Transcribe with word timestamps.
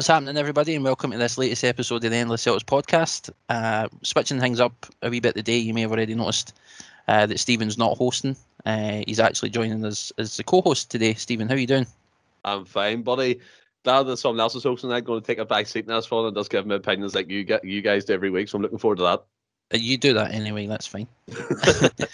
What's 0.00 0.08
happening, 0.08 0.38
everybody, 0.38 0.74
and 0.74 0.82
welcome 0.82 1.10
to 1.10 1.18
this 1.18 1.36
latest 1.36 1.62
episode 1.62 2.02
of 2.02 2.10
the 2.10 2.16
Endless 2.16 2.46
Celtics 2.46 2.64
podcast. 2.64 3.28
Uh, 3.50 3.86
switching 4.00 4.40
things 4.40 4.58
up 4.58 4.86
a 5.02 5.10
wee 5.10 5.20
bit 5.20 5.34
today, 5.34 5.58
you 5.58 5.74
may 5.74 5.82
have 5.82 5.90
already 5.90 6.14
noticed 6.14 6.54
uh, 7.06 7.26
that 7.26 7.38
Stephen's 7.38 7.76
not 7.76 7.98
hosting. 7.98 8.34
Uh, 8.64 9.02
he's 9.06 9.20
actually 9.20 9.50
joining 9.50 9.84
us 9.84 10.10
as 10.16 10.38
the 10.38 10.42
co-host 10.42 10.90
today. 10.90 11.12
Stephen, 11.12 11.48
how 11.48 11.54
are 11.54 11.58
you 11.58 11.66
doing? 11.66 11.86
I'm 12.46 12.64
fine, 12.64 13.02
buddy. 13.02 13.40
Now 13.84 14.02
that 14.02 14.16
someone 14.16 14.40
else 14.40 14.54
is 14.54 14.62
hosting, 14.62 14.90
I'm 14.90 15.04
going 15.04 15.20
to 15.20 15.26
take 15.26 15.36
a 15.36 15.44
back 15.44 15.66
seat 15.66 15.84
in 15.84 15.94
this 15.94 16.10
one 16.10 16.24
and 16.24 16.34
just 16.34 16.50
give 16.50 16.64
my 16.64 16.76
opinions 16.76 17.14
like 17.14 17.28
you 17.28 17.44
get 17.44 17.62
you 17.62 17.82
guys 17.82 18.06
do 18.06 18.14
every 18.14 18.30
week. 18.30 18.48
So 18.48 18.56
I'm 18.56 18.62
looking 18.62 18.78
forward 18.78 18.96
to 18.96 19.02
that. 19.02 19.22
Uh, 19.74 19.76
you 19.76 19.98
do 19.98 20.14
that 20.14 20.32
anyway, 20.32 20.66
that's 20.66 20.86
fine. 20.86 21.08
um, 21.28 22.08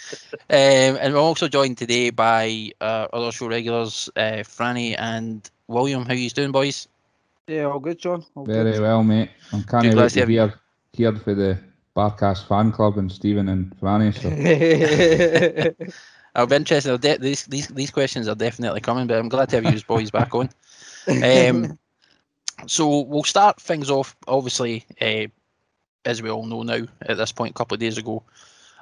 and 0.49 1.13
we're 1.13 1.21
also 1.21 1.47
joined 1.47 1.77
today 1.77 2.09
by 2.09 2.69
uh, 2.81 3.07
other 3.13 3.31
show 3.31 3.47
regulars, 3.47 4.09
uh, 4.17 4.43
Franny 4.43 4.93
and 4.99 5.49
William. 5.69 6.03
How 6.03 6.11
are 6.11 6.15
you 6.15 6.29
doing, 6.31 6.51
boys? 6.51 6.89
Yeah, 7.47 7.63
all 7.65 7.79
good, 7.79 7.97
John. 7.99 8.25
All 8.35 8.45
Very 8.45 8.71
good. 8.73 8.81
well, 8.81 9.03
mate. 9.03 9.29
I'm 9.53 9.63
kind 9.63 9.83
Good, 9.83 9.93
of 9.93 9.95
glad 9.95 10.03
wait 10.03 10.11
to 10.11 10.19
to 10.19 10.19
have 10.19 10.29
you. 10.29 10.35
hear, 10.39 10.53
hear 10.93 11.15
for 11.15 11.33
the 11.33 11.57
Barkas 11.95 12.45
fan 12.45 12.71
club 12.71 12.97
and 12.97 13.11
Stephen 13.11 13.47
and 13.49 13.75
Franny. 13.79 14.13
So 14.13 14.29
I'll 16.35 16.47
be 16.47 16.55
interested. 16.55 16.99
De- 17.01 17.17
these, 17.17 17.45
these 17.45 17.67
these 17.69 17.91
questions 17.91 18.27
are 18.27 18.35
definitely 18.35 18.81
coming, 18.81 19.07
but 19.07 19.17
I'm 19.17 19.29
glad 19.29 19.49
to 19.49 19.55
have 19.61 19.65
you 19.73 19.81
boys 19.87 20.11
back 20.11 20.33
on. 20.35 20.49
Um, 21.23 21.79
so 22.65 23.01
we'll 23.03 23.23
start 23.23 23.61
things 23.61 23.89
off. 23.89 24.15
Obviously, 24.27 24.85
uh, 24.99 25.27
as 26.03 26.21
we 26.21 26.29
all 26.29 26.45
know 26.45 26.63
now, 26.63 26.85
at 27.03 27.15
this 27.17 27.31
point, 27.31 27.51
a 27.51 27.53
couple 27.53 27.75
of 27.75 27.79
days 27.79 27.97
ago, 27.97 28.23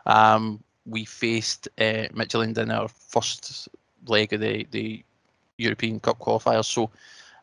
um, 0.08 0.64
we 0.88 1.06
faced 1.06 1.68
uh, 1.78 2.08
Midtjylland 2.16 2.58
in 2.58 2.72
our 2.72 2.88
first 2.88 3.70
leg 4.08 4.34
of 4.34 4.40
the, 4.40 4.66
the 4.72 5.04
European 5.60 6.00
Cup 6.00 6.18
qualifiers. 6.18 6.66
So 6.66 6.90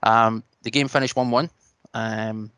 um, 0.02 0.42
the 0.62 0.70
game 0.70 0.88
finished 0.88 1.16
1 1.16 1.30
1. 1.30 1.50
Um, 1.94 2.50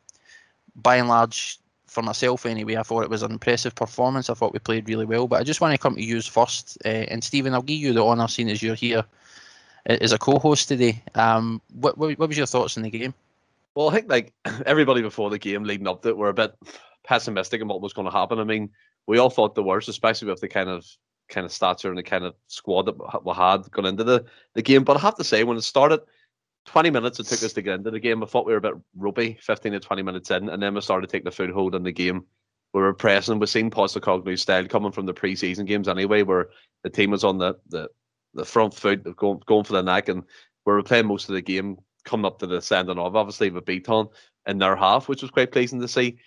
by 0.76 0.96
and 0.96 1.08
large, 1.08 1.58
for 1.86 2.02
myself 2.02 2.44
anyway, 2.44 2.76
I 2.76 2.82
thought 2.82 3.04
it 3.04 3.10
was 3.10 3.22
an 3.22 3.30
impressive 3.30 3.74
performance. 3.74 4.28
I 4.28 4.34
thought 4.34 4.52
we 4.52 4.58
played 4.58 4.88
really 4.88 5.04
well. 5.04 5.28
But 5.28 5.40
I 5.40 5.44
just 5.44 5.60
want 5.60 5.72
to 5.72 5.78
come 5.78 5.94
to 5.94 6.02
you 6.02 6.20
first. 6.20 6.76
Uh, 6.84 6.88
and 6.88 7.22
Stephen, 7.22 7.54
I'll 7.54 7.62
give 7.62 7.78
you 7.78 7.92
the 7.92 8.04
honour 8.04 8.28
seeing 8.28 8.50
as 8.50 8.62
you're 8.62 8.74
here 8.74 9.04
uh, 9.88 9.96
as 10.00 10.12
a 10.12 10.18
co 10.18 10.38
host 10.38 10.68
today. 10.68 11.02
Um, 11.14 11.62
what, 11.72 11.96
what, 11.96 12.18
what 12.18 12.28
was 12.28 12.36
your 12.36 12.46
thoughts 12.46 12.76
on 12.76 12.82
the 12.82 12.90
game? 12.90 13.14
Well, 13.74 13.88
I 13.88 13.94
think 13.94 14.10
like 14.10 14.32
everybody 14.66 15.02
before 15.02 15.30
the 15.30 15.38
game 15.38 15.64
leading 15.64 15.86
up 15.86 16.02
to 16.02 16.08
it 16.08 16.16
were 16.16 16.28
a 16.28 16.34
bit 16.34 16.54
pessimistic 17.04 17.60
in 17.60 17.68
what 17.68 17.80
was 17.80 17.92
going 17.92 18.06
to 18.06 18.16
happen. 18.16 18.38
I 18.38 18.44
mean, 18.44 18.70
we 19.06 19.18
all 19.18 19.30
thought 19.30 19.54
the 19.54 19.62
worst, 19.62 19.88
especially 19.88 20.28
with 20.28 20.40
the 20.40 20.48
kind 20.48 20.68
of 20.68 20.86
kind 21.28 21.44
of 21.44 21.52
stature 21.52 21.88
and 21.88 21.98
the 21.98 22.02
kind 22.02 22.24
of 22.24 22.34
squad 22.48 22.82
that 22.86 23.24
we 23.24 23.32
had 23.32 23.70
going 23.70 23.86
into 23.86 24.04
the, 24.04 24.24
the 24.54 24.62
game. 24.62 24.84
But 24.84 24.96
I 24.96 25.00
have 25.00 25.16
to 25.16 25.24
say, 25.24 25.44
when 25.44 25.56
it 25.56 25.62
started, 25.62 26.00
20 26.66 26.90
minutes 26.90 27.20
it 27.20 27.26
took 27.26 27.42
us 27.42 27.52
to 27.52 27.62
get 27.62 27.74
into 27.74 27.90
the 27.90 28.00
game. 28.00 28.22
I 28.22 28.26
thought 28.26 28.46
we 28.46 28.52
were 28.52 28.58
a 28.58 28.62
bit 28.62 28.74
ropey, 28.96 29.38
15 29.40 29.72
to 29.72 29.80
20 29.80 30.02
minutes 30.02 30.30
in, 30.30 30.48
and 30.48 30.62
then 30.62 30.74
we 30.74 30.80
started 30.80 31.10
taking 31.10 31.24
the 31.24 31.30
foothold 31.30 31.74
in 31.74 31.82
the 31.82 31.92
game. 31.92 32.24
We 32.72 32.80
were 32.80 32.94
pressing. 32.94 33.38
We've 33.38 33.48
seen 33.48 33.70
Postecoglou's 33.70 34.42
style 34.42 34.66
coming 34.66 34.92
from 34.92 35.06
the 35.06 35.14
preseason 35.14 35.66
games 35.66 35.88
anyway, 35.88 36.22
where 36.22 36.48
the 36.82 36.90
team 36.90 37.10
was 37.10 37.24
on 37.24 37.38
the 37.38 37.54
the, 37.68 37.88
the 38.34 38.44
front 38.44 38.74
foot, 38.74 39.04
going, 39.16 39.40
going 39.46 39.64
for 39.64 39.74
the 39.74 39.82
neck, 39.82 40.08
and 40.08 40.22
we 40.64 40.72
were 40.72 40.82
playing 40.82 41.06
most 41.06 41.28
of 41.28 41.34
the 41.34 41.42
game 41.42 41.76
coming 42.04 42.26
up 42.26 42.38
to 42.38 42.46
the 42.46 42.60
sending 42.60 42.98
off, 42.98 43.14
obviously, 43.14 43.50
with 43.50 43.64
Bitton 43.64 44.08
in 44.46 44.58
their 44.58 44.76
half, 44.76 45.08
which 45.08 45.22
was 45.22 45.30
quite 45.30 45.52
pleasing 45.52 45.80
to 45.80 45.88
see. 45.88 46.18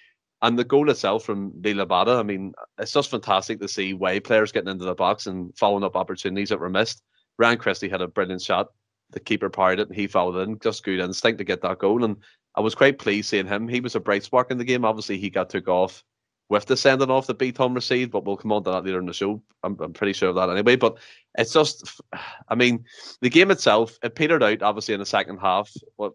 And 0.41 0.57
the 0.57 0.63
goal 0.63 0.89
itself 0.89 1.23
from 1.23 1.51
Liel 1.53 1.85
Abada, 1.85 2.19
I 2.19 2.23
mean, 2.23 2.53
it's 2.77 2.93
just 2.93 3.09
fantastic 3.09 3.59
to 3.59 3.67
see 3.67 3.93
way 3.93 4.19
players 4.19 4.51
getting 4.51 4.69
into 4.69 4.85
the 4.85 4.93
box 4.93 5.25
and 5.25 5.55
following 5.57 5.83
up 5.83 5.95
opportunities 5.95 6.49
that 6.49 6.59
were 6.59 6.69
missed. 6.69 7.01
Ryan 7.39 7.57
Christie 7.57 7.89
had 7.89 8.01
a 8.01 8.07
brilliant 8.07 8.41
shot. 8.41 8.67
The 9.11 9.19
keeper 9.19 9.49
parried 9.49 9.79
it 9.79 9.87
and 9.87 9.95
he 9.95 10.07
fouled 10.07 10.37
in. 10.37 10.59
Just 10.59 10.83
good 10.83 10.99
instinct 10.99 11.37
to 11.37 11.43
get 11.43 11.61
that 11.61 11.79
goal. 11.79 12.03
And 12.03 12.17
I 12.55 12.61
was 12.61 12.75
quite 12.75 12.99
pleased 12.99 13.29
seeing 13.29 13.47
him. 13.47 13.67
He 13.67 13.79
was 13.79 13.95
a 13.95 13.99
bright 13.99 14.23
spark 14.23 14.51
in 14.51 14.57
the 14.57 14.65
game. 14.65 14.83
Obviously, 14.83 15.17
he 15.17 15.29
got 15.29 15.49
took 15.49 15.67
off 15.67 16.03
with 16.49 16.65
the 16.65 16.77
sending 16.77 17.09
off 17.09 17.27
that 17.27 17.39
Bitton 17.39 17.75
received, 17.75 18.11
but 18.11 18.23
we'll 18.23 18.37
come 18.37 18.51
on 18.51 18.63
to 18.63 18.71
that 18.71 18.85
later 18.85 18.99
in 18.99 19.05
the 19.05 19.13
show. 19.13 19.41
I'm, 19.63 19.77
I'm 19.79 19.93
pretty 19.93 20.13
sure 20.13 20.29
of 20.29 20.35
that 20.35 20.49
anyway. 20.49 20.75
But 20.75 20.97
it's 21.37 21.53
just, 21.53 22.01
I 22.49 22.55
mean, 22.55 22.85
the 23.21 23.29
game 23.29 23.51
itself, 23.51 23.97
it 24.01 24.15
petered 24.15 24.43
out 24.43 24.61
obviously 24.61 24.93
in 24.93 24.99
the 24.99 25.05
second 25.05 25.37
half. 25.37 25.71
What 25.97 26.13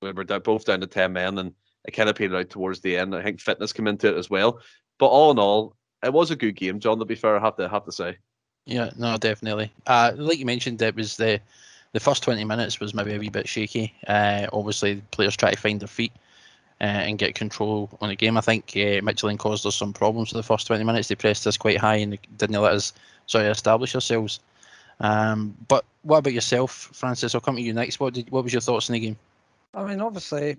we 0.00 0.12
were 0.12 0.24
both 0.24 0.64
down 0.64 0.80
to 0.80 0.86
10 0.86 1.12
men 1.12 1.38
and 1.38 1.52
it 1.84 1.92
kind 1.92 2.08
of 2.08 2.16
petered 2.16 2.38
out 2.38 2.50
towards 2.50 2.80
the 2.80 2.96
end. 2.96 3.14
I 3.14 3.22
think 3.22 3.40
fitness 3.40 3.72
came 3.72 3.88
into 3.88 4.08
it 4.08 4.18
as 4.18 4.30
well. 4.30 4.60
But 4.98 5.06
all 5.06 5.30
in 5.30 5.38
all, 5.38 5.76
it 6.04 6.12
was 6.12 6.30
a 6.30 6.36
good 6.36 6.56
game, 6.56 6.80
John. 6.80 6.98
To 6.98 7.04
be 7.04 7.14
fair, 7.14 7.36
I 7.36 7.40
have 7.40 7.56
to 7.56 7.68
have 7.68 7.84
to 7.84 7.92
say. 7.92 8.18
Yeah, 8.66 8.90
no, 8.96 9.16
definitely. 9.16 9.72
Uh, 9.86 10.12
like 10.16 10.38
you 10.38 10.46
mentioned, 10.46 10.80
it 10.82 10.94
was 10.94 11.16
the 11.16 11.40
the 11.92 12.00
first 12.00 12.22
twenty 12.22 12.44
minutes 12.44 12.80
was 12.80 12.94
maybe 12.94 13.14
a 13.14 13.18
wee 13.18 13.28
bit 13.28 13.48
shaky. 13.48 13.94
Uh, 14.06 14.46
obviously, 14.52 15.02
players 15.10 15.36
try 15.36 15.50
to 15.50 15.60
find 15.60 15.80
their 15.80 15.88
feet 15.88 16.12
uh, 16.80 16.84
and 16.84 17.18
get 17.18 17.34
control 17.34 17.90
on 18.00 18.08
the 18.08 18.16
game. 18.16 18.36
I 18.36 18.40
think 18.40 18.72
uh, 18.74 19.00
Midtjylland 19.00 19.38
caused 19.38 19.66
us 19.66 19.76
some 19.76 19.92
problems 19.92 20.30
for 20.30 20.36
the 20.36 20.42
first 20.42 20.66
twenty 20.66 20.84
minutes. 20.84 21.08
They 21.08 21.14
pressed 21.14 21.46
us 21.46 21.56
quite 21.56 21.78
high 21.78 21.96
and 21.96 22.18
didn't 22.38 22.60
let 22.60 22.72
us 22.72 22.92
sort 23.26 23.44
of 23.44 23.50
establish 23.50 23.94
ourselves. 23.94 24.40
Um, 25.00 25.56
but 25.68 25.84
what 26.02 26.18
about 26.18 26.32
yourself, 26.32 26.90
Francis? 26.92 27.34
I'll 27.34 27.40
come 27.40 27.56
to 27.56 27.62
you 27.62 27.72
next. 27.72 28.00
What 28.00 28.14
did 28.14 28.30
what 28.30 28.44
was 28.44 28.52
your 28.52 28.60
thoughts 28.60 28.88
on 28.88 28.94
the 28.94 29.00
game? 29.00 29.16
I 29.74 29.84
mean, 29.84 30.00
obviously, 30.00 30.56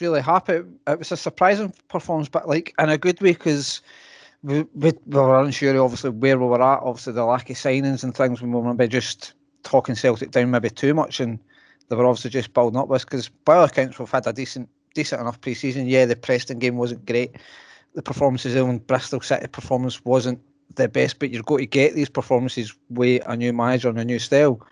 really 0.00 0.20
happy. 0.20 0.62
It 0.86 0.98
was 0.98 1.12
a 1.12 1.16
surprising 1.16 1.72
performance, 1.88 2.28
but 2.28 2.48
like 2.48 2.74
in 2.78 2.88
a 2.88 2.98
good 2.98 3.20
way 3.20 3.32
because 3.32 3.82
we, 4.42 4.62
we, 4.74 4.92
we 5.06 5.18
were 5.18 5.42
unsure, 5.42 5.80
obviously, 5.82 6.10
where 6.10 6.38
we 6.38 6.46
were 6.46 6.62
at. 6.62 6.82
Obviously, 6.82 7.12
the 7.12 7.24
lack 7.24 7.50
of 7.50 7.56
signings 7.56 8.02
and 8.02 8.14
things, 8.14 8.40
we 8.40 8.48
were 8.48 8.74
maybe 8.74 8.88
just 8.88 9.34
talking 9.62 9.94
Celtic 9.94 10.30
down 10.30 10.50
maybe 10.50 10.70
too 10.70 10.94
much, 10.94 11.20
and 11.20 11.38
they 11.88 11.96
were 11.96 12.06
obviously 12.06 12.30
just 12.30 12.54
building 12.54 12.78
up 12.78 12.88
with 12.88 13.04
because 13.04 13.28
by 13.28 13.56
all 13.56 13.64
accounts, 13.64 13.98
we've 13.98 14.10
had 14.10 14.26
a 14.26 14.32
decent, 14.32 14.68
decent 14.94 15.20
enough 15.20 15.40
pre-season. 15.40 15.86
Yeah, 15.86 16.06
the 16.06 16.16
Preston 16.16 16.58
game 16.58 16.76
wasn't 16.76 17.06
great. 17.06 17.36
The 17.94 18.02
performances 18.02 18.54
in 18.54 18.78
Bristol 18.78 19.20
City 19.20 19.46
performance 19.46 20.04
wasn't 20.04 20.40
the 20.76 20.88
best, 20.88 21.18
but 21.18 21.30
you're 21.30 21.42
going 21.42 21.60
to 21.60 21.66
get 21.66 21.94
these 21.94 22.08
performances 22.08 22.74
with 22.88 23.22
a 23.26 23.36
new 23.36 23.52
manager 23.52 23.88
and 23.88 23.98
a 23.98 24.04
new 24.04 24.18
style. 24.18 24.66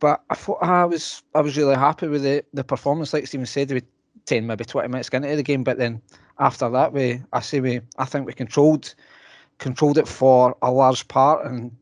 But 0.00 0.22
I 0.30 0.34
thought 0.34 0.62
I 0.62 0.84
was 0.84 1.22
I 1.34 1.40
was 1.40 1.56
really 1.56 1.74
happy 1.74 2.08
with 2.08 2.22
the, 2.22 2.44
the 2.54 2.64
performance. 2.64 3.12
Like 3.12 3.26
Stephen 3.26 3.46
said, 3.46 3.70
we 3.70 3.82
ten 4.26 4.46
maybe 4.46 4.64
twenty 4.64 4.88
minutes 4.88 5.08
into 5.08 5.34
the 5.34 5.42
game, 5.42 5.64
but 5.64 5.78
then 5.78 6.00
after 6.38 6.70
that, 6.70 6.92
we 6.92 7.20
I 7.32 7.40
say 7.40 7.60
we 7.60 7.80
I 7.98 8.04
think 8.04 8.26
we 8.26 8.32
controlled 8.32 8.94
controlled 9.58 9.98
it 9.98 10.08
for 10.08 10.56
a 10.62 10.70
large 10.70 11.06
part, 11.08 11.44
and 11.46 11.76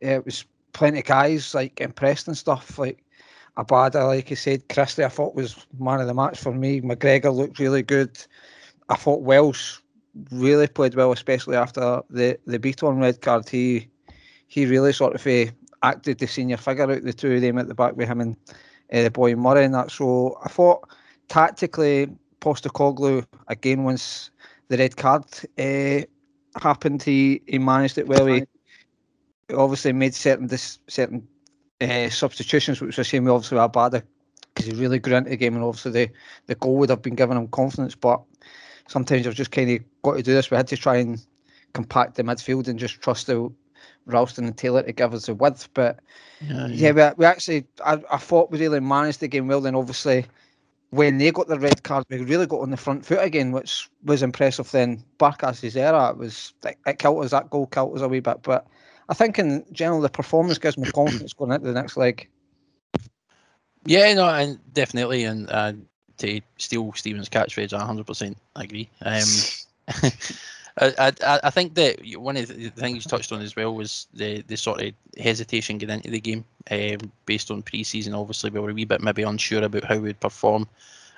it 0.00 0.24
was 0.24 0.44
plenty 0.76 0.98
of 0.98 1.06
guys 1.06 1.54
like 1.54 1.80
impressed 1.80 2.28
and 2.28 2.36
stuff. 2.36 2.78
Like 2.78 3.02
Abada, 3.56 4.06
like 4.06 4.28
you 4.28 4.36
said, 4.36 4.68
Christie, 4.68 5.04
I 5.04 5.08
thought 5.08 5.34
was 5.34 5.66
man 5.78 6.00
of 6.00 6.06
the 6.06 6.14
match 6.14 6.38
for 6.38 6.52
me. 6.52 6.82
McGregor 6.82 7.34
looked 7.34 7.58
really 7.58 7.82
good. 7.82 8.16
I 8.90 8.96
thought 8.96 9.22
Welsh 9.22 9.78
really 10.30 10.68
played 10.68 10.94
well, 10.94 11.12
especially 11.12 11.56
after 11.56 12.02
the 12.10 12.38
the 12.46 12.58
Bitton 12.58 13.00
red 13.00 13.22
card. 13.22 13.48
He 13.48 13.88
he 14.48 14.66
really 14.66 14.92
sort 14.92 15.14
of 15.14 15.26
uh, 15.26 15.50
acted 15.82 16.18
the 16.18 16.26
senior 16.26 16.58
figure 16.58 16.90
out 16.90 17.02
the 17.02 17.12
two 17.12 17.32
of 17.32 17.40
them 17.40 17.58
at 17.58 17.68
the 17.68 17.74
back 17.74 17.96
with 17.96 18.08
him 18.08 18.20
and 18.20 18.36
uh, 18.92 19.02
the 19.02 19.10
boy 19.10 19.34
Murray 19.34 19.64
and 19.64 19.74
that. 19.74 19.90
So 19.90 20.38
I 20.44 20.48
thought 20.48 20.90
tactically, 21.28 22.08
Postecoglou 22.42 23.26
again 23.48 23.84
once 23.84 24.30
the 24.68 24.76
red 24.76 24.96
card 24.98 25.24
uh, 25.58 26.02
happened, 26.60 27.02
he 27.02 27.40
he 27.46 27.58
managed 27.58 27.96
it 27.96 28.08
well. 28.08 28.26
He 28.26 28.44
obviously 29.54 29.92
made 29.92 30.14
certain 30.14 30.46
dis, 30.46 30.78
certain 30.88 31.26
uh, 31.80 32.08
substitutions, 32.08 32.80
which 32.80 32.96
was 32.96 33.06
a 33.06 33.08
shame. 33.08 33.24
with 33.24 33.32
Obviously, 33.32 33.58
Abada 33.58 34.02
because 34.54 34.72
he 34.72 34.80
really 34.80 34.98
grew 34.98 35.16
into 35.16 35.30
the 35.30 35.36
game, 35.36 35.54
and 35.54 35.64
obviously 35.64 35.92
the 35.92 36.10
the 36.46 36.54
goal 36.54 36.76
would 36.76 36.90
have 36.90 37.02
been 37.02 37.14
giving 37.14 37.36
him 37.36 37.48
confidence, 37.48 37.94
but 37.94 38.22
sometimes 38.88 39.24
you've 39.24 39.34
just 39.34 39.50
kind 39.50 39.70
of 39.70 39.80
got 40.02 40.16
to 40.16 40.22
do 40.22 40.32
this. 40.32 40.50
We 40.50 40.56
had 40.56 40.66
to 40.68 40.76
try 40.76 40.96
and 40.96 41.24
compact 41.74 42.14
the 42.14 42.22
midfield 42.22 42.68
and 42.68 42.78
just 42.78 43.00
trust 43.00 43.26
the 43.26 43.52
Ralston 44.06 44.46
and 44.46 44.56
Taylor 44.56 44.82
to 44.82 44.92
give 44.92 45.12
us 45.12 45.26
the 45.26 45.34
width. 45.34 45.68
But 45.74 46.00
Yeah, 46.40 46.68
yeah, 46.68 46.92
we, 46.92 47.14
we 47.18 47.24
actually, 47.26 47.66
I, 47.84 48.02
I 48.10 48.16
thought 48.16 48.50
we 48.50 48.58
really 48.58 48.80
managed 48.80 49.20
the 49.20 49.28
game 49.28 49.48
well. 49.48 49.60
Then 49.60 49.74
obviously, 49.74 50.24
when 50.90 51.18
they 51.18 51.30
got 51.32 51.48
the 51.48 51.58
red 51.58 51.82
card, 51.82 52.04
we 52.08 52.18
really 52.18 52.46
got 52.46 52.60
on 52.60 52.70
the 52.70 52.76
front 52.76 53.04
foot 53.04 53.22
again, 53.22 53.52
which 53.52 53.90
was 54.04 54.22
impressive. 54.22 54.70
Then 54.70 55.02
Barkas's 55.18 55.76
era, 55.76 56.10
it 56.10 56.16
was 56.16 56.54
it, 56.64 56.78
it 56.86 56.98
killed 56.98 57.24
us. 57.24 57.32
That 57.32 57.50
goal 57.50 57.66
killed 57.66 57.96
us 57.96 58.02
a 58.02 58.08
wee 58.08 58.20
bit, 58.20 58.42
but 58.42 58.66
I 59.08 59.14
think 59.14 59.38
in 59.38 59.64
general 59.72 60.00
the 60.00 60.08
performance 60.08 60.58
gives 60.58 60.76
me 60.76 60.90
confidence 60.90 61.32
going 61.32 61.52
into 61.52 61.66
the 61.66 61.72
next 61.72 61.96
leg. 61.96 62.28
Yeah, 63.84 64.12
no, 64.14 64.28
and 64.28 64.58
definitely, 64.74 65.24
and 65.24 65.48
uh, 65.50 65.72
to 66.18 66.40
steal 66.58 66.92
Stephen's 66.94 67.28
catchphrase, 67.28 67.72
I 67.72 67.86
100% 67.86 68.34
agree. 68.56 68.88
Um, 69.02 69.22
I, 70.78 71.12
I, 71.24 71.40
I 71.44 71.50
think 71.50 71.74
that 71.74 72.00
one 72.16 72.36
of 72.36 72.48
the 72.48 72.68
things 72.70 72.96
you 72.96 73.08
touched 73.08 73.32
on 73.32 73.40
as 73.40 73.56
well 73.56 73.74
was 73.74 74.08
the, 74.12 74.42
the 74.42 74.56
sort 74.56 74.82
of 74.82 74.92
hesitation 75.18 75.78
getting 75.78 75.96
into 75.96 76.10
the 76.10 76.20
game 76.20 76.44
um, 76.70 77.12
based 77.24 77.50
on 77.50 77.62
pre-season. 77.62 78.12
Obviously, 78.14 78.50
we 78.50 78.60
were 78.60 78.70
a 78.70 78.74
wee 78.74 78.84
bit 78.84 79.00
maybe 79.00 79.22
unsure 79.22 79.62
about 79.62 79.84
how 79.84 79.98
we'd 79.98 80.20
perform. 80.20 80.68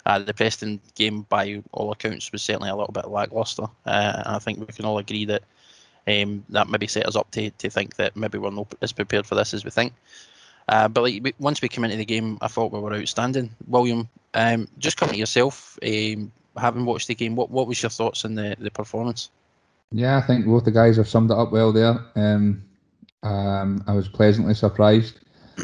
Uh, 0.06 0.18
the 0.18 0.32
Preston 0.32 0.80
game, 0.94 1.22
by 1.28 1.60
all 1.72 1.90
accounts, 1.90 2.30
was 2.32 2.42
certainly 2.42 2.70
a 2.70 2.76
little 2.76 2.92
bit 2.92 3.08
lacklustre. 3.08 3.66
Uh, 3.84 4.22
and 4.24 4.36
I 4.36 4.38
think 4.38 4.60
we 4.60 4.66
can 4.66 4.84
all 4.84 4.98
agree 4.98 5.24
that 5.24 5.42
um, 6.08 6.44
that 6.48 6.68
maybe 6.68 6.86
set 6.86 7.06
us 7.06 7.16
up 7.16 7.30
to, 7.32 7.50
to 7.50 7.70
think 7.70 7.96
that 7.96 8.16
maybe 8.16 8.38
we're 8.38 8.50
not 8.50 8.74
as 8.80 8.92
prepared 8.92 9.26
for 9.26 9.34
this 9.34 9.54
as 9.54 9.64
we 9.64 9.70
think. 9.70 9.92
Uh, 10.68 10.88
but 10.88 11.02
like 11.02 11.34
once 11.38 11.62
we 11.62 11.68
came 11.68 11.84
into 11.84 11.96
the 11.96 12.04
game, 12.04 12.38
I 12.40 12.48
thought 12.48 12.72
we 12.72 12.80
were 12.80 12.94
outstanding. 12.94 13.50
William, 13.66 14.08
um, 14.34 14.68
just 14.78 14.96
coming 14.96 15.14
to 15.14 15.18
yourself, 15.18 15.78
um, 15.82 16.30
having 16.56 16.84
watched 16.84 17.08
the 17.08 17.14
game, 17.14 17.36
what 17.36 17.50
what 17.50 17.66
was 17.66 17.82
your 17.82 17.90
thoughts 17.90 18.24
on 18.24 18.34
the, 18.34 18.56
the 18.58 18.70
performance? 18.70 19.30
Yeah, 19.92 20.18
I 20.18 20.20
think 20.20 20.44
both 20.44 20.64
the 20.64 20.70
guys 20.70 20.96
have 20.98 21.08
summed 21.08 21.30
it 21.30 21.38
up 21.38 21.52
well 21.52 21.72
there. 21.72 21.98
Um, 22.14 22.62
um, 23.22 23.82
I 23.86 23.92
was 23.92 24.08
pleasantly 24.08 24.54
surprised. 24.54 25.20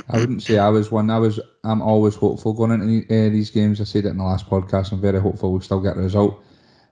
I 0.08 0.18
wouldn't 0.18 0.42
say 0.42 0.58
I 0.58 0.70
was 0.70 0.90
one. 0.90 1.10
I 1.10 1.18
was. 1.18 1.38
I'm 1.62 1.82
always 1.82 2.14
hopeful 2.14 2.52
going 2.54 2.72
into 2.72 3.04
uh, 3.06 3.28
these 3.28 3.50
games. 3.50 3.80
I 3.80 3.84
said 3.84 4.06
it 4.06 4.08
in 4.08 4.18
the 4.18 4.24
last 4.24 4.48
podcast. 4.48 4.92
I'm 4.92 5.00
very 5.00 5.20
hopeful 5.20 5.52
we'll 5.52 5.60
still 5.60 5.80
get 5.80 5.96
the 5.96 6.02
result, 6.02 6.42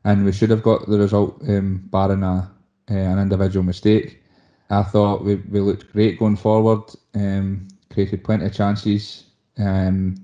and 0.04 0.24
we 0.24 0.32
should 0.32 0.50
have 0.50 0.62
got 0.62 0.86
the 0.86 0.98
result, 0.98 1.40
um, 1.48 1.82
barring 1.90 2.22
a, 2.22 2.50
uh, 2.90 2.94
an 2.94 3.18
individual 3.18 3.64
mistake. 3.64 4.22
I 4.70 4.82
thought 4.82 5.24
we, 5.24 5.36
we 5.36 5.60
looked 5.60 5.92
great 5.92 6.18
going 6.18 6.36
forward. 6.36 6.82
Um, 7.14 7.68
created 7.90 8.24
plenty 8.24 8.46
of 8.46 8.54
chances. 8.54 9.24
Um, 9.58 10.16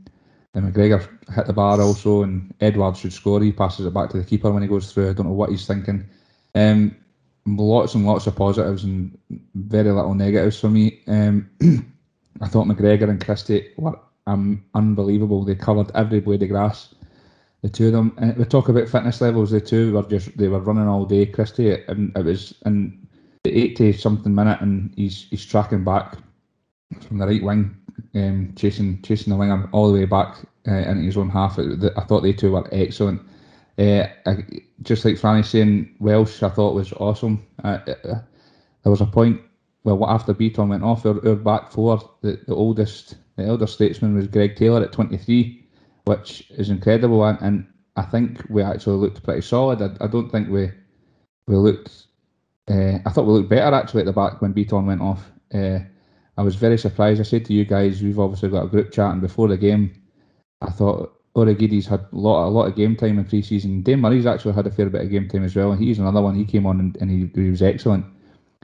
and 0.54 0.74
McGregor 0.74 1.06
hit 1.34 1.46
the 1.46 1.52
bar 1.52 1.80
also, 1.80 2.22
and 2.22 2.52
Edouard 2.60 2.96
should 2.96 3.12
score. 3.12 3.40
He 3.40 3.52
passes 3.52 3.86
it 3.86 3.94
back 3.94 4.10
to 4.10 4.18
the 4.18 4.24
keeper 4.24 4.50
when 4.50 4.62
he 4.62 4.68
goes 4.68 4.92
through. 4.92 5.10
I 5.10 5.12
don't 5.12 5.26
know 5.26 5.32
what 5.32 5.50
he's 5.50 5.66
thinking. 5.66 6.08
Um, 6.54 6.96
lots 7.46 7.94
and 7.94 8.06
lots 8.06 8.26
of 8.26 8.36
positives 8.36 8.84
and 8.84 9.16
very 9.54 9.90
little 9.90 10.14
negatives 10.14 10.58
for 10.58 10.68
me. 10.68 11.02
Um, 11.06 11.48
I 12.40 12.48
thought 12.48 12.66
McGregor 12.66 13.08
and 13.08 13.24
Christie 13.24 13.72
were 13.76 13.98
um, 14.26 14.64
unbelievable. 14.74 15.44
They 15.44 15.54
covered 15.54 15.90
every 15.94 16.20
blade 16.20 16.42
of 16.42 16.48
grass. 16.48 16.94
The 17.62 17.68
two 17.68 17.86
of 17.88 17.92
them. 17.92 18.14
And 18.18 18.36
we 18.36 18.44
talk 18.44 18.68
about 18.68 18.88
fitness 18.88 19.20
levels. 19.20 19.50
The 19.50 19.60
two 19.60 19.94
were 19.94 20.02
just 20.04 20.36
they 20.36 20.48
were 20.48 20.60
running 20.60 20.86
all 20.86 21.04
day. 21.04 21.26
Christie 21.26 21.82
and 21.88 22.16
it 22.16 22.24
was 22.24 22.54
in 22.64 23.06
the 23.44 23.56
eighty 23.56 23.92
something 23.92 24.34
minute, 24.34 24.60
and 24.60 24.92
he's 24.96 25.26
he's 25.30 25.44
tracking 25.44 25.84
back 25.84 26.16
from 27.00 27.18
the 27.18 27.26
right 27.26 27.42
wing, 27.42 27.76
um, 28.14 28.52
chasing 28.56 29.02
chasing 29.02 29.32
the 29.32 29.36
winger 29.38 29.68
all 29.72 29.92
the 29.92 29.98
way 29.98 30.04
back 30.04 30.36
uh, 30.68 30.72
into 30.72 31.02
his 31.02 31.16
own 31.16 31.30
half. 31.30 31.58
I 31.58 32.04
thought 32.04 32.22
they 32.22 32.32
two 32.32 32.52
were 32.52 32.68
excellent. 32.72 33.22
Uh, 33.78 34.06
I, 34.26 34.44
just 34.82 35.04
like 35.04 35.14
Franny 35.14 35.44
saying, 35.44 35.94
Welsh 36.00 36.42
I 36.42 36.48
thought 36.48 36.74
was 36.74 36.92
awesome. 36.94 37.46
Uh, 37.62 37.78
there 37.84 38.26
was 38.84 39.00
a 39.00 39.06
point, 39.06 39.40
well, 39.84 40.08
after 40.08 40.34
Bitton 40.34 40.68
went 40.68 40.82
off, 40.82 41.06
our, 41.06 41.26
our 41.26 41.36
back 41.36 41.70
four, 41.70 41.98
the, 42.22 42.40
the 42.46 42.54
oldest, 42.54 43.16
the 43.36 43.44
elder 43.44 43.66
statesman 43.66 44.14
was 44.14 44.26
Greg 44.26 44.56
Taylor 44.56 44.82
at 44.82 44.92
23, 44.92 45.67
which 46.08 46.50
is 46.50 46.70
incredible. 46.70 47.24
And, 47.24 47.38
and 47.40 47.66
I 47.96 48.02
think 48.02 48.42
we 48.48 48.62
actually 48.62 48.96
looked 48.96 49.22
pretty 49.22 49.42
solid. 49.42 49.82
I, 49.82 50.04
I 50.04 50.08
don't 50.08 50.30
think 50.30 50.48
we 50.48 50.70
we 51.46 51.56
looked. 51.56 52.06
Uh, 52.68 52.98
I 53.06 53.10
thought 53.10 53.26
we 53.26 53.32
looked 53.32 53.48
better 53.48 53.74
actually 53.74 54.00
at 54.00 54.06
the 54.06 54.12
back 54.12 54.42
when 54.42 54.54
Bitton 54.54 54.86
went 54.86 55.00
off. 55.00 55.30
Uh, 55.54 55.78
I 56.36 56.42
was 56.42 56.56
very 56.56 56.78
surprised. 56.78 57.20
I 57.20 57.24
said 57.24 57.44
to 57.46 57.54
you 57.54 57.64
guys, 57.64 58.02
we've 58.02 58.18
obviously 58.18 58.50
got 58.50 58.64
a 58.64 58.68
group 58.68 58.92
chat, 58.92 59.12
and 59.12 59.20
before 59.20 59.48
the 59.48 59.56
game, 59.56 60.02
I 60.60 60.70
thought 60.70 61.14
Urhoghide's 61.34 61.86
had 61.86 62.00
a 62.12 62.16
lot, 62.16 62.46
a 62.46 62.50
lot 62.50 62.68
of 62.68 62.76
game 62.76 62.94
time 62.94 63.18
in 63.18 63.24
pre-season. 63.24 63.82
Dane 63.82 64.00
Murray's 64.00 64.26
actually 64.26 64.54
had 64.54 64.66
a 64.66 64.70
fair 64.70 64.90
bit 64.90 65.02
of 65.02 65.10
game 65.10 65.28
time 65.28 65.44
as 65.44 65.56
well, 65.56 65.72
and 65.72 65.82
he's 65.82 65.98
another 65.98 66.20
one. 66.22 66.34
He 66.34 66.44
came 66.44 66.66
on 66.66 66.80
and, 66.80 66.96
and 67.00 67.10
he, 67.10 67.30
he 67.34 67.50
was 67.50 67.62
excellent. 67.62 68.04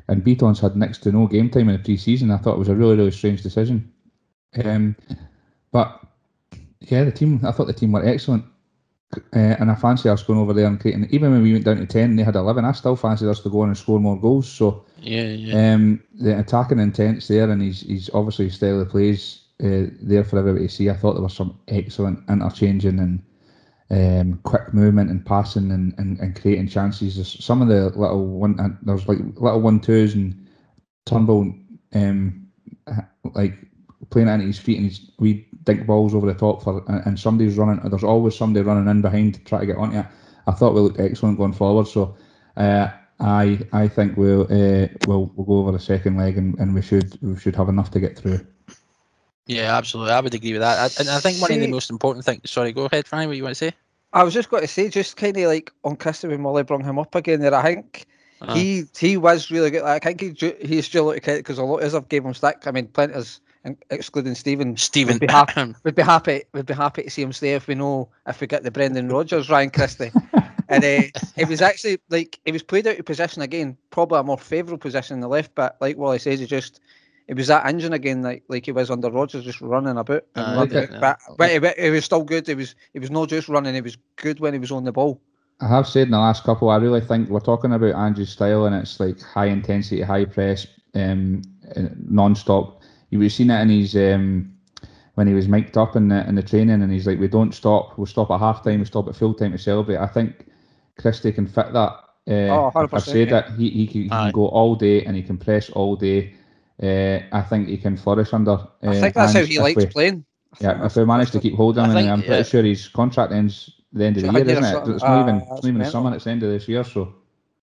And 0.08 0.22
Bitton's 0.22 0.60
had 0.60 0.76
next 0.76 0.98
to 0.98 1.12
no 1.12 1.26
game 1.26 1.50
time 1.50 1.68
in 1.68 1.76
the 1.76 1.82
pre-season. 1.82 2.30
I 2.30 2.36
thought 2.36 2.54
it 2.56 2.58
was 2.58 2.68
a 2.68 2.74
really, 2.74 2.96
really 2.96 3.10
strange 3.10 3.42
decision. 3.42 3.92
Um, 4.62 4.96
but 5.72 6.00
yeah, 6.90 7.04
the 7.04 7.12
team. 7.12 7.40
I 7.44 7.52
thought 7.52 7.66
the 7.66 7.72
team 7.72 7.92
were 7.92 8.04
excellent, 8.04 8.44
uh, 9.16 9.38
and 9.38 9.70
I 9.70 9.74
fancy 9.74 10.08
us 10.08 10.22
going 10.22 10.38
over 10.38 10.52
there 10.52 10.66
and 10.66 10.80
creating. 10.80 11.08
Even 11.10 11.32
when 11.32 11.42
we 11.42 11.52
went 11.52 11.64
down 11.64 11.76
to 11.78 11.86
ten, 11.86 12.16
they 12.16 12.22
had 12.22 12.36
eleven. 12.36 12.64
I 12.64 12.72
still 12.72 12.96
fancied 12.96 13.28
us 13.28 13.40
to 13.40 13.50
go 13.50 13.60
on 13.60 13.68
and 13.68 13.78
score 13.78 14.00
more 14.00 14.20
goals. 14.20 14.48
So 14.48 14.84
Yeah, 15.00 15.24
yeah. 15.24 15.74
um, 15.74 16.02
the 16.14 16.38
attacking 16.38 16.78
intent's 16.78 17.28
there, 17.28 17.50
and 17.50 17.62
he's 17.62 17.80
he's 17.80 18.10
obviously 18.14 18.50
style 18.50 18.80
of 18.80 18.88
plays 18.90 19.40
uh, 19.62 19.86
there 20.02 20.24
for 20.24 20.38
everybody 20.38 20.66
to 20.66 20.72
see. 20.72 20.90
I 20.90 20.94
thought 20.94 21.14
there 21.14 21.22
was 21.22 21.34
some 21.34 21.58
excellent 21.68 22.20
interchanging 22.28 22.98
and 22.98 23.22
um, 23.90 24.40
quick 24.42 24.72
movement 24.74 25.10
and 25.10 25.24
passing 25.24 25.70
and, 25.70 25.94
and, 25.98 26.18
and 26.18 26.40
creating 26.40 26.68
chances. 26.68 27.16
There's 27.16 27.44
some 27.44 27.62
of 27.62 27.68
the 27.68 27.90
little 27.98 28.26
one, 28.26 28.56
and 28.58 28.76
there 28.82 28.94
was 28.94 29.06
like 29.08 29.18
little 29.36 29.60
one 29.60 29.80
twos 29.80 30.14
and 30.14 30.48
Turnbull, 31.06 31.52
um, 31.94 32.48
like 33.34 33.54
playing 34.10 34.28
it 34.28 34.34
into 34.34 34.46
his 34.46 34.58
feet 34.58 34.78
and 34.78 34.86
he's 34.86 35.10
we 35.18 35.48
dink 35.64 35.86
balls 35.86 36.14
over 36.14 36.26
the 36.26 36.38
top 36.38 36.62
for, 36.62 36.84
and, 36.88 37.06
and 37.06 37.20
somebody's 37.20 37.56
running. 37.58 37.80
There's 37.88 38.04
always 38.04 38.36
somebody 38.36 38.64
running 38.64 38.88
in 38.88 39.02
behind 39.02 39.34
to 39.34 39.40
try 39.44 39.60
to 39.60 39.66
get 39.66 39.76
onto 39.76 39.98
it. 39.98 40.06
I 40.46 40.52
thought 40.52 40.74
we 40.74 40.80
looked 40.80 41.00
excellent 41.00 41.38
going 41.38 41.52
forward. 41.52 41.88
So. 41.88 42.16
Uh, 42.56 42.88
I 43.20 43.60
I 43.72 43.86
think 43.86 44.16
we'll 44.16 44.42
uh, 44.42 44.88
we'll 45.04 45.30
we'll 45.36 45.46
go 45.46 45.58
over 45.60 45.70
the 45.72 45.78
second 45.78 46.16
leg 46.16 46.36
and, 46.36 46.58
and 46.58 46.74
we 46.74 46.82
should 46.82 47.16
we 47.22 47.38
should 47.38 47.54
have 47.54 47.68
enough 47.68 47.92
to 47.92 48.00
get 48.00 48.18
through. 48.18 48.44
Yeah, 49.46 49.76
absolutely. 49.76 50.12
I 50.12 50.20
would 50.20 50.34
agree 50.34 50.52
with 50.52 50.62
that. 50.62 50.78
I, 50.78 51.00
and 51.00 51.08
I 51.08 51.20
think 51.20 51.40
one 51.40 51.52
of 51.52 51.60
the 51.60 51.68
most 51.68 51.90
important 51.90 52.24
things. 52.24 52.50
Sorry, 52.50 52.72
go 52.72 52.86
ahead, 52.86 53.04
Franny. 53.04 53.28
What 53.28 53.36
you 53.36 53.44
want 53.44 53.52
to 53.52 53.70
say? 53.70 53.72
I 54.12 54.24
was 54.24 54.34
just 54.34 54.50
going 54.50 54.62
to 54.62 54.68
say, 54.68 54.88
just 54.88 55.16
kind 55.16 55.36
of 55.36 55.44
like 55.44 55.72
on 55.84 55.96
Christie 55.96 56.28
when 56.28 56.40
Molly 56.40 56.64
brought 56.64 56.82
him 56.82 56.98
up 56.98 57.14
again 57.14 57.40
there, 57.40 57.54
I 57.54 57.62
think 57.62 58.06
Uh, 58.40 58.54
he 58.54 58.84
he 58.98 59.16
was 59.16 59.50
really 59.50 59.70
good. 59.70 59.82
I 59.82 59.98
think 60.00 60.20
he, 60.20 60.54
he's 60.60 60.86
still 60.86 61.10
out 61.10 61.16
of 61.16 61.22
credit 61.22 61.40
because 61.44 61.58
a 61.58 61.64
lot 61.64 61.78
of 61.78 61.84
us 61.84 61.92
have 61.92 62.08
gave 62.08 62.24
him 62.24 62.34
stick. 62.34 62.66
I 62.66 62.72
mean, 62.72 62.88
plenty 62.88 63.14
of 63.14 63.20
us, 63.20 63.40
in- 63.40 63.43
excluding 63.90 64.34
Stephen, 64.34 64.76
Stephen. 64.76 65.14
would 65.14 65.20
be 65.20 65.32
happy, 65.32 65.74
would 65.84 65.94
be 65.94 66.02
happy 66.02 66.42
would 66.52 66.66
be 66.66 66.74
happy 66.74 67.02
to 67.02 67.10
see 67.10 67.22
him 67.22 67.32
stay 67.32 67.54
if 67.54 67.66
we 67.66 67.74
know 67.74 68.08
if 68.26 68.40
we 68.40 68.46
get 68.46 68.62
the 68.62 68.70
Brendan 68.70 69.08
Rodgers 69.08 69.48
Ryan 69.48 69.70
Christie. 69.70 70.12
and 70.68 70.84
uh, 70.84 71.02
it 71.36 71.48
was 71.48 71.62
actually 71.62 71.98
like 72.10 72.38
he 72.44 72.52
was 72.52 72.62
played 72.62 72.86
out 72.86 72.98
of 72.98 73.04
position 73.04 73.42
again, 73.42 73.76
probably 73.90 74.20
a 74.20 74.22
more 74.22 74.38
favourable 74.38 74.78
position 74.78 75.14
in 75.14 75.20
the 75.20 75.28
left. 75.28 75.54
But 75.54 75.76
like 75.80 75.96
Wally 75.96 76.18
says, 76.18 76.40
he 76.40 76.46
just 76.46 76.80
it 77.26 77.34
was 77.34 77.46
that 77.46 77.66
engine 77.66 77.92
again, 77.92 78.22
like 78.22 78.44
like 78.48 78.66
he 78.66 78.72
was 78.72 78.90
under 78.90 79.10
Rodgers, 79.10 79.44
just 79.44 79.60
running 79.60 79.96
about. 79.96 80.24
And 80.34 80.46
Aye, 80.46 80.54
running 80.54 80.68
definitely. 80.68 80.98
about. 80.98 81.18
But, 81.28 81.38
but, 81.38 81.62
but 81.62 81.78
he 81.78 81.90
was 81.90 82.04
still 82.04 82.24
good. 82.24 82.48
It 82.48 82.56
was 82.56 82.74
he 82.92 82.98
was 82.98 83.10
not 83.10 83.28
just 83.28 83.48
running. 83.48 83.74
It 83.74 83.84
was 83.84 83.96
good 84.16 84.40
when 84.40 84.52
he 84.52 84.58
was 84.58 84.72
on 84.72 84.84
the 84.84 84.92
ball. 84.92 85.20
I 85.60 85.68
have 85.68 85.86
said 85.86 86.08
in 86.08 86.10
the 86.10 86.18
last 86.18 86.44
couple, 86.44 86.68
I 86.68 86.76
really 86.76 87.00
think 87.00 87.28
we're 87.28 87.40
talking 87.40 87.72
about 87.72 87.94
Ange's 87.94 88.30
style 88.30 88.66
and 88.66 88.74
it's 88.74 88.98
like 88.98 89.20
high 89.22 89.46
intensity, 89.46 90.02
high 90.02 90.24
press, 90.24 90.66
um, 90.94 91.42
non 92.08 92.34
stop. 92.34 92.82
You 93.14 93.20
would 93.20 93.26
have 93.26 93.32
seen 93.32 93.48
it 93.50 93.60
in 93.62 93.68
his 93.68 93.94
um, 93.94 94.52
when 95.14 95.28
he 95.28 95.34
was 95.34 95.46
mic'd 95.46 95.78
up 95.78 95.94
in 95.94 96.08
the 96.08 96.26
in 96.28 96.34
the 96.34 96.42
training 96.42 96.82
and 96.82 96.92
he's 96.92 97.06
like, 97.06 97.20
we 97.20 97.28
don't 97.28 97.54
stop. 97.54 97.96
We'll 97.96 98.06
stop 98.08 98.28
at 98.32 98.40
half 98.40 98.64
time. 98.64 98.80
We 98.80 98.86
stop 98.86 99.06
at 99.06 99.14
full 99.14 99.34
time 99.34 99.52
to 99.52 99.58
celebrate. 99.58 99.98
I 99.98 100.08
think 100.08 100.48
Christie 100.98 101.30
can 101.30 101.46
fit 101.46 101.72
that. 101.72 101.92
Uh, 102.26 102.50
Oh, 102.50 102.72
100%, 102.74 102.88
I've 102.92 103.02
said 103.04 103.28
yeah. 103.28 103.42
that 103.42 103.50
he 103.52 103.70
he 103.70 103.86
can, 103.86 104.02
he 104.02 104.08
can 104.08 104.32
go 104.32 104.48
all 104.48 104.74
day 104.74 105.04
and 105.04 105.14
he 105.14 105.22
can 105.22 105.38
press 105.38 105.70
all 105.70 105.94
day. 105.94 106.34
Uh, 106.82 107.20
I 107.30 107.42
think 107.42 107.68
he 107.68 107.78
can 107.78 107.96
flourish 107.96 108.32
under. 108.32 108.50
Uh, 108.50 108.66
I 108.82 109.00
think 109.00 109.14
that's 109.14 109.32
how 109.32 109.44
he 109.44 109.60
likes 109.60 109.76
we- 109.84 109.86
playing. 109.86 110.24
I 110.54 110.56
Yeah, 110.60 110.70
if 110.72 110.76
that's- 110.78 110.96
we 110.96 111.04
manage 111.04 111.30
to 111.30 111.38
keep 111.38 111.54
hold 111.54 111.78
of 111.78 111.84
I 111.84 111.86
him, 111.86 111.94
think, 111.94 112.04
and 112.06 112.12
I'm 112.14 112.20
pretty 112.22 112.34
yeah. 112.38 112.42
sure 112.42 112.62
his 112.64 112.88
contract 112.88 113.32
ends 113.32 113.70
the 113.92 114.06
end 114.06 114.16
of 114.16 114.24
the 114.24 114.32
year, 114.32 114.44
get 114.44 114.56
a 114.56 114.58
isn't 114.58 114.88
it? 114.90 114.94
It's 114.96 115.04
not 115.04 115.20
even 115.20 115.36
it's 115.36 115.48
not 115.50 115.58
even 115.66 115.74
mental. 115.78 115.92
summer. 115.92 116.14
It's 116.16 116.24
the 116.24 116.30
end 116.30 116.42
of 116.42 116.50
this 116.50 116.66
year, 116.66 116.82
so 116.82 117.14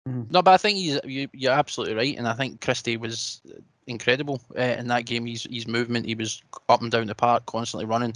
No, 0.06 0.40
but 0.40 0.52
I 0.52 0.56
think 0.56 0.78
he's 0.78 0.98
you, 1.04 1.28
you're 1.34 1.52
absolutely 1.52 1.96
right, 1.96 2.16
and 2.16 2.26
I 2.26 2.32
think 2.32 2.62
Christie 2.62 2.96
was 2.96 3.42
incredible 3.86 4.40
uh, 4.56 4.62
in 4.62 4.88
that 4.88 5.06
game. 5.06 5.26
His 5.26 5.46
his 5.50 5.66
movement, 5.66 6.06
he 6.06 6.14
was 6.14 6.42
up 6.68 6.82
and 6.82 6.90
down 6.90 7.06
the 7.06 7.14
park, 7.14 7.46
constantly 7.46 7.86
running, 7.86 8.14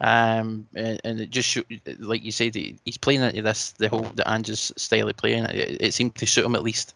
um, 0.00 0.66
and, 0.74 1.00
and 1.04 1.20
it 1.20 1.30
just 1.30 1.56
like 1.98 2.24
you 2.24 2.32
said, 2.32 2.54
he- 2.54 2.76
he's 2.84 2.98
playing 2.98 3.22
into 3.22 3.42
this 3.42 3.72
the 3.72 3.88
whole 3.88 4.02
the 4.14 4.28
Ange's 4.28 4.72
style 4.76 5.08
of 5.08 5.16
playing. 5.16 5.44
It, 5.46 5.78
it 5.80 5.94
seemed 5.94 6.14
to 6.16 6.26
suit 6.26 6.44
him 6.44 6.54
at 6.54 6.62
least 6.62 6.94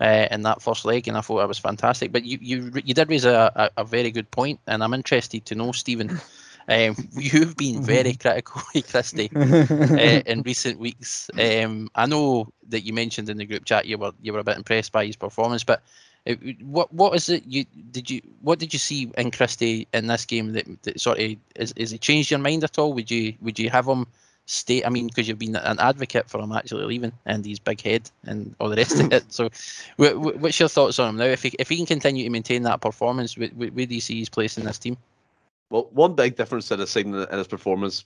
uh, 0.00 0.28
in 0.30 0.42
that 0.42 0.62
first 0.62 0.84
leg, 0.84 1.08
and 1.08 1.16
I 1.16 1.20
thought 1.20 1.38
that 1.38 1.48
was 1.48 1.58
fantastic. 1.58 2.12
But 2.12 2.24
you 2.24 2.38
you 2.40 2.72
you 2.84 2.94
did 2.94 3.08
raise 3.10 3.24
a, 3.24 3.52
a, 3.56 3.82
a 3.82 3.84
very 3.84 4.10
good 4.10 4.30
point, 4.30 4.60
and 4.66 4.82
I'm 4.84 4.94
interested 4.94 5.44
to 5.46 5.54
know, 5.54 5.72
Stephen. 5.72 6.20
Um, 6.68 6.96
you've 7.12 7.56
been 7.56 7.82
very 7.82 8.14
critical 8.14 8.62
of 8.74 8.88
Christie 8.88 9.30
uh, 9.80 10.22
in 10.26 10.42
recent 10.42 10.78
weeks. 10.78 11.30
Um, 11.38 11.88
I 11.94 12.06
know 12.06 12.48
that 12.68 12.80
you 12.80 12.92
mentioned 12.92 13.28
in 13.28 13.36
the 13.36 13.44
group 13.44 13.64
chat 13.64 13.86
you 13.86 13.98
were 13.98 14.12
you 14.22 14.32
were 14.32 14.38
a 14.38 14.44
bit 14.44 14.56
impressed 14.56 14.92
by 14.92 15.06
his 15.06 15.16
performance, 15.16 15.64
but 15.64 15.82
uh, 16.26 16.34
what 16.62 16.92
what 16.92 17.14
is 17.14 17.28
it 17.28 17.44
you 17.46 17.64
did 17.90 18.10
you 18.10 18.20
what 18.40 18.58
did 18.58 18.72
you 18.72 18.78
see 18.78 19.10
in 19.18 19.30
Christie 19.30 19.86
in 19.92 20.06
this 20.06 20.24
game 20.24 20.52
that, 20.52 20.66
that 20.82 21.00
sort 21.00 21.18
of 21.20 21.36
is, 21.56 21.72
is 21.76 21.92
it 21.92 22.00
changed 22.00 22.30
your 22.30 22.40
mind 22.40 22.64
at 22.64 22.78
all? 22.78 22.92
Would 22.94 23.10
you 23.10 23.34
would 23.42 23.58
you 23.58 23.68
have 23.70 23.86
him 23.86 24.06
stay? 24.46 24.82
I 24.84 24.88
mean, 24.88 25.08
because 25.08 25.28
you've 25.28 25.38
been 25.38 25.56
an 25.56 25.78
advocate 25.80 26.30
for 26.30 26.40
him 26.40 26.52
actually 26.52 26.84
leaving 26.84 27.12
and 27.26 27.44
his 27.44 27.58
big 27.58 27.80
head 27.82 28.10
and 28.26 28.54
all 28.58 28.70
the 28.70 28.76
rest 28.76 29.00
of 29.00 29.12
it. 29.12 29.24
So, 29.30 29.48
wh- 29.98 30.12
wh- 30.16 30.40
what's 30.40 30.58
your 30.58 30.68
thoughts 30.68 30.98
on 30.98 31.10
him 31.10 31.16
now? 31.16 31.24
If 31.24 31.42
he 31.42 31.54
if 31.58 31.68
he 31.68 31.76
can 31.76 31.86
continue 31.86 32.24
to 32.24 32.30
maintain 32.30 32.62
that 32.62 32.80
performance, 32.80 33.34
wh- 33.34 33.52
wh- 33.52 33.74
where 33.74 33.86
do 33.86 33.94
you 33.94 34.00
see 34.00 34.18
his 34.18 34.28
place 34.30 34.56
in 34.56 34.64
this 34.64 34.78
team? 34.78 34.96
Well, 35.70 35.88
one 35.92 36.14
big 36.14 36.36
difference 36.36 36.68
that 36.68 36.80
I've 36.80 36.88
seen 36.88 37.14
in 37.14 37.38
his 37.38 37.46
performance 37.48 38.04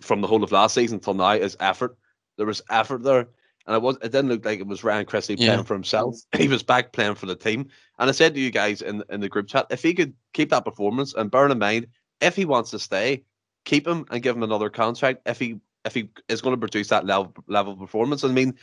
from 0.00 0.20
the 0.20 0.26
whole 0.26 0.44
of 0.44 0.52
last 0.52 0.74
season 0.74 1.00
till 1.00 1.14
now 1.14 1.32
is 1.32 1.56
effort. 1.60 1.96
There 2.36 2.46
was 2.46 2.62
effort 2.70 3.02
there, 3.02 3.28
and 3.66 3.76
it 3.76 3.82
was 3.82 3.96
it 3.96 4.12
didn't 4.12 4.28
look 4.28 4.44
like 4.44 4.60
it 4.60 4.66
was 4.66 4.84
Ryan 4.84 5.06
Christie 5.06 5.34
Yeah. 5.38 5.48
playing 5.48 5.64
for 5.64 5.74
himself. 5.74 6.16
He 6.36 6.48
was 6.48 6.62
back 6.62 6.92
playing 6.92 7.16
for 7.16 7.26
the 7.26 7.34
team. 7.34 7.68
And 7.98 8.08
I 8.08 8.12
said 8.12 8.34
to 8.34 8.40
you 8.40 8.50
guys 8.50 8.82
in 8.82 9.02
in 9.10 9.20
the 9.20 9.28
group 9.28 9.48
chat, 9.48 9.66
if 9.70 9.82
he 9.82 9.94
could 9.94 10.14
keep 10.32 10.50
that 10.50 10.64
performance 10.64 11.14
and 11.14 11.30
bear 11.30 11.48
in 11.48 11.58
mind, 11.58 11.88
if 12.20 12.36
he 12.36 12.44
wants 12.44 12.70
to 12.70 12.78
stay, 12.78 13.24
keep 13.64 13.86
him 13.86 14.04
and 14.10 14.22
give 14.22 14.36
him 14.36 14.42
another 14.42 14.70
contract. 14.70 15.22
If 15.26 15.38
he 15.38 15.60
if 15.84 15.94
he 15.94 16.10
is 16.28 16.40
going 16.40 16.54
to 16.54 16.60
produce 16.60 16.88
that 16.88 17.06
level 17.06 17.34
level 17.46 17.72
of 17.72 17.78
performance, 17.78 18.22
I 18.24 18.28
mean, 18.28 18.54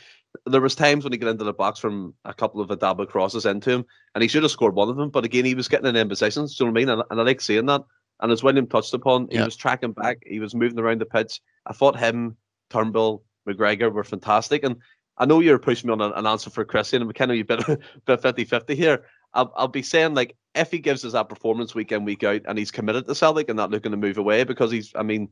there 0.46 0.60
was 0.60 0.74
times 0.74 1.04
when 1.04 1.12
he 1.12 1.18
got 1.18 1.30
into 1.30 1.44
the 1.44 1.52
box 1.52 1.78
from 1.78 2.14
a 2.24 2.32
couple 2.34 2.60
of 2.60 2.68
Abada 2.68 3.08
crosses 3.08 3.46
into 3.46 3.70
him, 3.70 3.84
and 4.14 4.22
he 4.22 4.28
should 4.28 4.42
have 4.42 4.52
scored 4.52 4.74
one 4.74 4.88
of 4.88 4.96
them. 4.96 5.10
But 5.10 5.24
again, 5.24 5.44
he 5.44 5.54
was 5.54 5.68
getting 5.68 5.94
in 5.94 6.08
positions. 6.08 6.56
Do 6.56 6.64
you 6.64 6.70
know 6.70 6.72
what 6.72 6.78
I 6.78 6.80
mean? 6.80 6.88
And, 6.90 7.02
and 7.10 7.20
I 7.20 7.24
like 7.24 7.40
seeing 7.40 7.66
that. 7.66 7.82
And 8.20 8.32
as 8.32 8.42
William 8.42 8.66
touched 8.66 8.94
upon, 8.94 9.28
he 9.30 9.36
Yeah. 9.36 9.44
was 9.44 9.56
tracking 9.56 9.92
back, 9.92 10.18
he 10.26 10.40
was 10.40 10.54
moving 10.54 10.78
around 10.78 11.00
the 11.00 11.06
pitch. 11.06 11.40
I 11.66 11.72
thought 11.72 11.98
him, 11.98 12.36
Turnbull, 12.70 13.24
McGregor 13.48 13.92
were 13.92 14.04
fantastic. 14.04 14.64
And 14.64 14.76
I 15.18 15.26
know 15.26 15.40
you're 15.40 15.58
pushing 15.58 15.88
me 15.88 15.92
on 15.92 16.00
an, 16.00 16.12
an 16.14 16.26
answer 16.26 16.50
for 16.50 16.64
Christian, 16.64 17.02
and 17.02 17.08
we 17.08 17.14
kind 17.14 17.30
of 17.30 17.36
a 17.38 17.42
bit, 17.42 17.66
bit 18.06 18.22
50-50 18.22 18.74
here. 18.74 19.04
I'll, 19.34 19.52
I'll 19.56 19.68
be 19.68 19.82
saying 19.82 20.14
like 20.14 20.36
if 20.54 20.70
he 20.70 20.78
gives 20.78 21.04
us 21.04 21.12
that 21.12 21.28
performance 21.28 21.74
week 21.74 21.92
in 21.92 22.04
week 22.04 22.24
out, 22.24 22.42
and 22.46 22.58
he's 22.58 22.70
committed 22.70 23.06
to 23.06 23.14
Celtic 23.14 23.48
and 23.48 23.56
not 23.56 23.70
looking 23.70 23.90
to 23.92 23.96
move 23.98 24.18
away 24.18 24.44
because 24.44 24.70
he's, 24.70 24.92
I 24.94 25.02
mean, 25.02 25.28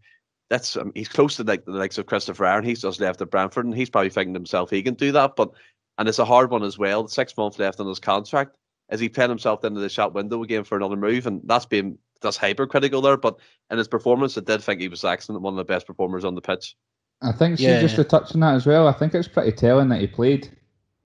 that's 0.50 0.76
um, 0.76 0.92
he's 0.94 1.08
close 1.08 1.36
to 1.36 1.42
like 1.42 1.64
the 1.64 1.72
likes 1.72 1.96
of 1.96 2.04
Christopher 2.06 2.44
Ajer. 2.44 2.64
He's 2.64 2.82
just 2.82 3.00
left 3.00 3.22
at 3.22 3.30
Brentford, 3.30 3.64
and 3.64 3.74
he's 3.74 3.88
probably 3.88 4.10
thinking 4.10 4.34
to 4.34 4.38
himself 4.38 4.68
he 4.70 4.82
can 4.82 4.94
do 4.94 5.10
that. 5.12 5.36
But 5.36 5.50
and 5.96 6.06
it's 6.08 6.18
a 6.18 6.24
hard 6.24 6.50
one 6.50 6.62
as 6.62 6.76
well. 6.78 7.08
Six 7.08 7.34
months 7.36 7.58
left 7.58 7.80
on 7.80 7.86
his 7.86 7.98
contract. 8.00 8.56
Is 8.90 9.00
he 9.00 9.08
playing 9.08 9.30
himself 9.30 9.64
into 9.64 9.80
the 9.80 9.88
shop 9.88 10.12
window 10.12 10.42
again 10.42 10.64
for 10.64 10.76
another 10.76 10.96
move? 10.96 11.26
And 11.26 11.40
that's 11.44 11.64
been 11.64 11.96
that's 12.24 12.36
hypercritical 12.36 13.00
there. 13.00 13.16
But 13.16 13.36
in 13.70 13.78
his 13.78 13.86
performance, 13.88 14.36
I 14.36 14.40
did 14.40 14.62
think 14.62 14.80
he 14.80 14.88
was 14.88 15.04
excellent, 15.04 15.42
one 15.42 15.54
of 15.54 15.58
the 15.58 15.64
best 15.64 15.86
performers 15.86 16.24
on 16.24 16.34
the 16.34 16.40
pitch. 16.40 16.76
I 17.22 17.30
think 17.32 17.58
see, 17.58 17.64
Yeah. 17.64 17.80
just 17.80 17.96
to 17.96 18.04
touch 18.04 18.34
on 18.34 18.40
that 18.40 18.54
as 18.54 18.66
well. 18.66 18.88
I 18.88 18.92
think 18.92 19.14
it's 19.14 19.28
pretty 19.28 19.52
telling 19.52 19.88
that 19.90 20.00
he 20.00 20.06
played. 20.08 20.48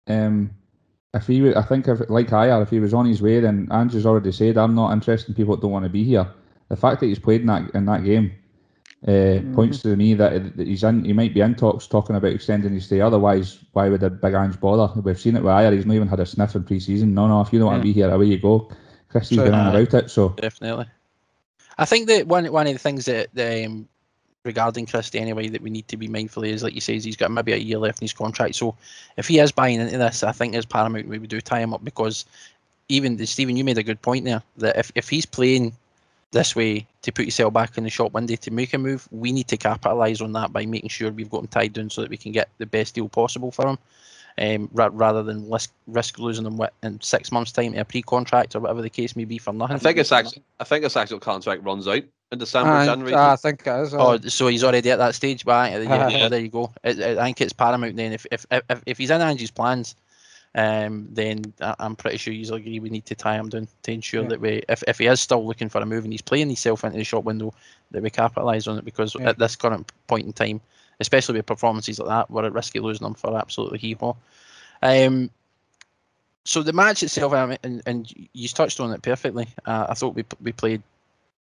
Um, 0.08 0.50
if 1.14 1.26
he, 1.26 1.54
I 1.54 1.62
think 1.62 1.86
if 1.88 2.08
like 2.08 2.32
I 2.32 2.50
are, 2.50 2.62
if 2.62 2.70
he 2.70 2.80
was 2.80 2.94
on 2.94 3.06
his 3.06 3.20
way, 3.22 3.40
then 3.40 3.68
Ange's 3.70 4.06
already 4.06 4.32
said 4.32 4.56
I'm 4.56 4.74
not 4.74 4.92
interested 4.92 5.28
in 5.30 5.34
people 5.34 5.54
that 5.54 5.62
don't 5.62 5.70
want 5.70 5.84
to 5.84 5.90
be 5.90 6.04
here. 6.04 6.26
The 6.70 6.76
fact 6.76 7.00
that 7.00 7.06
he's 7.06 7.18
played 7.18 7.42
in 7.42 7.46
that 7.48 7.70
in 7.74 7.86
that 7.86 8.04
game 8.04 8.32
uh, 9.06 9.38
points 9.54 9.80
to 9.82 9.96
me 9.96 10.14
that, 10.14 10.56
that 10.56 10.66
he's 10.66 10.82
in. 10.82 11.04
He 11.04 11.12
might 11.12 11.32
be 11.32 11.40
in 11.40 11.54
talks 11.54 11.86
talking 11.86 12.16
about 12.16 12.32
extending 12.32 12.72
his 12.74 12.86
stay. 12.86 13.00
Otherwise, 13.00 13.58
why 13.72 13.88
would 13.88 14.00
the 14.00 14.10
big 14.10 14.34
Ange 14.34 14.58
bother? 14.60 15.00
We've 15.00 15.18
seen 15.18 15.36
it 15.36 15.42
with 15.42 15.52
Ajer. 15.52 15.72
He's 15.74 15.86
not 15.86 15.94
even 15.94 16.08
had 16.08 16.20
a 16.20 16.26
sniff 16.26 16.56
in 16.56 16.64
pre-season. 16.64 17.14
No, 17.14 17.28
no. 17.28 17.40
If 17.40 17.52
you 17.52 17.58
don't 17.58 17.68
want 17.68 17.80
to 17.80 17.86
be 17.86 17.92
here, 17.92 18.10
away 18.10 18.26
you 18.26 18.38
go. 18.38 18.70
Christie's 19.08 19.38
So, 19.38 19.44
been 19.44 19.54
on 19.54 19.68
uh, 19.68 19.78
about 19.80 19.94
it. 19.94 20.10
So 20.10 20.30
definitely. 20.30 20.86
I 21.78 21.84
think 21.84 22.08
that 22.08 22.26
one 22.26 22.50
one 22.52 22.66
of 22.66 22.72
the 22.72 22.78
things 22.78 23.04
that 23.06 23.28
um, 23.38 23.88
regarding 24.44 24.86
Christie 24.86 25.18
anyway 25.18 25.48
that 25.48 25.62
we 25.62 25.70
need 25.70 25.88
to 25.88 25.96
be 25.96 26.08
mindful 26.08 26.42
of 26.42 26.48
is 26.48 26.62
like 26.62 26.74
you 26.74 26.80
say, 26.80 26.98
he's 26.98 27.16
got 27.16 27.30
maybe 27.30 27.52
a 27.52 27.56
year 27.56 27.78
left 27.78 28.00
in 28.00 28.04
his 28.04 28.12
contract. 28.12 28.56
So 28.56 28.76
if 29.16 29.28
he 29.28 29.38
is 29.38 29.52
buying 29.52 29.80
into 29.80 29.98
this, 29.98 30.22
I 30.22 30.32
think 30.32 30.54
it's 30.54 30.66
paramount 30.66 31.08
we 31.08 31.18
do 31.18 31.40
tie 31.40 31.60
him 31.60 31.74
up 31.74 31.84
because 31.84 32.24
even 32.88 33.24
Stephen, 33.26 33.56
you 33.56 33.64
made 33.64 33.78
a 33.78 33.82
good 33.82 34.00
point 34.02 34.24
there 34.24 34.42
that 34.56 34.76
if, 34.76 34.90
if 34.94 35.08
he's 35.08 35.26
playing 35.26 35.72
this 36.30 36.56
way 36.56 36.86
to 37.02 37.12
put 37.12 37.24
yourself 37.24 37.52
back 37.52 37.78
in 37.78 37.84
the 37.84 37.90
shop 37.90 38.12
window 38.12 38.36
to 38.36 38.50
make 38.50 38.74
a 38.74 38.78
move, 38.78 39.06
we 39.10 39.32
need 39.32 39.48
to 39.48 39.56
capitalise 39.56 40.20
on 40.20 40.32
that 40.32 40.52
by 40.52 40.66
making 40.66 40.88
sure 40.90 41.10
we've 41.10 41.30
got 41.30 41.40
him 41.40 41.48
tied 41.48 41.72
down 41.72 41.90
so 41.90 42.00
that 42.00 42.10
we 42.10 42.16
can 42.16 42.32
get 42.32 42.48
the 42.58 42.66
best 42.66 42.94
deal 42.94 43.08
possible 43.08 43.50
for 43.50 43.66
him. 43.68 43.78
Um, 44.40 44.70
ra- 44.72 44.90
rather 44.92 45.24
than 45.24 45.50
risk, 45.50 45.72
risk 45.88 46.20
losing 46.20 46.44
them 46.44 46.60
in 46.84 47.00
six 47.00 47.32
months' 47.32 47.50
time 47.50 47.72
to 47.72 47.80
a 47.80 47.84
pre-contract 47.84 48.54
or 48.54 48.60
whatever 48.60 48.82
the 48.82 48.88
case 48.90 49.16
may 49.16 49.24
be 49.24 49.36
for 49.36 49.52
nothing. 49.52 49.74
I 49.74 49.78
think 49.80 49.98
his 49.98 50.12
actual, 50.12 50.42
I 50.60 50.64
think 50.64 50.84
his 50.84 50.96
actual 50.96 51.18
contract 51.18 51.64
runs 51.64 51.88
out 51.88 52.02
in 52.30 52.38
December, 52.38 52.70
Aye, 52.70 52.86
January. 52.86 53.14
I 53.16 53.34
think 53.34 53.66
it 53.66 53.80
is. 53.82 53.94
Oh, 53.94 54.12
aye. 54.12 54.18
so 54.28 54.46
he's 54.46 54.62
already 54.62 54.92
at 54.92 54.98
that 54.98 55.16
stage, 55.16 55.44
but 55.44 55.52
aye, 55.56 55.70
yeah, 55.70 56.08
Yeah. 56.08 56.20
well, 56.20 56.30
there 56.30 56.38
you 56.40 56.50
go. 56.50 56.70
It, 56.84 57.00
it- 57.00 57.18
I 57.18 57.24
think 57.24 57.40
it's 57.40 57.52
paramount 57.52 57.96
then. 57.96 58.12
If 58.12 58.26
if 58.30 58.46
if, 58.52 58.82
if 58.86 58.98
he's 58.98 59.10
in 59.10 59.20
Ange's 59.20 59.50
plans, 59.50 59.96
um, 60.54 61.08
then 61.10 61.52
I- 61.60 61.74
I'm 61.80 61.96
pretty 61.96 62.18
sure 62.18 62.32
he's 62.32 62.50
agree 62.50 62.78
we 62.78 62.90
need 62.90 63.06
to 63.06 63.16
tie 63.16 63.34
him 63.36 63.48
down 63.48 63.66
to 63.82 63.92
ensure 63.92 64.22
Yeah. 64.22 64.28
that 64.28 64.40
we, 64.40 64.62
if, 64.68 64.84
if 64.86 64.98
he 64.98 65.06
is 65.06 65.20
still 65.20 65.44
looking 65.44 65.68
for 65.68 65.80
a 65.80 65.86
move 65.86 66.04
and 66.04 66.12
he's 66.12 66.22
playing 66.22 66.46
himself 66.46 66.84
into 66.84 66.96
the 66.96 67.02
shop 67.04 67.24
window, 67.24 67.52
that 67.90 68.02
we 68.04 68.10
capitalise 68.10 68.68
on 68.68 68.78
it 68.78 68.84
because 68.84 69.16
Yeah. 69.18 69.30
at 69.30 69.38
this 69.40 69.56
current 69.56 69.90
point 70.06 70.26
in 70.26 70.32
time, 70.32 70.60
especially 71.00 71.36
with 71.36 71.46
performances 71.46 71.98
like 71.98 72.08
that, 72.08 72.30
we're 72.30 72.46
at 72.46 72.52
risk 72.52 72.76
of 72.76 72.84
losing 72.84 73.04
them 73.04 73.14
for 73.14 73.36
absolutely 73.36 73.78
hee 73.78 73.94
haw. 73.94 74.14
Um, 74.82 75.30
so 76.44 76.62
the 76.62 76.72
match 76.72 77.02
itself, 77.02 77.32
and, 77.62 77.82
and 77.86 78.28
you 78.32 78.48
touched 78.48 78.80
on 78.80 78.92
it 78.92 79.02
perfectly. 79.02 79.48
Uh, 79.66 79.86
I 79.90 79.94
thought 79.94 80.14
we 80.14 80.24
we 80.42 80.52
played 80.52 80.82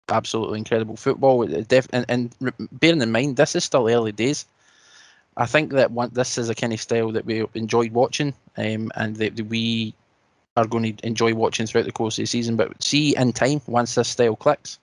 absolutely 0.10 0.60
incredible 0.60 0.98
football. 0.98 1.44
And, 1.44 2.06
and 2.10 2.36
bearing 2.72 3.02
in 3.02 3.12
mind, 3.12 3.38
this 3.38 3.56
is 3.56 3.64
still 3.64 3.90
early 3.90 4.12
days. 4.12 4.46
I 5.38 5.46
think 5.46 5.72
that 5.74 5.92
one, 5.92 6.10
this 6.14 6.38
is 6.38 6.50
a 6.50 6.56
kind 6.56 6.74
of 6.74 6.82
style 6.82 7.12
that 7.12 7.26
we 7.26 7.46
enjoyed 7.54 7.92
watching, 7.92 8.34
um, 8.58 8.92
and 8.96 9.16
that 9.18 9.36
that 9.36 9.46
we 9.46 9.94
are 10.58 10.66
going 10.66 10.96
to 10.96 11.08
enjoy 11.08 11.36
watching 11.36 11.68
throughout 11.68 11.86
the 11.86 11.92
course 11.92 12.18
of 12.18 12.24
the 12.24 12.28
season. 12.28 12.56
But 12.56 12.82
see, 12.84 13.16
in 13.16 13.32
time, 13.32 13.62
once 13.68 13.96
this 13.96 14.10
style 14.10 14.36
clicks, 14.36 14.80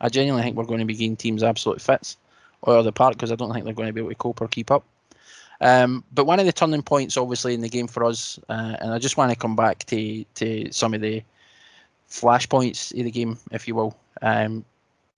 I 0.00 0.08
genuinely 0.08 0.42
think 0.42 0.56
we're 0.56 0.64
going 0.64 0.80
to 0.80 0.84
be 0.84 0.94
getting 0.94 1.16
teams 1.16 1.42
absolute 1.42 1.80
fits 1.80 2.16
or 2.64 2.82
the 2.82 2.92
park 2.92 3.14
because 3.14 3.30
I 3.30 3.36
don't 3.36 3.52
think 3.52 3.64
they're 3.64 3.74
going 3.74 3.88
to 3.88 3.92
be 3.92 4.00
able 4.00 4.10
to 4.10 4.16
cope 4.16 4.40
or 4.40 4.48
keep 4.48 4.70
up. 4.70 4.84
Um, 5.60 6.04
but 6.12 6.26
one 6.26 6.40
of 6.40 6.46
the 6.46 6.52
turning 6.52 6.82
points, 6.82 7.16
obviously, 7.16 7.54
in 7.54 7.60
the 7.60 7.68
game 7.68 7.86
for 7.86 8.04
us, 8.04 8.38
uh, 8.48 8.76
and 8.80 8.92
I 8.92 8.98
just 8.98 9.16
want 9.16 9.30
to 9.30 9.38
come 9.38 9.56
back 9.56 9.84
to 9.86 10.24
to 10.34 10.72
some 10.72 10.94
of 10.94 11.00
the 11.00 11.22
flashpoints 12.10 12.98
of 12.98 13.04
the 13.04 13.10
game, 13.10 13.38
if 13.52 13.68
you 13.68 13.74
will. 13.74 13.96
Um, 14.22 14.64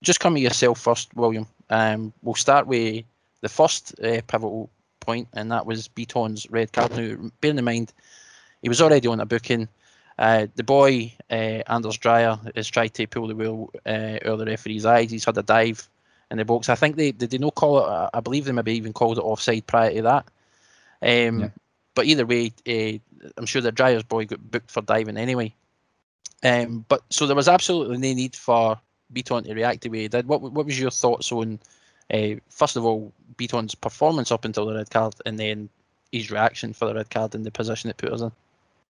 just 0.02 0.20
come 0.20 0.34
to 0.34 0.40
yourself 0.40 0.80
first, 0.80 1.14
William. 1.14 1.46
Um, 1.70 2.12
we'll 2.22 2.34
start 2.34 2.66
with 2.66 3.04
the 3.40 3.48
first 3.48 3.98
uh, 4.00 4.20
pivotal 4.26 4.70
point, 5.00 5.28
and 5.32 5.50
that 5.50 5.66
was 5.66 5.88
Bitton's 5.88 6.48
red 6.50 6.72
card. 6.72 6.96
Now, 6.96 7.30
bearing 7.40 7.58
in 7.58 7.64
mind, 7.64 7.92
he 8.62 8.68
was 8.68 8.82
already 8.82 9.08
on 9.08 9.20
a 9.20 9.26
booking. 9.26 9.68
Uh, 10.18 10.46
the 10.54 10.64
boy, 10.64 11.12
uh, 11.30 11.62
Anders 11.68 11.98
Dreyer, 11.98 12.38
has 12.54 12.68
tried 12.68 12.94
to 12.94 13.06
pull 13.06 13.28
the 13.28 13.34
wheel 13.34 13.70
uh, 13.84 14.16
out 14.16 14.26
of 14.26 14.38
the 14.38 14.46
referee's 14.46 14.86
eyes. 14.86 15.10
He's 15.10 15.24
had 15.24 15.38
a 15.38 15.42
dive 15.42 15.88
in 16.30 16.38
the 16.38 16.45
box. 16.45 16.68
I 16.68 16.75
think 16.75 16.97
they 16.97 17.12
did 17.12 17.30
they 17.30 17.38
not 17.38 17.54
call 17.54 17.78
it. 17.78 18.11
I 18.12 18.21
believe 18.21 18.45
they 18.45 18.52
maybe 18.52 18.75
even 18.75 18.92
called 18.92 19.18
it 19.18 19.23
offside 19.23 19.66
prior 19.66 19.92
to 19.92 20.02
that. 20.02 20.26
Um, 21.02 21.40
Yeah. 21.40 21.49
But 21.95 22.04
either 22.04 22.26
way, 22.26 22.52
uh, 22.68 22.99
I'm 23.38 23.47
sure 23.47 23.62
the 23.62 23.73
Dreyer's 23.73 24.02
boy 24.02 24.26
got 24.26 24.50
booked 24.50 24.71
for 24.71 24.83
diving 24.83 25.16
anyway. 25.16 25.54
Um, 26.45 26.85
but 26.88 27.02
so 27.09 27.26
there 27.26 27.35
was 27.35 27.49
absolutely 27.49 27.97
no 27.97 28.14
need 28.14 28.37
for 28.37 28.78
Bitton 29.12 29.45
to 29.47 29.54
react 29.54 29.80
the 29.80 29.88
way 29.88 30.02
he 30.02 30.09
did. 30.09 30.28
What 30.28 30.42
what 30.42 30.66
was 30.66 30.78
your 30.78 30.90
thoughts 30.90 31.33
on, 31.33 31.59
uh, 32.12 32.35
first 32.50 32.76
of 32.76 32.85
all, 32.85 33.12
Bitton's 33.37 33.75
performance 33.75 34.30
up 34.30 34.45
until 34.45 34.66
the 34.66 34.75
red 34.75 34.90
card, 34.90 35.14
and 35.25 35.38
then 35.38 35.71
his 36.12 36.30
reaction 36.30 36.75
for 36.75 36.87
the 36.87 36.95
red 36.95 37.09
card 37.09 37.35
and 37.35 37.47
the 37.47 37.50
position 37.50 37.88
it 37.88 37.97
put 37.97 38.12
us 38.12 38.21
in? 38.21 38.33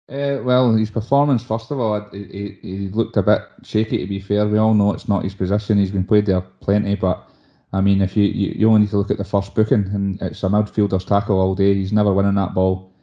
Uh, 0.07 0.37
well, 0.43 0.71
his 0.75 0.91
performance, 0.91 1.43
first 1.43 1.71
of 1.71 1.79
all, 1.79 2.07
he, 2.11 2.59
he, 2.61 2.89
looked 2.89 3.17
a 3.17 3.23
bit 3.23 3.41
shaky. 3.63 3.97
To 3.97 4.05
be 4.05 4.19
fair, 4.19 4.47
we 4.47 4.59
all 4.59 4.75
know 4.75 4.93
it's 4.93 5.07
not 5.07 5.23
his 5.23 5.33
position. 5.33 5.79
He's 5.79 5.89
been 5.89 6.05
played 6.05 6.27
there 6.27 6.41
plenty, 6.41 6.93
but 6.93 7.27
I 7.73 7.81
mean, 7.81 8.01
if 8.01 8.15
you, 8.15 8.25
you 8.25 8.53
you 8.55 8.67
only 8.67 8.81
need 8.81 8.91
to 8.91 8.97
look 8.97 9.09
at 9.09 9.17
the 9.17 9.23
first 9.23 9.55
booking, 9.55 9.89
and 9.93 10.21
it's 10.21 10.43
a 10.43 10.47
midfielder's 10.47 11.05
tackle 11.05 11.39
all 11.39 11.55
day. 11.55 11.73
He's 11.73 11.91
never 11.91 12.13
winning 12.13 12.35
that 12.35 12.53
ball. 12.53 12.93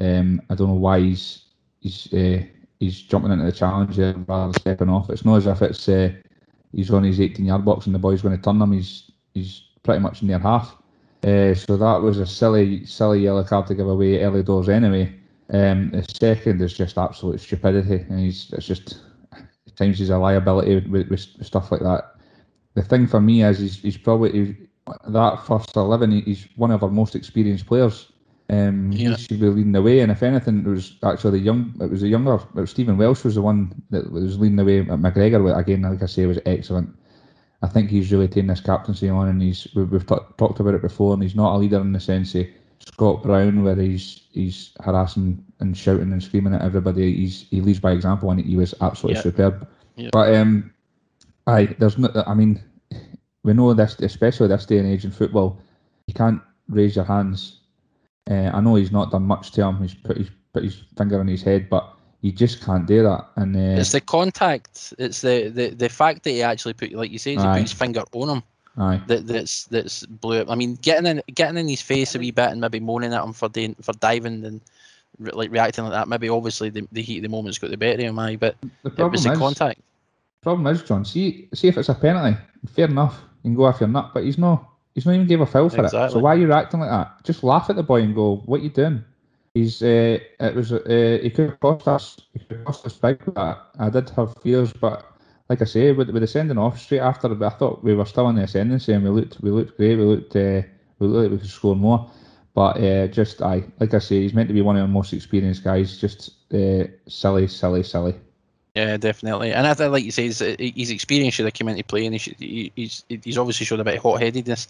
Um, 0.00 0.42
I 0.48 0.54
don't 0.54 0.68
know 0.68 0.74
why 0.74 1.00
he's 1.00 1.42
he's 1.80 2.12
uh, 2.14 2.44
he's 2.78 3.02
jumping 3.02 3.32
into 3.32 3.46
the 3.46 3.52
challenge 3.52 3.96
there 3.96 4.14
rather 4.28 4.52
than 4.52 4.60
stepping 4.60 4.88
off. 4.88 5.10
It's 5.10 5.24
not 5.24 5.36
as 5.38 5.46
if 5.48 5.60
it's 5.60 5.88
uh, 5.88 6.12
he's 6.72 6.92
on 6.92 7.02
his 7.02 7.20
18 7.20 7.44
yard 7.46 7.64
box 7.64 7.86
and 7.86 7.94
the 7.94 7.98
boy's 7.98 8.22
going 8.22 8.36
to 8.36 8.42
turn 8.42 8.62
him. 8.62 8.70
He's 8.70 9.10
he's 9.34 9.62
pretty 9.82 10.00
much 10.00 10.22
near 10.22 10.38
half. 10.38 10.76
So 11.22 11.76
that 11.76 12.00
was 12.00 12.18
a 12.18 12.26
silly 12.26 12.86
silly 12.86 13.22
yellow 13.22 13.42
card 13.42 13.66
to 13.66 13.74
give 13.74 13.88
away 13.88 14.22
early 14.22 14.44
doors 14.44 14.68
anyway. 14.68 15.12
Um, 15.50 15.90
the 15.90 16.02
second 16.02 16.62
is 16.62 16.72
just 16.72 16.96
absolute 16.96 17.40
stupidity, 17.40 18.06
and 18.08 18.18
he's 18.18 18.50
it's 18.52 18.66
just 18.66 18.98
at 19.32 19.76
times 19.76 19.98
he's 19.98 20.10
a 20.10 20.18
liability 20.18 20.88
with, 20.88 21.08
with, 21.08 21.20
stuff 21.44 21.70
like 21.70 21.82
that. 21.82 22.14
The 22.74 22.82
thing 22.82 23.06
for 23.06 23.20
me 23.20 23.42
is 23.42 23.58
he's, 23.58 23.76
he's 23.76 23.98
probably 23.98 24.32
he's, 24.32 24.54
that 25.08 25.44
first 25.46 25.76
eleven. 25.76 26.10
He's 26.10 26.48
one 26.56 26.70
of 26.70 26.82
our 26.82 26.90
most 26.90 27.14
experienced 27.14 27.66
players. 27.66 28.10
Um, 28.50 28.92
Yeah. 28.92 29.10
He 29.10 29.22
should 29.22 29.40
be 29.40 29.48
leading 29.48 29.72
the 29.72 29.82
way, 29.82 30.00
and 30.00 30.10
if 30.10 30.22
anything, 30.22 30.60
it 30.60 30.68
was 30.68 30.96
actually 31.02 31.38
the 31.38 31.44
young. 31.44 31.74
It 31.80 31.90
was 31.90 32.00
the 32.00 32.08
younger. 32.08 32.34
It 32.34 32.54
was 32.54 32.70
Stephen 32.70 32.96
Welsh 32.96 33.24
was 33.24 33.34
the 33.34 33.42
one 33.42 33.82
that 33.90 34.10
was 34.10 34.38
leading 34.38 34.56
the 34.56 34.64
way. 34.64 34.80
At 34.80 34.86
McGregor, 34.86 35.56
again, 35.58 35.82
like 35.82 36.02
I 36.02 36.06
say, 36.06 36.26
was 36.26 36.40
excellent. 36.46 36.90
I 37.62 37.68
think 37.68 37.88
he's 37.88 38.12
really 38.12 38.28
taken 38.28 38.48
this 38.48 38.60
captaincy 38.60 39.08
on, 39.08 39.28
and 39.28 39.40
he's 39.40 39.68
we, 39.74 39.84
we've 39.84 40.06
ta- 40.06 40.26
talked 40.36 40.60
about 40.60 40.74
it 40.74 40.82
before, 40.82 41.14
and 41.14 41.22
he's 41.22 41.34
not 41.34 41.54
a 41.54 41.58
leader 41.58 41.80
in 41.80 41.92
the 41.92 42.00
sense 42.00 42.34
of 42.34 42.46
Scott 42.86 43.22
Brown, 43.22 43.62
where 43.64 43.76
he's 43.76 44.22
he's 44.32 44.72
harassing 44.82 45.44
and 45.60 45.76
shouting 45.76 46.12
and 46.12 46.22
screaming 46.22 46.54
at 46.54 46.62
everybody. 46.62 47.14
He's 47.14 47.46
he 47.50 47.60
leads 47.60 47.80
by 47.80 47.92
example, 47.92 48.30
and 48.30 48.40
he 48.40 48.56
was 48.56 48.74
absolutely 48.80 49.16
Yeah. 49.16 49.22
superb. 49.22 49.68
Yeah. 49.96 50.10
But 50.12 50.34
um, 50.34 50.72
I 51.46 51.66
there's 51.78 51.98
no. 51.98 52.10
I 52.26 52.34
mean, 52.34 52.62
we 53.42 53.52
know 53.52 53.72
this, 53.74 53.98
especially 54.00 54.48
this 54.48 54.66
day 54.66 54.78
and 54.78 54.88
age 54.88 55.04
in 55.04 55.10
football, 55.10 55.58
you 56.06 56.14
can't 56.14 56.40
raise 56.68 56.96
your 56.96 57.04
hands. 57.04 57.60
Uh, 58.30 58.50
I 58.54 58.60
know 58.60 58.74
he's 58.74 58.92
not 58.92 59.10
done 59.10 59.24
much 59.24 59.52
to 59.52 59.64
him. 59.64 59.82
He's 59.82 59.94
put 59.94 60.16
his 60.16 60.30
put 60.52 60.64
his 60.64 60.82
finger 60.96 61.20
on 61.20 61.28
his 61.28 61.42
head, 61.42 61.68
but 61.68 61.94
you 62.20 62.32
just 62.32 62.64
can't 62.64 62.86
do 62.86 63.02
that. 63.02 63.28
And 63.36 63.54
uh, 63.54 63.80
It's 63.80 63.92
the 63.92 64.00
contact. 64.00 64.94
It's 64.98 65.20
the, 65.20 65.48
the, 65.48 65.68
the 65.70 65.90
fact 65.90 66.22
that 66.22 66.30
he 66.30 66.42
actually 66.42 66.72
put, 66.72 66.92
like 66.92 67.10
you 67.10 67.18
say, 67.18 67.32
he 67.32 67.38
Aye. 67.38 67.52
put 67.58 67.60
his 67.62 67.72
finger 67.72 68.02
on 68.14 68.36
him. 68.36 68.42
Aye, 68.78 69.00
That 69.06 69.26
that's 69.26 69.64
that's 69.66 70.06
blew 70.06 70.40
up. 70.40 70.50
I 70.50 70.54
mean, 70.54 70.76
getting 70.76 71.06
in 71.06 71.22
getting 71.34 71.58
in 71.58 71.68
his 71.68 71.82
face 71.82 72.14
a 72.14 72.18
wee 72.18 72.30
bit 72.30 72.50
and 72.50 72.60
maybe 72.60 72.80
moaning 72.80 73.12
at 73.12 73.22
him 73.24 73.32
for 73.32 73.48
doing, 73.48 73.74
for 73.80 73.92
diving 73.94 74.44
and 74.44 74.60
re- 75.18 75.32
like 75.32 75.50
reacting 75.50 75.84
like 75.84 75.92
that. 75.92 76.08
Maybe 76.08 76.28
obviously 76.28 76.70
the, 76.70 76.86
the 76.92 77.02
heat 77.02 77.18
of 77.18 77.22
the 77.22 77.28
moment's 77.28 77.58
got 77.58 77.70
the 77.70 77.76
better 77.76 77.94
of 77.94 78.00
him. 78.00 78.18
Aye, 78.18 78.36
but 78.36 78.56
the 78.82 78.90
it 78.90 78.96
problem 78.96 79.12
was 79.12 79.26
is 79.26 79.32
the 79.32 79.38
contact. 79.38 79.80
problem 80.42 80.66
is 80.68 80.82
John. 80.82 81.04
See 81.04 81.48
see 81.54 81.68
if 81.68 81.78
it's 81.78 81.88
a 81.88 81.94
penalty, 81.94 82.36
fair 82.66 82.88
enough. 82.88 83.20
You 83.42 83.50
can 83.50 83.56
go 83.56 83.64
off 83.64 83.80
your 83.80 83.88
nut, 83.88 84.10
but 84.14 84.24
he's 84.24 84.38
not. 84.38 84.70
He's 84.94 85.06
not 85.06 85.14
even 85.14 85.26
gave 85.26 85.40
a 85.40 85.46
foul 85.46 85.68
for 85.68 85.84
it. 85.84 85.90
So 85.90 86.20
why 86.20 86.34
are 86.34 86.38
you 86.38 86.52
acting 86.52 86.80
like 86.80 86.90
that? 86.90 87.24
Just 87.24 87.42
laugh 87.42 87.68
at 87.68 87.76
the 87.76 87.82
boy 87.82 88.02
and 88.02 88.14
go, 88.14 88.36
"What 88.46 88.62
you 88.62 88.70
doing?" 88.70 89.04
He's 89.54 89.82
uh, 89.82 90.18
it 90.40 90.54
was 90.54 90.72
uh, 90.72 91.18
he 91.22 91.30
could 91.30 91.50
have 91.50 91.60
cost 91.60 91.88
us 91.88 92.16
he 92.32 92.38
could 92.40 92.58
have 92.58 92.64
cost 92.66 92.86
us 92.86 92.94
big. 92.94 93.18
But 93.34 93.70
I 93.78 93.90
did 93.90 94.10
have 94.10 94.36
fears, 94.42 94.72
but 94.72 95.04
like 95.48 95.60
I 95.60 95.64
say, 95.64 95.92
with, 95.92 96.10
with 96.10 96.22
the 96.22 96.26
sending 96.26 96.58
off 96.58 96.80
straight 96.80 97.00
after, 97.00 97.28
but 97.28 97.52
I 97.52 97.56
thought 97.56 97.84
we 97.84 97.94
were 97.94 98.06
still 98.06 98.28
in 98.28 98.36
the 98.36 98.42
ascendancy 98.42 98.92
and 98.92 99.04
we 99.04 99.10
looked 99.10 99.40
we 99.40 99.50
looked 99.50 99.76
great. 99.76 99.96
We 99.96 100.04
looked 100.04 100.34
uh, 100.36 100.62
we 100.98 101.06
looked 101.06 101.22
like 101.22 101.30
we 101.32 101.38
could 101.38 101.50
score 101.50 101.76
more. 101.76 102.10
But 102.54 102.80
uh, 102.80 103.08
just 103.08 103.42
I 103.42 103.64
like 103.80 103.92
I 103.94 103.98
say, 103.98 104.22
he's 104.22 104.32
meant 104.32 104.48
to 104.48 104.54
be 104.54 104.62
one 104.62 104.76
of 104.76 104.82
the 104.82 104.88
most 104.88 105.12
experienced 105.12 105.64
guys. 105.64 105.98
Just 105.98 106.30
uh, 106.54 106.84
silly, 107.08 107.48
silly, 107.48 107.82
silly. 107.82 108.14
Yeah, 108.74 108.96
definitely. 108.96 109.52
And 109.52 109.66
I 109.66 109.72
like 109.86 110.02
you 110.02 110.10
say, 110.10 110.24
his, 110.24 110.40
his 110.58 110.90
experience 110.90 111.34
should 111.34 111.44
have 111.44 111.54
come 111.54 111.68
into 111.68 111.84
play, 111.84 112.06
and 112.06 112.14
he 112.14 112.72
he's 112.74 113.04
he's 113.08 113.38
obviously 113.38 113.66
showed 113.66 113.80
a 113.80 113.84
bit 113.84 113.96
of 113.96 114.02
hot 114.02 114.20
headedness. 114.20 114.68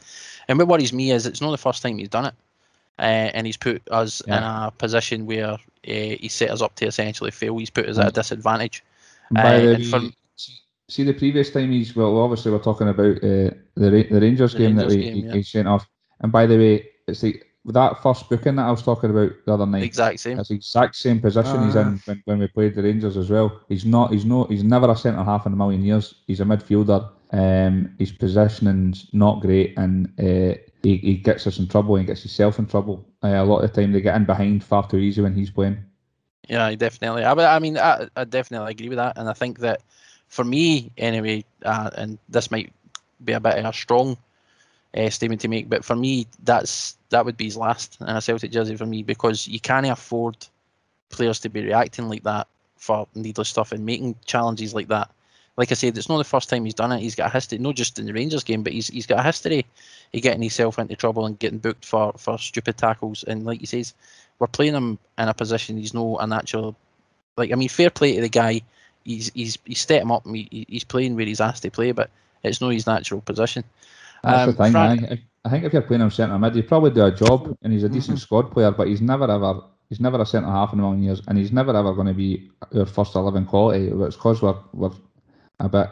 And 0.49 0.59
what 0.59 0.69
worries 0.69 0.93
me 0.93 1.11
is 1.11 1.26
it's 1.26 1.40
not 1.40 1.52
the 1.52 1.59
first 1.59 1.83
time 1.83 1.99
he's 1.99 2.09
done 2.09 2.26
it, 2.26 2.35
uh, 2.99 3.31
and 3.33 3.47
he's 3.47 3.57
put 3.57 3.83
us 3.90 4.23
yeah. 4.26 4.37
in 4.37 4.43
a 4.43 4.71
position 4.73 5.25
where 5.25 5.52
uh, 5.52 5.59
he 5.85 6.28
set 6.28 6.50
us 6.50 6.61
up 6.61 6.75
to 6.76 6.87
essentially 6.87 7.31
fail. 7.31 7.57
He's 7.57 7.71
put 7.71 7.88
us 7.88 7.99
at 7.99 8.09
a 8.09 8.12
disadvantage. 8.12 8.83
By 9.31 9.57
uh, 9.57 9.61
the, 9.78 10.12
see 10.88 11.04
the 11.04 11.12
previous 11.12 11.50
time 11.50 11.70
he's 11.70 11.94
well, 11.96 12.18
obviously 12.18 12.52
we're 12.52 12.58
talking 12.58 12.88
about 12.88 13.16
uh, 13.16 13.50
the 13.76 14.06
the 14.10 14.20
Rangers 14.20 14.52
the 14.52 14.58
game 14.58 14.76
Rangers 14.76 14.92
that 14.92 14.98
we, 14.98 15.02
game, 15.02 15.26
yeah. 15.26 15.32
he 15.34 15.42
sent 15.42 15.68
off. 15.68 15.88
And 16.20 16.30
by 16.30 16.46
the 16.46 16.56
way, 16.56 16.88
it's 17.06 17.22
like 17.22 17.46
that 17.66 18.02
first 18.02 18.28
booking 18.28 18.56
that 18.56 18.66
I 18.66 18.70
was 18.70 18.82
talking 18.82 19.10
about 19.10 19.32
the 19.46 19.54
other 19.54 19.66
night. 19.66 19.82
Exact 19.82 20.20
same. 20.20 20.36
That's 20.36 20.50
the 20.50 20.56
exact 20.56 20.96
same 20.96 21.20
position 21.20 21.56
uh, 21.56 21.66
he's 21.66 21.76
in 21.76 21.86
ah. 21.86 22.02
when, 22.04 22.22
when 22.26 22.38
we 22.38 22.48
played 22.48 22.74
the 22.74 22.82
Rangers 22.82 23.16
as 23.16 23.30
well. 23.30 23.60
He's 23.68 23.84
not. 23.84 24.12
He's 24.12 24.24
no. 24.24 24.44
He's 24.44 24.64
never 24.64 24.90
a 24.90 24.96
centre 24.96 25.22
half 25.22 25.46
in 25.46 25.52
a 25.52 25.56
million 25.56 25.82
years. 25.82 26.14
He's 26.26 26.40
a 26.40 26.44
midfielder. 26.44 27.10
Um, 27.32 27.94
his 27.98 28.12
positioning's 28.12 29.08
not 29.12 29.40
great, 29.40 29.76
and 29.76 30.06
uh, 30.20 30.56
he, 30.82 30.98
he 30.98 31.16
gets 31.16 31.46
us 31.46 31.58
in 31.58 31.66
trouble 31.66 31.96
and 31.96 32.06
gets 32.06 32.22
himself 32.22 32.58
in 32.58 32.66
trouble. 32.66 33.08
Uh, 33.24 33.28
a 33.28 33.44
lot 33.44 33.64
of 33.64 33.72
the 33.72 33.80
time, 33.80 33.92
they 33.92 34.00
get 34.00 34.14
in 34.14 34.24
behind 34.24 34.62
far 34.62 34.86
too 34.86 34.98
easy 34.98 35.20
when 35.20 35.34
he's 35.34 35.50
playing. 35.50 35.82
Yeah, 36.48 36.72
definitely. 36.76 37.24
I, 37.24 37.32
I 37.32 37.58
mean, 37.58 37.78
I, 37.78 38.08
I 38.14 38.24
definitely 38.24 38.70
agree 38.70 38.90
with 38.90 38.98
that, 38.98 39.18
and 39.18 39.28
I 39.28 39.32
think 39.32 39.58
that 39.60 39.80
for 40.28 40.45
me, 40.45 40.90
anyway, 40.97 41.45
uh, 41.64 41.90
and 41.97 42.19
this 42.28 42.50
might 42.50 42.73
be 43.25 43.33
a 43.33 43.40
bit 43.40 43.59
of 43.59 43.64
a 43.64 43.73
strong 43.73 44.16
uh, 44.97 45.11
statement 45.11 45.40
to 45.43 45.49
make. 45.49 45.69
But 45.69 45.85
for 45.85 45.97
me, 45.97 46.26
that's 46.43 46.97
that 47.11 47.25
would 47.25 47.37
be 47.37 47.45
his 47.45 47.57
last 47.57 47.99
in 48.00 48.09
a 48.09 48.21
Celtic 48.21 48.50
jersey 48.50 48.76
for 48.76 48.87
me 48.87 49.02
because 49.02 49.47
you 49.47 49.61
can't 49.61 49.87
afford 49.87 50.37
players 51.11 51.40
to 51.40 51.49
be 51.49 51.64
reacting 51.64 52.09
like 52.09 52.25
that 52.25 52.49
for 52.76 53.07
needless 53.14 53.49
stuff 53.49 53.73
and 53.73 53.87
making 53.87 54.16
challenges 54.25 54.75
like 54.75 54.88
that. 54.88 55.11
Like 55.57 55.71
I 55.71 55.75
said, 55.75 55.97
it's 55.97 56.09
not 56.09 56.19
the 56.19 56.25
first 56.25 56.49
time 56.49 56.64
he's 56.64 56.75
done 56.75 56.90
it. 56.90 57.00
He's 57.00 57.14
got 57.14 57.31
a 57.31 57.33
history, 57.33 57.59
not 57.59 57.76
just 57.76 57.99
in 57.99 58.07
the 58.07 58.12
Rangers 58.12 58.43
game, 58.43 58.62
but 58.64 58.73
he's 58.73 58.88
he's 58.88 59.07
got 59.07 59.21
a 59.21 59.23
history 59.23 59.64
of 60.12 60.23
getting 60.23 60.43
himself 60.43 60.78
into 60.78 60.97
trouble 60.97 61.26
and 61.26 61.38
getting 61.38 61.59
booked 61.59 61.85
for 61.85 62.12
for 62.19 62.38
stupid 62.38 62.76
tackles. 62.76 63.23
And 63.23 63.45
like 63.45 63.61
he 63.61 63.66
says, 63.66 63.95
we're 64.38 64.49
playing 64.49 64.75
him 64.75 64.99
in 65.16 65.28
a 65.28 65.35
position 65.35 65.76
he's 65.76 65.95
no 65.95 66.19
a 66.19 66.26
natural. 66.26 66.76
Like 67.37 67.52
I 67.52 67.54
mean, 67.54 67.69
fair 67.69 67.90
play 67.90 68.16
to 68.16 68.21
the 68.21 68.28
guy. 68.28 68.62
He's 69.04 69.30
he's 69.34 69.58
he's 69.64 69.80
set 69.80 70.02
him 70.02 70.11
up. 70.11 70.26
He, 70.26 70.66
he's 70.68 70.84
playing 70.84 71.16
where 71.16 71.26
he's 71.26 71.40
asked 71.40 71.62
to 71.62 71.70
play, 71.70 71.92
but 71.92 72.11
it's 72.42 72.61
not 72.61 72.70
his 72.70 72.87
natural 72.87 73.20
position. 73.20 73.64
That's 74.23 74.49
um, 74.49 74.50
the 74.50 74.62
thing. 74.62 74.73
Frank, 74.73 75.02
I, 75.11 75.23
I 75.44 75.50
think 75.50 75.64
if 75.64 75.73
you're 75.73 75.82
playing 75.82 76.02
him 76.02 76.11
centre 76.11 76.38
mid, 76.38 76.54
he'd 76.54 76.68
probably 76.68 76.90
do 76.90 77.04
a 77.04 77.12
job, 77.12 77.56
and 77.62 77.73
he's 77.73 77.84
a 77.84 77.88
decent 77.88 78.16
mm-hmm. 78.16 78.23
squad 78.23 78.50
player, 78.50 78.70
but 78.70 78.88
he's 78.88 79.00
never 79.00 79.30
ever 79.30 79.61
he's 79.88 80.00
never 80.00 80.20
a 80.20 80.26
centre 80.26 80.49
half 80.49 80.73
in 80.73 80.78
a 80.78 80.82
million 80.82 81.02
years, 81.02 81.23
and 81.28 81.38
he's 81.38 81.52
never 81.52 81.76
ever 81.76 81.94
going 81.94 82.06
to 82.06 82.14
be 82.14 82.50
our 82.75 82.87
first 82.87 83.14
eleven 83.14 83.44
quality. 83.44 83.88
It's 83.88 84.16
because 84.16 84.42
we're 84.42 84.56
we're 84.73 84.90
a 85.61 85.68
bit 85.68 85.88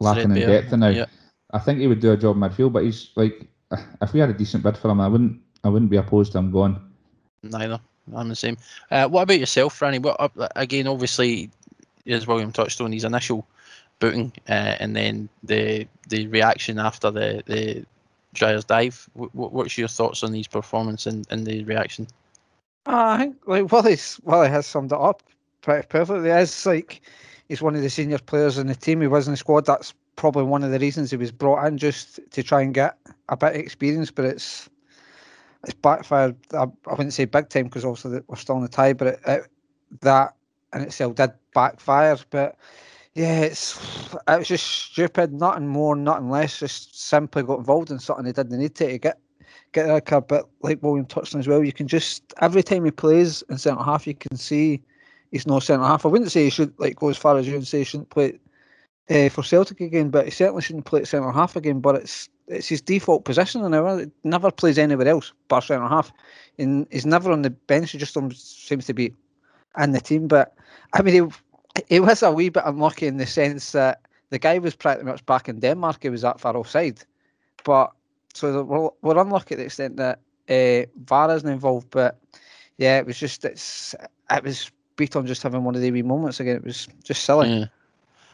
lacking 0.00 0.36
in 0.36 0.48
depth 0.48 0.72
now. 0.72 0.88
Yeah. 0.88 1.06
I 1.52 1.58
think 1.58 1.80
he 1.80 1.86
would 1.86 2.00
do 2.00 2.12
a 2.12 2.16
job 2.16 2.36
midfield, 2.36 2.72
but 2.72 2.84
he's 2.84 3.10
like, 3.16 3.46
if 4.02 4.12
we 4.12 4.20
had 4.20 4.30
a 4.30 4.34
decent 4.34 4.62
bid 4.62 4.76
for 4.76 4.90
him, 4.90 5.00
I 5.00 5.08
wouldn't 5.08 5.40
I 5.64 5.68
wouldn't 5.68 5.90
be 5.90 5.96
opposed 5.96 6.32
to 6.32 6.38
him 6.38 6.50
going. 6.50 6.80
Neither. 7.42 7.80
I'm 8.14 8.28
the 8.28 8.36
same. 8.36 8.56
Uh, 8.90 9.06
what 9.08 9.22
about 9.22 9.38
yourself, 9.38 9.78
Franny? 9.78 10.02
What 10.02 10.32
again? 10.56 10.88
Obviously, 10.88 11.50
as 12.12 12.26
William 12.26 12.52
touched 12.52 12.80
on, 12.80 12.92
his 12.92 13.04
initial 13.04 13.46
booting, 13.98 14.32
uh, 14.48 14.76
and 14.80 14.96
then 14.96 15.28
the 15.42 15.86
the 16.08 16.26
reaction 16.28 16.78
after 16.78 17.10
the 17.10 17.42
the 17.46 17.84
Dreyer's 18.34 18.64
dive. 18.64 19.08
W- 19.14 19.30
what's 19.32 19.76
your 19.78 19.88
thoughts 19.88 20.22
on 20.22 20.32
these 20.32 20.46
performance 20.48 21.06
and, 21.06 21.26
and 21.30 21.46
the 21.46 21.64
reaction? 21.64 22.06
Uh, 22.86 23.06
I 23.08 23.18
think 23.18 23.36
like 23.46 23.70
Willie 23.70 23.98
Willie 24.24 24.48
has 24.48 24.66
summed 24.66 24.92
it 24.92 24.98
up 24.98 25.22
pretty 25.62 25.86
perfectly. 25.86 26.30
As 26.30 26.66
like 26.66 27.02
he's 27.48 27.62
one 27.62 27.76
of 27.76 27.82
the 27.82 27.90
senior 27.90 28.18
players 28.18 28.58
in 28.58 28.66
the 28.66 28.74
team. 28.74 29.00
He 29.00 29.06
was 29.06 29.26
in 29.26 29.32
the 29.32 29.36
squad. 29.36 29.66
That's 29.66 29.94
probably 30.16 30.44
one 30.44 30.64
of 30.64 30.70
the 30.70 30.78
reasons 30.78 31.10
he 31.10 31.16
was 31.16 31.32
brought 31.32 31.64
in 31.66 31.78
just 31.78 32.20
to 32.30 32.42
try 32.42 32.62
and 32.62 32.74
get 32.74 32.96
a 33.28 33.36
bit 33.36 33.54
of 33.54 33.60
experience. 33.60 34.10
But 34.10 34.24
it's 34.24 34.68
it's 35.64 35.74
backfired. 35.74 36.36
I, 36.54 36.62
I 36.86 36.90
wouldn't 36.90 37.12
say 37.12 37.26
big 37.26 37.48
time 37.48 37.64
because 37.64 37.84
also 37.84 38.22
we're 38.26 38.36
still 38.36 38.56
in 38.56 38.62
the 38.62 38.68
tie, 38.68 38.94
but 38.94 39.08
it, 39.08 39.20
it, 39.26 39.46
that 40.00 40.34
in 40.74 40.82
itself 40.82 41.14
did 41.16 41.32
backfire. 41.54 42.16
But 42.30 42.56
yeah, 43.14 43.40
it's 43.40 43.78
it 44.28 44.38
was 44.38 44.48
just 44.48 44.66
stupid. 44.66 45.32
Nothing 45.32 45.68
more, 45.68 45.96
nothing 45.96 46.30
less. 46.30 46.58
Just 46.58 47.00
simply 47.00 47.42
got 47.42 47.58
involved 47.58 47.90
in 47.90 47.98
something 47.98 48.24
they 48.24 48.32
didn't 48.32 48.58
need 48.58 48.74
to 48.76 48.86
to 48.88 48.98
get 48.98 49.18
get 49.72 49.86
that 49.86 50.06
card. 50.06 50.28
But 50.28 50.48
like 50.62 50.82
William 50.82 51.06
touched 51.06 51.34
on 51.34 51.40
as 51.40 51.48
well, 51.48 51.64
you 51.64 51.72
can 51.72 51.88
just 51.88 52.22
every 52.40 52.62
time 52.62 52.84
he 52.84 52.90
plays 52.90 53.42
in 53.48 53.58
centre 53.58 53.82
half, 53.82 54.06
you 54.06 54.14
can 54.14 54.36
see 54.36 54.82
he's 55.32 55.46
no 55.46 55.60
centre 55.60 55.84
half. 55.84 56.04
I 56.06 56.08
wouldn't 56.08 56.30
say 56.30 56.44
he 56.44 56.50
should 56.50 56.72
like 56.78 56.96
go 56.96 57.08
as 57.08 57.16
far 57.16 57.36
as 57.36 57.46
you 57.46 57.54
and 57.54 57.66
say 57.66 57.78
he 57.78 57.84
shouldn't 57.84 58.10
play 58.10 58.38
uh, 59.10 59.28
for 59.28 59.42
Celtic 59.42 59.80
again, 59.80 60.10
but 60.10 60.24
he 60.24 60.30
certainly 60.30 60.62
shouldn't 60.62 60.86
play 60.86 61.04
centre 61.04 61.32
half 61.32 61.56
again. 61.56 61.80
But 61.80 61.96
it's 61.96 62.28
it's 62.46 62.68
his 62.68 62.80
default 62.80 63.24
position, 63.24 63.64
and 63.64 64.00
he 64.00 64.06
never 64.24 64.50
plays 64.50 64.78
anywhere 64.78 65.08
else 65.08 65.32
but 65.48 65.60
centre 65.60 65.88
half. 65.88 66.12
And 66.58 66.86
he's 66.90 67.06
never 67.06 67.32
on 67.32 67.42
the 67.42 67.50
bench. 67.50 67.92
He 67.92 67.98
just 67.98 68.14
seems 68.14 68.86
to 68.86 68.94
be 68.94 69.12
in 69.78 69.92
the 69.92 70.00
team. 70.00 70.28
But 70.28 70.54
I 70.92 71.02
mean, 71.02 71.14
he 71.14 71.84
it 71.88 72.00
was 72.00 72.22
a 72.22 72.32
wee 72.32 72.48
bit 72.48 72.64
unlucky 72.66 73.06
in 73.06 73.16
the 73.16 73.26
sense 73.26 73.72
that 73.72 74.00
the 74.30 74.38
guy 74.38 74.58
was 74.58 74.74
pretty 74.74 75.02
much 75.02 75.24
back 75.26 75.48
in 75.48 75.60
Denmark. 75.60 75.98
He 76.02 76.08
was 76.08 76.22
that 76.22 76.40
far 76.40 76.56
offside, 76.56 77.00
but 77.64 77.92
so 78.34 78.62
we're, 78.62 78.90
we're 79.02 79.20
unlucky 79.20 79.54
to 79.54 79.56
the 79.56 79.64
extent 79.64 79.96
that 79.96 80.20
uh, 80.48 80.86
VAR 81.04 81.34
isn't 81.34 81.48
involved. 81.48 81.88
But 81.90 82.18
yeah, 82.78 82.98
it 82.98 83.06
was 83.06 83.18
just 83.18 83.44
it's 83.44 83.94
it 84.30 84.44
was 84.44 84.70
Bitton 84.96 85.26
just 85.26 85.42
having 85.42 85.64
one 85.64 85.74
of 85.74 85.80
the 85.80 85.90
wee 85.90 86.02
moments 86.02 86.40
again. 86.40 86.56
It 86.56 86.64
was 86.64 86.88
just 87.04 87.24
silly. 87.24 87.48
Yeah. 87.48 87.64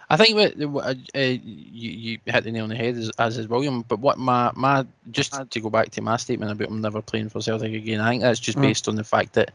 I 0.09 0.17
think 0.17 0.37
what, 0.37 0.87
uh, 0.87 0.95
uh, 1.17 1.19
you, 1.19 1.91
you 1.91 2.19
hit 2.27 2.45
the 2.45 2.53
nail 2.53 2.63
on 2.63 2.69
the 2.69 2.77
head 2.77 2.97
as, 2.97 3.11
as 3.19 3.39
is 3.39 3.49
William. 3.49 3.83
But 3.83 3.99
what 3.99 4.19
my 4.19 4.53
my 4.55 4.87
just 5.11 5.51
to 5.51 5.61
go 5.61 5.69
back 5.69 5.91
to 5.91 6.01
my 6.01 6.17
statement 6.17 6.53
about 6.53 6.69
him 6.69 6.81
never 6.81 7.03
playing 7.03 7.29
for 7.29 7.41
Celtic 7.41 7.73
again, 7.73 8.01
I 8.01 8.11
think 8.11 8.23
that's 8.23 8.39
just 8.39 8.59
mm. 8.59 8.63
based 8.63 8.87
on 8.87 8.95
the 8.95 9.05
fact 9.05 9.33
that 9.33 9.53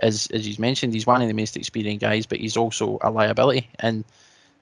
as 0.00 0.26
as 0.32 0.44
he's 0.44 0.58
mentioned, 0.58 0.94
he's 0.94 1.06
one 1.06 1.22
of 1.22 1.28
the 1.28 1.34
most 1.34 1.56
experienced 1.56 2.00
guys, 2.00 2.26
but 2.26 2.38
he's 2.38 2.56
also 2.56 2.98
a 3.02 3.10
liability. 3.10 3.68
And 3.78 4.04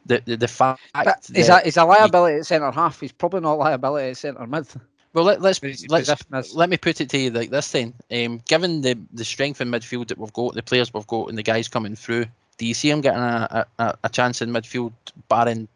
the 0.07 0.23
the, 0.25 0.37
the 0.37 0.49
fact 0.49 0.81
that 0.95 1.27
he's 1.35 1.49
a, 1.49 1.63
a 1.77 1.85
liability 1.85 2.35
he, 2.35 2.41
at 2.41 2.47
centre 2.47 2.71
half. 2.71 3.01
He's 3.01 3.13
probably 3.13 3.41
not 3.41 3.55
a 3.55 3.57
liability 3.57 4.11
at 4.11 4.17
centre 4.17 4.47
mid. 4.47 4.67
Well, 5.15 5.25
let, 5.25 5.43
us 5.43 5.61
let's 5.89 6.55
let 6.55 6.69
me 6.69 6.77
put 6.77 7.01
it 7.01 7.09
to 7.11 7.19
you 7.19 7.31
like 7.31 7.51
this 7.51 7.73
then. 7.73 7.95
Um, 8.13 8.41
given 8.47 8.83
the 8.83 8.99
the 9.13 9.25
strength 9.25 9.61
in 9.61 9.71
midfield 9.71 10.09
that 10.09 10.19
we've 10.19 10.33
got, 10.33 10.55
the 10.55 10.63
players 10.63 10.93
we've 10.93 11.07
got, 11.07 11.29
and 11.29 11.39
the 11.39 11.43
guys 11.43 11.67
coming 11.67 11.97
through, 11.97 12.27
do 12.59 12.67
you 12.67 12.75
see 12.75 12.91
him 12.91 13.01
getting 13.01 13.23
a, 13.23 13.67
a, 13.79 13.95
a 14.05 14.09
chance 14.11 14.43
in 14.43 14.51
midfield, 14.51 14.93
barring 15.29 15.67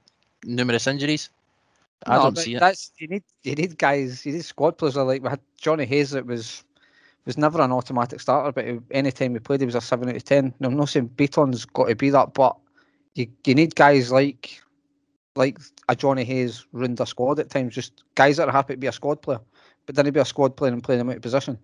numerous 0.45 0.87
injuries? 0.87 1.31
I 2.07 2.17
no, 2.17 2.25
don't 2.25 2.39
see 2.39 2.57
it. 2.57 2.91
you 2.99 3.09
need 3.09 3.23
you 3.43 3.55
need 3.55 3.79
guys, 3.79 4.27
you 4.27 4.33
need 4.33 4.45
squad 4.45 4.77
players 4.77 4.97
like 4.97 5.23
we 5.23 5.29
had 5.29 5.41
Johnny 5.57 5.87
Hayes 5.87 6.11
that 6.11 6.27
was 6.27 6.65
was 7.25 7.39
never 7.39 7.61
an 7.61 7.73
automatic 7.73 8.21
starter, 8.21 8.53
but 8.53 8.83
any 8.91 9.13
time 9.13 9.35
he 9.35 9.39
played, 9.39 9.61
he 9.61 9.67
was 9.67 9.75
a 9.75 9.81
seven 9.81 10.09
out 10.09 10.17
of 10.17 10.25
ten. 10.25 10.55
Now, 10.59 10.69
I'm 10.69 10.77
not 10.77 10.89
saying 10.89 11.11
Bitton's 11.11 11.65
got 11.65 11.89
to 11.89 11.95
be 11.95 12.11
that, 12.11 12.35
but 12.35 12.57
you, 13.15 13.29
you 13.47 13.55
need 13.55 13.75
guys 13.75 14.11
like 14.11 14.61
like 15.35 15.59
a 15.89 15.97
Johnny 15.97 16.25
Hayes 16.25 16.67
ruined 16.73 17.01
a 17.01 17.07
squad 17.07 17.39
at 17.39 17.51
times. 17.51 17.75
Just 17.75 18.03
guys 18.15 18.37
that 18.37 18.49
are 18.49 18.53
happy 18.53 18.75
to 18.75 18.79
be 18.79 18.87
a 18.87 18.93
squad 18.93 19.23
player, 19.23 19.41
but 19.87 19.95
then 19.95 20.05
he 20.05 20.11
be 20.11 20.21
a 20.21 20.25
squad 20.25 20.57
player 20.57 20.73
and 20.73 20.83
playing 20.83 21.01
him 21.01 21.11
out 21.11 21.17
of 21.17 21.23
position. 21.23 21.59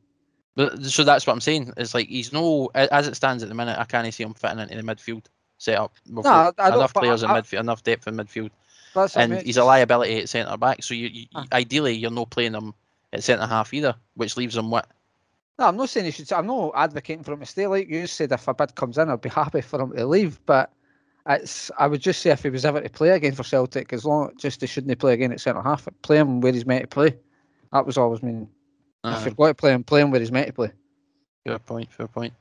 But 0.54 0.84
so 0.84 1.04
that's 1.04 1.26
what 1.26 1.32
I'm 1.32 1.40
saying. 1.40 1.72
It's 1.76 1.94
like 1.94 2.08
he's 2.08 2.32
no 2.32 2.70
as 2.74 3.06
it 3.06 3.14
stands 3.16 3.42
at 3.42 3.48
the 3.48 3.54
minute. 3.54 3.78
I 3.78 3.84
can't 3.84 4.12
see 4.12 4.24
him 4.24 4.34
fitting 4.34 4.58
into 4.58 4.76
the 4.76 4.82
midfield 4.82 5.26
setup. 5.58 5.92
We've 6.08 6.24
no, 6.24 6.52
enough 6.58 6.94
players 6.94 7.22
I, 7.22 7.36
in 7.36 7.42
midfield, 7.42 7.60
enough 7.60 7.82
depth 7.82 8.08
in 8.08 8.16
midfield, 8.16 8.50
and 9.16 9.40
he's 9.40 9.56
a 9.56 9.64
liability 9.64 10.20
at 10.20 10.28
centre 10.28 10.56
back. 10.56 10.82
So 10.82 10.94
you, 10.94 11.08
you 11.08 11.26
uh. 11.34 11.44
ideally 11.52 11.94
you're 11.94 12.10
not 12.10 12.30
playing 12.30 12.54
him 12.54 12.74
at 13.12 13.22
centre 13.22 13.46
half 13.46 13.72
either, 13.72 13.94
which 14.14 14.36
leaves 14.36 14.56
him 14.56 14.70
what 14.70 14.88
no, 15.58 15.66
I'm 15.66 15.76
not 15.76 15.88
saying 15.88 16.06
he 16.06 16.12
should. 16.12 16.32
I'm 16.32 16.46
not 16.46 16.72
advocating 16.76 17.24
for 17.24 17.32
him 17.32 17.40
to 17.40 17.46
stay. 17.46 17.66
Like 17.66 17.88
you 17.88 18.06
said, 18.06 18.32
if 18.32 18.46
a 18.46 18.54
bid 18.54 18.74
comes 18.74 18.96
in, 18.96 19.10
I'd 19.10 19.20
be 19.20 19.28
happy 19.28 19.60
for 19.60 19.80
him 19.80 19.92
to 19.92 20.06
leave. 20.06 20.38
But 20.46 20.70
it's. 21.28 21.70
I 21.78 21.86
would 21.86 22.00
just 22.00 22.22
say 22.22 22.30
if 22.30 22.42
he 22.42 22.50
was 22.50 22.64
ever 22.64 22.80
to 22.80 22.88
play 22.88 23.10
again 23.10 23.34
for 23.34 23.42
Celtic, 23.42 23.92
as 23.92 24.04
long 24.04 24.32
just 24.36 24.60
he 24.60 24.66
shouldn't 24.66 24.90
he 24.90 24.94
play 24.94 25.14
again 25.14 25.32
at 25.32 25.40
centre 25.40 25.62
half. 25.62 25.88
Play 26.02 26.18
him 26.18 26.40
where 26.40 26.52
he's 26.52 26.66
meant 26.66 26.82
to 26.82 26.88
play. 26.88 27.16
That 27.72 27.86
was 27.86 27.98
always 27.98 28.22
mean. 28.22 28.48
Uh, 29.02 29.16
if 29.18 29.24
you're 29.24 29.34
going 29.34 29.50
to 29.50 29.54
play 29.54 29.72
him, 29.72 29.84
play 29.84 30.00
him 30.00 30.10
where 30.10 30.20
he's 30.20 30.32
meant 30.32 30.46
to 30.46 30.52
play. 30.52 30.70
Fair 31.44 31.58
point. 31.58 31.92
Fair 31.92 32.08
point. 32.08 32.34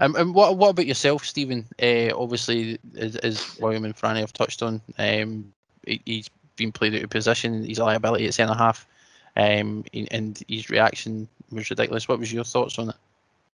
Um, 0.00 0.16
and 0.16 0.34
what 0.34 0.56
what 0.56 0.70
about 0.70 0.86
yourself, 0.86 1.24
Stephen? 1.24 1.66
Uh, 1.80 2.10
obviously, 2.16 2.78
as, 2.96 3.16
as 3.16 3.56
William 3.60 3.84
and 3.84 3.96
Franny 3.96 4.20
have 4.20 4.32
touched 4.32 4.62
on, 4.62 4.80
um, 4.98 5.52
he, 5.86 6.02
has 6.16 6.30
been 6.56 6.72
played 6.72 6.94
out 6.96 7.04
of 7.04 7.10
position. 7.10 7.64
He's 7.64 7.78
a 7.78 7.84
liability 7.84 8.26
at 8.26 8.34
centre 8.34 8.54
half, 8.54 8.86
um, 9.36 9.84
and 10.10 10.42
his 10.48 10.70
reaction 10.70 11.28
was 11.50 11.70
ridiculous. 11.70 12.08
What 12.08 12.18
was 12.18 12.32
your 12.32 12.44
thoughts 12.44 12.78
on 12.78 12.90
it? 12.90 12.96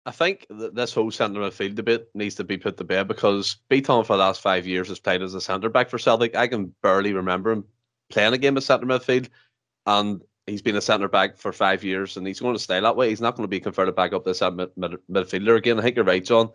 I 0.06 0.12
think 0.12 0.46
that 0.48 0.74
this 0.74 0.94
whole 0.94 1.10
centre 1.10 1.40
midfield 1.40 1.74
debate 1.74 2.06
needs 2.14 2.34
to 2.36 2.44
be 2.44 2.56
put 2.56 2.76
to 2.78 2.84
bed 2.84 3.06
because 3.06 3.56
Bitton 3.70 4.06
for 4.06 4.14
the 4.14 4.22
last 4.22 4.40
five 4.40 4.66
years 4.66 4.88
has 4.88 4.98
played 4.98 5.22
as 5.22 5.34
a 5.34 5.40
centre 5.40 5.68
back 5.68 5.90
for 5.90 5.98
Celtic. 5.98 6.34
I 6.34 6.48
can 6.48 6.74
barely 6.82 7.12
remember 7.12 7.50
him 7.50 7.64
playing 8.08 8.32
a 8.32 8.38
game 8.38 8.56
of 8.56 8.64
centre 8.64 8.86
midfield, 8.86 9.28
and 9.86 10.22
he's 10.46 10.62
been 10.62 10.76
a 10.76 10.80
centre 10.80 11.08
back 11.08 11.36
for 11.36 11.52
five 11.52 11.84
years, 11.84 12.16
and 12.16 12.26
he's 12.26 12.40
going 12.40 12.54
to 12.54 12.62
stay 12.62 12.80
that 12.80 12.96
way. 12.96 13.10
He's 13.10 13.20
not 13.20 13.36
going 13.36 13.44
to 13.44 13.48
be 13.48 13.60
converted 13.60 13.94
back 13.94 14.12
up 14.12 14.24
to 14.24 14.50
mid, 14.50 14.70
mid, 14.76 14.92
midfielder 15.10 15.56
again. 15.56 15.78
I 15.78 15.82
think 15.82 15.96
you're 15.96 16.04
right, 16.04 16.24
John. 16.24 16.50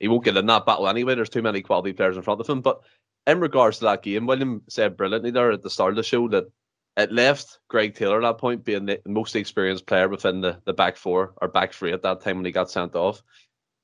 He 0.00 0.08
won't 0.08 0.24
get 0.24 0.36
in 0.36 0.46
that 0.46 0.66
battle 0.66 0.88
anyway. 0.88 1.14
There's 1.14 1.28
too 1.28 1.42
many 1.42 1.62
quality 1.62 1.92
players 1.92 2.16
in 2.16 2.22
front 2.22 2.40
of 2.40 2.48
him. 2.48 2.60
But 2.60 2.82
in 3.26 3.40
regards 3.40 3.78
to 3.78 3.84
that 3.84 4.02
game, 4.02 4.26
William 4.26 4.62
said 4.68 4.96
brilliantly 4.96 5.30
there 5.30 5.50
at 5.50 5.62
the 5.62 5.70
start 5.70 5.90
of 5.90 5.96
the 5.96 6.02
show 6.02 6.28
that 6.28 6.50
it 6.98 7.12
left 7.12 7.60
Greg 7.68 7.94
Taylor 7.94 8.18
at 8.18 8.22
that 8.22 8.38
point 8.38 8.64
being 8.64 8.84
the 8.84 9.00
most 9.06 9.36
experienced 9.36 9.86
player 9.86 10.08
within 10.08 10.40
the, 10.40 10.60
the 10.64 10.72
back 10.72 10.96
four 10.96 11.32
or 11.40 11.46
back 11.46 11.72
three 11.72 11.92
at 11.92 12.02
that 12.02 12.20
time 12.20 12.36
when 12.36 12.44
he 12.44 12.50
got 12.50 12.70
sent 12.70 12.96
off. 12.96 13.22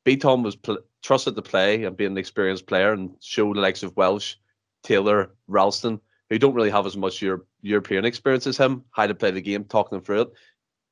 Bitton 0.05 0.43
was 0.43 0.57
pl- 0.57 0.81
trusted 1.01 1.37
to 1.37 1.43
play 1.43 1.85
and 1.85 1.97
being 1.97 2.13
an 2.13 2.19
experienced 2.19 2.67
player 2.67 2.93
and 2.93 3.15
show 3.21 3.55
the 3.55 3.61
likes 3.61 3.85
of 3.85 3.97
Welsh, 3.97 4.35
Taylor, 4.83 5.31
Ralston, 5.47 6.01
who 6.29 6.39
don't 6.41 6.55
really 6.55 6.71
have 6.71 6.87
as 6.87 6.97
much 6.97 7.23
Euro- 7.23 7.45
European 7.63 8.05
experience 8.05 8.49
as 8.49 8.59
him, 8.59 8.85
how 8.91 9.07
to 9.07 9.15
play 9.15 9.31
the 9.31 9.41
game, 9.41 9.65
talking 9.65 9.97
them 9.97 10.05
through 10.05 10.23
it. 10.23 10.33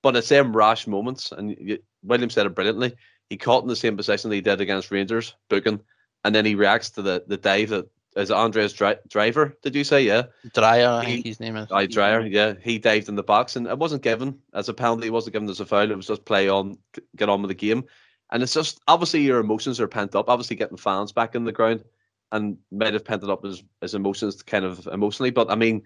But 0.03 0.17
it's 0.17 0.29
them 0.29 0.57
rash 0.57 0.87
moments, 0.87 1.33
and 1.33 1.57
you, 1.59 1.79
William 2.05 2.31
said 2.31 2.47
it 2.47 2.55
brilliantly. 2.55 2.95
He 3.31 3.37
caught 3.37 3.63
in 3.63 3.69
the 3.69 3.77
same 3.77 3.97
position 3.97 4.31
that 4.31 4.37
he 4.37 4.43
did 4.43 4.61
against 4.61 4.91
Rangers, 4.93 5.35
booking, 5.49 5.81
and 6.25 6.35
then 6.35 6.45
he 6.45 6.55
reacts 6.55 6.91
to 6.91 7.03
the, 7.03 7.25
the 7.27 7.37
dive 7.37 7.71
that 7.71 7.89
is 8.17 8.31
Andreas 8.31 8.73
Dri- 8.73 8.99
Driver, 9.09 9.57
did 9.63 9.75
you 9.75 9.85
say? 9.85 10.03
Yeah. 10.03 10.25
Dreyer, 10.53 10.89
I 10.89 11.05
think 11.05 11.27
his 11.27 11.41
name 11.41 11.57
is. 11.57 11.71
I 11.71 11.87
Dreyer, 11.87 12.21
yeah. 12.23 12.55
He 12.61 12.79
dived 12.79 13.09
in 13.09 13.15
the 13.15 13.23
box 13.23 13.57
and 13.57 13.67
it 13.67 13.79
wasn't 13.79 14.03
given 14.03 14.39
as 14.55 14.69
a 14.69 14.75
penalty, 14.75 15.07
it 15.07 15.13
wasn't 15.13 15.33
given 15.33 15.49
as 15.49 15.61
a 15.61 15.67
foul. 15.67 15.91
It 15.91 15.97
was 15.97 16.07
just 16.07 16.25
play 16.25 16.49
on, 16.49 16.79
get 17.17 17.29
on 17.29 17.43
with 17.43 17.49
the 17.49 17.55
game. 17.55 17.85
And 18.31 18.43
it's 18.43 18.55
just 18.55 18.81
obviously 18.89 19.23
your 19.23 19.41
emotions 19.41 19.81
are 19.81 19.89
pent 19.89 20.15
up, 20.15 20.29
obviously 20.29 20.57
getting 20.57 20.77
fans 20.77 21.13
back 21.13 21.35
in 21.35 21.45
the 21.45 21.53
ground 21.53 21.85
and 22.33 22.57
might 22.71 22.95
have 22.95 23.05
pent 23.05 23.23
it 23.23 23.31
up 23.31 23.45
as, 23.45 23.63
as 23.83 23.95
emotions 23.95 24.43
kind 24.43 24.65
of 24.65 24.87
emotionally. 24.87 25.31
But 25.31 25.51
I 25.51 25.55
mean, 25.55 25.83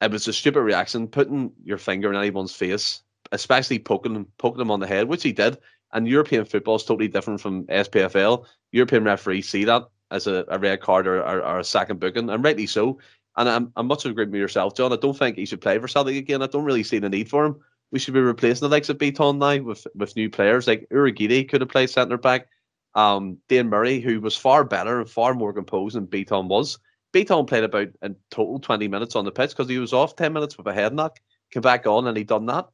it 0.00 0.10
was 0.10 0.28
a 0.28 0.32
stupid 0.32 0.62
reaction, 0.62 1.08
putting 1.08 1.52
your 1.64 1.78
finger 1.78 2.10
in 2.10 2.18
anyone's 2.18 2.54
face, 2.54 3.02
especially 3.32 3.78
poking 3.78 4.14
him, 4.14 4.26
poking 4.38 4.60
him 4.60 4.70
on 4.70 4.80
the 4.80 4.86
head, 4.86 5.08
which 5.08 5.22
he 5.22 5.32
did. 5.32 5.58
And 5.92 6.06
European 6.06 6.44
football 6.44 6.76
is 6.76 6.84
totally 6.84 7.08
different 7.08 7.40
from 7.40 7.64
SPFL. 7.64 8.44
European 8.72 9.04
referees 9.04 9.48
see 9.48 9.64
that 9.64 9.88
as 10.10 10.26
a, 10.26 10.44
a 10.48 10.58
red 10.58 10.80
card 10.80 11.06
or, 11.06 11.20
or, 11.20 11.44
or, 11.44 11.58
a 11.58 11.64
second 11.64 12.00
booking, 12.00 12.30
and 12.30 12.44
rightly 12.44 12.66
so. 12.66 12.98
And 13.36 13.48
I'm, 13.48 13.72
I'm 13.76 13.86
much 13.86 14.04
agreed 14.04 14.30
with 14.30 14.40
yourself, 14.40 14.74
John. 14.74 14.92
I 14.92 14.96
don't 14.96 15.16
think 15.16 15.36
he 15.36 15.46
should 15.46 15.60
play 15.60 15.78
for 15.78 15.88
Celtic 15.88 16.16
again. 16.16 16.42
I 16.42 16.46
don't 16.46 16.64
really 16.64 16.82
see 16.82 16.98
the 16.98 17.08
need 17.08 17.28
for 17.28 17.44
him. 17.44 17.56
We 17.90 17.98
should 17.98 18.14
be 18.14 18.20
replacing 18.20 18.68
the 18.68 18.74
likes 18.74 18.88
of 18.88 18.98
Bitton 18.98 19.38
now 19.38 19.62
with, 19.62 19.86
with 19.94 20.16
new 20.16 20.28
players 20.28 20.66
like 20.66 20.88
Urhoghide 20.92 21.48
could 21.48 21.60
have 21.60 21.70
played 21.70 21.90
centre 21.90 22.18
back. 22.18 22.48
Um, 22.94 23.38
Dane 23.48 23.68
Murray, 23.68 24.00
who 24.00 24.20
was 24.20 24.36
far 24.36 24.64
better 24.64 25.00
and 25.00 25.08
far 25.08 25.34
more 25.34 25.52
composed 25.52 25.94
than 25.94 26.06
Bitton 26.06 26.48
was. 26.48 26.78
Bitton 27.12 27.46
played 27.46 27.64
about 27.64 27.88
in 28.02 28.16
total 28.30 28.58
20 28.58 28.88
minutes 28.88 29.16
on 29.16 29.24
the 29.24 29.30
pitch 29.30 29.50
because 29.50 29.68
he 29.68 29.78
was 29.78 29.92
off 29.92 30.16
10 30.16 30.32
minutes 30.32 30.58
with 30.58 30.66
a 30.66 30.74
head 30.74 30.92
knock, 30.92 31.18
came 31.50 31.62
back 31.62 31.86
on 31.86 32.06
and 32.06 32.16
he 32.16 32.24
done 32.24 32.46
that. 32.46 32.66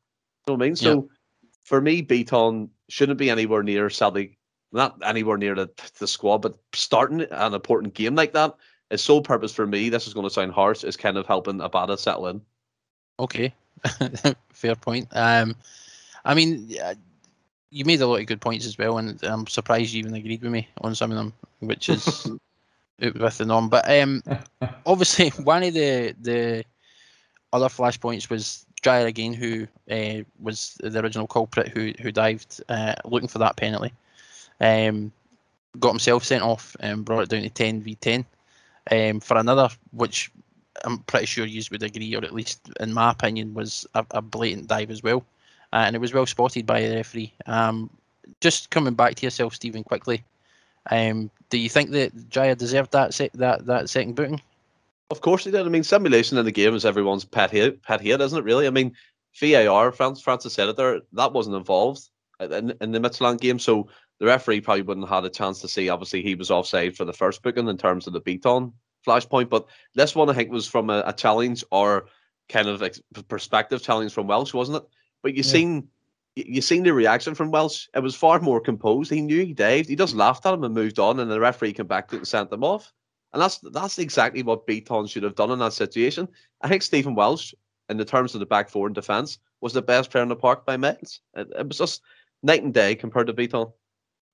You 0.47 0.53
know 0.53 0.55
what 0.55 0.63
I 0.63 0.67
mean? 0.67 0.77
So 0.77 0.95
yep. 0.95 1.05
for 1.65 1.81
me, 1.81 2.03
Bitton 2.03 2.71
shouldn't 2.89 3.19
be 3.19 3.31
anywhere 3.31 3.63
near 3.63 3.91
Celtic 3.91 4.39
not 4.75 4.99
anywhere 5.05 5.39
near 5.39 5.55
the, 5.55 5.71
the 5.99 6.07
squad, 6.07 6.39
but 6.39 6.59
starting 6.75 7.23
an 7.23 7.55
important 7.55 7.95
game 7.95 8.15
like 8.15 8.33
that 8.33 8.55
is 8.91 9.03
sole 9.03 9.23
purpose 9.23 9.55
for 9.55 9.67
me, 9.67 9.89
this 9.89 10.07
is 10.07 10.15
going 10.15 10.27
to 10.27 10.31
sound 10.31 10.53
harsh, 10.53 10.85
is 10.85 10.97
kind 10.97 11.17
of 11.17 11.27
helping 11.27 11.59
Abada 11.59 11.99
settle 11.99 12.27
in. 12.27 12.41
Okay, 13.21 13.55
fair 14.51 14.75
point. 14.75 15.09
Um, 15.13 15.55
I 16.25 16.35
mean, 16.35 16.69
you 17.71 17.85
made 17.85 18.01
a 18.01 18.07
lot 18.07 18.21
of 18.21 18.27
good 18.27 18.41
points 18.41 18.67
as 18.67 18.77
well, 18.77 18.99
and 18.99 19.23
I'm 19.23 19.47
surprised 19.47 19.93
you 19.93 20.01
even 20.01 20.15
agreed 20.15 20.43
with 20.43 20.53
me 20.53 20.69
on 20.81 20.95
some 20.95 21.11
of 21.11 21.17
them, 21.17 21.33
which 21.61 21.89
is 21.89 22.29
with 23.01 23.39
the 23.39 23.45
norm. 23.45 23.69
But 23.69 23.89
um, 23.91 24.23
obviously, 24.87 25.31
one 25.43 25.63
of 25.63 25.75
the 25.75 26.15
the 26.21 26.65
other 27.53 27.69
flashpoints 27.69 28.29
was 28.29 28.67
Dreyer 28.83 29.07
again, 29.07 29.33
who 29.33 29.67
uh, 29.91 30.25
was 30.41 30.77
the 30.81 31.01
original 31.01 31.27
culprit 31.27 31.69
who 31.69 31.93
who 32.01 32.11
dived 32.11 32.63
uh, 32.69 32.95
looking 33.05 33.29
for 33.29 33.39
that 33.39 33.57
penalty. 33.57 33.93
Um, 34.61 35.13
got 35.81 35.91
himself 35.91 36.25
sent 36.25 36.43
off 36.43 36.77
and 36.81 37.05
brought 37.05 37.25
it 37.25 37.29
down 37.29 37.43
to 37.43 37.51
10 37.51 37.83
v 37.83 37.95
10 37.97 38.25
um, 38.91 39.21
for 39.21 39.37
another, 39.37 39.69
which 39.93 40.31
I'm 40.85 40.99
pretty 40.99 41.27
sure 41.27 41.47
you 41.47 41.63
would 41.71 41.83
agree, 41.83 42.15
or 42.15 42.25
at 42.25 42.35
least 42.35 42.61
in 42.81 42.93
my 42.93 43.11
opinion, 43.11 43.55
was 43.55 43.87
a, 43.95 44.05
a 44.13 44.23
blatant 44.23 44.69
dive 44.69 44.91
as 44.91 45.03
well. 45.03 45.25
Uh, 45.73 45.85
and 45.87 45.97
it 45.97 46.01
was 46.01 46.15
well 46.15 46.27
spotted 46.27 46.67
by 46.67 46.81
the 46.83 46.95
referee. 46.95 47.33
Um, 47.47 47.91
just 48.41 48.71
coming 48.71 48.95
back 48.95 49.17
to 49.17 49.27
yourself, 49.27 49.55
Stephen, 49.55 49.85
quickly. 49.85 50.25
Um, 50.91 51.31
do 51.51 51.59
you 51.59 51.69
think 51.69 51.91
that 51.91 52.29
Jaya 52.29 52.55
deserved 52.55 52.93
that 52.93 53.15
se- 53.15 53.31
that 53.35 53.67
that 53.67 53.89
second 53.89 54.15
booting? 54.15 54.41
Of 55.11 55.21
course 55.21 55.45
he 55.45 55.51
did. 55.51 55.67
I 55.67 55.69
mean, 55.69 55.83
simulation 55.85 56.39
in 56.39 56.45
the 56.45 56.53
game 56.53 56.75
is 56.75 56.85
everyone's 56.85 57.25
pet 57.25 57.51
hate, 57.51 57.83
pet 57.83 58.01
hate, 58.01 58.21
isn't 58.21 58.39
it? 58.39 58.45
Really. 58.45 58.67
I 58.67 58.71
mean, 58.71 58.95
VAR. 59.41 59.93
Francis, 59.93 60.23
Francis 60.23 60.53
said 60.53 60.69
it 60.69 60.77
there. 60.77 61.01
That 61.13 61.33
wasn't 61.33 61.57
involved 61.57 62.09
in, 62.41 62.75
in 62.81 62.93
the 62.93 63.01
Midtjylland 63.01 63.41
game, 63.41 63.59
so 63.59 63.89
the 64.25 64.31
referee 64.31 64.63
probably 64.63 64.81
wouldn't 64.81 65.07
have 65.07 65.23
had 65.23 65.31
a 65.31 65.35
chance 65.35 65.61
to 65.61 65.69
see. 65.69 65.91
Obviously, 65.91 66.23
he 66.23 66.35
was 66.35 66.51
offside 66.51 66.97
for 66.97 67.05
the 67.05 67.13
first 67.13 67.43
booking 67.43 67.69
in 67.69 67.77
terms 67.77 68.07
of 68.07 68.15
the 68.15 68.21
Bitton 68.23 68.73
flashpoint, 69.07 69.51
but 69.51 69.67
this 69.95 70.15
one 70.15 70.31
I 70.31 70.33
think 70.33 70.51
was 70.51 70.67
from 70.67 70.89
a, 70.89 71.03
a 71.07 71.13
challenge 71.13 71.63
or 71.71 72.07
kind 72.49 72.69
of 72.69 72.81
like 72.81 72.97
perspective 73.29 73.83
challenge 73.83 74.15
from 74.15 74.27
Welsh, 74.27 74.55
wasn't 74.55 74.79
it? 74.79 74.85
But 75.23 75.35
you 75.35 75.43
yeah. 75.43 75.53
seen 75.53 75.89
you 76.37 76.63
seen 76.63 76.85
the 76.85 76.95
reaction 76.95 77.35
from 77.35 77.51
Welsh. 77.51 77.87
It 77.95 78.01
was 78.01 78.15
far 78.15 78.41
more 78.41 78.61
composed. 78.61 79.13
He 79.13 79.21
knew 79.21 79.45
he 79.45 79.53
dived. 79.53 79.91
He 79.91 79.95
just 79.95 80.17
laughed 80.17 80.47
at 80.47 80.55
him 80.55 80.65
and 80.65 80.75
moved 80.75 80.99
on, 80.99 81.21
and 81.21 81.31
the 81.31 81.39
referee 81.39 81.75
came 81.75 81.87
back 81.87 82.09
to 82.09 82.17
it 82.17 82.21
and 82.21 82.29
sent 82.29 82.49
them 82.49 82.65
off. 82.65 82.95
And 83.35 83.43
that's 83.43 83.59
that's 83.59 83.99
exactly 83.99 84.43
what 84.43 84.67
Bitton 84.67 85.09
should 85.11 85.23
have 85.23 85.35
done 85.35 85.51
in 85.51 85.59
that 85.59 85.75
situation. 85.75 86.29
I 86.63 86.69
think 86.69 86.81
Stephen 86.81 87.15
Welsh, 87.15 87.53
in 87.91 87.99
the 87.99 88.07
terms 88.07 88.33
of 88.33 88.41
the 88.41 88.47
back 88.47 88.71
four 88.71 88.87
and 88.87 88.95
defence, 88.95 89.39
was 89.61 89.75
the 89.75 89.83
best 89.83 90.11
player 90.11 90.23
in 90.23 90.31
the 90.31 90.37
park 90.37 90.65
by 90.65 90.79
miles. 90.79 91.21
It, 91.37 91.49
it 91.59 91.69
was 91.69 91.77
just 91.77 92.01
night 92.43 92.63
and 92.63 92.73
day 92.73 92.95
compared 92.95 93.27
to 93.27 93.35
Bitton 93.35 93.71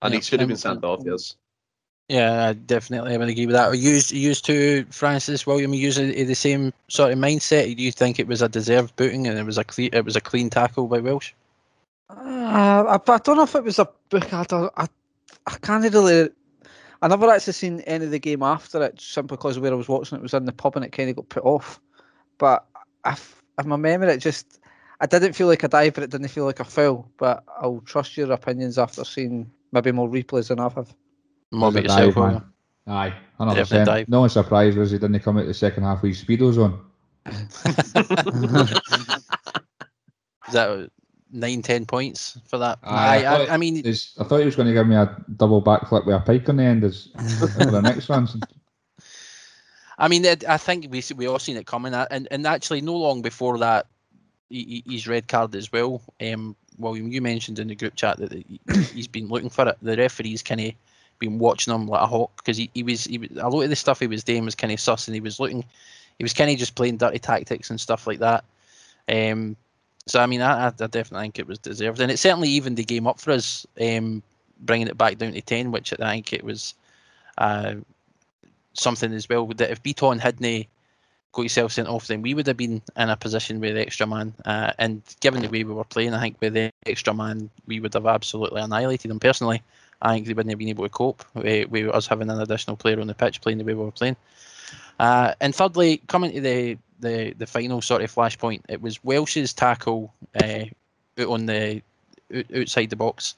and 0.03 0.15
he 0.15 0.21
should 0.21 0.41
have 0.41 0.49
been 0.49 0.57
sent 0.57 0.85
off. 0.85 1.03
Yes. 1.05 1.37
Yeah, 2.09 2.55
definitely. 2.67 3.15
I 3.15 3.19
would 3.19 3.29
agree 3.29 3.47
with 3.47 3.55
that. 3.55 3.79
Used 3.79 4.11
used 4.11 4.45
to 4.47 4.85
Francis 4.91 5.47
William 5.47 5.73
using 5.73 6.09
the 6.27 6.35
same 6.35 6.73
sort 6.89 7.13
of 7.13 7.19
mindset. 7.19 7.77
Do 7.77 7.83
you 7.83 7.93
think 7.93 8.19
it 8.19 8.27
was 8.27 8.43
a 8.43 8.49
deserved 8.49 8.97
booting 8.97 9.29
and 9.29 9.39
it 9.39 9.47
was 9.47 9.59
a 9.59 9.65
clean 9.65 9.91
it 9.93 10.05
was 10.05 10.17
a 10.17 10.21
clean 10.21 10.51
tackle 10.51 10.89
by 10.89 10.99
Welsh? 10.99 11.33
Uh, 12.11 12.99
I, 12.99 13.13
I 13.13 13.19
don't 13.19 13.37
know 13.37 13.45
if 13.45 13.55
it 13.55 13.63
was 13.63 13.79
a 13.79 13.89
book. 14.09 14.35
I, 14.35 14.43
don't, 14.43 14.73
I, 14.77 14.89
I 15.47 15.57
can't 15.63 15.85
really. 15.95 16.31
I 17.01 17.07
never 17.07 17.31
actually 17.31 17.53
seen 17.53 17.81
any 17.83 18.07
of 18.07 18.11
the 18.11 18.19
game 18.19 18.43
after 18.43 18.83
it, 18.83 19.01
simply 19.01 19.37
because 19.37 19.61
where 19.61 19.73
I 19.73 19.77
was 19.77 19.89
watching 19.89 20.19
it 20.19 20.23
was 20.23 20.35
in 20.35 20.45
the 20.47 20.53
pub 20.53 20.75
and 20.75 20.85
it 20.85 20.91
kind 20.91 21.09
of 21.09 21.17
got 21.17 21.29
put 21.29 21.45
off. 21.45 21.81
But 22.39 22.67
if, 23.07 23.41
if 23.57 23.67
my 23.67 23.77
memory, 23.77 24.13
it 24.13 24.19
just 24.19 24.59
I 25.01 25.07
didn't 25.07 25.35
feel 25.35 25.47
like 25.47 25.63
a 25.63 25.69
dive, 25.69 25.95
but 25.95 26.03
it 26.03 26.11
didn't 26.11 26.27
feel 26.29 26.45
like 26.45 26.59
a 26.59 26.65
foul. 26.65 27.09
But 27.19 27.45
I'll 27.61 27.83
trust 27.87 28.17
your 28.17 28.33
opinions 28.33 28.79
after 28.79 29.05
seeing 29.05 29.51
maybe 29.73 29.93
more 29.93 30.09
replays 30.09 30.49
than 30.49 30.61
I've 30.61 30.75
have. 30.75 30.95
More 31.51 31.71
about 31.71 31.83
yourself, 31.83 32.15
dive, 32.15 32.43
Aye, 32.87 33.15
100%. 33.39 34.09
No 34.09 34.21
one 34.21 34.31
surprised 34.31 34.77
was 34.77 34.91
he 34.91 34.99
didn't 34.99 35.21
come 35.21 35.39
out 35.39 35.47
the 35.47 35.55
second 35.55 35.85
half 35.85 36.03
with 36.03 36.13
speedos 36.13 36.59
on. 36.59 36.81
Is 40.49 40.55
that 40.55 40.91
nine, 41.31 41.63
ten 41.63 41.87
points 41.87 42.39
for 42.47 42.59
that? 42.59 42.79
Aye, 42.83 43.25
I, 43.25 43.45
I, 43.45 43.55
I 43.55 43.57
mean, 43.57 43.87
I 43.87 44.25
thought 44.25 44.39
he 44.39 44.45
was 44.45 44.57
going 44.57 44.69
to 44.69 44.75
give 44.75 44.87
me 44.87 44.97
a 44.97 45.17
double 45.37 45.63
backflip 45.63 46.07
with 46.07 46.17
a 46.17 46.21
pike 46.21 46.49
on 46.49 46.57
the 46.57 46.65
end 46.65 46.85
as 46.85 47.09
the 47.15 47.81
next 47.83 48.09
one. 48.09 48.29
I 49.99 50.09
mean, 50.09 50.25
I 50.27 50.57
think 50.57 50.87
we 50.91 51.03
we 51.15 51.27
all 51.27 51.39
seen 51.39 51.59
it 51.59 51.67
coming, 51.67 51.93
and 51.93 52.27
and 52.31 52.47
actually, 52.47 52.81
no 52.81 52.97
long 52.97 53.21
before 53.21 53.59
that, 53.59 53.87
he, 54.49 54.83
he's 54.87 55.07
red 55.07 55.29
card 55.29 55.55
as 55.55 55.71
well. 55.71 56.01
Um, 56.21 56.57
William, 56.81 57.11
you 57.13 57.21
mentioned 57.21 57.59
in 57.59 57.69
the 57.69 57.75
group 57.75 57.95
chat 57.95 58.19
that 58.19 58.33
he's 58.93 59.09
been 59.09 59.29
looking 59.29 59.51
for 59.51 59.69
it. 59.69 59.79
The 59.83 59.97
referees 59.97 60.43
kind 60.43 60.61
of 60.61 60.73
been 61.19 61.39
watching 61.39 61.75
him 61.75 61.87
like 61.87 62.03
a 62.03 62.07
hawk 62.07 62.33
because 62.37 62.57
he, 62.57 62.71
he 62.75 62.83
was 62.83 63.05
he 63.05 63.19
was 63.19 63.31
a 63.37 63.49
lot 63.49 63.63
of 63.63 63.71
the 63.71 63.77
stuff 63.77 64.01
he 64.01 64.07
was 64.07 64.25
doing 64.25 64.45
was 64.45 64.55
kind 64.55 64.73
of 64.73 64.81
sus 64.81 65.07
and 65.07 65.15
he 65.15 65.21
was 65.21 65.39
looking 65.39 65.65
he 66.21 66.25
was 66.25 66.35
kind 66.35 66.51
of 66.51 66.59
just 66.59 66.75
playing 66.75 66.99
dirty 66.99 67.19
tactics 67.19 67.71
and 67.71 67.81
stuff 67.81 68.07
like 68.07 68.19
that. 68.19 68.45
Um, 69.09 69.57
so 70.07 70.21
I 70.21 70.27
mean, 70.27 70.43
I, 70.43 70.67
I 70.67 70.71
definitely 70.71 71.23
think 71.23 71.39
it 71.39 71.47
was 71.47 71.59
deserved, 71.59 72.01
and 72.01 72.11
it 72.11 72.19
certainly 72.19 72.49
evened 72.49 72.77
the 72.77 72.85
game 72.85 73.07
up 73.07 73.21
for 73.21 73.31
us, 73.31 73.67
um, 73.81 74.23
bringing 74.61 74.89
it 74.89 74.99
back 74.99 75.19
down 75.19 75.33
to 75.33 75.41
ten, 75.41 75.73
which 75.73 75.95
I 75.99 76.11
think 76.11 76.33
it 76.33 76.45
was 76.45 76.75
uh, 77.39 77.77
something 78.75 79.13
as 79.15 79.29
well 79.29 79.47
that 79.47 79.71
if 79.71 79.83
Bitton 79.83 80.21
hadn't 80.21 80.67
got 81.33 81.43
yourself 81.43 81.73
sent 81.73 81.89
off, 81.89 82.07
then 82.07 82.23
we 82.23 82.35
would 82.35 82.47
have 82.47 82.57
been 82.57 82.83
in 82.97 83.09
a 83.09 83.17
position 83.17 83.61
with 83.61 83.77
extra 83.77 84.07
man. 84.07 84.35
Uh, 84.45 84.73
and 84.79 85.03
given 85.21 85.43
the 85.43 85.49
way 85.49 85.65
we 85.65 85.73
were 85.73 85.85
playing, 85.85 86.15
I 86.15 86.21
think 86.21 86.37
with 86.41 86.55
the 86.55 86.73
extra 86.87 87.15
man, 87.15 87.51
we 87.67 87.81
would 87.81 87.95
have 87.95 88.07
absolutely 88.07 88.61
annihilated 88.61 89.11
them. 89.11 89.21
Personally, 89.21 89.63
I 90.03 90.15
think 90.15 90.27
they 90.27 90.35
wouldn't 90.35 90.51
have 90.51 90.59
been 90.59 90.69
able 90.69 90.85
to 90.85 90.91
cope 90.91 91.25
with, 91.35 91.69
with 91.69 91.89
us 91.89 92.07
having 92.07 92.31
an 92.31 92.41
additional 92.41 92.77
player 92.77 93.01
on 93.01 93.07
the 93.07 93.15
pitch 93.15 93.41
playing 93.41 93.59
the 93.59 93.65
way 93.65 93.75
we 93.75 93.85
were 93.85 93.91
playing. 93.91 94.17
Uh, 94.99 95.35
and 95.41 95.55
thirdly, 95.55 96.03
coming 96.09 96.33
to 96.33 96.41
the, 96.41 96.79
the, 97.01 97.35
the 97.39 97.47
final 97.47 97.81
sort 97.81 98.03
of 98.03 98.15
flashpoint, 98.15 98.63
it 98.69 98.83
was 98.83 99.03
Welsh's 99.05 99.53
tackle 99.53 100.13
uh, 100.43 100.65
out 101.19 101.29
on 101.29 101.47
the 101.47 101.83
outside 102.57 102.91
the 102.91 102.97
box. 102.97 103.35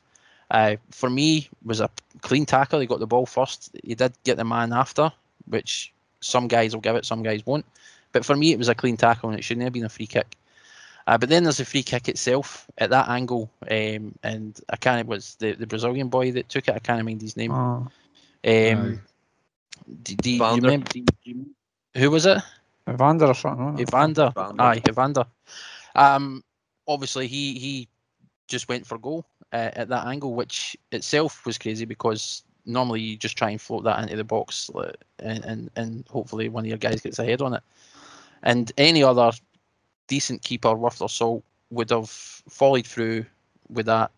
Uh, 0.51 0.77
for 0.91 1.09
me, 1.09 1.49
was 1.65 1.81
a 1.81 1.91
clean 2.21 2.45
tackle. 2.45 2.81
He 2.81 2.87
got 2.87 3.01
the 3.01 3.07
ball 3.07 3.27
first. 3.27 3.75
He 3.83 3.95
did 3.95 4.13
get 4.25 4.37
the 4.37 4.45
man 4.45 4.73
after, 4.73 5.11
which 5.47 5.93
some 6.23 6.49
guys 6.49 6.75
will 6.75 6.83
give 6.83 6.97
it, 6.97 7.07
some 7.07 7.23
guys 7.23 7.47
won't. 7.47 7.67
But 8.13 8.25
for 8.25 8.37
me, 8.37 8.53
it 8.53 8.59
was 8.59 8.69
a 8.69 8.75
clean 8.75 8.97
tackle 8.97 9.31
and 9.31 9.39
it 9.39 9.45
shouldn't 9.45 9.65
have 9.65 9.73
been 9.75 9.85
a 9.85 9.91
free 9.91 10.07
kick. 10.07 10.37
Uh, 11.07 11.19
but 11.19 11.29
then 11.29 11.45
there's 11.45 11.59
the 11.59 11.65
free 11.65 11.83
kick 11.83 12.09
itself 12.09 12.71
at 12.79 12.91
that 12.91 13.09
angle, 13.09 13.51
um, 13.71 14.15
and 14.23 14.61
I 14.71 14.77
can't. 14.77 15.01
It 15.01 15.07
was 15.07 15.37
the, 15.37 15.53
the 15.53 15.67
Brazilian 15.67 16.09
boy 16.09 16.33
that 16.33 16.49
took 16.49 16.69
it. 16.69 16.75
I 16.75 16.79
can't 16.81 17.05
mind 17.05 17.23
his 17.23 17.37
name. 17.37 17.53
Oh, 17.53 17.89
Um, 18.47 19.01
do, 20.03 20.15
do 20.17 20.31
you 20.31 20.61
remember? 20.61 20.87
do 20.91 21.01
you- 21.25 21.55
who 21.97 22.11
was 22.11 22.27
it? 22.27 22.39
Evander 22.89 23.27
or 23.27 23.35
something. 23.35 23.79
Evander. 23.81 24.35
Evander. 24.37 24.65
Aye, 24.65 24.81
Evander. 24.89 25.27
Um, 25.95 26.45
obviously 26.87 27.27
he 27.27 27.59
he 27.59 27.89
just 28.49 28.69
went 28.69 28.87
for 28.87 28.99
goal 28.99 29.25
uh, 29.53 29.71
at 29.75 29.89
that 29.89 30.07
angle, 30.07 30.35
which 30.35 30.77
itself 30.93 31.45
was 31.47 31.59
crazy 31.59 31.85
because 31.85 32.43
normally 32.67 33.01
you 33.01 33.17
just 33.17 33.37
try 33.37 33.51
and 33.51 33.61
float 33.61 33.85
that 33.85 34.01
into 34.03 34.17
the 34.17 34.25
box 34.25 34.71
and, 35.19 35.45
and 35.45 35.71
and 35.77 36.05
hopefully 36.09 36.49
one 36.49 36.65
of 36.65 36.69
your 36.69 36.79
guys 36.79 37.01
gets 37.01 37.19
ahead 37.19 37.43
on 37.43 37.55
it. 37.55 37.63
And 38.43 38.73
any 38.77 39.03
other 39.03 39.33
decent 40.09 40.43
keeper 40.43 40.75
worth 40.75 40.99
their 40.99 41.09
salt 41.09 41.45
would 41.71 41.91
have 41.91 42.11
followed 42.11 42.87
through 42.87 43.25
with 43.69 43.87
that 43.87 44.11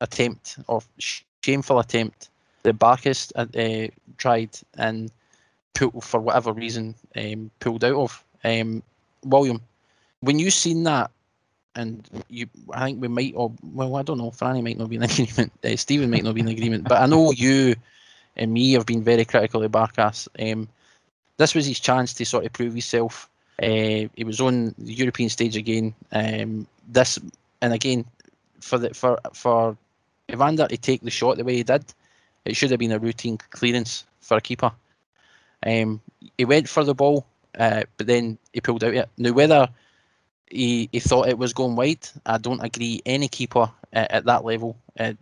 attempt 0.00 0.58
or 0.68 0.82
shameful 1.42 1.78
attempt 1.78 2.28
that 2.62 2.78
Barkas 2.78 3.32
uh, 3.34 3.46
uh, 3.58 3.88
tried 4.18 4.50
and 4.76 5.10
pulled 5.74 6.04
for 6.04 6.20
whatever 6.20 6.52
reason 6.52 6.94
um, 7.16 7.50
pulled 7.60 7.84
out 7.84 7.96
of. 7.96 8.24
Um, 8.44 8.82
William, 9.24 9.60
when 10.20 10.38
you 10.38 10.50
seen 10.50 10.82
that, 10.84 11.10
and 11.74 12.08
you, 12.28 12.46
I 12.72 12.86
think 12.86 13.00
we 13.00 13.08
might, 13.08 13.34
or 13.36 13.52
well, 13.62 13.96
I 13.96 14.02
don't 14.02 14.18
know, 14.18 14.30
Franny 14.30 14.62
might 14.62 14.78
not 14.78 14.88
be 14.88 14.96
in 14.96 15.02
agreement, 15.10 15.52
uh, 15.64 15.76
Stephen 15.76 16.10
might 16.10 16.24
not 16.24 16.34
be 16.34 16.40
in 16.40 16.48
agreement, 16.48 16.84
but 16.84 17.00
I 17.00 17.06
know 17.06 17.30
you 17.46 17.76
and 18.36 18.52
me 18.52 18.72
have 18.72 18.86
been 18.86 19.02
very 19.02 19.24
critical 19.24 19.62
of 19.62 19.72
Barkas. 19.72 20.28
Um, 20.38 20.68
this 21.36 21.54
was 21.54 21.66
his 21.66 21.80
chance 21.80 22.12
to 22.14 22.24
sort 22.24 22.44
of 22.44 22.52
prove 22.52 22.72
himself. 22.72 23.28
Uh, 23.62 24.08
he 24.14 24.24
was 24.24 24.40
on 24.40 24.74
the 24.78 24.92
European 24.92 25.28
stage 25.28 25.56
again. 25.56 25.94
Um, 26.12 26.66
this 26.88 27.18
and 27.60 27.72
again 27.72 28.04
for 28.60 28.78
the 28.78 28.94
for 28.94 29.18
for 29.32 29.76
Evander 30.32 30.66
to 30.68 30.76
take 30.76 31.02
the 31.02 31.10
shot 31.10 31.36
the 31.36 31.44
way 31.44 31.56
he 31.56 31.62
did, 31.62 31.84
it 32.44 32.56
should 32.56 32.70
have 32.70 32.78
been 32.78 32.92
a 32.92 32.98
routine 32.98 33.38
clearance 33.50 34.04
for 34.20 34.36
a 34.36 34.40
keeper. 34.40 34.72
Um, 35.66 36.00
he 36.38 36.44
went 36.44 36.68
for 36.68 36.84
the 36.84 36.94
ball, 36.94 37.26
uh, 37.58 37.82
but 37.96 38.06
then 38.06 38.38
he 38.52 38.60
pulled 38.60 38.84
out 38.84 38.94
it. 38.94 39.08
Now 39.18 39.32
whether 39.32 39.68
he, 40.50 40.88
he 40.92 41.00
thought 41.00 41.28
it 41.28 41.38
was 41.38 41.52
going 41.52 41.76
wide, 41.76 42.06
I 42.26 42.38
don't 42.38 42.60
agree. 42.60 43.00
Any 43.06 43.28
keeper 43.28 43.70
at, 43.92 44.10
at 44.10 44.24
that 44.26 44.44
level, 44.44 44.76
uh, 44.98 45.14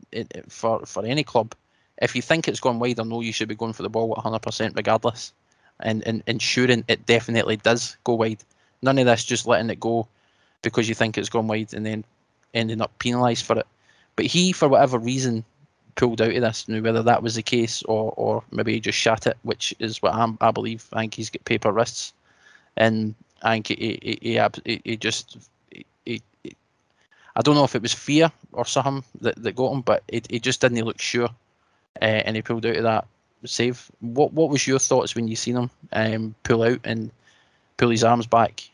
for 0.48 0.84
for 0.86 1.04
any 1.04 1.22
club, 1.22 1.54
if 2.00 2.16
you 2.16 2.22
think 2.22 2.48
it's 2.48 2.60
gone 2.60 2.78
wide, 2.78 2.98
I 2.98 3.04
know 3.04 3.20
you 3.20 3.32
should 3.32 3.48
be 3.48 3.54
going 3.54 3.72
for 3.72 3.82
the 3.82 3.88
ball 3.88 4.14
100% 4.14 4.76
regardless, 4.76 5.32
and, 5.80 6.06
and 6.06 6.22
ensuring 6.26 6.84
it 6.88 7.06
definitely 7.06 7.56
does 7.56 7.96
go 8.04 8.14
wide. 8.14 8.42
None 8.82 8.98
of 8.98 9.06
this 9.06 9.24
just 9.24 9.46
letting 9.46 9.70
it 9.70 9.80
go 9.80 10.06
because 10.62 10.88
you 10.88 10.94
think 10.94 11.16
it's 11.18 11.28
gone 11.28 11.48
wide 11.48 11.74
and 11.74 11.84
then 11.84 12.04
ending 12.54 12.80
up 12.80 12.96
penalised 12.98 13.44
for 13.44 13.58
it. 13.58 13.66
But 14.16 14.26
he, 14.26 14.52
for 14.52 14.68
whatever 14.68 14.98
reason, 14.98 15.44
pulled 15.96 16.22
out 16.22 16.34
of 16.34 16.40
this. 16.40 16.68
Now, 16.68 16.80
whether 16.80 17.02
that 17.02 17.22
was 17.22 17.34
the 17.34 17.42
case 17.42 17.82
or, 17.84 18.12
or 18.16 18.42
maybe 18.50 18.72
he 18.72 18.80
just 18.80 18.98
shat 18.98 19.26
it, 19.26 19.36
which 19.42 19.74
is 19.78 20.00
what 20.00 20.14
I'm, 20.14 20.38
I 20.40 20.50
believe. 20.50 20.88
I 20.92 21.00
think 21.00 21.14
he's 21.14 21.30
got 21.30 21.44
paper 21.44 21.72
wrists, 21.72 22.12
and 22.76 23.14
I 23.42 23.54
think 23.54 23.68
he, 23.68 24.20
he, 24.22 24.80
he 24.84 24.96
just 24.96 25.38
he- 26.04 26.22
I 27.36 27.42
don't 27.42 27.54
know 27.54 27.64
if 27.64 27.76
it 27.76 27.82
was 27.82 27.94
fear 27.94 28.32
or 28.52 28.64
something 28.64 29.04
that, 29.20 29.40
that 29.42 29.54
got 29.54 29.72
him, 29.72 29.82
but 29.82 30.02
it, 30.08 30.28
he 30.30 30.40
just 30.40 30.60
didn't 30.60 30.84
look 30.84 31.00
sure, 31.00 31.28
uh, 32.02 32.04
and 32.04 32.34
he 32.34 32.42
pulled 32.42 32.66
out 32.66 32.76
of 32.76 32.82
that 32.82 33.06
save. 33.44 33.90
What 34.00 34.32
what 34.32 34.50
was 34.50 34.66
your 34.66 34.80
thoughts 34.80 35.14
when 35.14 35.28
you 35.28 35.36
seen 35.36 35.56
him 35.56 35.70
um, 35.92 36.34
pull 36.42 36.64
out 36.64 36.80
and 36.84 37.12
pull 37.76 37.90
his 37.90 38.02
arms 38.02 38.26
back, 38.26 38.68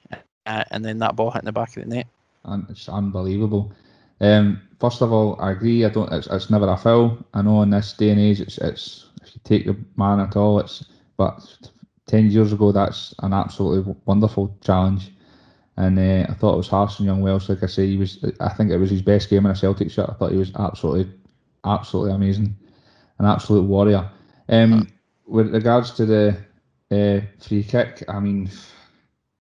uh, 0.47 0.65
and 0.71 0.83
then 0.85 0.99
that 1.01 1.15
ball 1.15 1.31
hitting 1.31 1.45
the 1.47 1.53
back 1.53 1.77
of 1.77 1.83
the 1.83 1.95
net? 1.95 2.07
it's 2.71 2.89
unbelievable. 2.89 3.73
Um, 4.21 4.61
first 4.81 5.03
of 5.03 5.13
all, 5.13 5.39
I 5.41 5.51
agree. 5.51 5.85
I 5.85 5.91
don't. 5.91 6.13
It's, 6.13 6.27
it's 6.29 6.51
never 6.51 6.69
a 6.69 6.77
foul. 6.77 7.19
I 7.35 7.43
know 7.43 7.63
in 7.63 7.71
this 7.71 7.93
day 7.93 8.11
and 8.11 8.21
age, 8.21 8.41
it's 8.41 8.59
it's 8.59 9.09
if 9.23 9.35
you 9.35 9.41
take 9.45 9.67
the 9.67 9.77
man 9.97 10.21
at 10.21 10.37
all, 10.37 10.59
it's. 10.59 10.85
But 11.17 11.69
ten 12.07 12.31
years 12.31 12.53
ago, 12.53 12.73
that's 12.73 13.15
an 13.21 13.33
absolutely 13.33 13.95
wonderful 14.07 14.57
challenge, 14.61 15.13
and 15.77 15.99
uh, 15.99 16.27
I 16.31 16.35
thought 16.35 16.55
it 16.55 16.59
was 16.59 16.69
harsh 16.69 17.01
on 17.01 17.07
young 17.07 17.21
Welsh. 17.21 17.49
Like 17.49 17.63
I 17.63 17.67
say, 17.67 17.87
he 17.87 17.97
was. 17.97 18.25
I 18.41 18.49
think 18.51 18.71
it 18.71 18.79
was 18.79 18.91
his 18.91 19.03
best 19.03 19.31
game 19.31 19.47
in 19.47 19.53
a 19.53 19.57
Celtic 19.57 19.91
shirt. 19.91 20.11
I 20.11 20.15
thought 20.15 20.33
he 20.33 20.39
was 20.39 20.53
absolutely, 20.59 21.13
absolutely 21.65 22.13
amazing, 22.13 22.57
an 23.19 23.27
absolute 23.27 23.65
warrior. 23.65 24.09
Um, 24.49 24.89
with 25.27 25.55
regards 25.55 25.93
to 25.93 26.07
the 26.07 26.37
uh, 26.91 27.21
free 27.41 27.65
kick, 27.65 28.05
I 28.09 28.21
mean, 28.21 28.51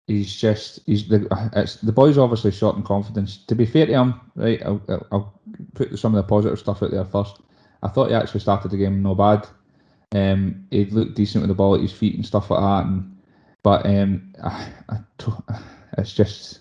he's 0.08 0.36
just 0.36 0.80
he's 0.86 1.08
the 1.08 1.28
it's 1.56 1.78
the 1.78 1.92
boy's 1.92 2.18
obviously 2.18 2.52
short 2.52 2.76
in 2.76 2.84
confidence. 2.84 3.38
To 3.48 3.56
be 3.56 3.66
fair 3.66 3.86
to 3.86 3.94
him, 3.94 4.22
right, 4.36 4.62
I'll, 4.66 4.82
I'll- 4.90 5.08
I'll 5.12 5.34
put 5.76 5.98
some 6.00 6.16
of 6.16 6.18
the 6.24 6.28
positive 6.28 6.60
stuff 6.60 6.84
out 6.84 6.92
there 6.92 7.06
first. 7.06 7.38
I 7.84 7.90
thought 7.90 8.10
he 8.10 8.16
actually 8.16 8.40
started 8.40 8.72
the 8.72 8.78
game 8.78 9.02
no 9.04 9.16
bad. 9.16 9.48
Um, 10.14 10.68
he 10.72 10.86
looked 10.86 11.16
decent 11.16 11.42
with 11.42 11.50
the 11.50 11.56
ball 11.56 11.76
at 11.76 11.82
his 11.82 11.92
feet 11.92 12.16
and 12.16 12.26
stuff 12.26 12.50
like 12.50 12.62
that. 12.62 12.86
And 12.90 13.18
but 13.64 13.86
um, 13.86 14.34
I, 14.44 14.72
I 14.90 14.98
to- 15.20 15.44
it's 15.98 16.14
just 16.14 16.60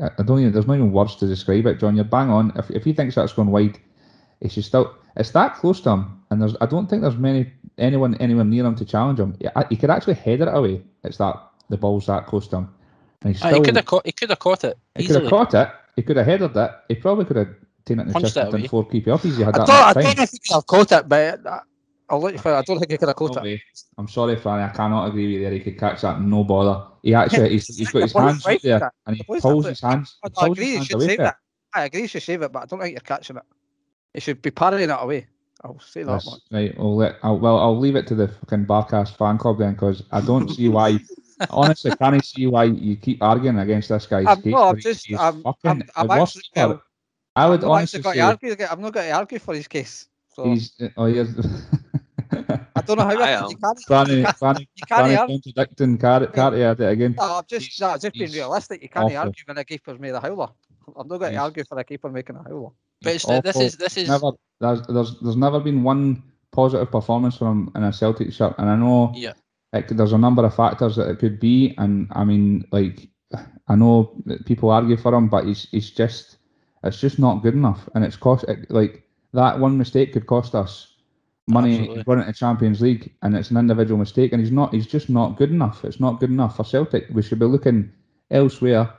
I, 0.00 0.10
I 0.18 0.22
don't 0.22 0.40
even 0.40 0.52
there's 0.52 0.66
not 0.66 0.74
even 0.74 0.92
words 0.92 1.16
to 1.16 1.26
describe 1.26 1.66
it. 1.66 1.78
John, 1.80 1.96
you're 1.96 2.04
bang 2.04 2.30
on. 2.30 2.52
If 2.56 2.70
if 2.70 2.84
he 2.84 2.92
thinks 2.92 3.14
that's 3.14 3.32
gone 3.32 3.50
wide, 3.50 3.78
he 4.40 4.48
should 4.48 4.64
still. 4.64 4.94
It's 5.16 5.30
that 5.30 5.54
close 5.54 5.80
to 5.82 5.90
him, 5.90 6.22
and 6.30 6.40
there's 6.42 6.56
I 6.60 6.66
don't 6.66 6.88
think 6.88 7.02
there's 7.02 7.16
many 7.16 7.52
anyone 7.78 8.14
anywhere 8.16 8.44
near 8.44 8.64
him 8.66 8.76
to 8.76 8.84
challenge 8.84 9.18
him. 9.18 9.36
He, 9.40 9.48
he 9.70 9.76
could 9.76 9.90
actually 9.90 10.14
head 10.14 10.40
it 10.40 10.48
away. 10.48 10.82
It's 11.04 11.18
that 11.18 11.36
the 11.70 11.76
ball's 11.76 12.06
that 12.06 12.26
close 12.26 12.46
to 12.48 12.56
him. 12.58 12.74
And 13.22 13.36
still, 13.36 13.54
he 13.54 13.60
could 13.60 13.76
have 13.76 13.86
caught. 13.86 14.06
He 14.06 14.12
could 14.12 14.30
have 14.30 14.38
caught 14.38 14.64
it 14.64 14.78
he 14.96 15.06
could 15.06 15.16
have 15.22 15.30
caught 15.30 15.54
it. 15.54 15.68
He 15.96 16.02
could 16.02 16.16
have 16.16 16.26
headed 16.26 16.56
it. 16.56 16.70
He 16.88 16.94
probably 16.96 17.24
could 17.24 17.36
have 17.36 17.54
taken 17.84 18.00
it 18.00 18.02
in 18.02 18.08
the 18.08 18.12
Punched 18.14 18.34
chest 18.34 18.36
and 18.36 18.54
away. 18.54 18.68
four 18.68 18.86
keep 18.86 19.08
off 19.08 19.24
easy. 19.24 19.42
Had 19.42 19.54
I 19.54 19.58
that 19.58 19.66
don't, 19.66 19.76
I 19.76 19.92
don't 19.92 20.02
time. 20.04 20.16
know 20.16 20.22
if 20.22 20.30
he 20.30 20.38
could 20.38 20.54
have 20.54 20.66
caught 20.66 20.92
it, 20.92 21.08
but 21.08 21.46
uh, 21.46 21.60
I'll 22.08 22.20
let 22.20 22.34
you 22.34 22.38
find. 22.38 22.56
I 22.56 22.62
don't 22.62 22.78
think 22.78 22.90
he 22.90 22.98
could 22.98 23.08
have 23.08 23.16
caught 23.16 23.36
No 23.36 23.42
it. 23.42 23.60
I'm 23.98 24.08
sorry, 24.08 24.36
Franny. 24.36 24.70
I 24.70 24.76
cannot 24.76 25.08
agree 25.08 25.26
with 25.26 25.34
you 25.34 25.40
there. 25.40 25.52
He 25.52 25.60
could 25.60 25.78
catch 25.78 26.02
that, 26.02 26.20
no 26.20 26.44
bother. 26.44 26.84
He 27.02 27.14
actually, 27.14 27.50
he's, 27.50 27.66
he's 27.76 27.90
got 27.90 28.02
his 28.02 28.12
hands 28.12 28.46
right 28.46 28.62
there 28.62 28.78
there. 28.78 28.92
and 29.06 29.16
he 29.16 29.22
The 29.22 29.40
pulls 29.40 29.66
his 29.66 29.80
hands. 29.80 30.16
I, 30.22 30.28
I 30.44 30.46
agree 30.46 30.72
you 30.72 30.84
should 30.84 31.00
save 31.00 31.20
it. 31.20 31.26
it. 31.26 31.34
I 31.74 31.84
agree 31.84 32.02
you 32.02 32.08
should 32.08 32.22
save 32.22 32.42
it, 32.42 32.52
but 32.52 32.62
I 32.62 32.66
don't 32.66 32.80
think 32.80 32.92
you're 32.92 33.00
catching 33.00 33.36
it. 33.36 33.42
You 34.14 34.20
should 34.20 34.40
be 34.40 34.50
parrying 34.50 34.90
it 34.90 34.96
away. 34.98 35.26
I'll 35.64 35.80
say 35.80 36.04
that 36.04 36.12
Yes, 36.12 36.26
much. 36.26 36.40
right. 36.52 36.74
I'll 36.78 36.96
let. 36.96 37.16
I'll, 37.22 37.38
well, 37.38 37.58
I'll 37.58 37.78
leave 37.78 37.96
it 37.96 38.06
to 38.08 38.14
the 38.14 38.28
fucking 38.28 38.66
Barkas 38.66 39.16
fan 39.16 39.38
club 39.38 39.58
then, 39.58 39.72
because 39.72 40.02
I 40.12 40.20
don't 40.20 40.48
see 40.48 40.68
why. 40.68 40.98
honestly, 41.50 41.92
can 41.92 42.14
I 42.14 42.18
see 42.20 42.46
why 42.46 42.64
you 42.64 42.96
keep 42.96 43.22
arguing 43.22 43.58
against 43.58 43.88
this 43.88 44.06
guy's 44.06 44.26
I'm, 44.26 44.42
case? 44.42 44.52
no, 44.52 44.68
I'm 44.68 44.78
just. 44.78 45.12
I'm, 45.12 45.42
I'm, 45.64 45.82
I'm 45.96 46.08
worst 46.08 46.36
actually. 46.36 46.42
Well, 46.54 46.82
I 47.34 47.48
would 47.48 47.64
I'm 47.64 47.70
honestly 47.70 48.02
say 48.02 48.20
argue. 48.20 48.56
I'm 48.70 48.80
not 48.80 48.92
going 48.92 49.08
to 49.08 49.12
argue 49.12 49.38
for 49.38 49.54
his 49.54 49.68
case. 49.68 50.08
So 50.36 50.44
he's. 50.50 50.72
Uh, 50.80 50.88
oh, 50.98 51.06
yes. 51.06 51.28
I 52.74 52.82
don't 52.82 52.98
know 52.98 53.04
how 53.04 53.10
I 53.22 53.30
you, 53.30 53.36
am. 53.44 53.50
you 53.50 53.56
can't. 53.56 53.78
Franny, 53.88 54.16
you 54.18 54.24
can't, 54.24 54.36
Franny, 54.38 54.60
you 54.60 54.86
can't 54.86 55.06
Franny 55.06 55.18
argue. 55.18 55.40
contradicting 55.40 55.98
Car- 55.98 56.26
Carty 56.26 56.62
at 56.62 56.78
it 56.80 56.88
again. 56.90 57.14
No, 57.18 57.38
I'm 57.38 57.44
just, 57.48 57.66
He's- 57.66 57.80
no, 57.80 57.96
just 57.96 58.12
being 58.14 58.32
realistic. 58.32 58.82
You 58.82 58.88
can't 58.90 59.06
awful. 59.06 59.16
argue 59.18 59.42
when 59.46 59.58
a 59.58 59.64
keeper's 59.64 59.98
made 59.98 60.10
a 60.14 60.20
howler. 60.20 60.48
I'm 60.96 61.08
not 61.08 61.18
going 61.18 61.32
to 61.32 61.38
argue 61.38 61.64
for 61.64 61.78
a 61.78 61.84
keeper 61.84 62.10
making 62.10 62.36
a 62.36 62.42
howler. 62.42 62.70
But 63.02 63.14
it's, 63.14 63.24
this 63.26 63.56
is 63.56 63.76
this 63.76 63.96
is 63.96 64.08
never 64.08 64.30
there's, 64.60 64.82
there's 64.86 65.18
there's 65.20 65.36
never 65.36 65.60
been 65.60 65.82
one 65.82 66.22
positive 66.52 66.90
performance 66.90 67.36
from 67.36 67.66
him 67.68 67.72
in 67.76 67.82
a 67.84 67.92
Celtic 67.92 68.32
shirt, 68.32 68.54
and 68.58 68.70
I 68.70 68.76
know 68.76 69.12
Yeah. 69.14 69.32
it, 69.72 69.88
there's 69.96 70.12
a 70.14 70.18
number 70.18 70.44
of 70.44 70.54
factors 70.54 70.96
that 70.96 71.08
it 71.10 71.18
could 71.18 71.38
be, 71.40 71.74
and 71.78 72.08
I 72.12 72.24
mean 72.24 72.64
like 72.72 73.08
I 73.68 73.74
know 73.74 74.16
people 74.46 74.70
argue 74.70 74.96
for 74.96 75.14
him, 75.14 75.28
but 75.28 75.44
he's 75.44 75.68
he's 75.70 75.90
just 75.90 76.36
it's 76.84 77.00
just 77.00 77.18
not 77.18 77.42
good 77.42 77.54
enough, 77.54 77.86
and 77.94 78.02
it's 78.04 78.16
cost 78.16 78.44
it, 78.48 78.70
like 78.70 79.02
that 79.36 79.58
one 79.58 79.78
mistake 79.78 80.12
could 80.12 80.26
cost 80.26 80.54
us 80.54 80.94
money 81.48 82.02
going 82.04 82.20
into 82.20 82.32
Champions 82.32 82.80
League, 82.80 83.12
and 83.22 83.36
it's 83.36 83.50
an 83.50 83.56
individual 83.56 83.98
mistake, 83.98 84.32
and 84.32 84.40
he's 84.40 84.50
not 84.50 84.74
he's 84.74 84.86
just 84.86 85.08
not 85.08 85.36
good 85.36 85.50
enough. 85.50 85.84
It's 85.84 86.00
not 86.00 86.20
good 86.20 86.30
enough 86.30 86.56
for 86.56 86.64
Celtic. 86.64 87.06
We 87.12 87.22
should 87.22 87.38
be 87.38 87.46
looking 87.46 87.92
elsewhere. 88.30 88.92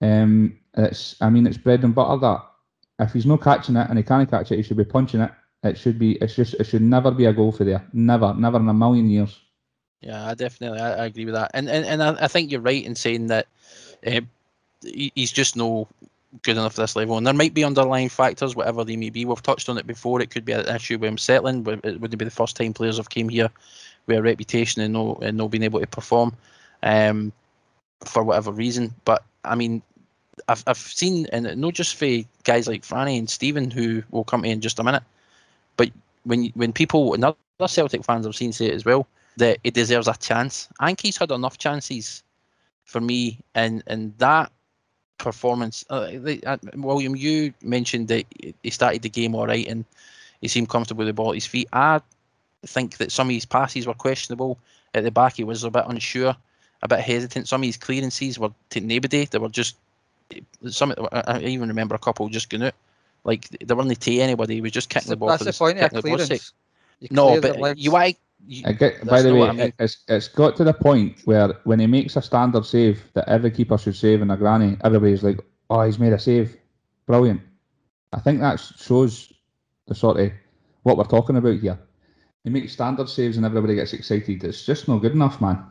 Um, 0.00 0.58
it's 0.76 1.16
I 1.20 1.30
mean 1.30 1.46
it's 1.46 1.58
bread 1.58 1.84
and 1.84 1.94
butter 1.94 2.20
that 2.20 3.04
if 3.04 3.12
he's 3.12 3.26
not 3.26 3.42
catching 3.42 3.76
it 3.76 3.88
and 3.88 3.98
he 3.98 4.04
can't 4.04 4.30
catch 4.30 4.52
it, 4.52 4.56
he 4.56 4.62
should 4.62 4.76
be 4.76 4.84
punching 4.84 5.20
it. 5.20 5.32
It 5.64 5.78
should 5.78 5.98
be. 5.98 6.12
It's 6.16 6.34
just. 6.34 6.54
It 6.54 6.64
should 6.64 6.82
never 6.82 7.10
be 7.10 7.26
a 7.26 7.32
goal 7.32 7.52
for 7.52 7.64
there. 7.64 7.86
Never. 7.92 8.34
Never 8.34 8.58
in 8.58 8.68
a 8.68 8.74
million 8.74 9.08
years. 9.08 9.38
Yeah, 10.00 10.26
I 10.26 10.34
definitely 10.34 10.80
I, 10.80 11.04
I 11.04 11.04
agree 11.06 11.24
with 11.24 11.34
that, 11.34 11.52
and 11.54 11.70
and, 11.70 11.86
and 11.86 12.02
I, 12.02 12.24
I 12.24 12.28
think 12.28 12.50
you're 12.50 12.60
right 12.60 12.84
in 12.84 12.96
saying 12.96 13.28
that 13.28 13.46
uh, 14.04 14.20
he's 14.82 15.30
just 15.30 15.56
no 15.56 15.86
good 16.42 16.56
enough 16.56 16.74
for 16.74 16.80
this 16.80 16.96
level, 16.96 17.18
and 17.18 17.26
there 17.26 17.34
might 17.34 17.54
be 17.54 17.64
underlying 17.64 18.08
factors, 18.08 18.56
whatever 18.56 18.84
they 18.84 18.96
may 18.96 19.10
be. 19.10 19.24
We've 19.24 19.42
touched 19.42 19.68
on 19.68 19.78
it 19.78 19.86
before. 19.86 20.20
It 20.20 20.30
could 20.30 20.44
be 20.44 20.52
an 20.52 20.66
issue 20.74 20.98
with 20.98 21.08
him 21.08 21.18
settling, 21.18 21.66
it 21.66 22.00
wouldn't 22.00 22.18
be 22.18 22.24
the 22.24 22.30
first 22.30 22.56
time 22.56 22.72
players 22.72 22.96
have 22.96 23.10
came 23.10 23.28
here 23.28 23.50
with 24.06 24.18
a 24.18 24.22
reputation 24.22 24.82
and 24.82 24.92
no 24.92 25.18
and 25.22 25.36
no 25.36 25.48
being 25.48 25.62
able 25.62 25.80
to 25.80 25.86
perform, 25.86 26.34
um, 26.82 27.32
for 28.04 28.22
whatever 28.24 28.50
reason. 28.50 28.94
But 29.04 29.22
I 29.44 29.54
mean, 29.54 29.82
I've 30.48 30.64
I've 30.66 30.78
seen 30.78 31.26
and 31.32 31.60
not 31.60 31.74
just 31.74 31.96
for 31.96 32.08
guys 32.44 32.66
like 32.66 32.82
Franny 32.82 33.18
and 33.18 33.28
Stephen 33.28 33.70
who 33.70 34.02
will 34.10 34.24
come 34.24 34.44
in 34.44 34.60
just 34.60 34.78
a 34.78 34.84
minute. 34.84 35.02
But 35.76 35.90
when 36.24 36.46
when 36.54 36.72
people 36.72 37.14
and 37.14 37.24
other 37.24 37.36
Celtic 37.66 38.04
fans 38.04 38.26
I've 38.26 38.34
seen 38.34 38.52
say 38.52 38.66
it 38.66 38.74
as 38.74 38.84
well 38.84 39.06
that 39.36 39.58
it 39.64 39.74
deserves 39.74 40.08
a 40.08 40.14
chance. 40.14 40.68
I 40.80 40.94
he's 41.00 41.16
had 41.16 41.30
enough 41.30 41.58
chances 41.58 42.22
for 42.84 43.00
me, 43.00 43.38
and 43.54 43.82
and 43.86 44.16
that 44.18 44.50
performance. 45.22 45.84
Uh, 45.88 46.08
uh, 46.44 46.58
William, 46.74 47.16
you 47.16 47.54
mentioned 47.62 48.08
that 48.08 48.26
he 48.62 48.70
started 48.70 49.02
the 49.02 49.08
game 49.08 49.34
all 49.34 49.46
right 49.46 49.66
and 49.66 49.84
he 50.40 50.48
seemed 50.48 50.68
comfortable 50.68 50.98
with 50.98 51.08
the 51.08 51.14
ball 51.14 51.30
at 51.30 51.36
his 51.36 51.46
feet. 51.46 51.68
I 51.72 52.00
think 52.66 52.98
that 52.98 53.10
some 53.10 53.28
of 53.28 53.34
his 53.34 53.46
passes 53.46 53.86
were 53.86 53.94
questionable 53.94 54.58
at 54.92 55.04
the 55.04 55.10
back. 55.10 55.36
He 55.36 55.44
was 55.44 55.64
a 55.64 55.70
bit 55.70 55.84
unsure, 55.86 56.36
a 56.82 56.88
bit 56.88 57.00
hesitant. 57.00 57.48
Some 57.48 57.62
of 57.62 57.66
his 57.66 57.76
clearances 57.76 58.38
were 58.38 58.50
to 58.70 58.80
nobody. 58.80 59.24
They 59.24 59.38
were 59.38 59.48
just 59.48 59.76
some. 60.68 60.94
I 61.12 61.22
I 61.26 61.40
even 61.40 61.68
remember 61.68 61.94
a 61.94 61.98
couple 61.98 62.28
just 62.28 62.50
going 62.50 62.64
out. 62.64 62.74
Like 63.24 63.48
they 63.48 63.74
weren't 63.74 64.00
to 64.00 64.18
anybody. 64.18 64.56
He 64.56 64.60
was 64.60 64.72
just 64.72 64.90
kicking 64.90 65.10
the 65.10 65.16
ball. 65.16 65.28
That's 65.28 65.44
the 65.44 65.52
the, 65.52 65.58
point 65.58 65.78
of 65.78 65.90
clearance. 66.02 66.52
You 67.00 67.08
No, 67.10 67.40
but 67.40 67.78
you. 67.78 68.12
You, 68.46 68.64
I 68.66 68.72
get, 68.72 69.06
by 69.06 69.22
the 69.22 69.32
way, 69.34 69.48
I 69.48 69.52
mean. 69.52 69.60
it- 69.66 69.74
it's 69.78 70.04
it's 70.08 70.28
got 70.28 70.56
to 70.56 70.64
the 70.64 70.72
point 70.74 71.18
where 71.24 71.54
when 71.64 71.78
he 71.80 71.86
makes 71.86 72.16
a 72.16 72.22
standard 72.22 72.64
save 72.66 73.02
that 73.14 73.28
every 73.28 73.50
keeper 73.50 73.78
should 73.78 73.96
save 73.96 74.20
in 74.22 74.30
a 74.30 74.36
granny, 74.36 74.76
everybody's 74.84 75.22
like, 75.22 75.40
"Oh, 75.70 75.82
he's 75.82 75.98
made 75.98 76.12
a 76.12 76.18
save, 76.18 76.56
brilliant." 77.06 77.40
I 78.12 78.20
think 78.20 78.40
that 78.40 78.60
shows 78.60 79.32
the 79.86 79.94
sort 79.94 80.20
of 80.20 80.32
what 80.82 80.96
we're 80.98 81.04
talking 81.04 81.36
about 81.36 81.58
here. 81.60 81.78
He 82.44 82.50
makes 82.50 82.72
standard 82.72 83.08
saves 83.08 83.36
and 83.36 83.46
everybody 83.46 83.74
gets 83.76 83.92
excited. 83.92 84.42
It's 84.44 84.66
just 84.66 84.88
not 84.88 84.98
good 84.98 85.12
enough, 85.12 85.40
man. 85.40 85.64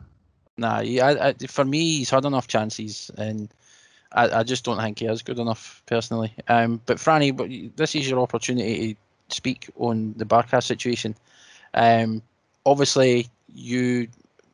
Nah, 0.56 0.80
yeah, 0.80 1.06
I, 1.06 1.28
I, 1.28 1.32
for 1.46 1.64
me, 1.64 1.98
he's 1.98 2.10
had 2.10 2.24
enough 2.24 2.46
chances, 2.48 3.10
and 3.16 3.48
I, 4.12 4.40
I 4.40 4.42
just 4.42 4.64
don't 4.64 4.78
think 4.78 4.98
he 4.98 5.06
is 5.06 5.22
good 5.22 5.38
enough 5.38 5.82
personally. 5.86 6.34
Um, 6.48 6.80
but 6.86 6.96
Franny, 6.98 7.36
but 7.36 7.48
this 7.76 7.94
is 7.94 8.08
your 8.08 8.20
opportunity 8.20 8.94
to 9.28 9.34
speak 9.34 9.70
on 9.76 10.14
the 10.16 10.24
Barca 10.24 10.60
situation. 10.62 11.14
Um, 11.74 12.22
obviously, 12.64 13.28
you 13.54 14.08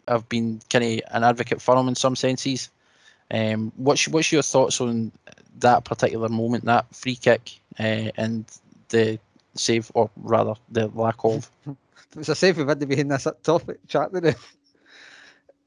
have 0.07 0.29
been 0.29 0.61
kind 0.71 0.85
of 0.85 1.01
an 1.11 1.25
advocate 1.25 1.61
for 1.61 1.77
him 1.77 1.88
in 1.88 1.94
some 1.94 2.16
senses. 2.16 2.71
Um, 3.31 3.73
what's 3.77 4.09
what's 4.09 4.33
your 4.33 4.42
thoughts 4.42 4.81
on 4.81 5.12
that 5.59 5.85
particular 5.85 6.29
moment, 6.29 6.64
that 6.64 6.87
free 6.94 7.16
kick, 7.16 7.59
uh, 7.79 8.11
and 8.16 8.44
the 8.88 9.18
save, 9.55 9.90
or 9.94 10.11
rather 10.16 10.55
the 10.71 10.88
lack 10.88 11.16
of, 11.25 11.51
It 12.12 12.18
was 12.18 12.29
a 12.31 12.35
safe 12.35 12.57
we've 12.57 12.66
had 12.66 12.81
to 12.81 12.87
be 12.87 12.99
in 12.99 13.09
this 13.09 13.27
topic 13.42 13.87
chat 13.87 14.12
today. 14.12 14.35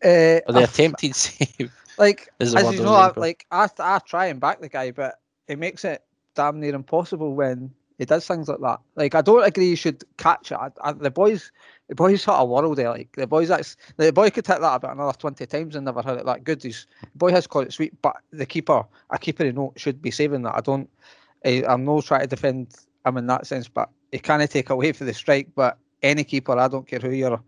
Uh, 0.04 0.42
or 0.48 0.54
the 0.54 0.62
I- 0.62 0.64
attempted 0.64 1.16
save? 1.16 1.72
like 1.98 2.30
as 2.40 2.54
you 2.54 2.82
know, 2.82 2.96
I, 2.96 3.12
like 3.18 3.46
I, 3.52 3.70
I 3.80 4.00
try 4.00 4.26
and 4.28 4.40
back 4.40 4.60
the 4.60 4.70
guy, 4.70 4.92
but 4.92 5.20
it 5.48 5.60
makes 5.60 5.86
it 5.86 6.04
damn 6.36 6.60
near 6.60 6.74
impossible 6.74 7.36
when 7.36 7.72
he 7.98 8.06
does 8.06 8.26
things 8.26 8.48
like 8.48 8.60
that. 8.60 8.80
Like 8.96 9.14
I 9.14 9.22
don't 9.22 9.44
agree 9.44 9.70
you 9.70 9.76
should 9.76 10.04
catch 10.18 10.52
it. 10.52 10.56
I, 10.56 10.70
I, 10.82 10.94
the 10.94 11.12
boys, 11.12 11.52
the 11.92 11.96
boys 11.96 12.24
hit 12.24 12.34
a 12.34 12.46
world 12.46 12.78
there. 12.78 12.90
Like 12.90 13.12
the 13.18 13.28
boys, 13.28 13.50
that's 13.50 13.76
the 13.98 14.14
boy 14.14 14.30
could 14.30 14.48
hit 14.48 14.62
that 14.62 14.76
about 14.76 14.96
another 14.96 15.18
twenty 15.18 15.46
times 15.46 15.76
and 15.76 15.84
never 15.84 16.02
hit 16.02 16.20
it 16.20 16.26
that 16.26 16.46
good. 16.46 16.64
He's 16.64 16.88
the 17.02 17.18
boy 17.18 17.32
has 17.32 17.48
caught 17.48 17.68
it 17.68 17.74
sweet, 17.74 18.02
but 18.02 18.16
the 18.32 18.46
keeper, 18.46 18.86
a 19.10 19.20
keeper, 19.20 19.44
you 19.44 19.52
know, 19.52 19.74
should 19.76 20.02
be 20.02 20.10
saving 20.10 20.44
that. 20.44 20.56
I 20.56 20.62
don't. 20.62 20.90
I, 21.46 21.66
I'm 21.68 21.84
not 21.84 22.06
trying 22.06 22.22
to 22.22 22.28
defend 22.28 22.74
him 23.06 23.18
in 23.18 23.28
that 23.28 23.46
sense, 23.46 23.68
but 23.68 23.90
he 24.14 24.20
can't 24.20 24.50
take 24.50 24.70
away 24.70 24.94
for 24.94 25.04
the 25.04 25.14
strike. 25.14 25.50
But 25.54 25.78
any 26.02 26.24
keeper, 26.24 26.58
I 26.58 26.70
don't 26.70 26.88
care 26.88 27.00
who 27.00 27.10
you're, 27.12 27.44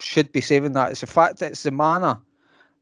should 0.00 0.32
be 0.32 0.40
saving 0.40 0.72
that. 0.72 0.92
It's 0.92 1.02
the 1.02 1.06
fact 1.06 1.40
that 1.40 1.50
it's 1.50 1.64
the 1.64 1.70
manner 1.70 2.18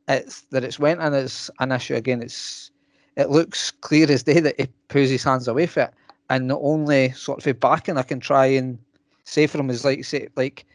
it's 0.06 0.42
that 0.50 0.62
it's 0.62 0.78
went 0.78 1.00
and 1.00 1.12
it's 1.12 1.50
an 1.58 1.72
issue 1.72 1.96
again. 1.96 2.22
It's 2.22 2.70
it 3.16 3.30
looks 3.30 3.72
clear 3.72 4.08
as 4.10 4.22
day 4.22 4.38
that 4.38 4.60
he 4.60 4.68
pulls 4.86 5.10
his 5.10 5.24
hands 5.24 5.48
away 5.48 5.66
from 5.66 5.84
it, 5.84 5.94
and 6.28 6.48
the 6.50 6.58
only 6.58 7.10
sort 7.10 7.44
of 7.44 7.58
backing 7.58 7.98
I 7.98 8.02
can 8.02 8.20
try 8.20 8.46
and 8.46 8.78
say 9.24 9.48
for 9.48 9.58
him 9.58 9.70
is 9.70 9.84
like 9.84 10.04
say 10.04 10.28
like 10.36 10.66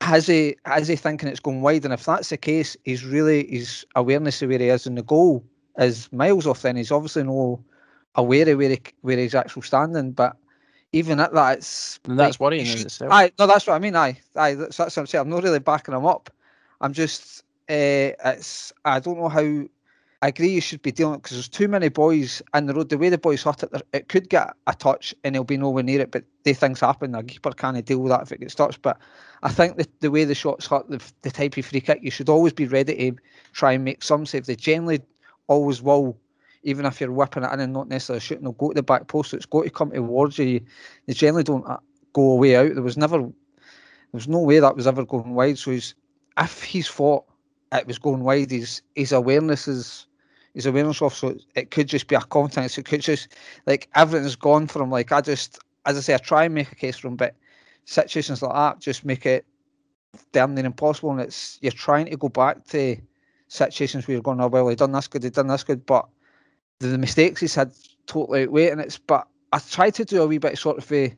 has 0.00 0.26
he 0.26 0.56
has 0.64 0.88
he 0.88 0.96
thinking 0.96 1.28
it's 1.28 1.40
going 1.40 1.60
wide, 1.60 1.84
and 1.84 1.94
if 1.94 2.04
that's 2.04 2.28
the 2.30 2.36
case, 2.36 2.76
he's 2.84 3.04
really 3.04 3.46
his 3.48 3.84
awareness 3.94 4.42
of 4.42 4.48
where 4.50 4.58
he 4.58 4.68
is 4.68 4.86
in 4.86 4.94
the 4.94 5.02
goal 5.02 5.44
is 5.78 6.10
miles 6.12 6.46
off. 6.46 6.62
Then 6.62 6.76
he's 6.76 6.92
obviously 6.92 7.24
no 7.24 7.62
aware 8.14 8.48
of 8.48 8.58
where 8.58 8.70
he, 8.70 8.80
where 9.02 9.18
he's 9.18 9.34
actually 9.34 9.62
standing, 9.62 10.12
but. 10.12 10.36
Even 10.94 11.20
at 11.20 11.34
that, 11.34 11.58
it's 11.58 12.00
And 12.08 12.18
that's 12.18 12.40
like, 12.40 12.40
worrying 12.40 12.64
in 12.64 12.72
should- 12.78 12.86
itself. 12.86 13.12
Aye, 13.12 13.30
no, 13.38 13.46
that's 13.46 13.66
what 13.66 13.74
I 13.74 13.78
mean. 13.78 13.94
Aye, 13.94 14.18
aye, 14.34 14.54
that's, 14.54 14.78
that's 14.78 14.96
what 14.96 15.02
I'm 15.02 15.06
saying. 15.06 15.20
I'm 15.20 15.28
not 15.28 15.42
really 15.42 15.58
backing 15.58 15.92
him 15.92 16.06
up. 16.06 16.30
I'm 16.80 16.94
just, 16.94 17.42
uh, 17.68 18.16
it's, 18.24 18.72
I 18.86 18.98
don't 18.98 19.18
know 19.18 19.28
how. 19.28 19.64
I 20.20 20.28
agree 20.28 20.48
you 20.48 20.60
should 20.60 20.82
be 20.82 20.90
dealing 20.90 21.20
because 21.20 21.36
there's 21.36 21.48
too 21.48 21.68
many 21.68 21.88
boys 21.90 22.42
in 22.52 22.66
the 22.66 22.74
road. 22.74 22.88
The 22.88 22.98
way 22.98 23.08
the 23.08 23.18
boys 23.18 23.44
hurt 23.44 23.62
it, 23.62 23.70
it 23.92 24.08
could 24.08 24.28
get 24.28 24.52
a 24.66 24.74
touch 24.74 25.14
and 25.22 25.36
he'll 25.36 25.44
be 25.44 25.56
nowhere 25.56 25.84
near 25.84 26.00
it. 26.00 26.10
But 26.10 26.24
the 26.42 26.54
things 26.54 26.80
happen. 26.80 27.14
A 27.14 27.22
keeper 27.22 27.52
can't 27.52 27.84
deal 27.84 28.00
with 28.00 28.10
that 28.10 28.22
if 28.22 28.32
it 28.32 28.40
gets 28.40 28.56
touched. 28.56 28.82
But 28.82 28.98
I 29.44 29.50
think 29.50 29.76
the, 29.76 29.86
the 30.00 30.10
way 30.10 30.24
the 30.24 30.34
shots 30.34 30.66
hurt, 30.66 30.90
the, 30.90 31.00
the 31.22 31.30
type 31.30 31.56
of 31.56 31.66
free 31.66 31.80
kick, 31.80 32.00
you 32.02 32.10
should 32.10 32.28
always 32.28 32.52
be 32.52 32.66
ready 32.66 33.12
to 33.12 33.16
try 33.52 33.72
and 33.72 33.84
make 33.84 34.02
some 34.02 34.26
save. 34.26 34.46
They 34.46 34.56
generally 34.56 35.02
always 35.46 35.82
will, 35.82 36.18
even 36.64 36.84
if 36.84 37.00
you're 37.00 37.12
whipping 37.12 37.44
it 37.44 37.52
in 37.52 37.60
and 37.60 37.72
not 37.72 37.88
necessarily 37.88 38.20
shooting. 38.20 38.42
They'll 38.42 38.52
go 38.52 38.70
to 38.70 38.74
the 38.74 38.82
back 38.82 39.06
post. 39.06 39.34
It's 39.34 39.46
got 39.46 39.64
to 39.64 39.70
come 39.70 39.92
towards 39.92 40.36
you. 40.38 40.60
They 41.06 41.14
generally 41.14 41.44
don't 41.44 41.64
uh, 41.64 41.76
go 42.12 42.32
away 42.32 42.56
out. 42.56 42.74
There 42.74 42.82
was 42.82 42.96
never, 42.96 43.18
there 43.18 43.32
was 44.12 44.26
no 44.26 44.40
way 44.40 44.58
that 44.58 44.74
was 44.74 44.88
ever 44.88 45.04
going 45.04 45.34
wide. 45.34 45.58
So 45.58 45.70
he's, 45.70 45.94
if 46.36 46.64
he's 46.64 46.88
thought 46.88 47.24
it 47.72 47.86
was 47.86 47.98
going 47.98 48.20
wide, 48.20 48.50
his 48.50 48.82
his 48.94 49.12
awareness 49.12 49.68
is 49.68 50.06
his 50.54 50.66
awareness 50.66 51.02
off. 51.02 51.14
So 51.14 51.36
it 51.54 51.70
could 51.70 51.88
just 51.88 52.08
be 52.08 52.16
a 52.16 52.20
confidence. 52.20 52.78
It 52.78 52.84
could 52.84 53.00
just 53.00 53.28
like 53.66 53.88
everything's 53.94 54.36
gone 54.36 54.66
for 54.66 54.82
him. 54.82 54.90
Like 54.90 55.12
I 55.12 55.20
just, 55.20 55.58
as 55.86 55.96
I 55.96 56.00
say, 56.00 56.14
I 56.14 56.18
try 56.18 56.44
and 56.44 56.54
make 56.54 56.72
a 56.72 56.74
case 56.74 56.98
for 56.98 57.08
him, 57.08 57.16
but 57.16 57.34
situations 57.84 58.42
like 58.42 58.54
that 58.54 58.80
just 58.80 59.04
make 59.04 59.26
it 59.26 59.44
damn 60.32 60.54
near 60.54 60.66
impossible. 60.66 61.10
And 61.10 61.20
it's 61.20 61.58
you're 61.60 61.72
trying 61.72 62.06
to 62.06 62.16
go 62.16 62.28
back 62.28 62.66
to 62.68 62.96
situations 63.48 64.06
where 64.06 64.14
you're 64.14 64.22
going, 64.22 64.40
oh 64.40 64.48
well, 64.48 64.68
he 64.68 64.76
done 64.76 64.92
this 64.92 65.08
good, 65.08 65.22
he 65.22 65.30
done 65.30 65.48
this 65.48 65.64
good, 65.64 65.84
but 65.86 66.06
the, 66.80 66.88
the 66.88 66.98
mistakes 66.98 67.40
he's 67.40 67.54
had 67.54 67.72
totally 68.06 68.44
outweigh. 68.44 68.70
And 68.70 68.80
it's 68.80 68.98
but 68.98 69.26
I 69.52 69.58
tried 69.58 69.94
to 69.94 70.04
do 70.04 70.22
a 70.22 70.26
wee 70.26 70.38
bit 70.38 70.58
sort 70.58 70.78
of 70.78 70.92
a 70.92 71.14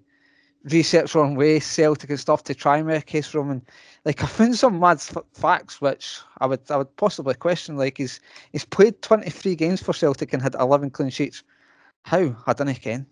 research 0.64 1.16
on 1.16 1.34
ways, 1.36 1.66
Celtic 1.66 2.10
and 2.10 2.20
stuff 2.20 2.44
to 2.44 2.54
try 2.54 2.78
and 2.78 2.86
make 2.86 3.02
a 3.02 3.06
case 3.06 3.28
for 3.28 3.40
him. 3.40 3.50
And 3.50 3.62
like 4.04 4.22
I 4.22 4.26
found 4.26 4.56
some 4.56 4.78
mad 4.78 4.98
f- 4.98 5.24
facts 5.32 5.80
which 5.80 6.20
I 6.38 6.46
would 6.46 6.60
I 6.70 6.76
would 6.76 6.94
possibly 6.96 7.34
question. 7.34 7.76
Like 7.76 7.98
he's 7.98 8.20
he's 8.52 8.64
played 8.64 9.00
23 9.02 9.54
games 9.56 9.82
for 9.82 9.92
Celtic 9.92 10.32
and 10.32 10.42
had 10.42 10.54
11 10.54 10.90
clean 10.90 11.10
sheets. 11.10 11.42
How 12.02 12.34
I 12.46 12.52
don't 12.52 12.66
know. 12.66 13.04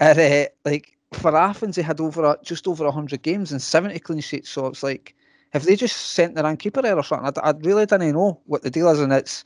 And 0.00 0.18
uh, 0.18 0.46
like 0.64 0.96
for 1.12 1.36
Athens, 1.36 1.76
he 1.76 1.82
had 1.82 2.00
over 2.00 2.36
just 2.42 2.66
over 2.66 2.84
100 2.84 3.22
games 3.22 3.52
and 3.52 3.62
70 3.62 3.98
clean 4.00 4.20
sheets. 4.20 4.50
So 4.50 4.66
it's 4.66 4.82
like, 4.82 5.14
have 5.52 5.64
they 5.64 5.76
just 5.76 5.96
sent 5.96 6.34
their 6.34 6.44
wrong 6.44 6.56
keeper 6.56 6.82
there 6.82 6.96
or 6.96 7.04
something? 7.04 7.32
I, 7.42 7.50
I 7.50 7.52
really 7.60 7.86
don't 7.86 8.00
know 8.00 8.40
what 8.46 8.62
the 8.62 8.70
deal 8.70 8.88
is, 8.88 9.00
and 9.00 9.12
it's. 9.12 9.44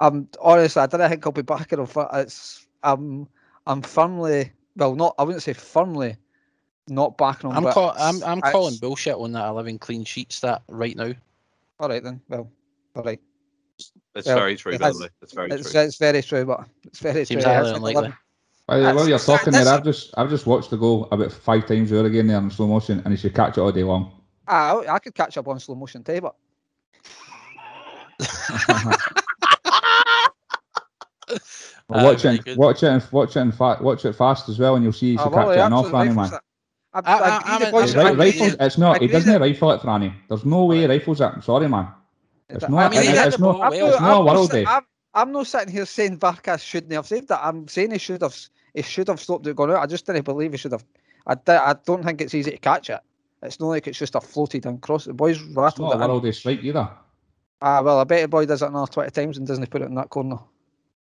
Um, 0.00 0.26
honestly, 0.40 0.82
I 0.82 0.86
don't 0.86 1.08
think 1.08 1.24
I'll 1.24 1.30
be 1.30 1.42
him. 1.70 1.86
For, 1.86 2.08
it's 2.14 2.66
um, 2.82 3.28
I'm 3.68 3.80
firmly, 3.80 4.52
well, 4.74 4.96
not 4.96 5.14
I 5.18 5.22
wouldn't 5.22 5.44
say 5.44 5.52
firmly, 5.52 6.16
not 6.88 7.16
backing 7.16 7.50
on. 7.50 7.56
I'm 7.66 7.72
call, 7.72 7.94
I'm 7.96 8.22
I'm 8.24 8.40
calling 8.40 8.76
bullshit 8.76 9.14
on 9.14 9.32
that 9.32 9.48
11 9.48 9.78
clean 9.78 10.04
sheet 10.04 10.32
stat 10.32 10.62
right 10.68 10.96
now. 10.96 11.12
All 11.80 11.88
right 11.88 12.02
then. 12.02 12.20
Well, 12.28 12.50
all 12.94 13.02
right. 13.02 13.20
It's 14.14 14.26
Well, 14.26 14.36
very 14.36 14.56
true, 14.56 14.72
it 14.72 14.80
by 14.80 14.92
the 14.92 14.98
way. 14.98 15.08
It's 15.22 15.32
very 15.32 15.52
It's, 15.52 15.72
true. 15.72 15.80
it's 15.80 15.96
very 15.98 16.22
true, 16.22 16.44
but 16.44 16.68
it's 16.84 17.00
very 17.00 17.24
Seems 17.24 17.42
true. 17.42 17.52
highly 17.52 17.68
It's 17.70 17.76
unlikely. 17.78 18.12
By 18.66 18.78
the 18.78 18.84
way, 18.86 18.94
while 18.94 19.08
you're 19.08 19.18
talking 19.18 19.52
there, 19.52 19.68
I've 19.68 19.84
just 19.84 20.14
I've 20.16 20.30
just 20.30 20.46
watched 20.46 20.70
the 20.70 20.76
goal 20.76 21.08
about 21.10 21.32
five 21.32 21.66
times 21.66 21.92
over 21.92 22.06
again 22.06 22.26
there 22.28 22.38
in 22.38 22.50
slow 22.50 22.66
motion, 22.68 23.00
and 23.04 23.10
you 23.12 23.16
should 23.16 23.34
catch 23.34 23.58
it 23.58 23.60
all 23.60 23.72
day 23.72 23.82
long. 23.82 24.20
Ah, 24.46 24.78
I, 24.78 24.94
I 24.94 24.98
could 24.98 25.14
catch 25.14 25.36
up 25.36 25.48
on 25.48 25.58
slow 25.58 25.74
motion 25.74 26.04
too, 26.04 26.20
but 26.20 26.34
Well, 31.88 32.00
Ah, 32.00 32.04
watch 32.04 32.24
it, 32.24 32.56
watch 32.56 32.82
it, 32.82 33.12
watch 33.12 33.36
it, 33.36 33.38
and 33.40 33.54
fa- 33.54 33.78
watch 33.80 34.04
it 34.04 34.14
fast 34.14 34.48
as 34.48 34.58
well, 34.58 34.76
and 34.76 34.82
you'll 34.84 34.92
see 34.92 35.12
you 35.12 35.18
Ah, 35.18 35.24
should 35.24 35.32
well, 35.32 35.48
catch 35.48 35.56
he 35.56 35.60
it 35.60 35.66
enough, 35.66 35.86
absolutely 35.94 36.38
Franny, 37.02 37.04
rifles 37.06 37.94
it. 37.94 37.96
I'm, 37.96 38.02
I, 38.02 38.02
I'm, 38.02 38.02
I'm, 38.02 38.06
I'm, 38.06 38.14
a, 38.14 38.18
rifles, 38.18 38.56
it's 38.60 38.78
not. 38.78 38.96
I 38.96 38.98
He 38.98 39.04
agree 39.06 39.12
doesn't 39.12 39.32
that- 39.32 39.40
rifle 39.40 39.70
it, 39.72 39.80
Franny. 39.80 40.14
There's 40.28 40.44
no 40.44 40.64
way 40.66 40.78
he 40.80 40.86
rifles 40.86 41.20
it. 41.20 41.24
I'm 41.24 41.42
sorry, 41.42 41.68
man. 41.68 41.88
It's 42.48 42.60
that- 42.60 42.70
not. 42.70 42.78
I 42.86 42.88
mean, 42.90 43.02
he 43.02 43.08
it's, 43.08 43.18
had 43.18 43.28
it's 43.28 43.36
the 43.36 43.42
not. 43.42 43.60
I'm, 43.60 43.70
well. 43.70 43.86
not, 43.86 43.92
It's 43.92 44.00
not 44.00 44.10
a 44.20 44.24
not, 44.24 44.34
world 44.34 44.50
day. 44.50 44.64
I'm, 44.66 44.82
I'm 45.14 45.32
not 45.32 45.46
sitting 45.46 45.72
here 45.72 45.86
saying 45.86 46.18
Barkas 46.18 46.60
shouldn't 46.60 46.92
have 46.92 47.06
saved 47.06 47.28
that. 47.28 47.40
I'm 47.44 47.68
saying 47.68 47.90
he 47.92 47.98
should 47.98 48.22
have. 48.22 48.36
He 48.74 48.82
should 48.82 49.08
have 49.08 49.20
stopped 49.20 49.46
it 49.46 49.54
going 49.54 49.70
out. 49.70 49.78
I 49.78 49.86
just 49.86 50.04
didn't 50.06 50.24
believe 50.24 50.50
he 50.52 50.58
should 50.58 50.72
have. 50.72 50.84
I, 51.26 51.36
I 51.48 51.74
don't 51.86 52.04
think 52.04 52.20
it's 52.20 52.34
easy 52.34 52.50
to 52.50 52.58
catch 52.58 52.90
it. 52.90 53.00
It's 53.42 53.60
not 53.60 53.68
like 53.68 53.86
it's 53.86 53.98
just 53.98 54.14
a 54.14 54.20
floated 54.20 54.66
and 54.66 54.80
cross. 54.82 55.04
The 55.04 55.12
boys 55.14 55.40
It's 55.40 55.54
rattled 55.54 55.90
not 55.90 55.96
it. 55.96 56.00
a 56.00 56.04
in. 56.04 56.10
world 56.10 56.22
day 56.24 56.32
strike 56.32 56.64
either. 56.64 56.90
Ah, 57.62 57.80
well, 57.82 58.00
I 58.00 58.04
bet 58.04 58.22
the 58.22 58.28
boy 58.28 58.46
does 58.46 58.62
it 58.62 58.66
another 58.68 58.90
20 58.90 59.10
times 59.10 59.38
and 59.38 59.46
doesn't 59.46 59.70
put 59.70 59.82
it 59.82 59.86
in 59.86 59.94
that 59.94 60.10
corner. 60.10 60.38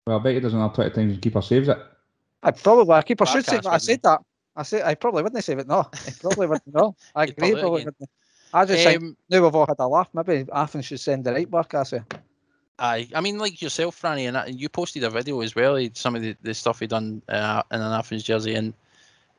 Well, 0.08 0.20
I 0.20 0.24
bet 0.24 0.34
he 0.34 0.40
doesn't 0.40 0.60
have 0.60 0.74
20 0.74 0.90
times 0.92 1.14
and 1.14 1.22
keeper 1.22 1.42
saves 1.42 1.68
it. 1.70 1.78
I 2.44 2.52
probably, 2.52 2.96
a 2.98 3.04
keeper 3.04 3.26
should 3.26 3.46
Barkas 3.46 3.50
save 3.50 3.60
it. 3.60 3.66
I 3.68 3.78
said 3.78 4.02
that. 4.04 4.22
I 4.56 4.64
say 4.64 4.82
I 4.84 4.96
probably 4.96 5.24
wouldn't 5.24 5.44
save 5.44 5.60
it. 5.60 5.68
No, 5.68 5.88
I 5.94 6.12
probably 6.20 6.48
wouldn't. 6.48 6.74
No, 6.74 6.96
I 7.16 7.24
agree. 7.26 7.52
Probably 7.54 7.86
wouldn't. 7.86 8.10
I 8.54 8.66
just 8.66 8.84
think 8.84 9.02
Um, 9.02 9.18
now 9.30 9.42
we've 9.44 9.56
all 9.56 9.66
had 9.66 9.80
a 9.80 9.88
laugh. 9.88 10.10
Maybe 10.14 10.46
Athens 10.54 10.86
should 10.86 11.00
send 11.00 11.24
the 11.24 11.32
right 11.34 11.50
Barkas. 11.50 11.92
here. 11.92 12.06
Aye, 12.80 13.08
I 13.16 13.22
mean, 13.22 13.38
like 13.38 13.62
yourself, 13.62 14.02
Franny, 14.02 14.28
and 14.28 14.36
that- 14.36 14.54
you 14.54 14.68
posted 14.68 15.04
a 15.04 15.10
video 15.10 15.40
as 15.42 15.56
well. 15.56 15.76
He, 15.76 15.92
some 15.94 16.16
of 16.16 16.22
the, 16.22 16.36
the 16.42 16.54
stuff 16.54 16.80
he 16.80 16.88
done 16.88 17.22
uh, 17.30 17.62
in 17.72 17.80
an 17.80 17.94
Athens 17.94 18.24
jersey, 18.24 18.56
and 18.56 18.74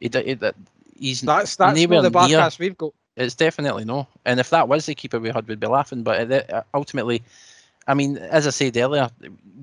he, 0.01 0.09
did- 0.09 0.27
he, 0.27 0.39
he's 0.99 1.21
That's 1.23 1.57
that's 1.57 1.79
nowhere 1.79 2.03
not 2.03 2.13
the 2.13 2.29
near- 2.29 2.51
we've 2.59 2.79
got. 2.79 2.95
It's 3.17 3.35
definitely 3.35 3.85
no. 3.85 4.07
And 4.25 4.41
if 4.41 4.49
that 4.51 4.69
was 4.69 4.87
the 4.87 4.95
keeper 4.95 5.19
we 5.21 5.29
had, 5.31 5.47
we'd 5.47 5.61
be 5.61 5.67
laughing. 5.67 6.03
But 6.03 6.33
uh, 6.51 6.63
ultimately, 6.73 7.23
I 7.87 7.93
mean, 7.93 8.17
as 8.17 8.47
I 8.47 8.51
said 8.51 8.77
earlier, 8.79 9.11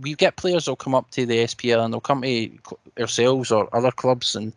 we 0.02 0.14
get 0.14 0.36
players 0.36 0.68
who'll 0.68 0.76
come 0.76 0.94
up 0.94 1.10
to 1.12 1.26
the 1.26 1.46
SPL 1.46 1.84
and 1.84 1.92
they'll 1.92 2.02
come 2.02 2.22
to 2.22 2.52
ourselves 3.00 3.52
or 3.52 3.68
other 3.76 3.90
clubs 3.92 4.36
and 4.36 4.54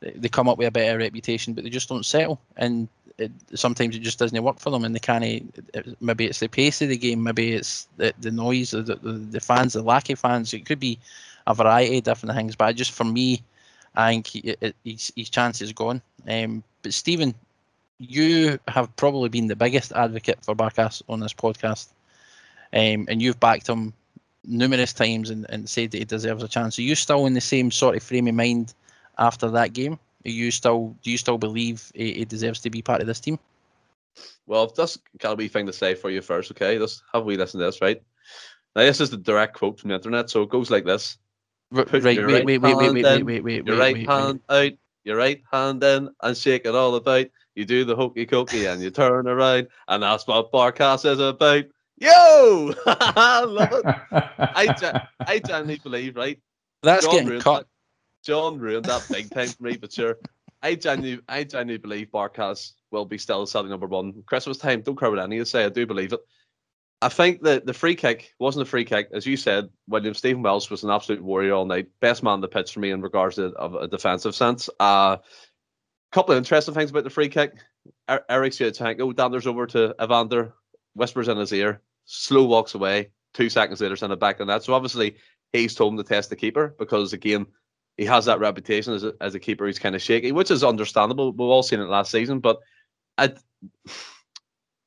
they- 0.00 0.28
come 0.28 0.48
up 0.48 0.58
with 0.58 0.68
a 0.68 0.72
better 0.72 0.98
reputation, 0.98 1.54
but 1.54 1.64
they 1.64 1.70
just 1.70 1.88
don't 1.88 2.06
settle. 2.06 2.40
And 2.56 2.88
it, 3.18 3.32
sometimes 3.54 3.96
it 3.96 4.00
just 4.00 4.18
doesn't 4.18 4.42
work 4.42 4.60
for 4.60 4.70
them. 4.70 4.84
And 4.84 4.94
they 4.94 5.00
can't. 5.00 5.54
Maybe 6.00 6.26
it's 6.26 6.40
the 6.40 6.48
pace 6.48 6.80
of 6.82 6.88
the 6.88 6.96
game. 6.96 7.22
Maybe 7.22 7.52
it's 7.52 7.88
the, 7.96 8.12
the 8.20 8.30
noise, 8.30 8.70
the, 8.70 8.82
the 8.82 8.94
the 8.94 9.40
fans, 9.40 9.72
the 9.72 9.82
lack 9.82 10.08
of 10.10 10.18
fans. 10.18 10.54
It 10.54 10.66
could 10.66 10.80
be 10.80 10.98
a 11.46 11.54
variety 11.54 11.98
of 11.98 12.04
different 12.04 12.36
things. 12.36 12.54
But 12.54 12.76
just 12.76 12.92
for 12.92 13.04
me, 13.04 13.42
I 13.96 14.10
think 14.12 14.36
it, 14.36 14.76
his, 14.84 15.12
his 15.16 15.30
chance 15.30 15.60
is 15.60 15.72
gone. 15.72 16.00
Um, 16.28 16.62
but 16.82 16.94
Stephen, 16.94 17.34
you 17.98 18.58
have 18.68 18.94
probably 18.96 19.28
been 19.28 19.48
the 19.48 19.56
biggest 19.56 19.92
advocate 19.92 20.38
for 20.44 20.54
Barkas 20.54 21.02
on 21.08 21.20
this 21.20 21.34
podcast, 21.34 21.88
um, 22.72 23.06
and 23.08 23.20
you've 23.20 23.40
backed 23.40 23.68
him 23.68 23.92
numerous 24.44 24.92
times 24.92 25.30
and, 25.30 25.46
and 25.48 25.68
said 25.68 25.90
that 25.90 25.98
he 25.98 26.04
deserves 26.04 26.42
a 26.42 26.48
chance. 26.48 26.78
Are 26.78 26.82
you 26.82 26.94
still 26.94 27.26
in 27.26 27.34
the 27.34 27.40
same 27.40 27.70
sort 27.70 27.96
of 27.96 28.02
frame 28.02 28.28
of 28.28 28.34
mind 28.34 28.72
after 29.18 29.50
that 29.50 29.72
game? 29.72 29.98
Are 30.26 30.30
you 30.30 30.50
still 30.50 30.96
do 31.02 31.10
you 31.10 31.18
still 31.18 31.38
believe 31.38 31.90
he, 31.94 32.14
he 32.14 32.24
deserves 32.24 32.60
to 32.60 32.70
be 32.70 32.82
part 32.82 33.00
of 33.00 33.06
this 33.06 33.20
team? 33.20 33.38
Well, 34.46 34.66
just 34.68 35.00
got 35.18 35.32
a 35.32 35.36
wee 35.36 35.48
thing 35.48 35.66
to 35.66 35.72
say 35.72 35.94
for 35.94 36.10
you 36.10 36.20
first, 36.22 36.50
okay? 36.50 36.78
Just 36.78 37.02
have 37.12 37.24
we 37.24 37.36
listen 37.36 37.60
to 37.60 37.66
this, 37.66 37.80
right? 37.80 38.02
Now, 38.74 38.82
this 38.82 39.00
is 39.00 39.10
the 39.10 39.16
direct 39.16 39.56
quote 39.56 39.78
from 39.78 39.88
the 39.88 39.96
internet, 39.96 40.30
so 40.30 40.42
it 40.42 40.48
goes 40.50 40.70
like 40.70 40.84
this 40.84 41.18
Put 41.70 41.92
right, 41.92 42.16
your 42.16 42.26
wait, 42.26 42.32
right 42.32 42.44
wait, 42.44 42.58
wait, 42.58 42.74
wait, 42.76 42.92
wait, 42.92 43.04
wait, 43.04 43.22
wait, 43.24 43.44
wait, 43.44 43.66
Your 43.66 43.76
wait, 43.76 43.78
right 43.78 43.94
wait, 43.94 44.08
hand 44.08 44.40
out, 44.48 44.72
your 45.04 45.16
right 45.16 45.42
hand 45.52 45.84
in, 45.84 46.08
and 46.22 46.36
shake 46.36 46.64
it 46.64 46.74
all 46.74 46.94
about. 46.94 47.26
You 47.54 47.64
do 47.64 47.84
the 47.84 47.96
hokey 47.96 48.24
cokey 48.24 48.72
and 48.72 48.82
you 48.82 48.90
turn 48.90 49.28
around, 49.28 49.68
and 49.88 50.02
that's 50.02 50.26
what 50.26 50.50
Barkas 50.50 51.04
is 51.04 51.18
about. 51.18 51.64
Yo! 51.98 52.72
I 52.86 53.44
love 53.44 53.72
it. 53.72 53.84
I, 54.12 54.94
I 55.26 55.38
genuinely 55.40 55.78
believe, 55.78 56.16
right? 56.16 56.38
That's 56.82 57.04
John 57.04 57.12
getting 57.12 57.28
ruined 57.28 57.44
cut. 57.44 57.66
John 58.24 58.58
ruined 58.58 58.86
that 58.86 59.06
big 59.10 59.30
time 59.30 59.48
for 59.48 59.62
me, 59.62 59.76
but 59.76 59.92
sure. 59.92 60.18
I 60.62 60.74
genuinely, 60.74 61.22
I 61.28 61.44
genuinely 61.44 61.78
believe 61.78 62.08
Barkas 62.10 62.72
will 62.90 63.04
be 63.04 63.18
still 63.18 63.46
Saudi 63.46 63.68
number 63.68 63.86
one 63.86 64.22
Christmas 64.26 64.58
time. 64.58 64.82
Don't 64.82 64.98
care 64.98 65.10
what 65.10 65.20
any 65.20 65.36
of 65.36 65.40
you 65.40 65.44
say. 65.44 65.64
I 65.64 65.68
do 65.68 65.86
believe 65.86 66.12
it. 66.12 66.20
I 67.00 67.08
think 67.08 67.42
that 67.42 67.64
the 67.64 67.74
free 67.74 67.94
kick 67.94 68.34
wasn't 68.40 68.66
a 68.66 68.70
free 68.70 68.84
kick, 68.84 69.08
as 69.12 69.24
you 69.24 69.36
said. 69.36 69.68
William 69.86 70.14
Stephen 70.14 70.42
Welsh 70.42 70.68
was 70.68 70.82
an 70.82 70.90
absolute 70.90 71.22
warrior 71.22 71.54
all 71.54 71.64
night. 71.64 71.86
Best 72.00 72.24
man 72.24 72.34
on 72.34 72.40
the 72.40 72.48
pitch 72.48 72.72
for 72.72 72.80
me 72.80 72.90
in 72.90 73.02
regards 73.02 73.36
to 73.36 73.46
of 73.52 73.74
a 73.76 73.86
defensive 73.86 74.34
sense. 74.34 74.68
A 74.80 74.82
uh, 74.82 75.16
couple 76.10 76.32
of 76.32 76.38
interesting 76.38 76.74
things 76.74 76.90
about 76.90 77.04
the 77.04 77.10
free 77.10 77.28
kick. 77.28 77.54
Er- 78.10 78.24
Erik 78.28 78.52
Sviatchenko 78.52 79.12
danders 79.12 79.46
over 79.46 79.66
to 79.68 79.94
Evander, 80.02 80.54
whispers 80.94 81.28
in 81.28 81.36
his 81.36 81.52
ear, 81.52 81.82
slow 82.04 82.44
walks 82.44 82.74
away. 82.74 83.10
Two 83.32 83.48
seconds 83.48 83.80
later, 83.80 83.94
send 83.94 84.12
it 84.12 84.18
back 84.18 84.40
in 84.40 84.48
that. 84.48 84.64
So 84.64 84.74
obviously 84.74 85.16
he's 85.52 85.76
told 85.76 85.92
him 85.92 85.98
to 85.98 86.04
test 86.04 86.30
the 86.30 86.36
keeper 86.36 86.74
because 86.78 87.12
again 87.12 87.46
he 87.98 88.06
has 88.06 88.24
that 88.24 88.40
reputation 88.40 88.94
as 88.94 89.04
a, 89.04 89.12
as 89.20 89.34
a 89.34 89.40
keeper. 89.40 89.66
He's 89.66 89.78
kind 89.78 89.94
of 89.94 90.00
shaky, 90.00 90.32
which 90.32 90.50
is 90.50 90.64
understandable. 90.64 91.32
We've 91.32 91.40
all 91.40 91.62
seen 91.62 91.80
it 91.80 91.88
last 91.88 92.10
season, 92.10 92.38
but 92.38 92.60
I, 93.18 93.34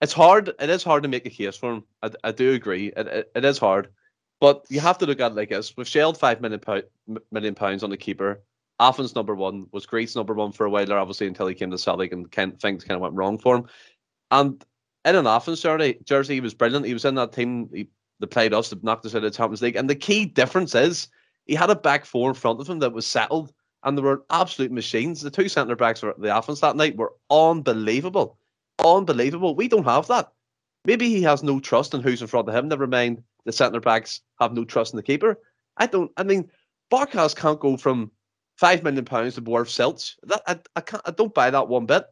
it's 0.02 0.14
hard. 0.14 0.54
It 0.60 0.70
is 0.70 0.84
hard 0.84 1.04
to 1.04 1.10
make 1.10 1.26
a 1.26 1.30
case 1.30 1.58
for 1.58 1.74
him. 1.74 1.84
I, 2.02 2.10
I 2.24 2.32
do 2.32 2.54
agree. 2.54 2.88
It, 2.96 3.08
it, 3.08 3.32
it 3.36 3.46
is 3.46 3.60
hard, 3.60 3.90
but 4.40 4.66
you 4.70 4.80
have 4.80 4.98
to 5.00 5.06
look 5.06 5.20
at 5.20 5.34
it 5.34 5.36
like 5.36 5.50
this: 5.50 5.76
we've 5.78 5.88
shelled 5.88 6.18
five 6.18 6.42
million 6.42 6.62
pound, 6.62 6.84
million 7.32 7.54
pounds 7.54 7.84
on 7.84 7.92
the 7.92 7.98
keeper. 7.98 8.42
Athens 8.80 9.14
number 9.14 9.36
one 9.36 9.68
was 9.72 9.86
Greece 9.86 10.16
number 10.16 10.34
one 10.34 10.52
for 10.52 10.66
a 10.66 10.70
while 10.70 10.88
there, 10.88 10.98
obviously 10.98 11.28
until 11.28 11.46
he 11.46 11.54
came 11.54 11.70
to 11.70 11.78
Celtic 11.78 12.12
and 12.14 12.32
kind 12.32 12.60
things 12.60 12.84
kind 12.84 12.96
of 12.96 13.02
went 13.02 13.14
wrong 13.14 13.38
for 13.38 13.58
him. 13.58 13.66
And 14.32 14.66
in 15.06 15.16
an 15.16 15.28
Athens 15.28 15.62
jersey, 15.62 16.00
jersey, 16.04 16.36
he 16.36 16.42
was 16.42 16.54
brilliant. 16.54 16.86
He 16.86 16.94
was 16.94 17.06
in 17.06 17.16
that 17.16 17.34
team. 17.34 17.70
He, 17.74 17.90
they 18.20 18.28
played 18.28 18.54
us, 18.54 18.70
they 18.70 18.78
knocked 18.82 19.06
us 19.06 19.14
out 19.14 19.24
of 19.24 19.32
the 19.32 19.38
Champions 19.38 19.62
League. 19.62 19.76
And 19.76 19.90
the 19.90 19.96
key 19.96 20.26
difference 20.26 20.74
is 20.76 21.10
he 21.46 21.56
had 21.56 21.70
a 21.70 21.76
back 21.76 22.06
four 22.06 22.30
in 22.30 22.36
front 22.36 22.60
of 22.60 22.70
him 22.70 22.80
that 22.80 22.94
was 22.94 23.08
settled, 23.08 23.54
and 23.84 23.98
they 23.98 24.02
were 24.02 24.24
absolute 24.30 24.72
machines. 24.72 25.22
The 25.22 25.32
two 25.32 25.50
centre 25.50 25.76
backs 25.76 26.00
for 26.00 26.14
the 26.18 26.30
Athens 26.30 26.62
that 26.62 26.76
night 26.76 26.98
were 26.98 27.14
unbelievable, 27.30 28.38
unbelievable. 28.84 29.56
We 29.56 29.68
don't 29.68 29.86
have 29.86 30.08
that. 30.08 30.32
Maybe 30.86 31.10
he 31.10 31.22
has 31.24 31.44
no 31.44 31.60
trust 31.60 31.94
in 31.94 32.02
who's 32.02 32.22
in 32.22 32.28
front 32.28 32.50
of 32.50 32.56
him. 32.56 32.68
Never 32.68 32.88
mind 32.88 33.24
the 33.46 33.52
centre 33.52 33.80
backs 33.80 34.22
have 34.40 34.54
no 34.54 34.66
trust 34.66 34.94
in 34.94 34.98
the 34.98 35.04
keeper. 35.04 35.40
I 35.78 35.88
don't. 35.88 36.12
I 36.18 36.24
mean, 36.24 36.50
Barkas 36.92 37.36
can't 37.36 37.60
go 37.60 37.78
from 37.78 38.12
five 38.58 38.84
million 38.84 39.06
pounds 39.06 39.36
to 39.36 39.42
Dwarf 39.42 39.70
Silts. 39.70 40.18
That 40.24 40.42
I, 40.48 40.60
I 40.76 40.82
can't. 40.82 41.04
I 41.06 41.12
don't 41.12 41.34
buy 41.34 41.50
that 41.50 41.68
one 41.68 41.86
bit. 41.86 42.06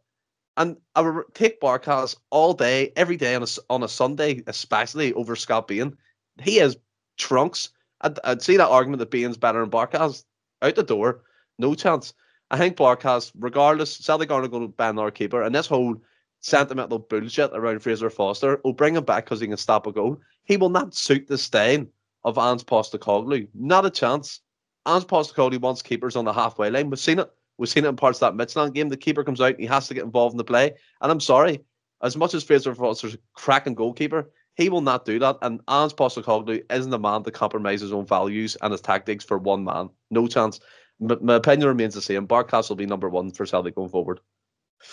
And 0.58 0.78
I 0.96 1.02
would 1.02 1.24
take 1.34 1.62
Barkas 1.62 2.18
all 2.32 2.54
day, 2.54 2.92
every 2.96 3.16
day 3.16 3.36
on 3.36 3.44
a 3.44 3.48
on 3.70 3.84
a 3.84 3.88
Sunday, 3.88 4.44
especially 4.48 5.14
over 5.14 5.36
Scott 5.36 5.68
Bain. 5.68 5.96
He 6.42 6.60
is 6.60 6.78
trunks. 7.18 7.70
I'd, 8.02 8.20
I'd 8.24 8.41
see 8.41 8.58
that 8.58 8.70
argument 8.70 9.00
that 9.00 9.12
Bain's 9.12 9.38
better 9.38 9.60
than 9.60 9.70
Barkas 9.70 10.24
out 10.62 10.76
the 10.76 10.84
door. 10.84 11.22
No 11.58 11.76
chance. 11.76 12.14
I 12.52 12.58
think 12.58 12.78
Barkas, 12.78 13.32
regardless, 13.38 13.97
Celtic 13.97 14.32
aren't 14.32 14.52
going 14.52 14.64
to 14.68 14.74
ban 14.74 14.97
our 14.97 15.12
keeper, 15.12 15.43
and 15.43 15.54
this 15.54 15.68
whole 15.68 15.97
sentimental 16.41 17.00
bullshit 17.00 17.52
around 17.54 17.80
Fraser 17.80 18.10
Forster 18.10 18.60
will 18.64 18.74
bring 18.74 18.95
him 18.95 19.04
back 19.04 19.26
because 19.26 19.41
he 19.41 19.47
can 19.47 19.58
stop 19.58 19.86
a 19.86 19.91
goal. 19.91 20.20
He 20.45 20.58
will 20.58 20.70
not 20.70 20.95
suit 20.95 21.28
the 21.28 21.38
stain 21.38 21.89
of 22.24 22.38
Ange 22.38 22.66
Postecoglou. 22.66 23.47
Not 23.54 23.86
a 23.86 23.89
chance. 23.89 24.39
Ange 24.88 25.06
Postecoglou 25.06 25.60
wants 25.60 25.82
keepers 25.82 26.16
on 26.16 26.26
the 26.26 26.34
halfway 26.34 26.70
line. 26.70 26.89
We've 26.89 27.00
seen 27.00 27.20
it. 27.20 27.30
We've 27.58 27.70
seen 27.70 27.84
it 27.84 27.89
in 27.89 27.97
parts 27.97 28.22
of 28.22 28.38
that 28.38 28.41
Midtjylland 28.41 28.74
game. 28.74 28.88
The 28.88 28.97
keeper 28.97 29.24
comes 29.24 29.41
out, 29.41 29.60
he 29.60 29.66
has 29.66 29.89
to 29.89 29.93
get 29.93 30.06
involved 30.06 30.34
in 30.34 30.38
the 30.38 30.45
play. 30.45 30.74
And 31.02 31.12
I'm 31.12 31.20
sorry, 31.20 31.60
as 32.02 32.16
much 32.16 32.34
as 32.34 32.43
Fraser 32.43 32.74
Forster's 32.74 33.16
a 33.16 33.20
cracking 33.34 33.76
goalkeeper, 33.76 34.32
he 34.60 34.70
will 34.70 34.82
not 34.82 35.05
do 35.05 35.18
that. 35.20 35.38
And 35.41 35.62
Ange 35.70 35.93
Postecoglou 35.95 36.64
isn't 36.70 36.93
a 36.93 36.99
man 36.99 37.24
to 37.24 37.32
compromise 37.32 37.82
his 37.82 37.93
own 37.93 38.05
values 38.05 38.57
and 38.62 38.72
his 38.72 38.82
tactics 38.82 39.24
for 39.24 39.38
one 39.38 39.64
man. 39.64 39.89
No 40.12 40.28
chance. 40.28 40.60
M- 41.01 41.18
my 41.22 41.36
opinion 41.36 41.68
remains 41.70 41.93
the 41.95 42.01
same. 42.01 42.28
Barkas 42.28 42.68
will 42.70 42.76
be 42.76 42.86
number 42.86 43.07
one 43.10 43.32
for 43.32 43.45
Celtic 43.45 43.76
going 43.76 43.89
forward. 43.89 44.20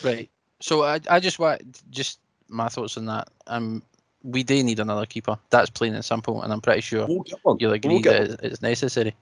Right. 0.05 0.31
So 0.61 0.85
I, 0.85 1.01
I 1.11 1.21
just 1.21 1.39
want 1.39 1.63
just 1.91 2.21
my 2.49 2.69
thoughts 2.69 2.97
on 2.97 3.07
that. 3.07 3.29
Um, 3.49 3.83
we 4.23 4.43
do 4.43 4.63
need 4.63 4.79
another 4.81 5.05
keeper. 5.07 5.37
That's 5.51 5.69
plain 5.71 5.95
and 5.95 6.05
simple, 6.05 6.43
and 6.43 6.53
I'm 6.53 6.61
pretty 6.61 6.81
sure 6.81 7.07
We'll 7.07 7.25
you'll 7.27 7.57
We'll 7.59 7.73
agree 7.73 8.03
that 8.03 8.31
it's- 8.45 8.63
necessary. 8.63 9.15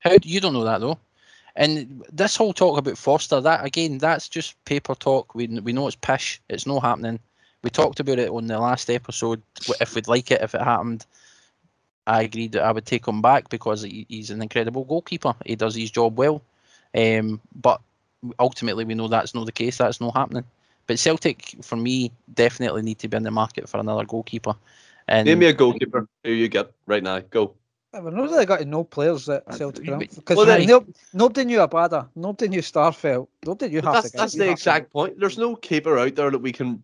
How 0.00 0.16
you 0.22 0.40
don't 0.40 0.52
know 0.52 0.64
that 0.64 0.80
though? 0.80 0.98
And 1.56 2.04
this 2.12 2.36
whole 2.36 2.52
talk 2.52 2.76
about 2.78 2.98
Forster, 2.98 3.40
that 3.40 3.64
again, 3.64 3.96
that's 3.98 4.28
just 4.28 4.62
paper 4.66 4.94
talk. 4.94 5.34
We 5.34 5.46
we 5.46 5.72
know 5.72 5.86
it's 5.86 5.96
pish. 5.96 6.40
It's 6.50 6.66
not 6.66 6.82
happening. 6.82 7.18
We 7.62 7.70
talked 7.70 8.00
about 8.00 8.18
it 8.18 8.30
on 8.30 8.46
the 8.46 8.58
last 8.58 8.90
episode. 8.90 9.42
If 9.80 9.94
we'd 9.94 10.08
like 10.08 10.30
it, 10.30 10.42
if 10.42 10.54
it 10.54 10.62
happened, 10.62 11.04
I 12.06 12.22
agreed 12.22 12.52
that 12.52 12.62
I 12.62 12.72
would 12.72 12.86
take 12.86 13.08
him 13.08 13.20
back 13.20 13.48
because 13.48 13.82
he, 13.82 14.06
he's 14.08 14.30
an 14.30 14.42
incredible 14.42 14.84
goalkeeper. 14.84 15.34
He 15.44 15.56
does 15.56 15.74
his 15.74 15.90
job 15.90 16.16
well. 16.16 16.42
Um, 16.96 17.40
but 17.54 17.80
ultimately, 18.38 18.84
we 18.84 18.94
know 18.94 19.08
that's 19.08 19.34
not 19.34 19.46
the 19.46 19.52
case. 19.52 19.78
That's 19.78 20.00
not 20.00 20.16
happening. 20.16 20.44
But 20.86 20.98
Celtic, 21.00 21.56
for 21.62 21.76
me, 21.76 22.12
definitely 22.34 22.82
need 22.82 23.00
to 23.00 23.08
be 23.08 23.16
in 23.16 23.24
the 23.24 23.30
market 23.32 23.68
for 23.68 23.78
another 23.78 24.04
goalkeeper. 24.04 24.54
And 25.08 25.26
Name 25.26 25.40
me 25.40 25.46
a 25.46 25.52
goalkeeper 25.52 26.06
who 26.22 26.30
you 26.30 26.48
get 26.48 26.70
right 26.86 27.02
now. 27.02 27.20
Go. 27.20 27.54
We've 27.92 28.12
not 28.12 28.24
really 28.30 28.44
got 28.46 28.64
no 28.66 28.84
players 28.84 29.28
at 29.28 29.52
Celtic 29.54 29.84
you- 29.84 29.90
Ground 29.90 30.08
because 30.14 30.36
Well, 30.36 30.46
then- 30.46 30.66
no, 30.66 30.84
nobody 31.12 31.44
knew 31.44 31.58
Abada, 31.58 32.08
nobody 32.14 32.48
knew 32.48 32.60
Starfelt, 32.60 33.28
nobody 33.44 33.72
knew 33.72 33.82
But 33.82 33.94
half 33.94 34.02
that's 34.02 34.12
the 34.12 34.18
guys. 34.18 34.32
that's 34.32 34.34
the 34.34 34.50
exact 34.50 34.92
point. 34.92 35.18
There's 35.18 35.38
no 35.38 35.56
keeper 35.56 35.98
out 35.98 36.14
there 36.14 36.30
that 36.30 36.38
we 36.38 36.52
can 36.52 36.82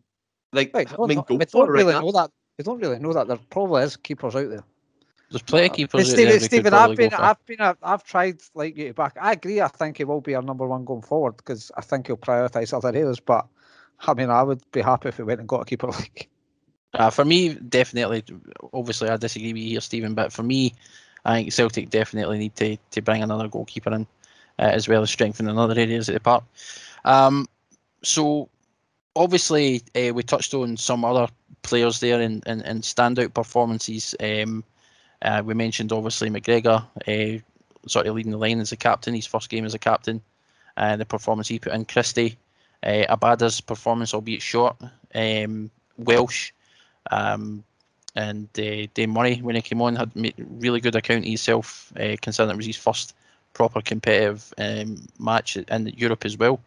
like. 0.53 0.73
Right, 0.75 0.93
I 0.93 1.07
mean, 1.07 1.17
no, 1.19 1.23
go 1.23 1.39
don't 1.39 1.43
it 1.43 1.55
right 1.55 1.69
really 1.69 1.93
know 1.95 2.13
that. 2.13 2.31
We 2.59 2.65
don't 2.65 2.81
really 2.81 2.99
know 2.99 3.13
that. 3.13 3.29
There 3.29 3.39
probably 3.51 3.83
is 3.83 3.97
keepers 3.97 4.37
out 4.37 4.49
there. 4.51 4.65
there's 5.31 5.43
plenty 5.43 5.85
of 5.85 5.91
But 5.93 6.05
keepers. 6.05 6.09
out 6.11 6.13
Stephen, 6.13 6.25
there 6.29 6.41
we 6.41 6.49
could 6.49 6.51
Stephen, 6.51 6.73
probably 6.73 6.93
I've 6.93 6.97
been. 6.97 7.15
I've 7.15 7.47
been, 7.47 7.61
a, 7.61 7.77
I've 7.83 8.05
tried 8.05 8.41
like 8.55 8.77
you 8.77 8.93
back. 8.93 9.17
I 9.21 9.33
agree. 9.33 9.61
I 9.61 9.69
think 9.69 9.99
he 9.99 10.05
will 10.05 10.21
be 10.21 10.35
our 10.35 10.43
number 10.43 10.67
one 10.67 10.85
going 10.85 11.03
forward 11.03 11.37
because 11.37 11.71
I 11.77 11.81
think 11.81 12.07
he'll 12.07 12.17
prioritise 12.17 12.73
other 12.75 12.89
areas. 12.89 13.21
But 13.21 13.47
I 14.01 14.15
mean, 14.15 14.31
I 14.31 14.43
would 14.43 14.63
be 14.73 14.83
happy 14.83 15.09
if 15.09 15.19
we 15.19 15.25
went 15.25 15.41
and 15.41 15.49
got 15.49 15.63
a 15.63 15.65
keeper 15.65 15.87
like. 15.89 16.29
Uh, 16.95 17.11
for 17.11 17.25
me, 17.25 17.55
definitely. 17.55 18.23
Obviously, 18.75 19.09
I 19.09 19.17
disagree 19.17 19.53
with 19.53 19.63
you 19.63 19.69
here, 19.71 19.81
Stephen. 19.81 20.15
But 20.15 20.33
for 20.33 20.43
me, 20.43 20.75
I 21.25 21.37
think 21.37 21.53
Celtic 21.53 21.91
definitely 21.91 22.39
need 22.39 22.55
to, 22.57 22.77
to 22.91 23.01
bring 23.01 23.23
another 23.23 23.49
goalkeeper 23.49 23.93
in, 23.95 24.03
uh, 24.59 24.63
as 24.63 24.89
well 24.89 25.03
as 25.03 25.11
strengthen 25.11 25.49
in 25.49 25.59
other 25.59 25.79
areas 25.79 26.09
of 26.09 26.15
the 26.15 26.21
park. 26.21 26.45
Um, 27.05 27.47
so, 28.03 28.49
obviously, 29.17 29.83
uh, 29.97 30.13
we 30.15 30.23
touched 30.23 30.55
on 30.55 30.77
some 30.77 31.05
other 31.05 31.29
players 31.63 32.01
there 32.01 32.21
and 32.21 32.47
in 32.47 32.81
standout 32.81 33.35
performances. 33.35 34.15
Um, 34.21 34.65
uh, 35.23 35.43
we 35.45 35.55
mentioned 35.55 35.93
obviously 35.93 36.31
McGregor, 36.31 36.85
uh, 37.07 37.41
sort 37.87 38.07
of 38.07 38.15
leading 38.15 38.33
the 38.33 38.39
line 38.39 38.61
as 38.61 38.73
a 38.73 38.77
captain, 38.77 39.15
his 39.15 39.27
first 39.27 39.49
game 39.49 39.65
as 39.65 39.75
a 39.75 39.79
captain, 39.79 40.21
and 40.77 41.01
the 41.01 41.07
performance 41.07 41.49
he 41.49 41.59
put 41.59 41.73
in. 41.73 41.85
Christie, 41.85 42.37
uh, 42.83 43.05
Abada's 43.09 43.61
performance, 43.61 44.15
albeit 44.15 44.43
short. 44.43 44.77
Um, 45.15 45.71
Welsh, 45.99 46.53
um, 47.11 47.63
and 48.17 48.49
uh, 48.59 48.87
Dane 48.95 49.11
Murray, 49.11 49.37
when 49.37 49.55
he 49.57 49.63
came 49.63 49.81
on, 49.83 49.97
had 49.97 50.15
made 50.17 50.35
really 50.39 50.81
good 50.81 50.97
account 50.97 51.21
of 51.21 51.29
himself, 51.29 51.93
uh, 51.99 52.17
considering 52.21 52.55
it 52.55 52.57
was 52.57 52.67
his 52.67 52.77
first 52.77 53.15
proper 53.55 53.81
competitive 53.81 54.53
um, 54.59 55.07
match 55.19 55.57
in 55.57 55.87
Europe 55.97 56.25
as 56.25 56.37
well. 56.37 56.61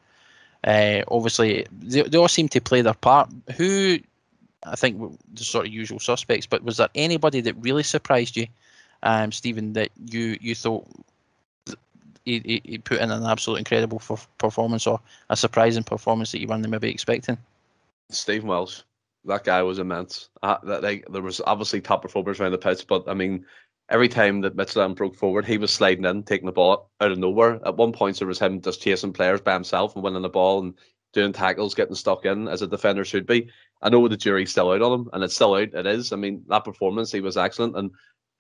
Uh, 0.66 1.04
obviously, 1.10 1.66
they, 1.72 2.02
they 2.02 2.18
all 2.18 2.28
seem 2.28 2.50
to 2.50 2.60
play 2.60 2.82
their 2.82 2.96
part. 2.96 3.30
Who, 3.56 4.00
I 4.64 4.76
think, 4.76 5.00
the 5.34 5.44
sort 5.44 5.68
of 5.68 5.72
usual 5.72 6.00
suspects, 6.00 6.48
but 6.48 6.64
was 6.64 6.78
there 6.78 6.90
anybody 6.96 7.40
that 7.42 7.56
really 7.60 7.84
surprised 7.84 8.36
you, 8.36 8.48
um, 9.04 9.32
Stephen, 9.32 9.74
that 9.74 9.92
you 10.10 10.38
you 10.42 10.56
thought 10.56 10.88
he, 12.26 12.40
he, 12.40 12.62
he 12.66 12.78
put 12.80 13.00
in 13.00 13.12
an 13.12 13.24
absolute 13.24 13.60
incredible 13.60 14.02
performance 14.40 14.88
or 14.88 15.00
a 15.30 15.38
surprising 15.38 15.84
performance 15.84 16.32
that 16.32 16.40
you 16.40 16.48
weren't 16.48 16.68
maybe 16.68 16.90
expecting? 16.90 17.38
Stephen 18.10 18.48
Welsh. 18.48 18.82
That 19.26 19.44
guy 19.44 19.64
was 19.64 19.80
immense. 19.80 20.30
Uh, 20.44 20.58
that, 20.64 20.84
like, 20.84 21.08
there 21.12 21.22
was 21.22 21.42
obviously 21.48 21.82
top 21.82 22.04
performers 22.04 22.40
around 22.40 22.52
the 22.52 22.60
pitch, 22.60 22.86
but 22.88 23.08
I 23.08 23.16
mean, 23.16 23.46
every 23.90 24.08
time 24.08 24.42
that 24.42 24.56
Midtjylland 24.56 24.96
broke 24.96 25.16
forward, 25.16 25.46
he 25.46 25.58
was 25.58 25.72
sliding 25.72 26.06
in, 26.06 26.24
taking 26.24 26.46
the 26.46 26.52
ball 26.52 26.90
out 27.02 27.12
of 27.12 27.18
nowhere. 27.18 27.60
At 27.66 27.78
one 27.78 27.92
point, 27.92 28.18
there 28.18 28.28
was 28.28 28.40
him 28.40 28.62
just 28.62 28.82
chasing 28.82 29.14
players 29.14 29.42
by 29.42 29.54
himself 29.54 29.96
and 29.96 30.04
winning 30.04 30.22
the 30.22 30.30
ball 30.30 30.62
and 30.62 30.74
doing 31.14 31.34
tackles, 31.34 31.76
getting 31.76 31.96
stuck 31.96 32.26
in 32.26 32.48
as 32.48 32.62
a 32.62 32.68
defender 32.68 33.06
should 33.06 33.26
be. 33.26 33.50
I 33.82 33.90
know 33.90 34.08
the 34.08 34.18
jury's 34.18 34.52
still 34.52 34.72
out 34.72 34.82
on 34.82 35.00
him, 35.00 35.10
and 35.14 35.24
it's 35.24 35.36
still 35.36 35.54
out. 35.54 35.74
It 35.74 35.86
is. 35.86 36.12
I 36.12 36.16
mean, 36.16 36.44
that 36.48 36.66
performance, 36.66 37.12
he 37.12 37.22
was 37.22 37.38
excellent. 37.38 37.78
And 37.78 37.92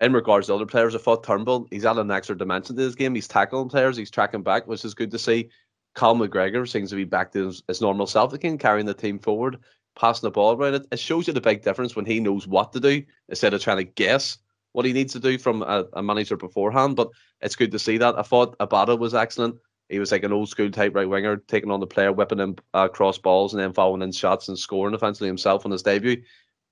in 0.01 0.13
regards 0.13 0.47
to 0.47 0.55
other 0.55 0.65
players, 0.65 0.95
I 0.95 0.97
thought 0.97 1.23
Turnbull, 1.23 1.67
he's 1.69 1.85
added 1.85 2.01
an 2.01 2.11
extra 2.11 2.37
dimension 2.37 2.75
to 2.75 2.81
this 2.81 2.95
game. 2.95 3.15
He's 3.15 3.27
tackling 3.27 3.69
players, 3.69 3.97
he's 3.97 4.11
tracking 4.11 4.43
back, 4.43 4.67
which 4.67 4.83
is 4.83 4.93
good 4.93 5.11
to 5.11 5.19
see. 5.19 5.49
Cal 5.95 6.15
McGregor 6.15 6.67
seems 6.67 6.89
to 6.89 6.97
be 6.97 7.05
back 7.05 7.31
to 7.31 7.45
his, 7.45 7.63
his 7.67 7.81
normal 7.81 8.07
self 8.07 8.33
again, 8.33 8.57
carrying 8.57 8.85
the 8.85 8.93
team 8.93 9.17
forward, 9.17 9.59
passing 9.97 10.27
the 10.27 10.31
ball 10.31 10.57
around. 10.57 10.73
It, 10.73 10.87
it 10.91 10.99
shows 10.99 11.27
you 11.27 11.33
the 11.33 11.39
big 11.39 11.61
difference 11.61 11.95
when 11.95 12.05
he 12.05 12.19
knows 12.19 12.47
what 12.47 12.73
to 12.73 12.81
do 12.81 13.01
instead 13.29 13.53
of 13.53 13.61
trying 13.61 13.77
to 13.77 13.83
guess 13.85 14.37
what 14.75 14.85
he 14.85 14.91
needs 14.91 15.13
to 15.13 15.19
do 15.19 15.37
from 15.37 15.61
a, 15.61 15.85
a 15.93 16.03
manager 16.03 16.35
beforehand. 16.35 16.97
But 16.97 17.09
it's 17.41 17.55
good 17.55 17.71
to 17.71 17.79
see 17.79 17.97
that. 17.97 18.19
I 18.19 18.23
thought 18.23 18.57
Abada 18.59 18.99
was 18.99 19.15
excellent. 19.15 19.55
He 19.87 19.99
was 19.99 20.11
like 20.11 20.23
an 20.23 20.33
old 20.33 20.49
school 20.49 20.69
type 20.69 20.95
right 20.95 21.07
winger, 21.07 21.37
taking 21.37 21.71
on 21.71 21.79
the 21.79 21.87
player, 21.87 22.11
whipping 22.11 22.39
him 22.39 22.57
uh, 22.73 22.89
balls, 23.23 23.53
and 23.53 23.61
then 23.61 23.71
following 23.71 24.01
in 24.01 24.11
shots 24.11 24.49
and 24.49 24.59
scoring 24.59 24.93
offensively 24.93 25.27
himself 25.27 25.65
on 25.65 25.71
his 25.71 25.83
debut. 25.83 26.21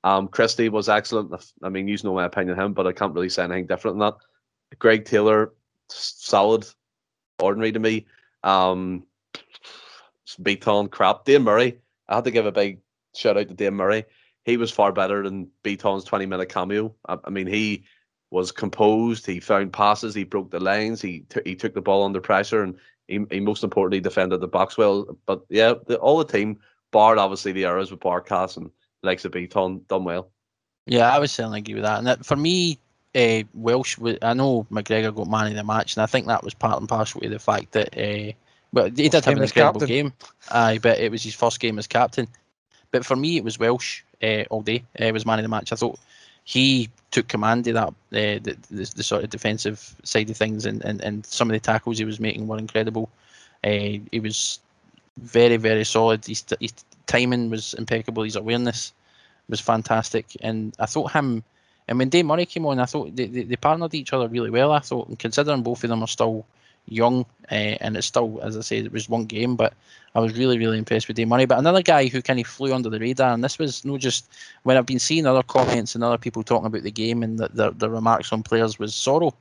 Um, 0.04 0.28
Christie 0.28 0.68
was 0.68 0.90
excellent. 0.90 1.34
I 1.64 1.70
mean, 1.70 1.88
you 1.88 1.98
know 2.04 2.16
my 2.16 2.26
opinion 2.26 2.60
of 2.60 2.66
him, 2.66 2.74
but 2.74 2.88
I 2.88 2.92
can't 2.92 3.14
really 3.14 3.30
say 3.30 3.44
anything 3.44 3.68
different 3.68 4.00
than 4.00 4.08
that. 4.08 4.78
Greg 4.80 5.06
Taylor, 5.06 5.54
solid, 5.88 6.66
ordinary 7.40 7.72
to 7.72 7.80
me. 7.80 8.08
Um, 8.44 9.06
Bitton 10.42 10.92
crap. 10.92 11.24
Dane 11.24 11.44
Murray, 11.44 11.80
I 12.10 12.16
had 12.16 12.26
to 12.26 12.32
give 12.32 12.46
a 12.46 12.52
big 12.52 12.80
shout 13.16 13.38
out 13.38 13.48
to 13.48 13.54
Dane 13.54 13.76
Murray. 13.76 14.04
He 14.44 14.58
was 14.58 14.72
far 14.72 14.92
better 14.92 15.24
than 15.24 15.50
Bitton's 15.64 16.04
20 16.04 16.26
minute 16.26 16.50
cameo. 16.50 16.94
I, 17.08 17.18
I, 17.24 17.30
mean, 17.30 17.48
he 17.48 17.86
was 18.34 18.52
composed. 18.52 19.28
He 19.28 19.40
found 19.40 19.72
passes. 19.72 20.16
He 20.16 20.24
broke 20.24 20.50
the 20.50 20.60
lines. 20.60 21.02
He 21.02 21.20
t- 21.30 21.42
he 21.46 21.56
took 21.56 21.76
the 21.76 21.82
ball 21.82 22.04
under 22.04 22.20
pressure, 22.20 22.64
and 22.64 22.76
he, 23.08 23.24
he 23.30 23.40
most 23.40 23.64
importantly 23.64 24.02
defended 24.02 24.42
the 24.42 24.48
box 24.48 24.76
well. 24.76 25.16
But 25.28 25.44
yeah, 25.50 25.76
the, 25.86 25.98
all 25.98 26.18
the 26.18 26.26
team, 26.26 26.60
barred 26.92 27.20
obviously 27.20 27.52
the 27.52 27.66
errors 27.66 27.92
with 27.92 28.00
Barkas 28.00 28.58
and 28.58 28.72
likes 29.04 29.24
of 29.24 29.34
Bitton, 29.34 29.88
done 29.88 30.04
well. 30.04 30.32
Yeah, 30.88 31.14
I 31.14 31.20
would 31.20 31.30
certainly 31.30 31.60
agree 31.60 31.76
with 31.76 31.84
that. 31.84 32.00
And 32.00 32.08
that, 32.08 32.26
for 32.26 32.36
me, 32.36 32.80
uh, 33.14 33.44
Welsh, 33.54 34.00
I 34.24 34.34
know 34.34 34.66
McGregor 34.72 35.16
got 35.16 35.30
man 35.30 35.48
of 35.48 35.54
the 35.54 35.64
match, 35.64 35.96
and 35.96 36.02
I 36.02 36.08
think 36.08 36.26
that 36.26 36.44
was 36.44 36.56
part 36.56 36.80
and 36.80 36.90
parcel 36.90 37.22
to 37.22 37.30
the 37.30 37.38
fact 37.38 37.72
that, 37.74 37.96
uh, 37.96 38.34
well, 38.72 38.86
he 38.86 39.10
did 39.10 39.14
have 39.14 39.28
an 39.28 39.44
incredible 39.44 39.80
captain. 39.80 39.88
game, 39.88 40.14
aye, 40.50 40.80
but 40.82 40.98
it 40.98 41.12
was 41.12 41.22
his 41.22 41.36
first 41.36 41.60
game 41.60 41.78
as 41.78 41.86
captain. 41.86 42.28
But 42.90 43.06
for 43.06 43.16
me, 43.16 43.38
it 43.38 43.44
was 43.44 43.60
Welsh 43.60 44.02
uh, 44.24 44.44
all 44.50 44.62
day. 44.62 44.84
Uh, 45.00 45.12
was 45.14 45.26
man 45.26 45.38
of 45.38 45.44
the 45.44 45.50
match. 45.50 45.72
I 45.72 45.76
thought 45.76 46.00
he 46.44 46.90
took 47.12 47.28
command 47.28 47.68
of 47.68 47.74
that, 47.76 47.88
uh, 47.88 48.40
the, 48.44 48.58
the, 48.70 48.94
the 48.96 49.04
sort 49.04 49.24
of 49.24 49.30
defensive 49.30 49.96
side 50.04 50.30
of 50.30 50.38
things, 50.38 50.66
and, 50.66 50.84
and, 50.84 51.02
and 51.02 51.26
some 51.26 51.50
of 51.50 51.54
the 51.54 51.60
tackles 51.60 51.98
he 51.98 52.06
was 52.06 52.20
making 52.20 52.48
were 52.48 52.58
incredible. 52.58 53.10
Uh, 53.64 54.00
he 54.12 54.20
was 54.22 54.60
very, 55.18 55.58
very 55.58 55.86
solid. 55.86 56.26
His, 56.26 56.44
his 56.60 56.74
timing 57.08 57.50
was 57.50 57.74
impeccable. 57.76 58.24
His 58.24 58.36
awareness 58.36 58.94
was 59.48 59.60
fantastic, 59.60 60.26
and 60.42 60.76
I 60.80 60.86
thought 60.86 61.12
him. 61.12 61.44
And 61.88 62.00
when 62.00 62.10
Dane 62.10 62.28
Murray 62.28 62.46
came 62.46 62.66
on, 62.66 62.80
I 62.80 62.86
thought 62.86 63.16
they, 63.16 63.28
they, 63.28 63.44
they 63.44 63.56
partnered 63.58 63.94
each 63.94 64.14
other 64.14 64.28
really 64.28 64.50
well. 64.50 64.72
I 64.72 64.80
thought, 64.80 65.10
and 65.10 65.20
considering 65.20 65.64
both 65.64 65.84
of 65.84 65.90
them 65.90 66.02
are 66.02 66.08
still 66.08 66.46
young, 66.88 67.26
uh, 67.52 67.76
and 67.82 67.96
it's 67.98 68.08
still, 68.08 68.40
as 68.42 68.58
I 68.58 68.62
said, 68.62 68.86
it 68.86 68.92
was 68.92 69.10
one 69.10 69.26
game, 69.26 69.56
but 69.56 69.74
I 70.16 70.20
was 70.20 70.38
really, 70.38 70.60
really 70.60 70.78
impressed 70.78 71.08
with 71.08 71.18
Dane 71.18 71.30
Murray. 71.30 71.46
But 71.46 71.58
another 71.58 71.82
guy 71.82 72.08
who 72.08 72.22
kind 72.22 72.40
of 72.40 72.46
flew 72.46 72.74
under 72.74 72.90
the 72.90 73.00
radar, 73.00 73.34
and 73.34 73.44
this 73.44 73.58
was 73.58 73.84
not 73.84 74.00
just 74.00 74.32
when 74.64 74.78
I've 74.78 74.86
been 74.86 75.00
seeing 75.00 75.26
other 75.26 75.44
comments 75.44 75.96
and 75.96 76.04
other 76.04 76.18
people 76.18 76.44
talking 76.44 76.68
about 76.68 76.84
the 76.84 76.92
game 76.92 77.24
and 77.24 77.40
the, 77.40 77.50
the, 77.50 77.72
the 77.72 77.90
remarks 77.90 78.32
on 78.32 78.44
players 78.44 78.78
was 78.78 78.94
Soro. 78.94 79.34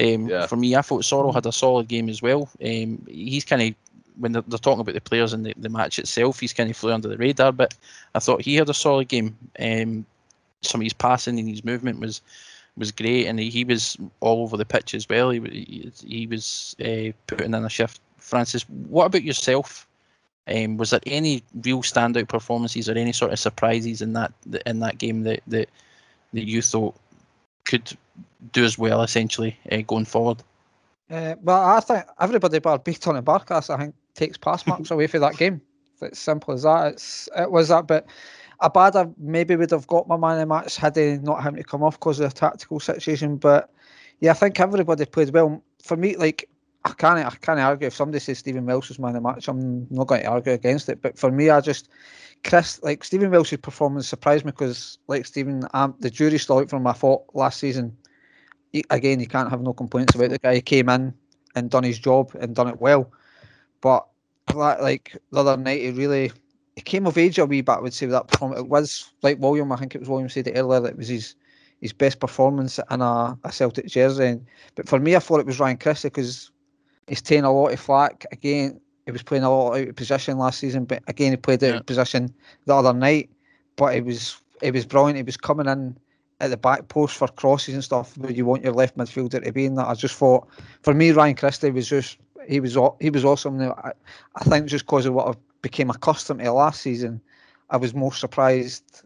Um, 0.00 0.28
yeah. 0.28 0.46
For 0.46 0.56
me, 0.56 0.76
I 0.76 0.82
thought 0.82 1.02
Soro 1.02 1.34
had 1.34 1.44
a 1.44 1.52
solid 1.52 1.88
game 1.88 2.08
as 2.08 2.22
well. 2.22 2.48
Um, 2.64 3.04
he's 3.08 3.44
kind 3.44 3.62
of 3.62 3.74
when 4.18 4.32
they're, 4.32 4.42
they're, 4.48 4.58
talking 4.58 4.80
about 4.80 4.94
the 4.94 5.00
players 5.00 5.32
and 5.32 5.46
the, 5.46 5.54
the 5.56 5.68
match 5.68 5.98
itself, 5.98 6.40
he's 6.40 6.52
kind 6.52 6.70
of 6.70 6.76
flew 6.76 6.92
under 6.92 7.08
the 7.08 7.16
radar. 7.16 7.52
But 7.52 7.74
I 8.14 8.18
thought 8.18 8.42
he 8.42 8.54
had 8.54 8.68
a 8.68 8.74
solid 8.74 9.08
game. 9.08 9.36
Um, 9.60 10.06
some 10.62 10.80
of 10.80 10.84
his 10.84 10.92
passing 10.92 11.38
and 11.38 11.48
his 11.48 11.64
movement 11.64 12.00
was 12.00 12.20
was 12.76 12.92
great, 12.92 13.26
and 13.26 13.40
he, 13.40 13.50
he 13.50 13.64
was 13.64 13.96
all 14.20 14.42
over 14.42 14.56
the 14.56 14.64
pitch 14.64 14.94
as 14.94 15.08
well. 15.08 15.30
He 15.30 15.40
he, 15.40 15.92
he 16.06 16.26
was 16.26 16.76
uh, 16.80 17.12
putting 17.26 17.54
in 17.54 17.64
a 17.64 17.68
shift. 17.68 18.00
Francis, 18.18 18.62
what 18.68 19.06
about 19.06 19.24
yourself? 19.24 19.87
Um, 20.48 20.76
was 20.76 20.90
there 20.90 21.00
any 21.06 21.42
real 21.62 21.82
standout 21.82 22.28
performances 22.28 22.88
or 22.88 22.92
any 22.92 23.12
sort 23.12 23.32
of 23.32 23.38
surprises 23.38 24.02
in 24.02 24.12
that 24.14 24.32
in 24.66 24.80
that 24.80 24.98
game 24.98 25.22
that 25.24 25.40
that, 25.46 25.68
that 26.32 26.46
you 26.46 26.62
thought 26.62 26.94
could 27.64 27.96
do 28.52 28.64
as 28.64 28.78
well 28.78 29.02
essentially 29.02 29.58
uh, 29.70 29.82
going 29.82 30.04
forward? 30.04 30.42
Uh, 31.10 31.34
well, 31.42 31.64
I 31.64 31.80
think 31.80 32.04
everybody 32.20 32.58
bar 32.58 32.78
Bitton 32.78 33.16
and 33.16 33.26
Barkas, 33.26 33.70
I 33.70 33.78
think, 33.78 33.94
takes 34.14 34.36
pass 34.36 34.66
marks 34.66 34.90
away 34.90 35.06
for 35.06 35.18
that 35.18 35.36
game. 35.36 35.60
It's 36.00 36.18
simple 36.18 36.54
as 36.54 36.62
that. 36.62 36.92
It's 36.92 37.28
it 37.36 37.50
was 37.50 37.68
that, 37.68 37.86
but 37.86 38.06
Abada 38.62 39.12
maybe 39.18 39.56
would 39.56 39.70
have 39.70 39.86
got 39.86 40.08
my 40.08 40.16
man 40.16 40.32
in 40.32 40.40
the 40.40 40.46
match 40.46 40.76
had 40.76 40.96
he 40.96 41.18
not 41.18 41.42
having 41.42 41.62
to 41.62 41.68
come 41.68 41.82
off 41.82 41.98
because 41.98 42.20
of 42.20 42.32
the 42.32 42.38
tactical 42.38 42.80
situation. 42.80 43.36
But 43.36 43.70
yeah, 44.20 44.30
I 44.30 44.34
think 44.34 44.58
everybody 44.60 45.04
played 45.04 45.30
well. 45.30 45.62
For 45.82 45.96
me, 45.96 46.16
like 46.16 46.48
I 46.88 46.92
can't 46.94 47.18
I 47.18 47.30
can't 47.30 47.60
argue 47.60 47.86
if 47.86 47.94
somebody 47.94 48.18
says 48.20 48.38
Stephen 48.38 48.64
Welsh 48.66 48.88
was 48.88 48.98
man 48.98 49.10
of 49.10 49.14
the 49.14 49.20
match. 49.20 49.48
I'm 49.48 49.86
not 49.90 50.06
going 50.06 50.22
to 50.22 50.28
argue 50.28 50.52
against 50.52 50.88
it. 50.88 51.02
But 51.02 51.18
for 51.18 51.30
me, 51.30 51.50
I 51.50 51.60
just 51.60 51.88
Chris 52.44 52.82
like 52.82 53.04
Stephen 53.04 53.30
Welsh's 53.30 53.58
performance 53.58 54.08
surprised 54.08 54.44
me 54.44 54.52
because 54.52 54.98
like 55.06 55.26
Stephen, 55.26 55.64
um, 55.74 55.94
the 56.00 56.10
jury's 56.10 56.42
still 56.42 56.58
out 56.58 56.70
for 56.70 56.80
my 56.80 56.92
thought 56.92 57.24
last 57.34 57.60
season. 57.60 57.96
He, 58.72 58.84
again, 58.90 59.20
you 59.20 59.26
can't 59.26 59.50
have 59.50 59.60
no 59.60 59.72
complaints 59.72 60.14
about 60.14 60.30
the 60.30 60.38
guy. 60.38 60.56
He 60.56 60.60
came 60.60 60.88
in 60.88 61.14
and 61.54 61.70
done 61.70 61.84
his 61.84 61.98
job 61.98 62.32
and 62.40 62.54
done 62.54 62.68
it 62.68 62.80
well. 62.80 63.10
But 63.80 64.06
like 64.54 65.16
the 65.30 65.40
other 65.40 65.56
night, 65.56 65.82
he 65.82 65.90
really 65.90 66.32
he 66.76 66.82
came 66.82 67.06
of 67.06 67.18
age 67.18 67.38
a 67.38 67.46
wee 67.46 67.60
bit. 67.60 67.72
I 67.72 67.80
would 67.80 67.94
say 67.94 68.06
that 68.06 68.28
performance. 68.28 68.60
It 68.60 68.68
was 68.68 69.12
like 69.22 69.38
William. 69.40 69.72
I 69.72 69.76
think 69.76 69.94
it 69.94 70.00
was 70.00 70.08
William 70.08 70.28
said 70.28 70.46
it 70.48 70.56
earlier 70.56 70.80
that 70.80 70.92
it 70.92 70.98
was 70.98 71.08
his 71.08 71.34
his 71.80 71.92
best 71.92 72.18
performance 72.18 72.80
in 72.90 73.00
a, 73.02 73.38
a 73.44 73.52
Celtic 73.52 73.86
jersey. 73.86 74.40
But 74.74 74.88
for 74.88 74.98
me, 74.98 75.14
I 75.14 75.20
thought 75.20 75.40
it 75.40 75.46
was 75.46 75.60
Ryan 75.60 75.76
Christie 75.76 76.08
because 76.08 76.50
he's 77.08 77.22
taking 77.22 77.44
a 77.44 77.52
lot 77.52 77.72
of 77.72 77.80
flack. 77.80 78.24
Again, 78.32 78.80
he 79.06 79.12
was 79.12 79.22
playing 79.22 79.44
a 79.44 79.50
lot 79.50 79.78
out 79.78 79.88
of 79.88 79.96
position 79.96 80.38
last 80.38 80.58
season, 80.58 80.84
but 80.84 81.02
again, 81.06 81.32
he 81.32 81.36
played 81.36 81.64
out 81.64 81.70
yeah. 81.70 81.76
of 81.78 81.86
position 81.86 82.32
the 82.66 82.74
other 82.74 82.92
night. 82.92 83.30
But 83.76 83.94
it 83.94 84.04
was 84.04 84.40
it 84.60 84.74
was 84.74 84.86
brilliant. 84.86 85.16
He 85.16 85.22
was 85.22 85.36
coming 85.36 85.66
in 85.66 85.96
at 86.40 86.50
the 86.50 86.56
back 86.56 86.88
post 86.88 87.16
for 87.16 87.28
crosses 87.28 87.74
and 87.74 87.82
stuff 87.82 88.16
where 88.18 88.30
you 88.30 88.44
want 88.44 88.62
your 88.62 88.72
left 88.72 88.96
midfielder 88.96 89.42
to 89.42 89.52
be 89.52 89.64
in 89.64 89.74
that. 89.74 89.88
I 89.88 89.94
just 89.94 90.14
thought, 90.14 90.48
for 90.82 90.94
me, 90.94 91.10
Ryan 91.10 91.34
Christie 91.34 91.70
was 91.70 91.88
just 91.88 92.18
he 92.48 92.60
was 92.60 92.76
he 93.00 93.10
was 93.10 93.24
awesome. 93.24 93.60
I, 93.60 93.92
I 94.36 94.44
think 94.44 94.66
just 94.66 94.86
because 94.86 95.06
of 95.06 95.14
what 95.14 95.28
I 95.28 95.38
became 95.62 95.90
accustomed 95.90 96.40
to 96.40 96.52
last 96.52 96.80
season, 96.80 97.20
I 97.70 97.76
was 97.76 97.94
more 97.94 98.12
surprised. 98.12 99.02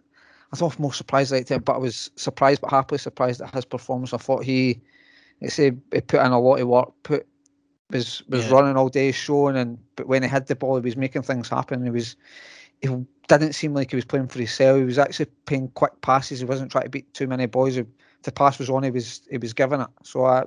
I 0.52 0.56
thought 0.56 0.78
more 0.78 0.92
surprised 0.92 1.32
like 1.32 1.46
that, 1.46 1.64
but 1.64 1.74
I 1.74 1.78
was 1.78 2.10
surprised, 2.16 2.60
but 2.60 2.70
happily 2.70 2.98
surprised 2.98 3.40
at 3.40 3.54
his 3.54 3.64
performance. 3.64 4.12
I 4.12 4.18
thought 4.18 4.44
he, 4.44 4.80
he 5.40 5.48
said 5.48 5.80
he 5.92 6.02
put 6.02 6.20
in 6.20 6.32
a 6.32 6.38
lot 6.38 6.60
of 6.60 6.68
work, 6.68 6.92
put 7.04 7.26
was 7.92 8.22
was 8.28 8.46
yeah. 8.46 8.52
running 8.52 8.76
all 8.76 8.88
day, 8.88 9.12
showing, 9.12 9.56
and 9.56 9.78
but 9.96 10.08
when 10.08 10.22
he 10.22 10.28
had 10.28 10.46
the 10.46 10.56
ball, 10.56 10.76
he 10.76 10.82
was 10.82 10.96
making 10.96 11.22
things 11.22 11.48
happen. 11.48 11.84
He 11.84 11.90
was 11.90 12.16
he 12.80 12.88
didn't 13.28 13.52
seem 13.52 13.74
like 13.74 13.90
he 13.90 13.96
was 13.96 14.04
playing 14.04 14.28
for 14.28 14.38
himself. 14.38 14.78
He 14.78 14.84
was 14.84 14.98
actually 14.98 15.26
playing 15.46 15.68
quick 15.74 16.00
passes. 16.00 16.40
He 16.40 16.44
wasn't 16.44 16.72
trying 16.72 16.84
to 16.84 16.90
beat 16.90 17.12
too 17.14 17.26
many 17.28 17.46
boys 17.46 17.76
If 17.76 17.86
the 18.24 18.32
pass 18.32 18.58
was 18.58 18.68
on, 18.68 18.82
he 18.82 18.90
was 18.90 19.22
he 19.30 19.38
was 19.38 19.52
giving 19.52 19.80
it. 19.80 19.88
So 20.02 20.24
uh, 20.24 20.44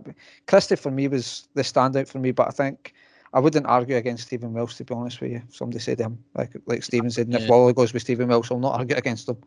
Christie 0.47 0.75
for 0.75 0.91
me 0.91 1.07
was 1.07 1.47
the 1.53 1.61
standout 1.61 2.07
for 2.07 2.19
me, 2.19 2.31
but 2.31 2.47
I 2.47 2.51
think 2.51 2.93
I 3.33 3.39
wouldn't 3.39 3.65
argue 3.65 3.95
against 3.95 4.27
Stephen 4.27 4.53
Welsh 4.53 4.75
to 4.75 4.83
be 4.83 4.93
honest 4.93 5.21
with 5.21 5.31
you. 5.31 5.41
Somebody 5.49 5.79
said 5.79 5.97
to 5.99 6.05
him 6.05 6.19
like 6.35 6.51
like 6.65 6.83
Stephen 6.83 7.09
said, 7.09 7.29
yeah. 7.29 7.39
if 7.39 7.49
Wally 7.49 7.73
goes 7.73 7.93
with 7.93 8.03
Stephen 8.03 8.27
Welsh, 8.27 8.51
I'll 8.51 8.59
not 8.59 8.79
argue 8.79 8.97
against 8.97 9.29
him. 9.29 9.37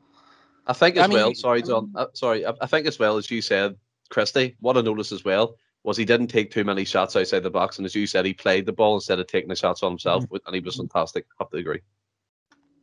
I 0.67 0.73
think 0.73 0.97
as 0.97 1.05
I 1.05 1.07
mean, 1.09 1.17
well. 1.17 1.35
Sorry, 1.35 1.63
John. 1.63 1.93
Uh, 1.95 2.07
sorry, 2.13 2.45
I, 2.45 2.53
I 2.61 2.67
think 2.67 2.87
as 2.87 2.99
well 2.99 3.17
as 3.17 3.31
you 3.31 3.43
said, 3.43 3.77
Christie. 4.11 4.57
What 4.61 4.77
I 4.77 4.83
noticed 4.83 5.13
as 5.13 5.25
well 5.25 5.57
was 5.89 5.97
he 5.97 6.05
didn't 6.05 6.29
take 6.29 6.51
too 6.51 6.65
many 6.65 6.85
shots 6.85 7.17
outside 7.17 7.43
the 7.43 7.51
box, 7.51 7.79
and 7.79 7.87
as 7.87 7.95
you 7.95 8.07
said, 8.07 8.25
he 8.25 8.35
played 8.35 8.67
the 8.67 8.73
ball 8.73 8.95
instead 8.95 9.19
of 9.19 9.27
taking 9.27 9.49
the 9.49 9.57
shots 9.57 9.83
on 9.83 9.93
himself, 9.93 10.25
mm-hmm. 10.25 10.37
and 10.47 10.55
he 10.55 10.61
was 10.61 10.77
fantastic. 10.77 11.27
I 11.33 11.45
have 11.45 11.51
to 11.51 11.57
agree. 11.57 11.81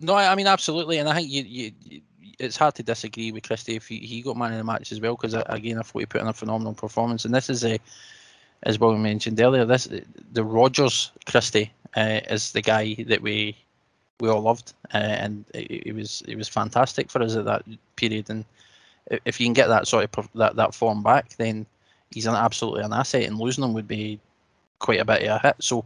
No, 0.01 0.15
I 0.15 0.35
mean 0.35 0.47
absolutely, 0.47 0.97
and 0.97 1.07
I 1.07 1.15
think 1.15 1.29
you, 1.29 1.71
you 1.79 2.01
it's 2.37 2.57
hard 2.57 2.75
to 2.75 2.83
disagree 2.83 3.31
with 3.31 3.43
Christie 3.43 3.75
if 3.75 3.87
he, 3.87 3.99
he 3.99 4.21
got 4.21 4.35
man 4.35 4.51
of 4.51 4.57
the 4.57 4.63
match 4.65 4.91
as 4.91 4.99
well 4.99 5.15
because 5.15 5.33
again 5.33 5.79
I 5.79 5.83
thought 5.83 5.99
he 5.99 6.05
put 6.05 6.19
in 6.19 6.27
a 6.27 6.33
phenomenal 6.33 6.73
performance 6.73 7.23
and 7.23 7.33
this 7.33 7.49
is 7.49 7.63
a 7.63 7.79
as 8.63 8.77
well 8.77 8.93
mentioned 8.97 9.39
earlier 9.39 9.63
this 9.63 9.87
the 10.33 10.43
Rodgers 10.43 11.11
Christie 11.27 11.71
uh, 11.95 12.19
as 12.27 12.51
the 12.51 12.61
guy 12.61 12.95
that 13.07 13.21
we 13.21 13.55
we 14.19 14.29
all 14.29 14.41
loved, 14.41 14.73
uh, 14.93 14.97
and 14.97 15.45
it, 15.53 15.93
was 15.93 16.23
it 16.27 16.37
was 16.37 16.47
fantastic 16.47 17.09
for 17.09 17.21
us 17.21 17.35
at 17.35 17.45
that 17.45 17.63
period. 17.95 18.29
And 18.29 18.45
if 19.25 19.39
you 19.39 19.45
can 19.45 19.53
get 19.53 19.67
that 19.67 19.87
sort 19.87 20.09
of 20.17 20.29
that 20.35 20.55
that 20.55 20.73
form 20.73 21.03
back, 21.03 21.35
then 21.37 21.65
he's 22.11 22.25
an 22.25 22.35
absolutely 22.35 22.83
an 22.83 22.93
asset, 22.93 23.23
and 23.23 23.37
losing 23.37 23.63
him 23.63 23.73
would 23.73 23.87
be 23.87 24.19
quite 24.79 24.99
a 24.99 25.05
bit 25.05 25.23
of 25.23 25.37
a 25.37 25.39
hit. 25.39 25.55
So, 25.59 25.85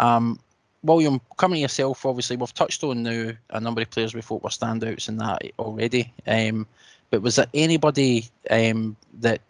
um, 0.00 0.38
William, 0.82 1.20
coming 1.36 1.56
to 1.56 1.62
yourself, 1.62 2.06
obviously 2.06 2.36
we've 2.36 2.54
touched 2.54 2.84
on 2.84 3.02
now 3.02 3.32
a 3.50 3.60
number 3.60 3.82
of 3.82 3.90
players 3.90 4.14
we 4.14 4.22
thought 4.22 4.42
were 4.42 4.50
standouts 4.50 5.08
in 5.08 5.18
that 5.18 5.42
already. 5.58 6.12
Um, 6.26 6.66
but 7.10 7.22
was 7.22 7.36
there 7.36 7.46
anybody 7.54 8.28
um, 8.50 8.96
that 9.20 9.40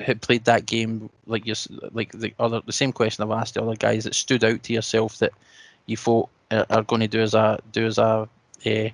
had 0.00 0.22
played 0.22 0.44
that 0.44 0.66
game 0.66 1.10
like 1.26 1.46
you 1.46 1.54
like 1.92 2.12
the 2.12 2.32
other 2.38 2.60
the 2.66 2.72
same 2.72 2.92
question 2.92 3.24
I've 3.24 3.38
asked 3.38 3.54
the 3.54 3.62
other 3.62 3.74
guys 3.74 4.04
that 4.04 4.14
stood 4.14 4.44
out 4.44 4.62
to 4.62 4.72
yourself 4.72 5.18
that 5.18 5.32
you 5.86 5.96
thought 5.96 6.28
are, 6.50 6.66
are 6.70 6.82
going 6.82 7.00
to 7.00 7.08
do 7.08 7.20
as 7.20 7.34
a 7.34 7.58
do 7.72 7.86
as 7.86 7.98
a, 7.98 8.28
a 8.64 8.86
eh, 8.86 8.90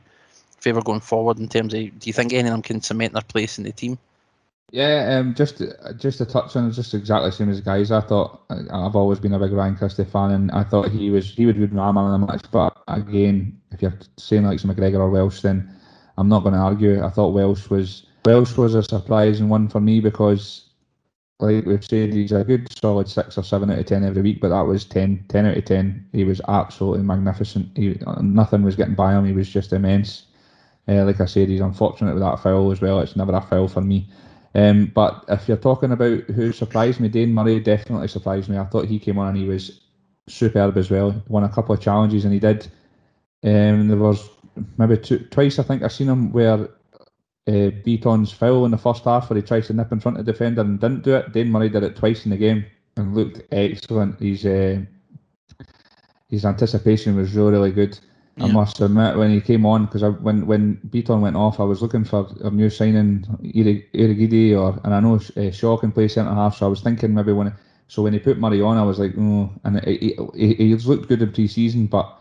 favour 0.59 0.81
going 0.81 1.01
forward 1.01 1.39
in 1.39 1.49
terms 1.49 1.75
of 1.75 1.81
do 1.99 2.09
you 2.09 2.13
think 2.13 2.33
any 2.33 2.49
of 2.49 2.53
them 2.53 2.63
can 2.63 2.81
cement 2.81 3.13
their 3.13 3.23
place 3.23 3.59
in 3.59 3.65
the 3.65 3.73
team? 3.73 3.99
Yeah, 4.73 5.19
um, 5.19 5.35
just 5.35 5.63
just 5.99 6.19
to 6.19 6.27
touch 6.27 6.57
on 6.57 6.73
just 6.73 6.95
exactly 6.95 7.31
the 7.31 7.37
same 7.37 7.51
as 7.51 7.61
guys. 7.61 7.91
I 7.93 8.01
thought 8.01 8.43
I've 8.51 8.97
always 8.97 9.21
been 9.21 9.35
a 9.35 9.39
big 9.39 9.53
Ryan 9.53 9.77
Christie 9.77 10.05
fan, 10.05 10.33
and 10.33 10.51
I 10.51 10.65
thought 10.65 10.91
he 10.91 11.11
was 11.11 11.31
he 11.31 11.47
would 11.47 11.57
be 11.57 11.67
my 11.69 11.93
man 11.93 12.07
in 12.07 12.21
the 12.21 12.27
match. 12.27 12.45
But 12.51 12.77
again, 12.89 13.61
if 13.71 13.83
you're 13.83 13.97
saying 14.17 14.45
like 14.45 14.59
McGregor 14.61 14.99
or 14.99 15.11
Welsh, 15.11 15.43
then 15.43 15.73
I'm 16.17 16.29
not 16.29 16.43
going 16.43 16.55
to 16.55 16.61
argue. 16.61 17.05
I 17.05 17.11
thought 17.11 17.35
Welsh 17.35 17.69
was 17.71 18.07
Welsh 18.25 18.57
was 18.57 18.75
a 18.75 18.83
surprising 18.83 19.49
one 19.49 19.69
for 19.69 19.81
me 19.81 20.01
because, 20.01 20.71
like 21.39 21.67
we've 21.67 21.85
said, 21.85 22.13
he's 22.13 22.33
a 22.33 22.43
good 22.43 22.67
solid 22.77 23.09
six 23.09 23.37
or 23.39 23.43
seven 23.43 23.71
out 23.71 23.79
of 23.79 23.87
ten 23.87 24.05
every 24.05 24.23
week. 24.23 24.41
But 24.41 24.49
that 24.49 24.63
was 24.63 24.85
10, 24.85 25.27
10 25.29 25.47
out 25.47 25.57
of 25.57 25.65
ten. 25.65 26.09
He 26.13 26.25
was 26.25 26.41
absolutely 26.49 27.05
magnificent. 27.05 27.77
He, 27.77 27.97
nothing 28.21 28.63
was 28.63 28.77
getting 28.77 28.95
by 28.95 29.13
him. 29.13 29.27
He 29.27 29.33
was 29.33 29.49
just 29.49 29.73
immense. 29.73 30.27
Uh, 30.89 31.05
like 31.05 31.21
I 31.21 31.27
said, 31.27 31.49
he's 31.49 31.61
unfortunate 31.61 32.15
with 32.15 32.23
that 32.23 32.41
foul 32.41 32.71
as 32.71 32.81
well. 32.81 33.01
It's 33.01 33.17
never 33.17 33.33
a 33.33 33.41
foul 33.41 33.69
for 33.69 33.81
me. 33.81 34.09
Um, 34.55 34.87
but 34.87 35.25
if 35.29 35.49
you're 35.49 35.57
talking 35.57 35.93
about 35.93 36.21
who 36.25 36.53
surprised 36.53 37.01
me, 37.01 37.09
Dane 37.09 37.35
Murray 37.35 37.59
definitely 37.61 38.09
surprised 38.09 38.49
me. 38.49 38.57
I 38.57 38.65
thought 38.65 38.87
he 38.87 38.99
came 38.99 39.19
on 39.19 39.29
and 39.29 39.37
he 39.37 39.45
was 39.45 39.81
superb 40.29 40.77
as 40.77 40.91
well. 40.91 41.23
Won 41.29 41.45
a 41.45 41.49
couple 41.49 41.75
of 41.75 41.81
challenges 41.81 42.25
and 42.25 42.33
he 42.33 42.41
did. 42.41 42.67
Um, 43.43 43.89
there 43.89 43.97
was 43.97 44.29
maybe 44.79 44.97
two, 44.97 45.19
twice 45.19 45.59
I 45.59 45.65
think 45.65 45.83
I've 45.83 45.93
seen 45.93 46.09
him 46.09 46.33
where 46.33 46.69
uh, 47.47 47.71
Bitton's 47.85 48.33
foul 48.33 48.65
in 48.65 48.71
the 48.71 48.79
first 48.79 49.05
half 49.05 49.29
where 49.29 49.37
he 49.37 49.43
tries 49.43 49.67
to 49.67 49.73
nip 49.75 49.93
in 49.93 50.01
front 50.01 50.19
of 50.19 50.25
the 50.25 50.33
defender 50.33 50.61
and 50.61 50.81
didn't 50.81 51.03
do 51.03 51.17
it. 51.17 51.33
Dane 51.33 51.51
Murray 51.51 51.69
did 51.69 51.83
it 51.83 51.97
twice 51.97 52.25
in 52.25 52.31
the 52.31 52.37
game 52.37 52.65
and 52.97 53.15
looked 53.15 53.43
excellent. 53.53 54.21
He's 54.21 54.47
uh, 54.47 54.81
his 56.29 56.45
anticipation 56.45 57.17
was 57.17 57.35
really 57.35 57.53
really 57.53 57.73
good. 57.73 57.99
Yeah. 58.37 58.47
I 58.47 58.53
must 58.53 58.81
admit, 58.81 59.17
when 59.17 59.31
he 59.31 59.41
came 59.41 59.65
on, 59.65 59.87
because 59.87 60.03
when 60.21 60.47
when 60.47 60.79
Bitton 60.89 61.21
went 61.21 61.37
off, 61.37 61.61
I 61.61 61.65
was 61.65 61.81
looking 61.83 62.05
for 62.05 62.27
a 62.41 62.51
new 62.51 62.69
signing, 62.69 63.25
Urhoghide, 63.43 64.59
or 64.59 64.81
and 64.83 64.93
I 64.93 64.99
know 64.99 65.21
uh, 65.37 65.51
Shaw 65.53 65.77
can 65.77 65.93
play 65.93 66.09
centre 66.09 66.35
half, 66.35 66.57
so 66.57 66.67
I 66.67 66.69
was 66.69 66.81
thinking 66.81 67.15
maybe 67.15 67.33
when. 67.33 67.55
So 67.87 68.03
when 68.03 68.13
he 68.13 68.19
put 68.19 68.39
Murray 68.39 68.63
on, 68.63 68.77
I 68.77 68.83
was 68.83 68.99
like, 68.99 69.13
oh, 69.17 69.51
and 69.63 69.79
he, 69.85 70.17
he, 70.35 70.55
he's 70.55 70.87
looked 70.87 71.07
good 71.07 71.21
in 71.21 71.33
pre-season, 71.33 71.87
but 71.87 72.19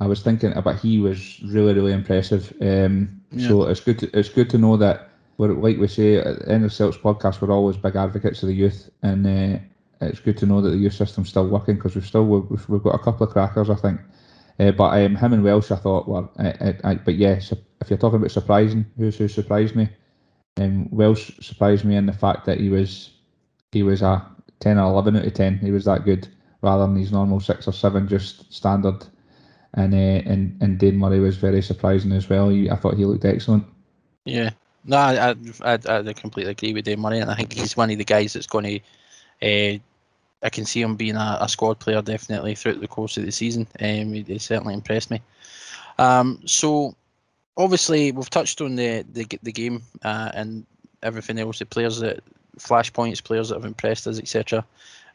I 0.00 0.06
was 0.06 0.20
thinking, 0.20 0.52
but 0.62 0.76
he 0.76 0.98
was 0.98 1.40
really 1.44 1.72
really 1.72 1.92
impressive. 1.92 2.52
Um, 2.60 3.22
yeah. 3.30 3.48
So 3.48 3.62
it's 3.64 3.80
good 3.80 3.98
to, 4.00 4.18
it's 4.18 4.28
good 4.28 4.50
to 4.50 4.58
know 4.58 4.76
that 4.76 5.08
we're 5.38 5.54
like 5.54 5.78
we 5.78 5.88
say 5.88 6.16
at 6.16 6.40
the 6.40 6.50
end 6.50 6.64
of 6.64 6.72
Celts 6.72 6.98
podcast, 6.98 7.40
we're 7.40 7.52
always 7.52 7.78
big 7.78 7.96
advocates 7.96 8.42
of 8.42 8.48
the 8.48 8.54
youth, 8.54 8.90
and 9.02 9.26
uh, 9.26 9.58
it's 10.02 10.20
good 10.20 10.36
to 10.38 10.46
know 10.46 10.60
that 10.60 10.70
the 10.70 10.76
youth 10.76 10.92
system's 10.92 11.30
still 11.30 11.48
working 11.48 11.76
because 11.76 11.94
we've 11.94 12.06
still 12.06 12.26
we've, 12.26 12.68
we've 12.68 12.82
got 12.82 12.94
a 12.94 12.98
couple 12.98 13.26
of 13.26 13.32
crackers, 13.32 13.70
I 13.70 13.76
think. 13.76 14.00
Uh, 14.58 14.70
but 14.70 15.04
um, 15.04 15.16
him 15.16 15.32
and 15.32 15.44
Welsh, 15.44 15.70
I 15.70 15.76
thought 15.76 16.08
were. 16.08 16.28
Uh, 16.38 16.72
uh, 16.82 16.94
but 16.94 17.16
yes, 17.16 17.52
if 17.80 17.90
you're 17.90 17.98
talking 17.98 18.18
about 18.18 18.30
surprising, 18.30 18.86
who's 18.96 19.16
who 19.16 19.28
surprised 19.28 19.76
me? 19.76 19.88
Um, 20.58 20.88
Welsh 20.90 21.32
surprised 21.40 21.84
me 21.84 21.96
in 21.96 22.06
the 22.06 22.12
fact 22.12 22.46
that 22.46 22.58
he 22.58 22.70
was 22.70 23.10
he 23.72 23.82
was 23.82 24.02
a 24.02 24.26
ten 24.60 24.78
or 24.78 24.90
eleven 24.90 25.16
out 25.16 25.26
of 25.26 25.34
ten. 25.34 25.58
He 25.58 25.70
was 25.70 25.84
that 25.84 26.04
good, 26.04 26.28
rather 26.62 26.86
than 26.86 26.96
his 26.96 27.12
normal 27.12 27.40
six 27.40 27.68
or 27.68 27.72
seven, 27.72 28.08
just 28.08 28.52
standard. 28.52 29.04
And 29.74 29.92
uh, 29.92 30.30
and 30.30 30.56
and 30.62 30.78
Dane 30.78 30.96
Murray 30.96 31.20
was 31.20 31.36
very 31.36 31.60
surprising 31.60 32.12
as 32.12 32.28
well. 32.28 32.48
He, 32.48 32.70
I 32.70 32.76
thought 32.76 32.96
he 32.96 33.04
looked 33.04 33.26
excellent. 33.26 33.64
Yeah, 34.24 34.50
no, 34.86 34.96
I 34.96 35.34
I, 35.62 35.78
I, 35.86 35.98
I 35.98 36.12
completely 36.14 36.52
agree 36.52 36.72
with 36.72 36.86
Dane 36.86 37.00
Murray, 37.00 37.18
and 37.18 37.30
I 37.30 37.34
think 37.34 37.52
he's 37.52 37.76
one 37.76 37.90
of 37.90 37.98
the 37.98 38.04
guys 38.04 38.32
that's 38.32 38.46
going 38.46 38.80
to 39.40 39.76
uh, 39.76 39.78
I 40.46 40.48
can 40.48 40.64
see 40.64 40.80
him 40.80 40.94
being 40.94 41.16
a, 41.16 41.38
a, 41.40 41.48
squad 41.48 41.80
player 41.80 42.00
definitely 42.00 42.54
throughout 42.54 42.80
the 42.80 42.86
course 42.86 43.16
of 43.16 43.24
the 43.24 43.32
season. 43.32 43.66
Um, 43.80 44.12
he, 44.12 44.22
he 44.22 44.38
certainly 44.38 44.74
impressed 44.74 45.10
me. 45.10 45.20
Um, 45.98 46.40
so 46.46 46.94
obviously 47.56 48.12
we've 48.12 48.30
touched 48.30 48.60
on 48.60 48.76
the 48.76 49.04
the, 49.12 49.26
the 49.42 49.50
game 49.50 49.82
uh, 50.04 50.30
and 50.34 50.64
everything 51.02 51.40
else. 51.40 51.58
The 51.58 51.66
players 51.66 51.98
that 51.98 52.20
flashpoints, 52.60 53.24
players 53.24 53.48
that 53.48 53.56
have 53.56 53.64
impressed 53.64 54.06
us, 54.06 54.20
etc. 54.20 54.64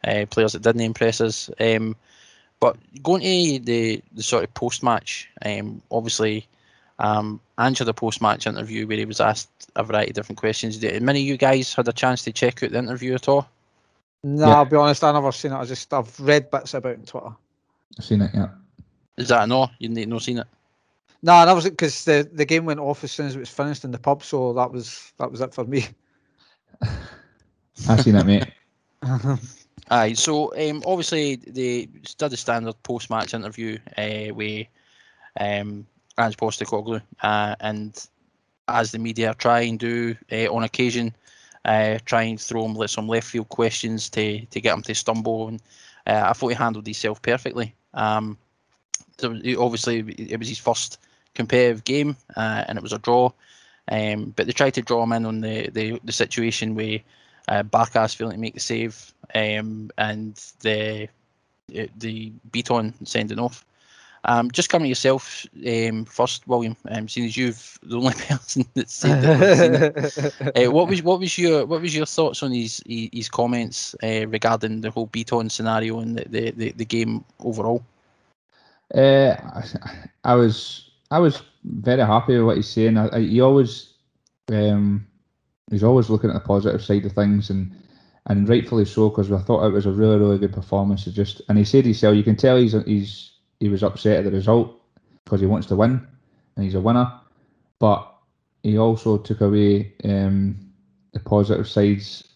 Uh, 0.06 0.26
players 0.30 0.52
that 0.52 0.64
didn't 0.64 0.82
impress 0.82 1.22
us. 1.22 1.50
Um, 1.62 1.96
but 2.60 2.76
going 3.02 3.22
to 3.22 3.60
the 3.60 4.04
the 4.12 4.24
sort 4.24 4.44
of 4.44 4.54
post 4.54 4.84
match, 4.84 5.30
um, 5.46 5.82
obviously. 5.90 6.46
Um, 7.00 7.40
Ange 7.58 7.80
the 7.80 7.96
post 7.96 8.22
match 8.22 8.46
interview 8.46 8.86
where 8.86 8.98
he 8.98 9.06
was 9.06 9.20
asked 9.20 9.50
a 9.76 9.84
variety 9.84 10.12
of 10.12 10.16
different 10.16 10.38
questions. 10.38 10.78
Did 10.78 11.02
many 11.02 11.22
of 11.22 11.26
you 11.26 11.36
guys 11.36 11.74
had 11.74 11.88
a 11.88 11.94
chance 11.94 12.24
to 12.26 12.32
check 12.32 12.62
out 12.62 12.70
the 12.70 12.78
interview 12.78 13.16
at 13.16 13.28
all? 13.28 13.48
No, 14.24 14.48
yeah. 14.48 14.56
I'll 14.56 14.66
be 14.66 14.76
honest, 14.76 15.04
I 15.04 15.12
never 15.12 15.32
seen 15.32 15.52
it. 15.52 15.56
I 15.56 15.66
just 15.66 15.94
I've 15.94 16.20
read 16.20 16.52
bits 16.52 16.74
about 16.74 16.94
it 16.94 17.00
on 17.00 17.06
Twitter. 17.06 17.36
I've 17.98 18.06
seen 18.06 18.22
it, 18.22 18.32
yeah. 18.34 18.50
Is 19.18 19.30
that 19.30 19.48
no? 19.50 19.70
You 19.80 19.90
need 19.90 20.08
no 20.08 20.20
seen 20.20 20.40
it? 20.40 20.48
No, 21.24 21.46
that 21.46 21.54
was 21.54 21.66
it 21.66 21.72
because 21.72 22.06
the, 22.06 22.28
the 22.32 22.46
game 22.46 22.66
went 22.66 22.80
off 22.80 23.04
as 23.04 23.12
soon 23.12 23.28
as 23.28 23.36
it 23.36 23.40
was 23.40 23.50
finished 23.50 23.84
in 23.84 23.92
the 23.92 24.00
pub, 24.00 24.24
so 24.24 24.54
that 24.54 24.72
was 24.72 25.14
that 25.18 25.32
was 25.32 25.42
it 25.42 25.54
for 25.54 25.66
me. 25.66 25.86
I've 27.90 28.02
seen 28.02 28.16
it, 28.16 28.26
mate. 28.26 28.48
Aye, 29.90 30.14
so 30.14 30.56
um, 30.56 30.84
obviously 30.86 31.36
they 31.36 31.86
did 31.86 32.32
the 32.32 32.38
standard 32.38 32.82
post 32.84 33.10
match 33.10 33.34
interview 33.34 33.78
uh, 33.98 34.34
with 34.34 34.68
um, 35.40 35.86
Ange 36.18 36.38
Postecoglou, 36.38 37.02
uh, 37.22 37.56
and 37.60 38.08
as 38.68 38.92
the 38.92 39.00
media 39.00 39.36
try 39.38 39.62
and 39.62 39.80
do 39.80 40.16
uh, 40.32 40.48
on 40.54 40.64
occasion, 40.64 41.14
uh, 41.66 42.00
try 42.06 42.24
and 42.24 42.40
throw 42.40 42.66
him 42.66 42.88
some 42.88 43.08
left 43.08 43.28
field 43.28 43.50
questions 43.50 44.10
to 44.10 44.46
to 44.46 44.62
get 44.62 44.74
him 44.74 44.82
to 44.84 44.96
stumble. 44.96 45.48
And 45.48 45.62
uh, 46.08 46.24
I 46.28 46.34
thought 46.34 46.50
he 46.50 46.56
handled 46.56 46.86
himself 46.86 47.22
perfectly. 47.22 47.76
Um, 47.94 48.38
so 49.18 49.32
obviously, 49.60 50.00
it 50.18 50.40
was 50.40 50.50
his 50.50 50.58
first 50.58 51.00
competitive 51.36 51.84
game, 51.84 52.16
uh, 52.36 52.66
and 52.68 52.78
it 52.78 52.82
was 52.82 52.94
a 52.94 53.00
draw. 53.00 53.32
Um, 53.88 54.34
but 54.36 54.46
they 54.46 54.54
tried 54.54 54.74
to 54.76 54.82
draw 54.82 55.04
him 55.04 55.14
in 55.14 55.26
on 55.26 55.42
the 55.42 55.70
the, 55.70 56.00
the 56.04 56.12
situation 56.12 56.76
where 56.76 57.00
uh, 57.48 57.64
Barkas 57.64 58.16
failing 58.16 58.36
to 58.36 58.40
make 58.40 58.54
the 58.54 58.60
save, 58.60 59.14
um, 59.36 59.92
and 59.98 60.36
the 60.62 61.10
the 61.98 62.32
beat 62.52 62.72
on 62.72 62.94
sending 63.06 63.40
off. 63.40 63.66
Um, 64.26 64.52
just 64.52 64.70
coming 64.70 64.86
to 64.86 64.90
yourself 64.90 65.46
um, 65.68 66.06
first, 66.06 66.48
William. 66.48 66.76
Um, 66.90 67.08
seeing 67.08 67.26
as 67.26 67.38
you've 67.38 67.80
the 67.84 67.98
only 67.98 68.14
person 68.14 68.66
that's 68.76 68.94
seen 68.94 69.18
it, 69.18 70.58
uh, 70.68 70.72
what 70.72 70.88
was 70.88 71.02
what 71.02 71.20
was 71.20 71.38
your 71.38 71.66
what 71.66 71.82
was 71.82 71.96
your 71.96 72.06
thoughts 72.06 72.44
on 72.44 72.52
his 72.52 72.82
his 72.86 73.30
comments 73.30 73.96
uh, 74.04 74.28
regarding 74.28 74.82
the 74.82 74.92
whole 74.92 75.08
Bitton 75.08 75.50
scenario 75.50 76.00
and 76.00 76.18
the, 76.18 76.26
the, 76.30 76.52
the, 76.52 76.72
the 76.74 76.86
game 76.86 77.26
overall? 77.40 77.84
Uh, 78.94 79.36
I 80.24 80.36
was 80.36 80.92
I 81.10 81.20
was 81.20 81.42
very 81.64 82.02
happy 82.02 82.38
with 82.38 82.46
what 82.46 82.58
he's 82.58 82.70
saying. 82.70 82.98
I, 82.98 83.16
I, 83.16 83.20
he 83.22 83.42
always 83.42 83.94
um, 84.52 85.08
he's 85.72 85.84
always 85.84 86.10
looking 86.10 86.30
at 86.30 86.34
the 86.34 86.42
positive 86.42 86.84
side 86.84 87.06
of 87.06 87.14
things 87.14 87.50
and 87.50 87.76
and 88.28 88.48
rightfully 88.48 88.86
so 88.86 89.10
because 89.10 89.32
I 89.32 89.40
thought 89.40 89.66
it 89.66 89.74
was 89.74 89.88
a 89.88 89.92
really 89.92 90.18
really 90.18 90.38
good 90.38 90.54
performance. 90.54 91.08
It 91.08 91.14
just 91.14 91.42
and 91.50 91.58
he 91.58 91.64
said 91.64 91.86
himself, 91.86 92.16
you 92.16 92.24
can 92.24 92.36
tell 92.36 92.58
he's 92.58 92.74
he's 92.86 93.31
he 93.62 93.70
was 93.70 93.84
upset 93.84 94.18
at 94.18 94.24
the 94.26 94.32
result 94.32 94.82
because 95.24 95.40
he 95.40 95.46
wants 95.46 95.68
to 95.68 95.76
win 95.76 96.06
and 96.56 96.66
he's 96.66 96.76
a 96.76 96.82
winner. 96.82 97.10
But 97.80 98.12
he 98.64 98.78
also 98.78 99.18
took 99.18 99.42
away 99.42 99.94
um, 100.04 100.72
the 101.14 101.20
positive 101.20 101.70
sides, 101.70 102.28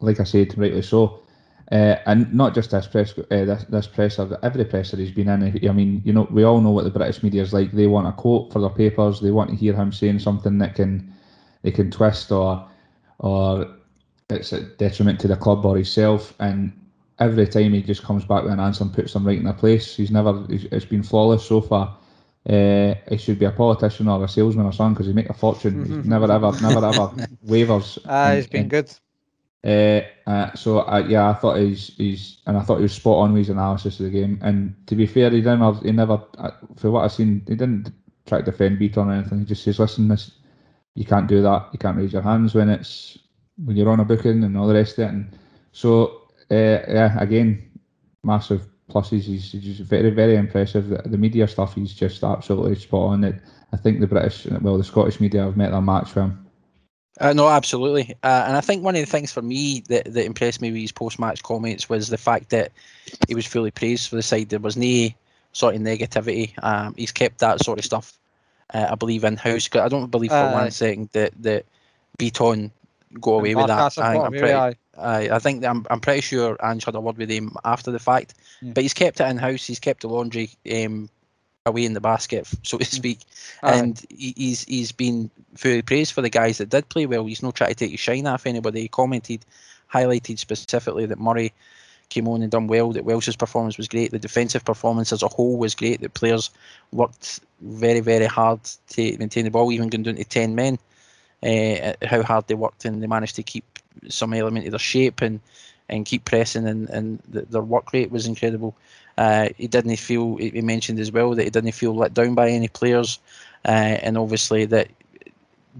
like 0.00 0.20
I 0.20 0.24
said, 0.24 0.56
rightly 0.58 0.82
so. 0.82 1.20
Uh, 1.70 1.96
and 2.06 2.32
not 2.32 2.54
just 2.54 2.70
this 2.70 2.86
press, 2.86 3.16
uh, 3.18 3.24
this, 3.28 3.64
this 3.64 3.86
presser, 3.86 4.38
every 4.42 4.64
presser 4.64 4.96
he's 4.96 5.10
been 5.10 5.28
in. 5.28 5.68
I 5.68 5.72
mean, 5.72 6.02
you 6.04 6.12
know, 6.12 6.26
we 6.30 6.44
all 6.44 6.60
know 6.60 6.70
what 6.70 6.84
the 6.84 6.90
British 6.90 7.22
media 7.22 7.42
is 7.42 7.52
like. 7.52 7.72
They 7.72 7.86
want 7.86 8.08
a 8.08 8.12
quote 8.12 8.52
for 8.52 8.60
their 8.60 8.70
papers. 8.70 9.20
They 9.20 9.30
want 9.30 9.50
to 9.50 9.56
hear 9.56 9.74
him 9.74 9.92
saying 9.92 10.18
something 10.20 10.58
that 10.58 10.74
can, 10.74 11.12
they 11.62 11.70
can 11.70 11.90
twist 11.90 12.32
or, 12.32 12.66
or 13.18 13.66
it's 14.30 14.52
a 14.52 14.62
detriment 14.62 15.20
to 15.20 15.28
the 15.28 15.36
club 15.36 15.64
or 15.64 15.76
himself. 15.76 16.34
And 16.40 16.72
every 17.18 17.46
time 17.46 17.72
he 17.72 17.82
just 17.82 18.02
comes 18.02 18.24
back 18.24 18.42
with 18.42 18.52
an 18.52 18.60
answer 18.60 18.84
and 18.84 18.92
puts 18.92 19.12
them 19.12 19.26
right 19.26 19.38
in 19.38 19.44
their 19.44 19.52
place. 19.52 19.96
He's 19.96 20.10
never, 20.10 20.46
it's 20.48 20.84
been 20.84 21.02
flawless 21.02 21.44
so 21.44 21.60
far. 21.60 21.96
Uh, 22.48 22.94
he 23.08 23.16
should 23.16 23.38
be 23.38 23.46
a 23.46 23.50
politician 23.50 24.06
or 24.08 24.22
a 24.22 24.28
salesman 24.28 24.66
or 24.66 24.72
something 24.72 24.94
because 24.94 25.06
he 25.06 25.12
make 25.12 25.30
a 25.30 25.34
fortune. 25.34 25.84
He's 25.84 26.04
never 26.04 26.30
ever, 26.30 26.52
never 26.60 26.84
ever 26.84 27.10
wavers. 27.42 27.98
Ah, 28.06 28.34
he's 28.34 28.46
been 28.46 28.68
good. 28.68 28.90
Uh, 29.64 30.02
uh, 30.26 30.52
so 30.54 30.80
uh, 30.80 31.02
yeah, 31.08 31.30
I 31.30 31.34
thought 31.34 31.56
he's 31.56 31.96
he's 31.96 32.42
and 32.46 32.58
I 32.58 32.60
thought 32.60 32.76
he 32.76 32.82
was 32.82 32.92
spot 32.92 33.16
on 33.16 33.32
with 33.32 33.40
his 33.40 33.48
analysis 33.48 33.98
of 33.98 34.04
the 34.04 34.10
game. 34.10 34.38
And 34.42 34.74
to 34.88 34.94
be 34.94 35.06
fair, 35.06 35.30
he 35.30 35.40
didn't 35.40 35.82
he 35.82 35.92
never 35.92 36.22
uh, 36.36 36.50
for 36.76 36.90
what 36.90 37.04
I've 37.04 37.12
seen, 37.12 37.42
he 37.48 37.54
didn't 37.54 37.90
try 38.26 38.40
to 38.40 38.44
defend 38.44 38.78
Bitton 38.78 39.06
or 39.06 39.12
anything. 39.12 39.38
He 39.38 39.44
just 39.46 39.64
says, 39.64 39.78
"Listen, 39.78 40.08
this 40.08 40.32
you 40.94 41.06
can't 41.06 41.28
do 41.28 41.40
that. 41.40 41.70
You 41.72 41.78
can't 41.78 41.96
raise 41.96 42.12
your 42.12 42.20
hands 42.20 42.54
when 42.54 42.68
it's 42.68 43.16
when 43.64 43.74
you're 43.74 43.88
on 43.88 44.00
a 44.00 44.04
booking 44.04 44.44
and 44.44 44.54
all 44.58 44.66
the 44.68 44.74
rest 44.74 44.98
of 44.98 45.06
it." 45.06 45.12
And 45.14 45.38
so 45.72 46.23
uh, 46.50 46.54
yeah, 46.88 47.18
again, 47.20 47.70
massive 48.22 48.66
pluses. 48.90 49.22
He's, 49.22 49.52
he's 49.52 49.80
very 49.80 50.10
very 50.10 50.36
impressive. 50.36 50.88
The, 50.88 51.02
the, 51.06 51.18
media 51.18 51.48
stuff, 51.48 51.74
he's 51.74 51.94
just 51.94 52.22
absolutely 52.22 52.76
spot 52.76 53.12
on. 53.12 53.24
It. 53.24 53.40
I 53.72 53.76
think 53.76 54.00
the 54.00 54.06
British, 54.06 54.46
well, 54.46 54.78
the 54.78 54.84
Scottish 54.84 55.20
media 55.20 55.42
have 55.42 55.56
met 55.56 55.72
their 55.72 55.80
match 55.80 56.10
for 56.10 56.22
him. 56.22 56.46
Uh, 57.20 57.32
no, 57.32 57.48
absolutely. 57.48 58.14
Uh, 58.22 58.44
and 58.46 58.56
I 58.56 58.60
think 58.60 58.82
one 58.82 58.96
of 58.96 59.00
the 59.00 59.10
things 59.10 59.30
for 59.30 59.42
me 59.42 59.84
that, 59.88 60.12
that 60.12 60.24
impressed 60.24 60.60
me 60.60 60.72
with 60.72 60.80
his 60.80 60.92
post 60.92 61.18
match 61.18 61.42
comments 61.42 61.88
was 61.88 62.08
the 62.08 62.18
fact 62.18 62.50
that 62.50 62.72
he 63.28 63.34
was 63.34 63.46
fully 63.46 63.70
praised 63.70 64.08
for 64.08 64.16
the 64.16 64.22
side. 64.22 64.48
There 64.48 64.58
was 64.58 64.76
no 64.76 65.08
sort 65.52 65.76
of 65.76 65.80
negativity. 65.80 66.52
Um, 66.62 66.94
he's 66.96 67.12
kept 67.12 67.38
that 67.38 67.62
sort 67.62 67.78
of 67.78 67.84
stuff, 67.84 68.18
uh, 68.72 68.88
I 68.90 68.94
believe, 68.96 69.22
in 69.22 69.36
house. 69.36 69.68
I 69.74 69.88
don't 69.88 70.10
believe 70.10 70.30
for 70.30 70.52
one 70.52 70.72
second 70.72 71.08
that, 71.12 71.32
that 71.42 71.66
Bitton 72.18 72.72
go 73.20 73.38
away 73.38 73.54
with 73.54 73.66
that. 73.66 73.98
I, 73.98 74.16
am 74.16 74.32
pretty, 74.32 74.52
I, 74.52 74.74
I 74.96 75.38
think 75.38 75.64
I'm, 75.64 75.86
I'm 75.90 76.00
pretty 76.00 76.20
sure 76.20 76.56
Ange 76.62 76.84
had 76.84 76.94
a 76.94 77.00
word 77.00 77.18
with 77.18 77.30
him 77.30 77.56
after 77.64 77.90
the 77.90 77.98
fact. 77.98 78.34
Yeah. 78.60 78.72
But 78.74 78.82
he's 78.82 78.94
kept 78.94 79.20
it 79.20 79.28
in 79.28 79.36
house. 79.36 79.66
He's 79.66 79.80
kept 79.80 80.02
the 80.02 80.08
laundry 80.08 80.50
um, 80.72 81.08
away 81.66 81.84
in 81.84 81.94
the 81.94 82.00
basket, 82.00 82.48
so 82.62 82.78
to 82.78 82.84
speak. 82.84 83.20
And 83.62 84.02
he's 84.10 84.64
he's 84.64 84.92
been 84.92 85.30
fully 85.56 85.82
praised 85.82 86.12
for 86.12 86.22
the 86.22 86.30
guys 86.30 86.58
that 86.58 86.70
did 86.70 86.88
play 86.88 87.06
well. 87.06 87.26
He's 87.26 87.42
not 87.42 87.54
trying 87.54 87.70
to 87.70 87.76
take 87.76 87.92
his 87.92 88.00
shine 88.00 88.26
off 88.26 88.46
anybody. 88.46 88.82
He 88.82 88.88
commented, 88.88 89.44
highlighted 89.92 90.38
specifically 90.38 91.06
that 91.06 91.18
Murray 91.18 91.52
came 92.08 92.28
on 92.28 92.42
and 92.42 92.50
done 92.50 92.66
well, 92.66 92.92
that 92.92 93.04
Welsh's 93.04 93.36
performance 93.36 93.76
was 93.76 93.88
great, 93.88 94.10
the 94.10 94.18
defensive 94.18 94.64
performance 94.64 95.12
as 95.12 95.22
a 95.22 95.28
whole 95.28 95.56
was 95.56 95.74
great, 95.74 96.00
that 96.00 96.14
players 96.14 96.50
worked 96.92 97.40
very, 97.60 98.00
very 98.00 98.26
hard 98.26 98.60
to 98.90 99.16
maintain 99.18 99.44
the 99.44 99.50
ball, 99.50 99.72
even 99.72 99.88
going 99.88 100.02
down 100.02 100.16
to 100.16 100.24
10 100.24 100.54
men, 100.54 100.78
uh, 101.44 101.92
how 102.06 102.22
hard 102.22 102.46
they 102.46 102.54
worked 102.54 102.84
and 102.84 103.02
they 103.02 103.06
managed 103.06 103.36
to 103.36 103.42
keep 103.42 103.64
some 104.08 104.32
element 104.34 104.66
of 104.66 104.72
their 104.72 104.78
shape 104.78 105.20
and, 105.20 105.40
and 105.88 106.06
keep 106.06 106.24
pressing 106.24 106.66
and, 106.66 106.88
and 106.90 107.22
the, 107.28 107.42
their 107.42 107.62
work 107.62 107.92
rate 107.92 108.10
was 108.10 108.26
incredible. 108.26 108.74
Uh, 109.16 109.48
he 109.56 109.68
didn't 109.68 109.96
feel. 109.96 110.36
He 110.36 110.60
mentioned 110.60 110.98
as 110.98 111.12
well 111.12 111.34
that 111.34 111.44
he 111.44 111.50
didn't 111.50 111.72
feel 111.72 111.94
let 111.94 112.14
down 112.14 112.34
by 112.34 112.48
any 112.48 112.66
players, 112.66 113.20
uh, 113.64 113.68
and 114.02 114.18
obviously 114.18 114.64
that 114.64 114.88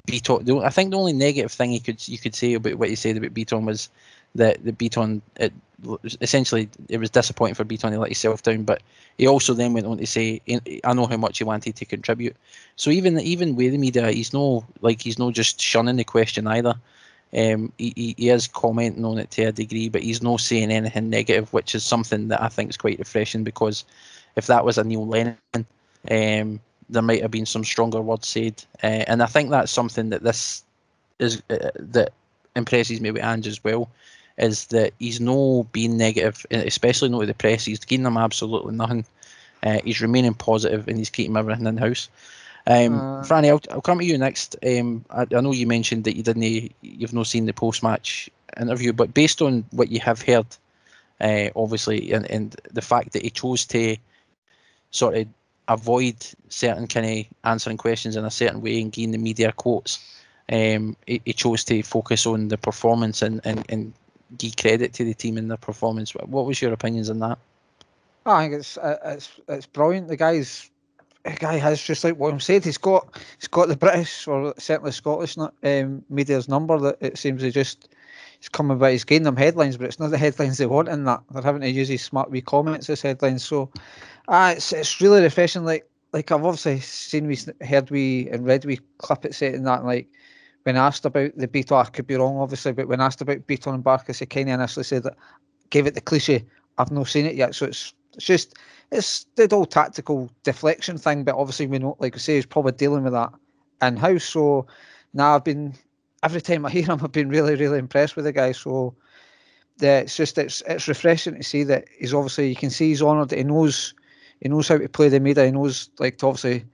Bitton. 0.06 0.64
I 0.64 0.70
think 0.70 0.90
the 0.90 0.98
only 0.98 1.12
negative 1.12 1.50
thing 1.50 1.72
he 1.72 1.80
could 1.80 2.06
you 2.06 2.18
could 2.18 2.34
say 2.34 2.54
about 2.54 2.76
what 2.76 2.90
he 2.90 2.94
said 2.94 3.16
about 3.16 3.34
Bitton 3.34 3.64
was 3.64 3.88
that 4.36 4.64
the 4.64 4.72
Bitton 4.72 5.20
it, 5.36 5.52
essentially 6.20 6.68
it 6.88 6.98
was 6.98 7.10
disappointing 7.10 7.54
for 7.54 7.64
Bitton 7.64 7.90
to 7.90 7.98
let 7.98 8.08
himself 8.08 8.42
down, 8.42 8.64
but 8.64 8.82
he 9.18 9.26
also 9.26 9.54
then 9.54 9.72
went 9.72 9.86
on 9.86 9.98
to 9.98 10.06
say, 10.06 10.40
"I 10.84 10.92
know 10.94 11.06
how 11.06 11.16
much 11.16 11.38
he 11.38 11.44
wanted 11.44 11.76
to 11.76 11.84
contribute." 11.84 12.36
So 12.76 12.90
even 12.90 13.18
even 13.20 13.56
with 13.56 13.72
the 13.72 13.78
media, 13.78 14.10
he's 14.10 14.32
no 14.32 14.64
like 14.80 15.02
he's 15.02 15.18
no 15.18 15.30
just 15.30 15.60
shunning 15.60 15.96
the 15.96 16.04
question 16.04 16.46
either. 16.46 16.74
Um, 17.36 17.72
he, 17.78 18.14
he 18.16 18.28
is 18.30 18.46
commenting 18.46 19.04
on 19.04 19.18
it 19.18 19.30
to 19.32 19.44
a 19.44 19.52
degree, 19.52 19.88
but 19.88 20.02
he's 20.02 20.22
not 20.22 20.40
saying 20.40 20.70
anything 20.70 21.10
negative, 21.10 21.52
which 21.52 21.74
is 21.74 21.82
something 21.82 22.28
that 22.28 22.40
I 22.40 22.48
think 22.48 22.70
is 22.70 22.76
quite 22.76 22.98
refreshing 22.98 23.42
because 23.42 23.84
if 24.36 24.46
that 24.46 24.64
was 24.64 24.78
a 24.78 24.84
Neil 24.84 25.06
Lennon, 25.06 25.36
um, 25.54 26.60
there 26.88 27.02
might 27.02 27.22
have 27.22 27.30
been 27.32 27.46
some 27.46 27.64
stronger 27.64 28.00
words 28.00 28.28
said, 28.28 28.62
uh, 28.82 29.04
and 29.08 29.22
I 29.22 29.26
think 29.26 29.50
that's 29.50 29.72
something 29.72 30.10
that 30.10 30.22
this 30.22 30.62
is 31.18 31.42
uh, 31.50 31.70
that 31.76 32.12
impresses 32.54 33.00
me 33.00 33.10
with 33.10 33.22
Ange 33.22 33.48
as 33.48 33.62
well, 33.64 33.88
is 34.36 34.66
that 34.66 34.92
he's 34.98 35.20
no 35.20 35.66
being 35.72 35.96
negative, 35.96 36.44
especially 36.50 37.08
not 37.08 37.18
with 37.18 37.28
the 37.28 37.34
press. 37.34 37.64
He's 37.64 37.84
giving 37.84 38.04
them 38.04 38.16
absolutely 38.16 38.74
nothing. 38.74 39.04
Uh, 39.62 39.78
he's 39.84 40.02
remaining 40.02 40.34
positive 40.34 40.88
and 40.88 40.98
he's 40.98 41.10
keeping 41.10 41.36
everything 41.36 41.66
in 41.66 41.76
house. 41.76 42.08
Um, 42.66 42.94
uh, 42.94 43.22
Franny, 43.22 43.48
I'll, 43.48 43.60
I'll 43.70 43.80
come 43.80 43.98
to 43.98 44.04
you 44.04 44.18
next. 44.18 44.56
Um, 44.66 45.04
I, 45.10 45.22
I 45.22 45.40
know 45.40 45.52
you 45.52 45.66
mentioned 45.66 46.04
that 46.04 46.16
you 46.16 46.22
didn't, 46.22 46.72
you've 46.82 47.12
not 47.12 47.26
seen 47.26 47.46
the 47.46 47.52
post-match 47.52 48.30
interview, 48.58 48.92
but 48.92 49.14
based 49.14 49.42
on 49.42 49.64
what 49.70 49.90
you 49.90 50.00
have 50.00 50.22
heard, 50.22 50.46
uh, 51.20 51.48
obviously, 51.54 52.12
and, 52.12 52.30
and 52.30 52.56
the 52.72 52.82
fact 52.82 53.12
that 53.12 53.22
he 53.22 53.30
chose 53.30 53.64
to 53.66 53.96
sort 54.90 55.16
of 55.16 55.26
avoid 55.68 56.16
certain 56.48 56.86
kind 56.86 57.20
of 57.20 57.26
answering 57.44 57.76
questions 57.76 58.16
in 58.16 58.24
a 58.24 58.30
certain 58.30 58.60
way 58.60 58.80
and 58.80 58.92
gain 58.92 59.10
the 59.10 59.18
media 59.18 59.52
quotes, 59.52 59.98
um, 60.52 60.96
he, 61.06 61.20
he, 61.24 61.32
chose 61.32 61.64
to 61.64 61.82
focus 61.82 62.26
on 62.26 62.48
the 62.48 62.58
performance 62.58 63.22
and, 63.22 63.40
and, 63.44 63.64
and 63.70 63.92
give 64.36 64.56
credit 64.56 64.92
to 64.94 65.04
the 65.04 65.14
team 65.14 65.36
and 65.36 65.50
their 65.50 65.56
performance. 65.56 66.12
What 66.14 66.46
was 66.46 66.60
your 66.60 66.72
opinions 66.72 67.10
on 67.10 67.18
that? 67.20 67.38
I 68.26 68.44
think 68.44 68.60
it's 68.60 68.78
uh, 68.78 68.98
it's 69.04 69.40
it's 69.48 69.66
brilliant. 69.66 70.08
The 70.08 70.16
guy's 70.16 70.70
the 71.24 71.32
guy 71.32 71.56
has 71.56 71.82
just 71.82 72.04
like 72.04 72.18
William 72.18 72.40
said, 72.40 72.64
he's 72.64 72.78
got 72.78 73.18
he's 73.38 73.48
got 73.48 73.68
the 73.68 73.76
British 73.76 74.26
or 74.26 74.54
certainly 74.58 74.92
Scottish 74.92 75.36
um, 75.38 76.04
media's 76.08 76.48
number. 76.48 76.78
That 76.78 76.98
it 77.00 77.18
seems 77.18 77.42
he 77.42 77.50
just 77.50 77.88
he's 78.38 78.48
coming 78.48 78.78
by. 78.78 78.92
He's 78.92 79.04
getting 79.04 79.24
them 79.24 79.36
headlines, 79.36 79.76
but 79.76 79.86
it's 79.86 79.98
not 79.98 80.10
the 80.10 80.18
headlines 80.26 80.58
they 80.58 80.66
want 80.66 80.88
in 80.88 81.04
that. 81.04 81.22
They're 81.30 81.42
having 81.42 81.62
to 81.62 81.70
use 81.70 81.88
his 81.88 82.02
smart 82.02 82.30
wee 82.30 82.40
comments 82.40 82.88
as 82.90 83.02
headlines. 83.02 83.44
So, 83.44 83.70
uh, 84.28 84.54
it's 84.56 84.72
it's 84.72 85.00
really 85.00 85.22
refreshing. 85.22 85.64
Like 85.64 85.88
like 86.12 86.30
I've 86.30 86.44
obviously 86.44 86.80
seen 86.80 87.26
we 87.26 87.38
heard 87.66 87.90
we 87.90 88.28
and 88.30 88.46
read 88.46 88.64
we 88.64 88.80
clip 88.98 89.24
it 89.24 89.34
saying 89.34 89.64
that 89.64 89.84
like 89.84 90.08
when 90.64 90.76
asked 90.76 91.04
about 91.04 91.30
the 91.36 91.48
Bitton, 91.48 91.80
I 91.80 91.88
could 91.90 92.06
be 92.06 92.16
wrong 92.16 92.38
obviously, 92.38 92.72
but 92.72 92.88
when 92.88 93.00
asked 93.00 93.20
about 93.20 93.46
Bitton 93.46 93.74
and 93.74 93.84
Barkas, 93.84 94.18
he 94.18 94.26
kind 94.26 94.48
of 94.48 94.54
initially 94.54 94.84
said 94.84 95.04
that 95.04 95.16
gave 95.70 95.86
it 95.86 95.94
the 95.94 96.00
cliche. 96.00 96.44
I've 96.78 96.90
not 96.90 97.08
seen 97.08 97.26
it 97.26 97.36
yet, 97.36 97.54
so 97.54 97.66
it's 97.66 97.94
it's 98.14 98.24
just 98.24 98.54
it's 98.90 99.26
the 99.36 99.48
whole 99.50 99.66
tactical 99.66 100.30
deflection 100.42 100.98
thing, 100.98 101.24
but 101.24 101.34
obviously 101.34 101.66
we 101.66 101.78
know, 101.78 101.96
like 101.98 102.14
I 102.14 102.18
say, 102.18 102.36
he's 102.36 102.46
probably 102.46 102.72
dealing 102.72 103.04
with 103.04 103.12
that 103.12 103.32
in 103.82 103.96
house. 103.96 104.24
So 104.24 104.66
now 105.12 105.34
I've 105.34 105.44
been 105.44 105.74
every 106.22 106.40
time 106.40 106.64
I 106.64 106.70
hear 106.70 106.84
him, 106.84 107.00
I've 107.02 107.12
been 107.12 107.28
really, 107.28 107.54
really 107.54 107.78
impressed 107.78 108.16
with 108.16 108.24
the 108.24 108.32
guy. 108.32 108.52
So 108.52 108.94
the, 109.78 110.02
it's 110.02 110.16
just 110.16 110.38
it's 110.38 110.62
it's 110.66 110.88
refreshing 110.88 111.36
to 111.36 111.42
see 111.42 111.64
that 111.64 111.86
he's 111.98 112.14
obviously 112.14 112.48
you 112.48 112.56
can 112.56 112.70
see 112.70 112.88
he's 112.88 113.02
honoured. 113.02 113.32
He 113.32 113.44
knows 113.44 113.94
he 114.40 114.48
knows 114.48 114.68
how 114.68 114.78
to 114.78 114.88
play 114.88 115.08
the 115.08 115.20
media. 115.20 115.46
He 115.46 115.52
knows 115.52 115.90
like 115.98 116.18
to 116.18 116.26
obviously 116.28 116.64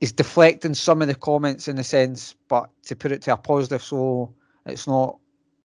he's 0.00 0.12
deflecting 0.12 0.74
some 0.74 1.02
of 1.02 1.08
the 1.08 1.14
comments 1.14 1.68
in 1.68 1.78
a 1.78 1.84
sense, 1.84 2.34
but 2.48 2.68
to 2.84 2.96
put 2.96 3.12
it 3.12 3.22
to 3.22 3.34
a 3.34 3.36
positive, 3.36 3.82
so 3.82 4.32
it's 4.66 4.86
not 4.86 5.18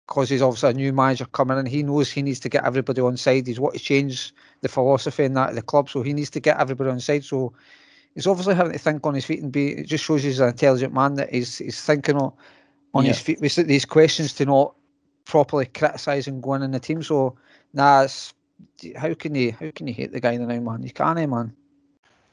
because 0.07 0.29
he's 0.29 0.43
obviously 0.43 0.70
a 0.70 0.74
new 0.74 0.93
manager 0.93 1.26
coming 1.26 1.59
in. 1.59 1.66
He 1.66 1.83
knows 1.83 2.11
he 2.11 2.22
needs 2.22 2.41
to 2.41 2.49
get 2.49 2.64
everybody 2.64 3.01
on 3.01 3.16
side. 3.16 3.47
He's 3.47 3.61
what 3.61 3.74
to 3.74 3.81
change 3.81 4.33
the 4.61 4.68
philosophy 4.68 5.24
in 5.24 5.35
that 5.35 5.51
of 5.51 5.55
the 5.55 5.62
club, 5.62 5.89
so 5.89 6.03
he 6.03 6.12
needs 6.12 6.31
to 6.31 6.41
get 6.41 6.61
everybody 6.61 6.91
on 6.91 7.01
side. 7.01 7.24
So 7.24 7.53
he's 8.14 8.26
obviously 8.26 8.55
having 8.55 8.72
to 8.72 8.79
think 8.79 9.05
on 9.07 9.14
his 9.14 9.24
feet 9.24 9.43
and 9.43 9.53
be. 9.53 9.72
It 9.72 9.87
just 9.87 10.05
shows 10.05 10.22
he's 10.22 10.41
an 10.41 10.49
intelligent 10.49 10.93
man 10.93 11.14
that 11.14 11.33
he's 11.33 11.59
he's 11.59 11.81
thinking 11.83 12.16
on, 12.16 12.33
on 12.95 13.05
yeah. 13.05 13.12
his 13.12 13.20
feet 13.20 13.41
with 13.41 13.55
these 13.55 13.85
questions 13.85 14.35
to 14.35 14.47
not 14.47 14.74
properly 15.24 15.66
criticise 15.66 16.26
and 16.26 16.43
go 16.43 16.55
in 16.55 16.70
the 16.70 16.81
team. 16.81 17.03
So 17.03 17.37
nah, 17.72 18.09
how 18.97 19.14
can 19.14 19.35
you 19.35 19.53
how 19.53 19.70
can 19.74 19.87
you 19.87 19.95
hate 19.95 20.12
the 20.12 20.20
guy 20.20 20.37
The 20.37 20.47
now, 20.47 20.61
man? 20.61 20.83
You 20.83 20.91
can't, 20.91 21.18
eh, 21.18 21.26
man. 21.26 21.55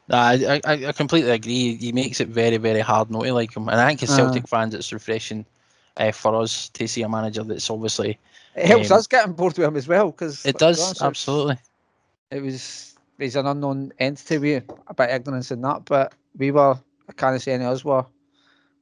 Nah, 0.08 0.22
I, 0.22 0.62
I, 0.66 0.88
I 0.88 0.92
completely 0.92 1.32
agree. 1.32 1.76
He 1.76 1.92
makes 1.92 2.20
it 2.20 2.28
very, 2.28 2.58
very 2.58 2.82
hard 2.82 3.10
not 3.10 3.24
to 3.24 3.34
like 3.34 3.56
him. 3.56 3.68
And 3.70 3.80
I 3.80 3.88
think 3.88 4.04
as 4.04 4.14
Celtic 4.14 4.44
uh, 4.44 4.48
fans, 4.48 4.74
it's 4.76 4.94
refreshing 4.94 5.46
uh, 5.98 6.12
for 6.12 6.36
us 6.42 6.70
to 6.70 6.88
see 6.88 7.02
a 7.02 7.10
manager 7.10 7.44
that's 7.44 7.70
obviously. 7.70 8.20
It 8.56 8.68
helps 8.68 8.92
um, 8.92 8.98
us 9.00 9.08
get 9.08 9.26
on 9.26 9.34
board 9.34 9.58
with 9.58 9.68
him 9.68 9.76
as 9.76 9.88
well 9.88 10.12
because 10.12 10.46
it 10.46 10.58
does 10.58 10.80
honest, 10.80 11.02
absolutely. 11.02 11.58
It 12.32 12.42
was 12.42 12.96
he's 13.18 13.36
an 13.36 13.48
unknown 13.48 13.94
entity. 14.00 14.38
We 14.38 14.54
a 14.56 14.94
bit 14.96 15.10
ignorance 15.10 15.52
in 15.52 15.62
that, 15.62 15.86
but 15.86 16.14
we 16.38 16.52
were. 16.52 16.78
I 17.08 17.14
can't 17.14 17.40
say 17.42 17.54
any 17.54 17.66
of 17.66 17.74
us 17.74 17.86
were 17.86 18.06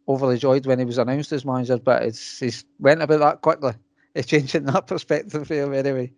overly 0.08 0.38
joyed 0.38 0.66
when 0.66 0.80
he 0.80 0.86
was 0.86 0.98
announced 0.98 1.32
as 1.32 1.46
manager, 1.46 1.78
but 1.78 2.04
it's 2.04 2.40
he's 2.40 2.66
went 2.80 3.02
about 3.02 3.20
that 3.20 3.42
quickly. 3.42 3.74
It's 4.14 4.28
changing 4.30 4.66
that 4.66 4.88
perspective 4.88 5.48
for 5.48 5.54
him 5.54 5.74
anyway. 5.74 6.12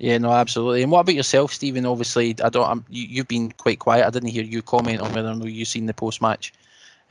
Yeah, 0.00 0.16
no, 0.16 0.32
absolutely. 0.32 0.82
And 0.82 0.90
what 0.90 1.00
about 1.00 1.14
yourself, 1.14 1.52
Stephen? 1.52 1.84
Obviously, 1.84 2.34
I 2.42 2.48
don't. 2.48 2.66
I'm, 2.66 2.84
you, 2.88 3.18
have 3.18 3.28
been 3.28 3.52
quite 3.52 3.80
quiet. 3.80 4.06
I 4.06 4.10
didn't 4.10 4.30
hear 4.30 4.42
you 4.42 4.62
comment 4.62 5.02
on 5.02 5.12
whether 5.12 5.28
or 5.28 5.34
not 5.34 5.52
you've 5.52 5.68
seen 5.68 5.84
the 5.84 5.92
post 5.92 6.22
match 6.22 6.54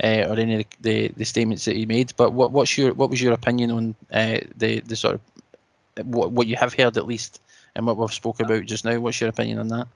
uh, 0.03 0.25
or 0.27 0.39
any 0.39 0.61
of 0.61 0.65
the, 0.81 1.09
the 1.09 1.23
statements 1.23 1.65
that 1.65 1.75
he 1.75 1.85
made. 1.85 2.13
But 2.17 2.33
what 2.33 2.51
what's 2.51 2.75
your 2.79 2.95
what 2.95 3.11
was 3.11 3.21
your 3.21 3.33
opinion 3.33 3.69
on 3.69 3.95
uh, 4.11 4.39
the 4.57 4.79
the 4.79 4.95
sort 4.95 5.21
of 5.97 6.07
what 6.07 6.31
what 6.31 6.47
you 6.47 6.55
have 6.55 6.73
heard 6.73 6.97
at 6.97 7.05
least 7.05 7.39
and 7.75 7.85
what 7.85 7.95
we've 7.95 8.11
spoken 8.11 8.47
about 8.47 8.65
just 8.65 8.85
now? 8.85 8.99
What's 8.99 9.21
your 9.21 9.29
opinion 9.29 9.59
on 9.59 9.67
that? 9.67 9.87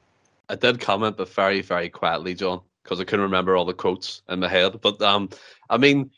I 0.49 0.55
did 0.55 0.79
comment, 0.79 1.17
but 1.17 1.29
very 1.29 1.61
very 1.61 1.89
quietly, 1.89 2.35
John, 2.35 2.61
because 2.83 2.99
I 2.99 3.05
couldn't 3.05 3.21
remember 3.21 3.57
all 3.57 3.65
the 3.65 3.73
quotes 3.73 4.21
in 4.29 4.41
my 4.41 4.49
head. 4.49 4.79
But 4.81 5.01
um, 5.01 5.29
I 5.69 5.77
mean. 5.77 6.11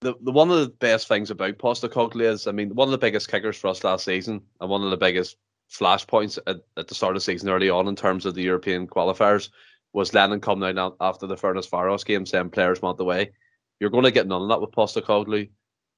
The, 0.00 0.12
the 0.20 0.32
one 0.32 0.50
of 0.50 0.60
the 0.60 0.68
best 0.68 1.08
things 1.08 1.30
about 1.30 1.56
Postecoglou 1.56 2.30
is, 2.30 2.46
I 2.46 2.52
mean, 2.52 2.74
one 2.74 2.88
of 2.88 2.92
the 2.92 2.98
biggest 2.98 3.30
kickers 3.30 3.56
for 3.56 3.68
us 3.68 3.82
last 3.84 4.04
season, 4.04 4.42
and 4.60 4.68
one 4.68 4.82
of 4.82 4.90
the 4.90 4.98
biggest 4.98 5.38
flashpoints 5.70 6.38
at, 6.46 6.56
at 6.76 6.88
the 6.88 6.94
start 6.94 7.16
of 7.16 7.22
the 7.22 7.24
season 7.24 7.48
early 7.48 7.70
on 7.70 7.88
in 7.88 7.96
terms 7.96 8.26
of 8.26 8.34
the 8.34 8.42
European 8.42 8.86
qualifiers 8.86 9.50
was 9.92 10.12
Lennon 10.12 10.40
coming 10.40 10.78
out 10.78 10.96
after 11.00 11.26
the 11.26 11.36
Ferencváros 11.36 12.04
game 12.04 12.26
saying 12.26 12.50
players 12.50 12.82
want 12.82 12.98
the 12.98 13.04
way. 13.04 13.32
You're 13.80 13.90
going 13.90 14.04
to 14.04 14.10
get 14.10 14.26
none 14.26 14.42
of 14.42 14.48
that 14.48 14.60
with 14.60 14.72
Postecoglou. 14.72 15.48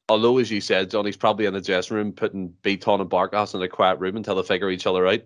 although 0.08 0.38
as 0.38 0.50
you 0.50 0.60
said, 0.60 0.90
John, 0.90 1.06
he's 1.06 1.16
probably 1.16 1.46
in 1.46 1.54
the 1.54 1.60
dressing 1.60 1.96
room 1.96 2.12
putting 2.12 2.54
Bitton 2.62 3.00
and 3.00 3.10
Barkas 3.10 3.54
in 3.54 3.62
a 3.62 3.68
quiet 3.68 3.98
room 3.98 4.16
until 4.16 4.36
they 4.36 4.42
figure 4.42 4.70
each 4.70 4.86
other 4.86 5.06
out. 5.06 5.20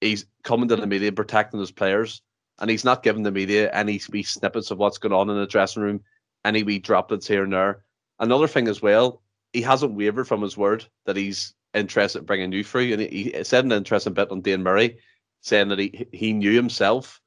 He's 0.00 0.26
coming 0.42 0.68
to 0.68 0.76
the 0.76 0.86
media 0.86 1.12
protecting 1.12 1.60
his 1.60 1.70
players, 1.70 2.22
and 2.60 2.68
he's 2.68 2.84
not 2.84 3.02
giving 3.02 3.22
the 3.22 3.30
media 3.30 3.70
any 3.72 4.00
wee 4.12 4.24
snippets 4.24 4.70
of 4.70 4.78
what's 4.78 4.98
going 4.98 5.12
on 5.12 5.30
in 5.30 5.36
the 5.36 5.46
dressing 5.46 5.82
room, 5.82 6.00
any 6.44 6.64
wee 6.64 6.80
droplets 6.80 7.26
here 7.26 7.44
and 7.44 7.52
there. 7.52 7.84
Another 8.18 8.48
thing 8.48 8.68
as 8.68 8.82
well, 8.82 9.22
he 9.52 9.62
hasn't 9.62 9.94
wavered 9.94 10.26
from 10.26 10.42
his 10.42 10.56
word 10.56 10.84
that 11.06 11.16
he's 11.16 11.54
interested 11.74 12.20
in 12.20 12.24
bringing 12.24 12.52
you 12.52 12.64
through, 12.64 12.92
and 12.92 13.00
he, 13.02 13.32
he 13.34 13.44
said 13.44 13.64
an 13.64 13.72
interesting 13.72 14.12
bit 14.12 14.30
on 14.30 14.40
Dane 14.40 14.62
Murray, 14.62 14.98
saying 15.40 15.68
that 15.68 15.78
he 15.78 16.06
he 16.12 16.32
knew 16.32 16.54
himself 16.54 17.20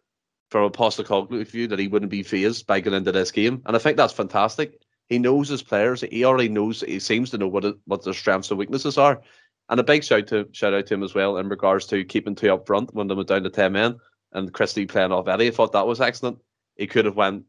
from 0.51 0.63
a 0.63 0.71
Postecoglou 0.71 1.47
view 1.47 1.67
that 1.67 1.79
he 1.79 1.87
wouldn't 1.87 2.11
be 2.11 2.23
phased 2.23 2.67
by 2.67 2.79
going 2.79 2.95
into 2.95 3.11
this 3.11 3.31
game, 3.31 3.61
and 3.65 3.75
I 3.75 3.79
think 3.79 3.97
that's 3.97 4.13
fantastic. 4.13 4.81
He 5.09 5.19
knows 5.19 5.49
his 5.49 5.61
players. 5.61 6.01
He 6.01 6.25
already 6.25 6.49
knows. 6.49 6.81
He 6.81 6.99
seems 6.99 7.29
to 7.29 7.37
know 7.37 7.47
what 7.47 7.65
it, 7.65 7.75
what 7.85 8.03
their 8.03 8.13
strengths 8.13 8.49
and 8.49 8.57
weaknesses 8.57 8.97
are. 8.97 9.21
And 9.69 9.79
a 9.79 9.83
big 9.83 10.03
shout 10.03 10.27
to 10.27 10.47
shout 10.51 10.73
out 10.73 10.85
to 10.87 10.93
him 10.93 11.03
as 11.03 11.13
well 11.15 11.37
in 11.37 11.49
regards 11.49 11.87
to 11.87 12.05
keeping 12.05 12.35
two 12.35 12.53
up 12.53 12.67
front 12.67 12.93
when 12.93 13.07
they 13.07 13.15
went 13.15 13.27
down 13.27 13.43
to 13.43 13.49
ten 13.49 13.73
men 13.73 13.97
and 14.31 14.53
Christie 14.53 14.85
playing 14.85 15.11
off 15.11 15.27
Eddie. 15.27 15.47
I 15.47 15.51
thought 15.51 15.71
that 15.73 15.87
was 15.87 16.01
excellent. 16.01 16.39
He 16.75 16.87
could 16.87 17.05
have 17.05 17.15
went 17.15 17.45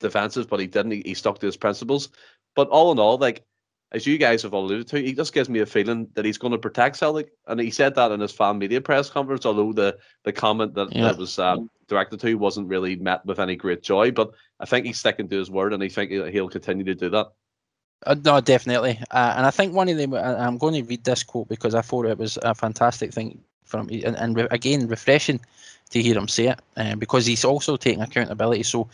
defensive, 0.00 0.48
but 0.48 0.60
he 0.60 0.66
didn't. 0.66 0.92
He, 0.92 1.02
he 1.04 1.14
stuck 1.14 1.38
to 1.38 1.46
his 1.46 1.56
principles. 1.56 2.10
But 2.54 2.68
all 2.68 2.92
in 2.92 2.98
all, 2.98 3.18
like 3.18 3.44
as 3.92 4.06
you 4.06 4.16
guys 4.18 4.42
have 4.42 4.54
alluded 4.54 4.88
to, 4.88 5.00
he 5.00 5.12
just 5.12 5.34
gives 5.34 5.48
me 5.48 5.60
a 5.60 5.66
feeling 5.66 6.08
that 6.14 6.24
he's 6.24 6.38
going 6.38 6.52
to 6.52 6.58
protect 6.58 6.96
Celtic, 6.96 7.30
and 7.46 7.60
he 7.60 7.70
said 7.70 7.94
that 7.94 8.10
in 8.10 8.20
his 8.20 8.32
fan 8.32 8.58
media 8.58 8.80
press 8.80 9.10
conference. 9.10 9.46
Although 9.46 9.72
the 9.72 9.98
the 10.24 10.32
comment 10.32 10.74
that, 10.74 10.94
yeah. 10.94 11.02
that 11.02 11.18
was 11.18 11.38
um, 11.38 11.70
directed 11.88 12.18
to 12.20 12.34
wasn't 12.34 12.68
really 12.68 12.96
met 12.96 13.24
with 13.26 13.38
any 13.38 13.54
great 13.54 13.82
joy, 13.82 14.10
but 14.10 14.32
I 14.60 14.64
think 14.64 14.86
he's 14.86 14.98
sticking 14.98 15.28
to 15.28 15.38
his 15.38 15.50
word, 15.50 15.72
and 15.72 15.82
I 15.82 15.88
think 15.88 16.10
he'll 16.10 16.48
continue 16.48 16.84
to 16.84 16.94
do 16.94 17.10
that. 17.10 17.28
Uh, 18.06 18.16
no, 18.24 18.40
definitely, 18.40 18.98
uh, 19.10 19.34
and 19.36 19.46
I 19.46 19.50
think 19.50 19.74
one 19.74 19.88
of 19.88 19.96
them. 19.96 20.14
I'm 20.14 20.58
going 20.58 20.74
to 20.74 20.82
read 20.82 21.04
this 21.04 21.22
quote 21.22 21.48
because 21.48 21.74
I 21.74 21.82
thought 21.82 22.06
it 22.06 22.18
was 22.18 22.38
a 22.42 22.54
fantastic 22.54 23.12
thing 23.12 23.40
from, 23.64 23.88
and, 23.90 24.16
and 24.16 24.36
re- 24.36 24.48
again 24.50 24.88
refreshing 24.88 25.40
to 25.90 26.02
hear 26.02 26.16
him 26.16 26.28
say 26.28 26.48
it, 26.48 26.60
uh, 26.78 26.96
because 26.96 27.26
he's 27.26 27.44
also 27.44 27.76
taking 27.76 28.02
accountability. 28.02 28.62
So 28.62 28.88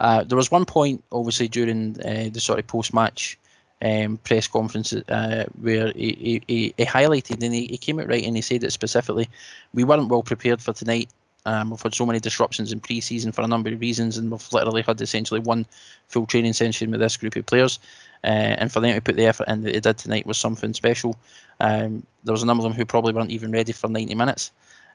uh, 0.00 0.24
there 0.24 0.36
was 0.36 0.50
one 0.50 0.66
point, 0.66 1.02
obviously, 1.10 1.48
during 1.48 1.96
uh, 2.02 2.28
the 2.30 2.40
sort 2.40 2.58
of 2.58 2.66
post-match 2.66 3.38
um, 3.82 4.16
press 4.18 4.46
conference 4.46 4.92
uh, 4.92 5.44
where 5.60 5.92
he, 5.92 6.42
he, 6.46 6.74
he, 6.76 6.84
highlighted 6.84 7.42
and 7.42 7.54
he, 7.54 7.66
he 7.66 7.76
came 7.76 7.98
out 7.98 8.08
right 8.08 8.24
and 8.24 8.36
he 8.36 8.42
said 8.42 8.64
it 8.64 8.72
specifically. 8.72 9.28
We 9.74 9.84
weren't 9.84 10.08
well 10.08 10.22
prepared 10.22 10.62
for 10.62 10.72
tonight. 10.72 11.10
Um, 11.44 11.70
we've 11.70 11.82
had 11.82 11.94
so 11.94 12.06
many 12.06 12.20
disruptions 12.20 12.72
in 12.72 12.78
pre-season 12.78 13.32
for 13.32 13.42
a 13.42 13.48
number 13.48 13.72
of 13.72 13.80
reasons, 13.80 14.16
and 14.16 14.30
we've 14.30 14.52
literally 14.52 14.82
had 14.82 15.00
essentially 15.00 15.40
one 15.40 15.66
full 16.06 16.26
training 16.26 16.52
session 16.52 16.92
with 16.92 17.00
this 17.00 17.16
group 17.16 17.34
of 17.34 17.46
players. 17.46 17.80
Uh, 18.22 18.54
and 18.58 18.70
for 18.70 18.78
them 18.78 18.94
to 18.94 19.00
put 19.00 19.16
the 19.16 19.26
effort 19.26 19.48
in 19.48 19.62
that 19.62 19.72
they 19.72 19.80
did 19.80 19.98
tonight 19.98 20.26
was 20.26 20.38
something 20.38 20.72
special. 20.72 21.16
Um, 21.58 22.06
there 22.22 22.32
was 22.32 22.44
a 22.44 22.46
number 22.46 22.60
of 22.60 22.70
them 22.70 22.76
who 22.76 22.84
probably 22.84 23.12
weren't 23.12 23.32
even 23.32 23.50
ready 23.50 23.72
for 23.72 23.88
90 23.88 24.14
minutes. 24.14 24.52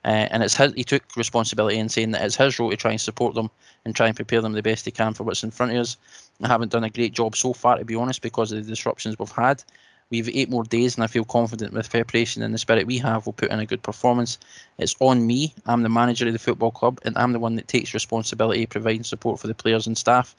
Uh, 0.07 0.25
and 0.31 0.41
it's 0.41 0.55
his, 0.55 0.73
he 0.73 0.85
took 0.85 1.03
responsibility 1.17 1.77
in 1.77 1.89
saying 1.89 2.11
that 2.11 2.23
it's 2.23 2.37
his 2.37 2.57
role 2.57 2.69
to 2.69 2.77
try 2.77 2.91
and 2.91 3.01
support 3.01 3.35
them 3.35 3.51
and 3.83 3.93
try 3.93 4.07
and 4.07 4.15
prepare 4.15 4.39
them 4.39 4.53
the 4.53 4.63
best 4.63 4.85
he 4.85 4.91
can 4.91 5.13
for 5.13 5.23
what's 5.23 5.43
in 5.43 5.51
front 5.51 5.73
of 5.73 5.79
us. 5.79 5.97
I 6.41 6.47
haven't 6.47 6.71
done 6.71 6.85
a 6.85 6.89
great 6.89 7.11
job 7.11 7.35
so 7.35 7.51
far, 7.51 7.77
to 7.77 7.83
be 7.83 7.95
honest, 7.95 8.21
because 8.21 8.53
of 8.53 8.63
the 8.63 8.71
disruptions 8.71 9.19
we've 9.19 9.29
had. 9.29 9.61
We've 10.09 10.29
eight 10.29 10.49
more 10.49 10.63
days, 10.63 10.95
and 10.95 11.03
I 11.03 11.07
feel 11.07 11.25
confident 11.25 11.73
with 11.73 11.89
preparation 11.89 12.41
and 12.41 12.53
the 12.53 12.57
spirit 12.57 12.87
we 12.87 12.97
have, 12.99 13.25
we'll 13.25 13.33
put 13.33 13.51
in 13.51 13.59
a 13.59 13.65
good 13.65 13.83
performance. 13.83 14.37
It's 14.77 14.95
on 15.01 15.27
me. 15.27 15.53
I'm 15.65 15.83
the 15.83 15.89
manager 15.89 16.25
of 16.25 16.31
the 16.31 16.39
football 16.39 16.71
club, 16.71 16.99
and 17.03 17.17
I'm 17.17 17.33
the 17.33 17.39
one 17.39 17.57
that 17.57 17.67
takes 17.67 17.93
responsibility 17.93 18.65
providing 18.65 19.03
support 19.03 19.41
for 19.41 19.47
the 19.47 19.53
players 19.53 19.87
and 19.87 19.97
staff. 19.97 20.33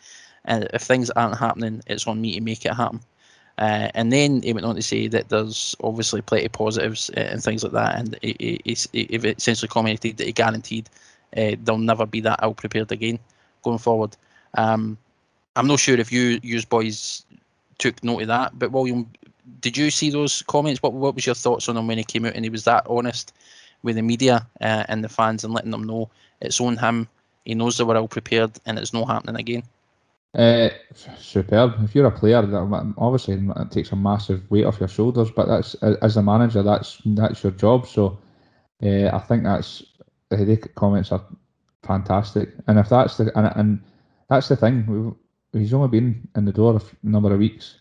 And 0.47 0.67
if 0.73 0.81
things 0.81 1.11
aren't 1.11 1.39
happening, 1.39 1.83
it's 1.87 2.07
on 2.07 2.23
me 2.23 2.35
to 2.37 2.41
make 2.41 2.65
it 2.65 2.73
happen. 2.73 3.01
Uh, 3.59 3.91
and 3.95 4.13
then 4.13 4.41
he 4.43 4.53
went 4.53 4.65
on 4.65 4.77
to 4.77 4.83
say 4.83 5.09
that 5.09 5.29
there's 5.29 5.75
obviously 5.83 6.23
plenty 6.23 6.47
of 6.47 6.53
positives 6.53 7.11
uh, 7.17 7.21
and 7.21 7.43
things 7.43 7.65
like 7.65 7.73
that. 7.73 7.99
And 7.99 8.19
he, 8.23 8.61
he, 8.65 8.77
he, 8.93 9.05
essentially 9.17 9.69
commented 9.69 10.17
that 10.17 10.27
he 10.27 10.33
guaranteed 10.33 10.89
uh, 11.37 11.57
they'll 11.65 11.79
never 11.79 12.07
be 12.07 12.21
that 12.21 12.39
ill 12.43 12.55
prepared 12.55 12.93
again 12.93 13.19
going 13.63 13.79
forward. 13.79 14.17
Um, 14.55 14.97
I'm 15.57 15.67
not 15.67 15.81
sure 15.81 15.99
if 15.99 16.13
you, 16.13 16.39
you 16.43 16.63
boys 16.67 17.25
took 17.79 18.03
note 18.05 18.23
of 18.23 18.29
that, 18.29 18.59
but 18.59 18.73
William, 18.73 19.11
did 19.61 19.77
you 19.77 19.91
see 19.91 20.11
those 20.11 20.43
comments? 20.43 20.83
What 20.83 20.93
what 20.93 21.15
was 21.15 21.27
your 21.27 21.35
thoughts 21.35 21.69
on 21.69 21.77
him 21.77 21.87
when 21.87 21.99
he 21.99 22.05
came 22.05 22.25
out 22.25 22.35
and 22.35 22.45
he 22.45 22.51
was 22.51 22.65
that 22.65 22.87
honest 22.89 23.33
with 23.83 23.97
the 23.97 24.03
media 24.03 24.47
uh, 24.61 24.85
and 24.89 25.03
the 25.03 25.09
fans 25.09 25.45
and 25.45 25.55
letting 25.55 25.71
them 25.71 25.85
know 25.85 26.11
it's 26.41 26.61
on 26.61 26.77
him. 26.77 27.09
He 27.45 27.55
knows 27.55 27.79
they 27.79 27.85
were 27.85 27.97
all 27.97 28.09
prepared 28.09 28.53
and 28.67 28.79
it's 28.79 28.93
not 28.93 29.09
happening 29.09 29.37
again. 29.37 29.63
Uh, 30.35 30.69
superb. 31.17 31.75
If 31.83 31.95
you're 31.95 32.07
a 32.07 32.11
player, 32.11 32.39
obviously 32.99 33.35
it 33.35 33.71
takes 33.71 33.93
a 33.93 33.97
massive 33.97 34.49
weight 34.51 34.67
off 34.67 34.79
your 34.79 34.89
shoulders. 34.89 35.31
But 35.31 35.49
that's 35.49 35.75
as 35.75 36.17
a 36.17 36.23
manager, 36.23 36.63
that's 36.63 37.01
that's 37.05 37.43
your 37.43 37.53
job. 37.53 37.87
So 37.87 38.19
uh, 38.83 39.09
I 39.09 39.19
think 39.19 39.45
that's 39.45 39.83
the 40.31 40.57
comments 40.75 41.13
are 41.13 41.25
fantastic. 41.83 42.51
And 42.67 42.79
if 42.79 42.89
that's 42.89 43.17
the 43.17 43.37
and, 43.39 43.53
and 43.57 43.85
that's 44.29 44.49
the 44.49 44.57
thing, 44.57 45.17
he's 45.53 45.73
only 45.73 45.89
been 45.89 46.29
in 46.37 46.45
the 46.45 46.53
door 46.53 46.77
a 46.77 47.07
number 47.07 47.33
of 47.33 47.39
weeks. 47.39 47.81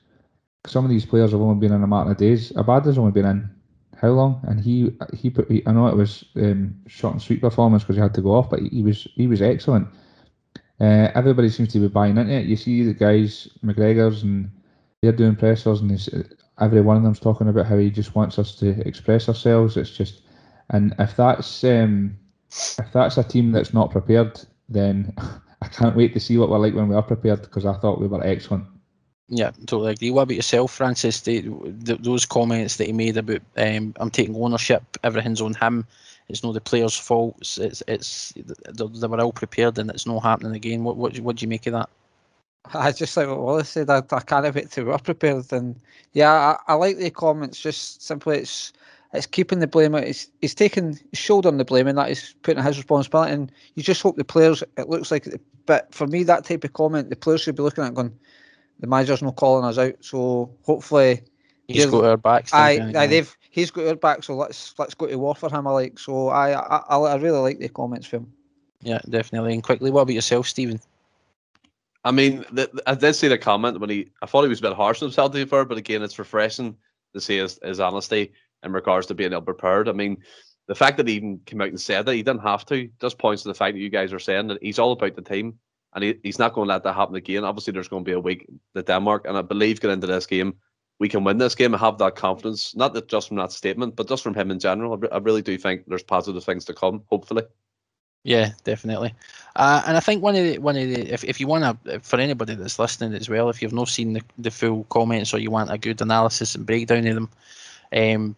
Some 0.66 0.86
of 0.86 0.90
these 0.90 1.06
players 1.06 1.32
have 1.32 1.42
only 1.42 1.60
been 1.60 1.76
in 1.76 1.84
a 1.84 1.88
matter 1.88 2.12
of 2.12 2.18
days. 2.18 2.52
Abada's 2.54 2.98
only 2.98 3.12
been 3.12 3.26
in 3.26 3.50
how 3.98 4.10
long? 4.10 4.40
And 4.44 4.60
he 4.62 4.96
he 5.14 5.30
put. 5.30 5.52
He, 5.52 5.64
I 5.68 5.74
know 5.74 5.88
it 5.88 5.96
was 5.96 6.24
um, 6.38 6.76
short 6.88 7.14
and 7.14 7.22
sweet 7.22 7.42
performance 7.42 7.84
because 7.84 7.98
he 7.98 8.02
had 8.02 8.14
to 8.14 8.22
go 8.22 8.36
off, 8.36 8.50
but 8.50 8.60
he, 8.60 8.70
he 8.70 8.84
was 8.84 9.08
he 9.16 9.28
was 9.28 9.42
excellent. 9.42 9.88
Uh, 10.80 11.10
everybody 11.16 11.50
seems 11.50 11.74
to 11.74 11.80
be 11.80 11.88
buying 11.88 12.18
into 12.18 12.34
it. 12.34 12.46
You 12.46 12.56
see 12.56 12.84
the 12.84 12.94
guys, 12.94 13.48
McGregor's, 13.66 14.24
and 14.24 14.52
they're 15.02 15.12
doing 15.12 15.36
pressers, 15.36 15.82
and 15.82 16.36
every 16.60 16.82
one 16.82 16.98
of 16.98 17.04
them's 17.04 17.20
talking 17.20 17.48
about 17.48 17.66
how 17.66 17.78
he 17.78 17.90
just 17.90 18.16
wants 18.16 18.38
us 18.38 18.56
to 18.56 18.70
express 18.88 19.28
ourselves. 19.28 19.78
It's 19.78 19.90
just, 19.90 20.22
and 20.70 20.94
if 21.00 21.16
that's 21.16 21.64
um, 21.64 22.18
if 22.50 22.92
that's 22.94 23.18
a 23.18 23.24
team 23.24 23.52
that's 23.52 23.74
not 23.74 23.92
prepared, 23.92 24.40
then 24.70 25.14
I 25.62 25.68
can't 25.68 25.96
wait 25.96 26.14
to 26.14 26.20
see 26.20 26.38
what 26.38 26.50
we're 26.50 26.60
like 26.60 26.76
when 26.76 26.88
we 26.88 26.96
are 26.96 27.04
prepared 27.04 27.42
because 27.42 27.66
I 27.66 27.74
thought 27.74 28.00
we 28.00 28.08
were 28.08 28.24
excellent. 28.24 28.66
Yeah, 29.30 29.52
totally 29.66 29.92
agree. 29.92 30.12
What 30.12 30.24
about 30.24 30.36
yourself, 30.36 30.72
Francis? 30.72 31.22
The, 31.22 31.42
the, 31.42 31.98
those 32.00 32.26
comments 32.26 32.78
that 32.78 32.88
he 32.88 32.94
made 32.94 33.18
about 33.18 33.42
um, 33.58 33.94
I'm 34.00 34.10
taking 34.10 34.36
ownership, 34.36 34.84
everything's 35.04 35.42
on 35.42 35.54
him. 35.56 35.86
It's 36.30 36.44
not 36.44 36.54
the 36.54 36.62
players' 36.62 36.98
fault. 36.98 37.38
It's 37.58 37.82
it's 37.88 38.34
they 38.36 39.08
were 39.08 39.22
all 39.22 39.32
prepared 39.32 39.78
and 39.78 39.90
it's 39.90 40.06
not 40.06 40.24
happening 40.24 40.56
again. 40.56 40.84
What 40.84 40.98
what 40.98 41.18
what 41.20 41.38
do 41.38 41.44
you 41.44 41.48
make 41.48 41.68
of 41.68 41.74
that? 41.74 41.90
I 42.74 42.92
just 42.92 43.16
like 43.16 43.28
what 43.28 43.40
Wallace 43.40 43.70
said. 43.70 43.90
I, 43.90 43.98
I 44.12 44.20
can't 44.20 44.54
wait 44.54 44.72
to 44.72 44.84
we're 44.84 44.98
prepared. 44.98 45.52
And 45.54 45.76
yeah, 46.14 46.32
I, 46.68 46.74
I 46.74 46.76
like 46.76 46.98
the 46.98 47.10
comments. 47.10 47.60
Just 47.60 48.02
simply, 48.02 48.40
it's 48.40 48.74
it's 49.14 49.26
keeping 49.26 49.60
the 49.60 49.68
blame. 49.68 49.96
It's 49.96 50.28
he's 50.42 50.56
taking 50.56 50.98
his 51.12 51.20
shoulder 51.20 51.48
on 51.48 51.58
the 51.58 51.66
blame, 51.66 51.88
and 51.88 51.98
that 51.98 52.10
is 52.10 52.36
putting 52.44 52.64
his 52.64 52.78
responsibility. 52.78 53.32
And 53.32 53.52
you 53.76 53.84
just 53.84 54.02
hope 54.02 54.18
the 54.18 54.26
players. 54.26 54.64
It 54.78 54.90
looks 54.90 55.12
like, 55.12 55.28
but 55.66 55.94
for 55.94 56.08
me, 56.08 56.24
that 56.24 56.44
type 56.44 56.64
of 56.64 56.74
comment, 56.74 57.10
the 57.10 57.16
players 57.16 57.42
should 57.42 57.56
be 57.56 57.64
looking 57.64 57.84
at 57.84 57.94
going, 57.94 58.18
the 58.80 58.88
manager's 58.88 59.22
not 59.22 59.36
calling 59.38 59.66
us 59.66 59.78
out. 59.78 59.96
So 60.02 60.52
hopefully, 60.64 61.22
he's 61.68 61.86
got 61.86 62.04
our 62.04 62.18
backs. 62.18 62.54
I, 62.54 62.92
I, 62.96 63.08
they've 63.08 63.38
he's 63.58 63.72
got 63.72 63.88
our 63.88 63.96
back. 63.96 64.24
So 64.24 64.36
let's 64.36 64.74
let's 64.78 64.94
go 64.94 65.08
to 65.08 65.18
war 65.18 65.36
for 65.36 65.50
him. 65.50 65.68
I 65.68 65.72
like. 65.72 66.00
So 66.00 66.30
I 66.30 66.52
I, 66.54 66.98
I 66.98 67.16
really 67.16 67.40
like 67.40 67.60
the 67.60 67.68
comments 67.68 68.08
from 68.08 68.24
him. 68.24 68.34
Yeah, 68.82 69.00
definitely. 69.10 69.54
And 69.56 69.64
quickly, 69.64 69.90
what 69.92 70.02
about 70.02 70.14
yourself, 70.14 70.48
Stephen? 70.48 70.80
I 72.04 72.12
mean, 72.12 72.46
the, 72.52 72.70
I 72.86 72.94
did 72.94 73.16
see 73.16 73.28
the 73.28 73.38
comment 73.38 73.80
when 73.80 73.90
he. 73.90 74.12
I 74.22 74.28
thought 74.28 74.44
he 74.44 74.50
was 74.50 74.60
a 74.60 74.70
bit 74.70 74.74
harsh 74.74 75.02
on 75.02 75.08
himself 75.08 75.32
to 75.32 75.44
be 75.44 75.50
fair, 75.50 75.66
but 75.66 75.80
again, 75.80 76.04
it's 76.04 76.20
refreshing 76.20 76.78
to 77.14 77.20
see 77.20 77.38
his, 77.38 77.60
his 77.64 77.80
honesty 77.80 78.32
in 78.64 78.72
regards 78.72 79.08
to 79.08 79.16
being 79.16 79.34
ill 79.34 79.42
prepared. 79.42 79.90
I 79.90 79.94
mean, 79.94 80.18
the 80.68 80.76
fact 80.76 80.98
that 80.98 81.08
he 81.08 81.16
even 81.16 81.40
came 81.46 81.62
out 81.62 81.70
and 81.70 81.82
said 81.82 82.06
that 82.06 82.14
he 82.14 82.24
didn't 82.24 82.44
have 82.44 82.66
to 82.68 82.90
just 83.02 83.18
points 83.18 83.42
to 83.44 83.50
the 83.50 83.56
fact 83.56 83.74
that 83.74 83.82
you 83.82 83.90
guys 83.90 84.14
are 84.14 84.20
saying 84.20 84.48
that 84.48 84.62
he's 84.62 84.80
all 84.80 84.92
about 84.92 85.16
the 85.16 85.22
team 85.22 85.58
and 85.96 86.04
he, 86.04 86.20
he's 86.24 86.40
not 86.40 86.54
going 86.54 86.68
to 86.68 86.74
let 86.74 86.84
that 86.84 86.94
happen 86.94 87.16
again. 87.16 87.44
Obviously, 87.44 87.74
there's 87.74 87.88
going 87.88 88.04
to 88.04 88.10
be 88.10 88.14
a 88.14 88.20
week 88.20 88.48
the 88.74 88.84
Denmark, 88.84 89.26
and 89.26 89.38
I 89.38 89.42
believe 89.42 89.82
going 89.82 89.94
into 89.94 90.08
this 90.08 90.28
game, 90.28 90.54
we 91.00 91.10
can 91.10 91.24
win 91.24 91.38
this 91.38 91.56
game. 91.56 91.74
and 91.74 91.82
have 91.82 91.98
that 92.00 92.16
confidence, 92.16 92.76
not 92.76 92.94
that 92.94 93.08
just 93.08 93.28
from 93.28 93.38
that 93.38 93.52
statement, 93.52 93.96
but 93.96 94.08
just 94.08 94.24
from 94.24 94.34
him 94.34 94.52
in 94.52 94.60
general. 94.60 95.00
I, 95.12 95.18
really 95.18 95.42
do 95.42 95.58
think 95.58 95.84
there's 95.88 96.04
positive 96.04 96.44
things 96.44 96.66
to 96.66 96.74
come. 96.74 97.04
Hopefully. 97.10 97.44
Yeah, 98.24 98.52
definitely. 98.64 99.14
Uh, 99.56 99.84
and 99.86 99.96
I 99.96 100.00
think 100.00 100.22
one 100.22 100.36
of 100.36 100.44
the 100.44 100.58
one 100.58 100.76
of 100.76 100.88
the 100.88 101.14
if, 101.14 101.24
if 101.24 101.40
you 101.40 101.48
want 101.48 101.86
to 101.86 102.00
for 102.02 102.20
anybody 102.20 102.56
that's 102.56 102.80
listening 102.80 103.14
as 103.14 103.30
well, 103.30 103.50
if 103.50 103.62
you've 103.62 103.74
not 103.74 103.88
seen 103.88 104.14
the, 104.14 104.22
the 104.38 104.52
full 104.52 104.84
comments 104.86 105.34
or 105.34 105.40
you 105.40 105.52
want 105.52 105.72
a 105.72 105.78
good 105.78 106.02
analysis 106.02 106.56
and 106.56 106.66
breakdown 106.66 107.08
of 107.08 107.16
them, 107.16 107.30
um, 107.94 108.36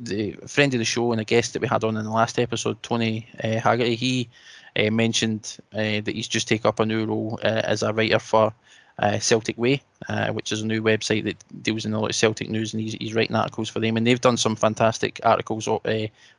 the 0.00 0.32
friend 0.46 0.72
of 0.74 0.78
the 0.78 0.84
show 0.84 1.12
and 1.12 1.20
a 1.20 1.24
guest 1.24 1.52
that 1.52 1.62
we 1.62 1.68
had 1.68 1.84
on 1.84 1.96
in 1.96 2.04
the 2.04 2.10
last 2.10 2.38
episode, 2.38 2.82
Tony 2.82 3.26
uh, 3.42 3.58
Haggerty, 3.58 3.94
he 3.94 4.28
uh, 4.76 4.90
mentioned 4.90 5.56
uh, 5.72 6.00
that 6.00 6.14
he's 6.14 6.28
just 6.28 6.48
taken 6.48 6.68
up 6.68 6.80
a 6.80 6.86
new 6.86 7.04
role 7.04 7.38
uh, 7.42 7.62
as 7.64 7.82
a 7.82 7.92
writer 7.92 8.18
for 8.18 8.52
uh, 8.98 9.18
Celtic 9.18 9.58
Way, 9.58 9.82
uh, 10.08 10.32
which 10.32 10.52
is 10.52 10.62
a 10.62 10.66
new 10.66 10.82
website 10.82 11.24
that 11.24 11.42
deals 11.62 11.84
in 11.84 11.94
a 11.94 12.00
lot 12.00 12.10
of 12.10 12.16
Celtic 12.16 12.48
news, 12.48 12.72
and 12.72 12.82
he's, 12.82 12.94
he's 12.94 13.14
writing 13.14 13.36
articles 13.36 13.68
for 13.68 13.80
them. 13.80 13.96
And 13.96 14.06
they've 14.06 14.20
done 14.20 14.36
some 14.36 14.56
fantastic 14.56 15.20
articles 15.24 15.68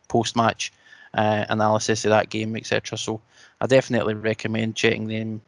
post 0.08 0.36
match 0.36 0.72
analysis 1.14 2.06
of 2.06 2.10
that 2.10 2.30
game, 2.30 2.56
etc. 2.56 2.98
So 2.98 3.22
I 3.62 3.68
definitely 3.68 4.14
recommend 4.14 4.76
checking 4.76 5.08
them 5.08 5.42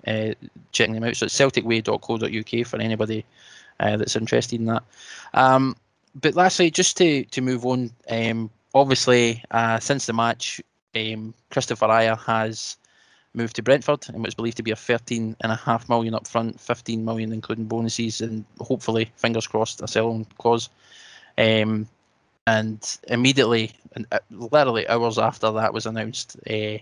checking 0.71 0.95
them 0.95 1.03
out. 1.03 1.15
So 1.15 1.25
it's 1.25 1.37
celticway.co.uk 1.37 2.67
for 2.67 2.79
anybody 2.79 3.25
uh, 3.79 3.97
that's 3.97 4.15
interested 4.15 4.59
in 4.59 4.65
that. 4.67 4.83
Um, 5.33 5.75
but 6.15 6.35
lastly, 6.35 6.71
just 6.71 6.97
to 6.97 7.23
to 7.25 7.41
move 7.41 7.65
on, 7.65 7.91
um, 8.09 8.49
obviously 8.73 9.43
uh, 9.51 9.79
since 9.79 10.05
the 10.05 10.13
match, 10.13 10.61
um, 10.95 11.33
Kristoffer 11.51 11.89
Ajer 11.89 12.17
has 12.19 12.77
moved 13.37 13.55
to 13.55 13.63
Brentford 13.63 14.07
and 14.09 14.23
was 14.23 14.33
believed 14.33 14.57
to 14.57 14.63
be 14.63 14.71
a 14.71 14.75
13 14.75 15.35
and 15.39 15.51
a 15.51 15.55
half 15.55 15.87
million 15.87 16.15
up 16.15 16.27
front, 16.27 16.59
15 16.59 17.05
million 17.05 17.31
including 17.31 17.65
bonuses, 17.65 18.19
and 18.19 18.43
hopefully, 18.59 19.11
fingers 19.15 19.47
crossed, 19.47 19.81
a 19.81 19.87
sell-on 19.87 20.25
clause. 20.39 20.69
Um, 21.37 21.87
and 22.47 22.97
immediately, 23.09 23.71
and 23.93 24.07
uh, 24.11 24.19
literally 24.31 24.87
hours 24.89 25.17
after 25.17 25.51
that 25.51 25.73
was 25.73 25.85
announced, 25.85 26.37
uh, 26.49 26.77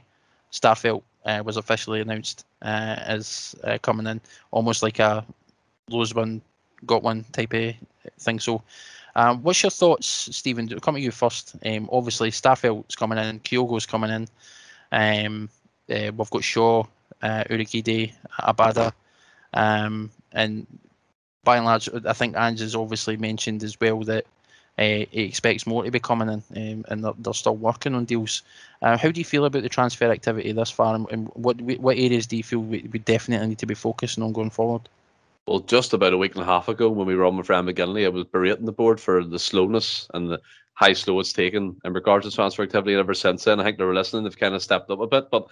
Starfelt 0.51 1.03
uh, 1.25 1.43
was 1.45 1.57
officially 1.57 2.01
announced 2.01 2.45
uh, 2.61 2.95
as 2.99 3.55
uh, 3.63 3.77
coming 3.81 4.07
in, 4.07 4.21
almost 4.51 4.81
like 4.81 4.99
a 4.99 5.25
lose 5.89 6.15
one, 6.15 6.41
got 6.85 7.03
one 7.03 7.25
type 7.33 7.53
of 7.53 7.73
thing. 8.19 8.39
So, 8.39 8.61
um, 9.15 9.41
what's 9.43 9.63
your 9.63 9.71
thoughts, 9.71 10.07
Stephen? 10.07 10.67
Come 10.79 10.95
to 10.95 11.01
you 11.01 11.11
first. 11.11 11.55
Um, 11.65 11.89
obviously, 11.91 12.31
Starfelt's 12.31 12.95
coming 12.95 13.17
in, 13.17 13.39
Kyogo's 13.39 13.85
coming 13.85 14.11
in. 14.11 14.27
Um, 14.91 15.49
uh, 15.89 16.11
we've 16.15 16.29
got 16.29 16.43
Shaw, 16.43 16.83
uh, 17.21 17.43
Urhoghide, 17.49 18.13
Abada, 18.39 18.93
um, 19.53 20.11
and 20.31 20.65
by 21.43 21.57
and 21.57 21.65
large, 21.65 21.89
I 22.05 22.13
think 22.13 22.35
Ange 22.35 22.59
has 22.59 22.75
obviously 22.75 23.17
mentioned 23.17 23.63
as 23.63 23.79
well 23.79 24.01
that 24.03 24.25
uh, 24.77 25.05
he 25.11 25.23
expects 25.23 25.65
more 25.65 25.83
to 25.83 25.91
be 25.91 25.99
coming 25.99 26.27
in, 26.27 26.43
um, 26.57 26.85
and 26.89 27.03
they're, 27.03 27.13
they're, 27.19 27.33
still 27.33 27.55
working 27.55 27.95
on 27.95 28.03
deals. 28.03 28.41
Uh, 28.81 28.97
how 28.97 29.09
do 29.09 29.21
you 29.21 29.25
feel 29.25 29.45
about 29.45 29.63
the 29.63 29.69
transfer 29.69 30.11
activity 30.11 30.51
thus 30.51 30.69
far, 30.69 30.95
and, 30.95 31.07
and 31.11 31.29
what 31.29 31.61
what 31.61 31.97
areas 31.97 32.27
do 32.27 32.35
you 32.35 32.43
feel 32.43 32.59
we, 32.59 32.87
we, 32.91 32.99
definitely 32.99 33.47
need 33.47 33.59
to 33.59 33.65
be 33.65 33.73
focusing 33.73 34.23
on 34.23 34.33
going 34.33 34.49
forward? 34.49 34.81
Well, 35.47 35.59
just 35.59 35.93
about 35.93 36.11
a 36.11 36.17
week 36.17 36.33
and 36.33 36.41
a 36.41 36.45
half 36.45 36.67
ago, 36.67 36.89
when 36.89 37.07
we 37.07 37.15
were 37.15 37.23
on 37.23 37.37
with 37.37 37.45
Fran 37.45 37.67
McGinley, 37.67 38.05
I 38.05 38.09
was 38.09 38.25
berating 38.25 38.65
the 38.65 38.73
board 38.73 38.99
for 38.99 39.23
the 39.23 39.39
slowness 39.39 40.09
and 40.13 40.29
the 40.29 40.41
high 40.75 40.93
slow 40.93 41.19
it's 41.19 41.33
taken 41.33 41.75
in 41.83 41.93
regards 41.93 42.25
to 42.25 42.35
transfer 42.35 42.63
activity. 42.63 42.93
And 42.93 42.99
ever 42.99 43.13
since 43.13 43.43
then, 43.43 43.59
I 43.59 43.63
think 43.63 43.77
they 43.77 43.83
were 43.83 43.93
listening. 43.93 44.23
They've 44.23 44.37
kind 44.37 44.55
of 44.55 44.61
stepped 44.61 44.89
up 44.91 44.99
a 44.99 45.07
bit, 45.07 45.25
but 45.31 45.47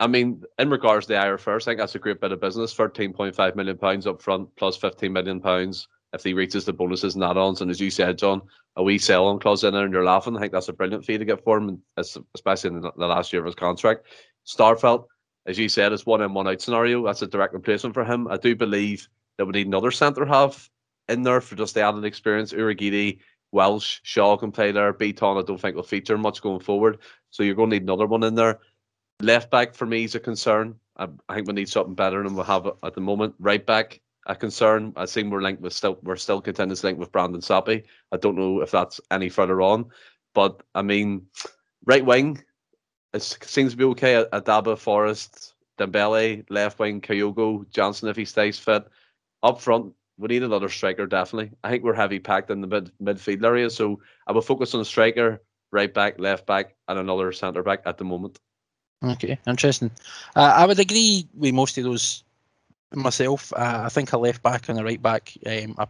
I 0.00 0.06
mean, 0.06 0.44
in 0.60 0.70
regards 0.70 1.06
to 1.06 1.14
the 1.14 1.18
Ajer 1.18 1.40
first, 1.40 1.66
I 1.66 1.72
think 1.72 1.80
that's 1.80 1.96
a 1.96 1.98
great 1.98 2.20
bit 2.20 2.30
of 2.30 2.40
business. 2.40 2.72
Thirteen 2.72 3.12
point 3.12 3.34
five 3.34 3.56
million 3.56 3.76
pounds 3.76 4.06
up 4.06 4.22
front, 4.22 4.48
plus 4.54 4.76
fifteen 4.76 5.12
million 5.12 5.40
pounds 5.40 5.88
if 6.12 6.22
he 6.22 6.34
reaches 6.34 6.64
the 6.64 6.72
bonuses 6.72 7.16
and 7.16 7.24
add-ons. 7.24 7.60
And 7.60 7.70
as 7.70 7.80
you 7.80 7.90
said, 7.90 8.16
John, 8.16 8.40
a 8.76 8.82
wee 8.82 8.96
sell-on 8.96 9.40
clause 9.40 9.64
in 9.64 9.74
there, 9.74 9.84
and 9.84 9.92
you're 9.92 10.04
laughing. 10.04 10.36
I 10.36 10.40
think 10.40 10.52
that's 10.52 10.68
a 10.68 10.72
brilliant 10.72 11.04
fee 11.04 11.18
to 11.18 11.24
get 11.24 11.42
for 11.42 11.58
him, 11.58 11.82
especially 11.96 12.70
in 12.70 12.80
the 12.80 12.92
last 12.96 13.32
year 13.32 13.40
of 13.40 13.46
his 13.46 13.54
contract. 13.54 14.06
Starfelt, 14.46 15.06
as 15.46 15.58
you 15.58 15.68
said, 15.68 15.92
it's 15.92 16.06
one 16.06 16.22
in 16.22 16.32
one 16.32 16.48
out 16.48 16.62
scenario. 16.62 17.04
That's 17.04 17.22
a 17.22 17.26
direct 17.26 17.52
replacement 17.52 17.94
for 17.94 18.04
him. 18.04 18.28
I 18.28 18.36
do 18.36 18.54
believe 18.54 19.08
that 19.36 19.46
we 19.46 19.52
need 19.52 19.66
another 19.66 19.90
centre 19.90 20.24
half 20.24 20.70
in 21.08 21.24
there 21.24 21.40
for 21.40 21.56
just 21.56 21.74
the 21.74 21.82
added 21.82 22.04
experience. 22.04 22.52
Urhoghide, 22.52 23.18
Welsh, 23.52 24.00
Shaw 24.02 24.36
can 24.36 24.52
play 24.52 24.72
there. 24.72 24.92
Bitton, 24.92 25.42
I 25.42 25.46
don't 25.46 25.60
think 25.60 25.76
will 25.76 25.82
feature 25.82 26.18
much 26.18 26.42
going 26.42 26.60
forward. 26.60 26.98
So 27.30 27.42
you're 27.42 27.54
going 27.54 27.70
to 27.70 27.76
need 27.76 27.82
another 27.82 28.06
one 28.06 28.24
in 28.24 28.34
there. 28.34 28.60
Left 29.20 29.50
back 29.50 29.74
for 29.74 29.86
me 29.86 30.04
is 30.04 30.14
a 30.14 30.20
concern. 30.20 30.76
I, 30.96 31.08
I 31.28 31.34
think 31.34 31.46
we 31.46 31.54
need 31.54 31.68
something 31.68 31.94
better 31.94 32.22
than 32.22 32.36
we 32.36 32.42
have 32.44 32.66
at 32.82 32.94
the 32.94 33.00
moment. 33.00 33.34
Right 33.38 33.64
back, 33.64 34.00
a 34.26 34.36
concern. 34.36 34.92
I 34.96 35.06
think 35.06 35.32
we're 35.32 35.42
linked 35.42 35.62
with 35.62 35.72
still 35.72 35.98
we're 36.02 36.16
still 36.16 36.40
contenders 36.40 36.84
linked 36.84 37.00
with 37.00 37.12
Brandon 37.12 37.40
Soppy. 37.40 37.84
I 38.12 38.16
don't 38.18 38.36
know 38.36 38.60
if 38.60 38.70
that's 38.70 39.00
any 39.10 39.28
further 39.28 39.60
on, 39.62 39.86
but 40.34 40.62
I 40.74 40.82
mean, 40.82 41.26
right 41.86 42.04
wing, 42.04 42.42
it 43.14 43.22
seems 43.22 43.72
to 43.72 43.78
be 43.78 43.84
okay. 43.84 44.24
Abada, 44.32 44.78
Forrest, 44.78 45.54
Dembele, 45.78 46.44
left 46.50 46.78
wing, 46.78 47.00
Kyogo, 47.00 47.68
Johnson 47.70 48.08
if 48.08 48.16
he 48.16 48.24
stays 48.24 48.58
fit. 48.58 48.84
Up 49.42 49.60
front, 49.60 49.94
we 50.18 50.28
need 50.28 50.42
another 50.42 50.68
striker 50.68 51.06
definitely. 51.06 51.52
I 51.64 51.70
think 51.70 51.84
we're 51.84 51.94
heavy 51.94 52.18
packed 52.18 52.50
in 52.50 52.60
the 52.60 52.66
mid 52.66 52.90
midfield 53.00 53.44
area, 53.44 53.70
so 53.70 54.00
I 54.26 54.32
will 54.32 54.42
focus 54.42 54.74
on 54.74 54.80
a 54.80 54.84
striker, 54.84 55.40
right 55.70 55.92
back, 55.92 56.18
left 56.18 56.46
back, 56.46 56.74
and 56.88 56.98
another 56.98 57.32
centre 57.32 57.62
back 57.62 57.82
at 57.86 57.98
the 57.98 58.04
moment. 58.04 58.38
Okay, 59.02 59.38
interesting. 59.46 59.90
Uh, 60.34 60.52
I 60.56 60.66
would 60.66 60.80
agree 60.80 61.26
with 61.34 61.54
most 61.54 61.78
of 61.78 61.84
those 61.84 62.24
myself. 62.92 63.52
Uh, 63.52 63.82
I 63.84 63.88
think 63.88 64.12
a 64.12 64.18
left 64.18 64.42
back 64.42 64.68
and 64.68 64.78
a 64.78 64.84
right 64.84 65.00
back 65.00 65.32
um, 65.46 65.74
are 65.78 65.88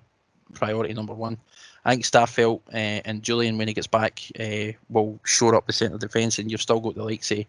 priority 0.53 0.93
number 0.93 1.15
one. 1.15 1.39
I 1.85 1.93
think 1.93 2.05
Starfelt 2.05 2.61
uh, 2.69 3.01
and 3.07 3.23
Julian, 3.23 3.57
when 3.57 3.69
he 3.69 3.75
gets 3.75 3.87
back, 3.87 4.21
uh, 4.39 4.73
will 4.91 5.19
shore 5.25 5.55
up 5.55 5.67
the 5.67 5.73
centre 5.73 5.97
defence, 5.97 6.39
and 6.39 6.51
you've 6.51 6.61
still 6.61 6.81
got 6.81 6.97
the 6.97 7.05
likes 7.05 7.31
of 7.31 7.45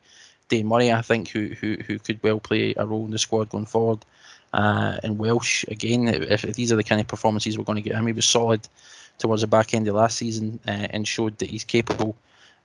Dane 0.48 0.68
Murray, 0.68 0.92
I 0.94 1.02
think, 1.02 1.28
who, 1.30 1.48
who 1.60 1.78
who 1.86 2.00
could 2.00 2.22
well 2.24 2.40
play 2.40 2.74
a 2.78 2.86
role 2.86 3.06
in 3.06 3.12
the 3.12 3.20
squad 3.20 3.50
going 3.50 3.66
forward. 3.66 4.06
Uh, 4.54 4.97
and 5.04 5.20
Welsh, 5.20 5.64
again, 5.68 6.08
if, 6.08 6.43
if, 6.43 6.56
these 6.56 6.72
are 6.72 6.76
the 6.76 6.84
kind 6.84 7.00
of 7.00 7.08
performances 7.08 7.58
we're 7.58 7.64
going 7.64 7.76
to 7.76 7.88
get 7.88 7.95
him, 7.95 8.08
he 8.08 8.14
was 8.14 8.26
solid 8.26 8.68
towards 9.18 9.41
the 9.41 9.47
back 9.47 9.74
end 9.74 9.88
of 9.88 9.95
last 9.95 10.18
season 10.18 10.60
uh, 10.68 10.88
and 10.89 11.08
showed 11.08 11.38
that 11.38 11.50
he's 11.50 11.64
capable 11.64 12.16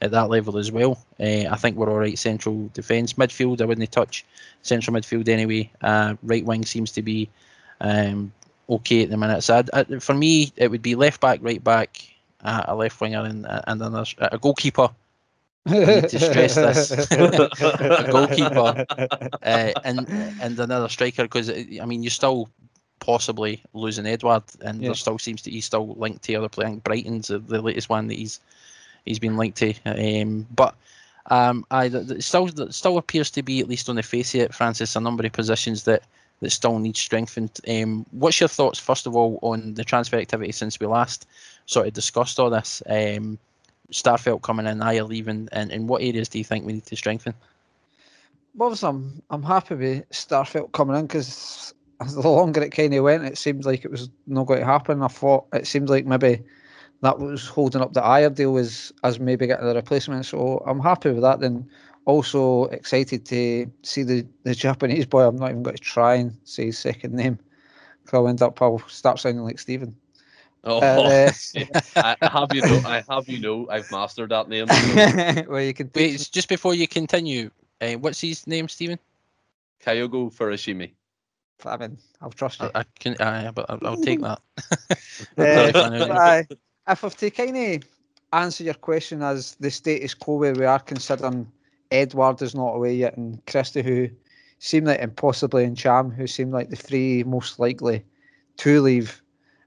at 0.01 0.11
that 0.11 0.31
level 0.31 0.59
as 0.59 0.73
well. 0.73 0.99
Uh, 1.21 1.47
I 1.51 1.57
think 1.57 1.77
we're 1.77 1.91
all 1.91 1.99
right 1.99 2.19
central 2.19 2.71
defence. 2.75 3.15
Midfield, 3.15 3.61
I 3.61 3.65
wouldn't 3.65 3.91
touch 3.93 4.25
central 4.63 4.97
midfield 4.97 5.29
anyway. 5.29 5.71
Uh, 5.83 6.15
right 6.23 6.45
wing 6.45 6.65
seems 6.65 6.93
to 6.93 7.03
be 7.03 7.29
um, 7.81 8.33
okay 8.69 9.03
at 9.03 9.11
the 9.11 9.17
minute. 9.17 9.43
So 9.43 9.59
I'd, 9.59 9.71
I'd, 9.73 10.03
for 10.03 10.15
me, 10.15 10.53
it 10.57 10.71
would 10.71 10.83
be 10.83 10.95
left 10.95 11.21
back, 11.21 11.41
right 11.43 11.63
back, 11.63 12.03
uh, 12.43 12.65
a 12.67 12.75
left 12.75 13.01
winger, 13.01 13.25
and, 13.25 13.47
and 13.47 13.83
another, 13.83 14.07
a 14.19 14.39
goalkeeper. 14.39 14.89
To 15.67 16.19
stress 16.19 16.55
this: 16.57 16.91
a 17.11 18.09
goalkeeper 18.11 18.85
uh, 19.43 19.73
and 19.85 20.07
and 20.41 20.59
another 20.59 20.89
striker. 20.89 21.23
Because 21.23 21.51
I 21.51 21.85
mean, 21.87 22.03
you're 22.03 22.11
still 22.11 22.51
possibly 23.01 23.63
losing 23.75 24.07
Edouard 24.07 24.43
and 24.63 24.81
yeah. 24.81 24.89
there 24.89 24.95
still 24.95 25.19
seems 25.19 25.43
to 25.43 25.51
he's 25.51 25.67
still 25.67 25.95
linked 25.95 26.23
to 26.25 26.35
other 26.35 26.49
playing. 26.49 26.79
Brighton's 26.79 27.29
the 27.29 27.63
latest 27.63 27.89
one 27.89 28.09
that 28.09 28.19
he's 28.19 28.41
he's 29.05 29.19
been 29.19 29.37
linked 29.37 29.59
to. 29.59 29.75
Um, 29.85 30.47
but 30.55 30.75
um, 31.31 31.65
I 31.71 31.89
still 32.21 32.49
still 32.71 32.99
appears 32.99 33.31
to 33.33 33.43
be 33.43 33.61
at 33.61 33.69
least 33.69 33.89
on 33.89 33.97
the 33.97 34.03
face 34.03 34.35
of 34.35 34.43
it, 34.43 34.55
Francis, 34.55 34.97
a 34.97 35.01
number 35.01 35.25
of 35.25 35.33
positions 35.33 35.85
that 35.85 36.03
that 36.41 36.51
still 36.51 36.79
need 36.79 36.97
strengthened. 36.97 37.59
Um, 37.69 38.05
what's 38.11 38.41
your 38.41 38.49
thoughts 38.49 38.79
first 38.79 39.07
of 39.07 39.17
all 39.17 39.39
on 39.43 39.75
the 39.75 39.85
transfer 39.85 40.17
activity 40.17 40.53
since 40.53 40.79
we 40.79 40.87
last 40.87 41.27
sort 41.67 41.87
of 41.87 41.93
discussed 41.95 42.39
all 42.39 42.51
this? 42.51 42.83
Um, 42.89 43.39
Starfelt 43.93 44.43
coming 44.43 44.67
in, 44.67 44.79
Ajer 44.79 45.09
leaving, 45.09 45.49
and 45.53 45.71
in 45.71 45.87
what 45.87 46.03
areas 46.03 46.29
do 46.29 46.39
you 46.39 46.45
think 46.45 46.65
we 46.65 46.75
need 46.75 46.87
to 46.87 46.97
strengthen? 46.97 47.35
Well, 48.55 48.69
obviously, 48.69 48.89
I'm 48.89 49.23
I'm 49.31 49.43
happy 49.43 49.75
with 49.75 50.09
Starfelt 50.11 50.73
coming 50.73 50.97
in 50.97 51.07
because 51.07 51.75
the 52.01 52.29
longer 52.29 52.63
it 52.63 52.71
kind 52.71 52.95
of 52.95 53.05
went, 53.05 53.25
it 53.25 53.39
seemed 53.39 53.65
like 53.65 53.85
it 53.85 53.91
was 53.91 54.11
not 54.27 54.47
going 54.47 54.61
to 54.61 54.67
happen. 54.67 55.03
I 55.03 55.09
thought 55.09 55.47
it 55.53 55.67
seemed 55.67 55.89
like 55.89 56.07
maybe 56.07 56.43
that 57.03 57.19
was 57.19 57.47
holding 57.47 57.83
up 57.83 57.93
the 57.93 58.01
Ajer 58.01 58.35
deal 58.35 58.53
was 58.53 58.93
as 59.03 59.21
maybe 59.21 59.47
getting 59.47 59.67
the 59.67 59.75
replacement. 59.75 60.27
So 60.27 60.63
I'm 60.67 60.81
happy 60.81 61.11
with 61.11 61.23
that. 61.23 61.41
Then 61.41 61.69
also 62.07 62.65
excited 62.67 63.25
to 63.27 63.71
see 63.83 64.03
the, 64.03 64.27
the 64.45 64.55
Japanese 64.55 65.07
boy. 65.07 65.27
I'm 65.27 65.37
not 65.37 65.51
even 65.51 65.63
going 65.63 65.77
to 65.77 65.83
try 65.83 66.15
and 66.15 66.37
say 66.45 66.67
his 66.67 66.79
second 66.79 67.15
name. 67.15 67.39
Because 68.03 68.19
I'll 68.19 68.29
end 68.29 68.43
up, 68.43 68.61
I'll 68.61 68.83
start 68.89 69.19
sounding 69.19 69.45
like 69.45 69.59
Stephen. 69.59 69.97
Oh, 70.65 70.81
uh, 70.81 71.33
I 71.97 72.17
have 72.23 72.53
you 72.53 72.63
know, 72.63 72.81
I 72.85 73.05
have 73.09 73.29
you 73.29 73.41
know, 73.41 73.69
I've 73.71 73.91
mastered 73.91 74.31
that 74.31 74.49
name. 74.49 74.69
well, 75.49 75.61
you 75.61 75.75
can 75.75 75.91
wait. 75.95 76.29
Just 76.33 76.49
before 76.49 76.75
you 76.75 76.89
continue, 76.89 77.51
uh, 77.81 77.93
what's 77.93 78.21
his 78.21 78.47
name, 78.47 78.69
Stephen? 78.69 78.99
Kyogo 79.85 80.33
Furuhashi. 80.33 80.93
I 81.67 81.77
mean, 81.77 81.99
I'll 82.21 82.31
trust 82.31 82.61
you. 82.61 82.71
I, 82.75 82.81
I 82.81 82.85
can, 82.99 83.17
uh, 83.21 83.53
but 83.55 83.67
I'll, 83.69 83.79
I'll 83.85 83.97
take 83.97 84.21
that. 84.21 84.41
uh, 85.39 86.43
if 86.89 87.05
I've 87.05 87.17
to 87.17 87.31
kind 87.31 87.57
of 87.57 87.89
answer 88.33 88.65
your 88.65 88.75
question 88.75 89.23
as 89.23 89.55
the 89.57 89.71
status 89.71 90.15
quo 90.15 90.37
where 90.37 90.55
we 90.55 90.65
are 90.65 90.81
considering 90.81 91.51
Edouard 91.91 92.43
is 92.43 92.55
not 92.55 92.75
away 92.75 92.95
yet 92.95 93.17
and 93.17 93.45
Christie 93.47 93.83
who 93.83 94.09
seem 94.59 94.85
like 94.85 95.01
impossibly 95.01 95.65
and 95.65 95.77
Cham 95.77 96.11
who 96.11 96.27
seem 96.27 96.51
like 96.51 96.71
the 96.71 96.77
three 96.77 97.23
most 97.23 97.59
likely 97.59 98.05
to 98.59 98.81
leave 98.81 99.23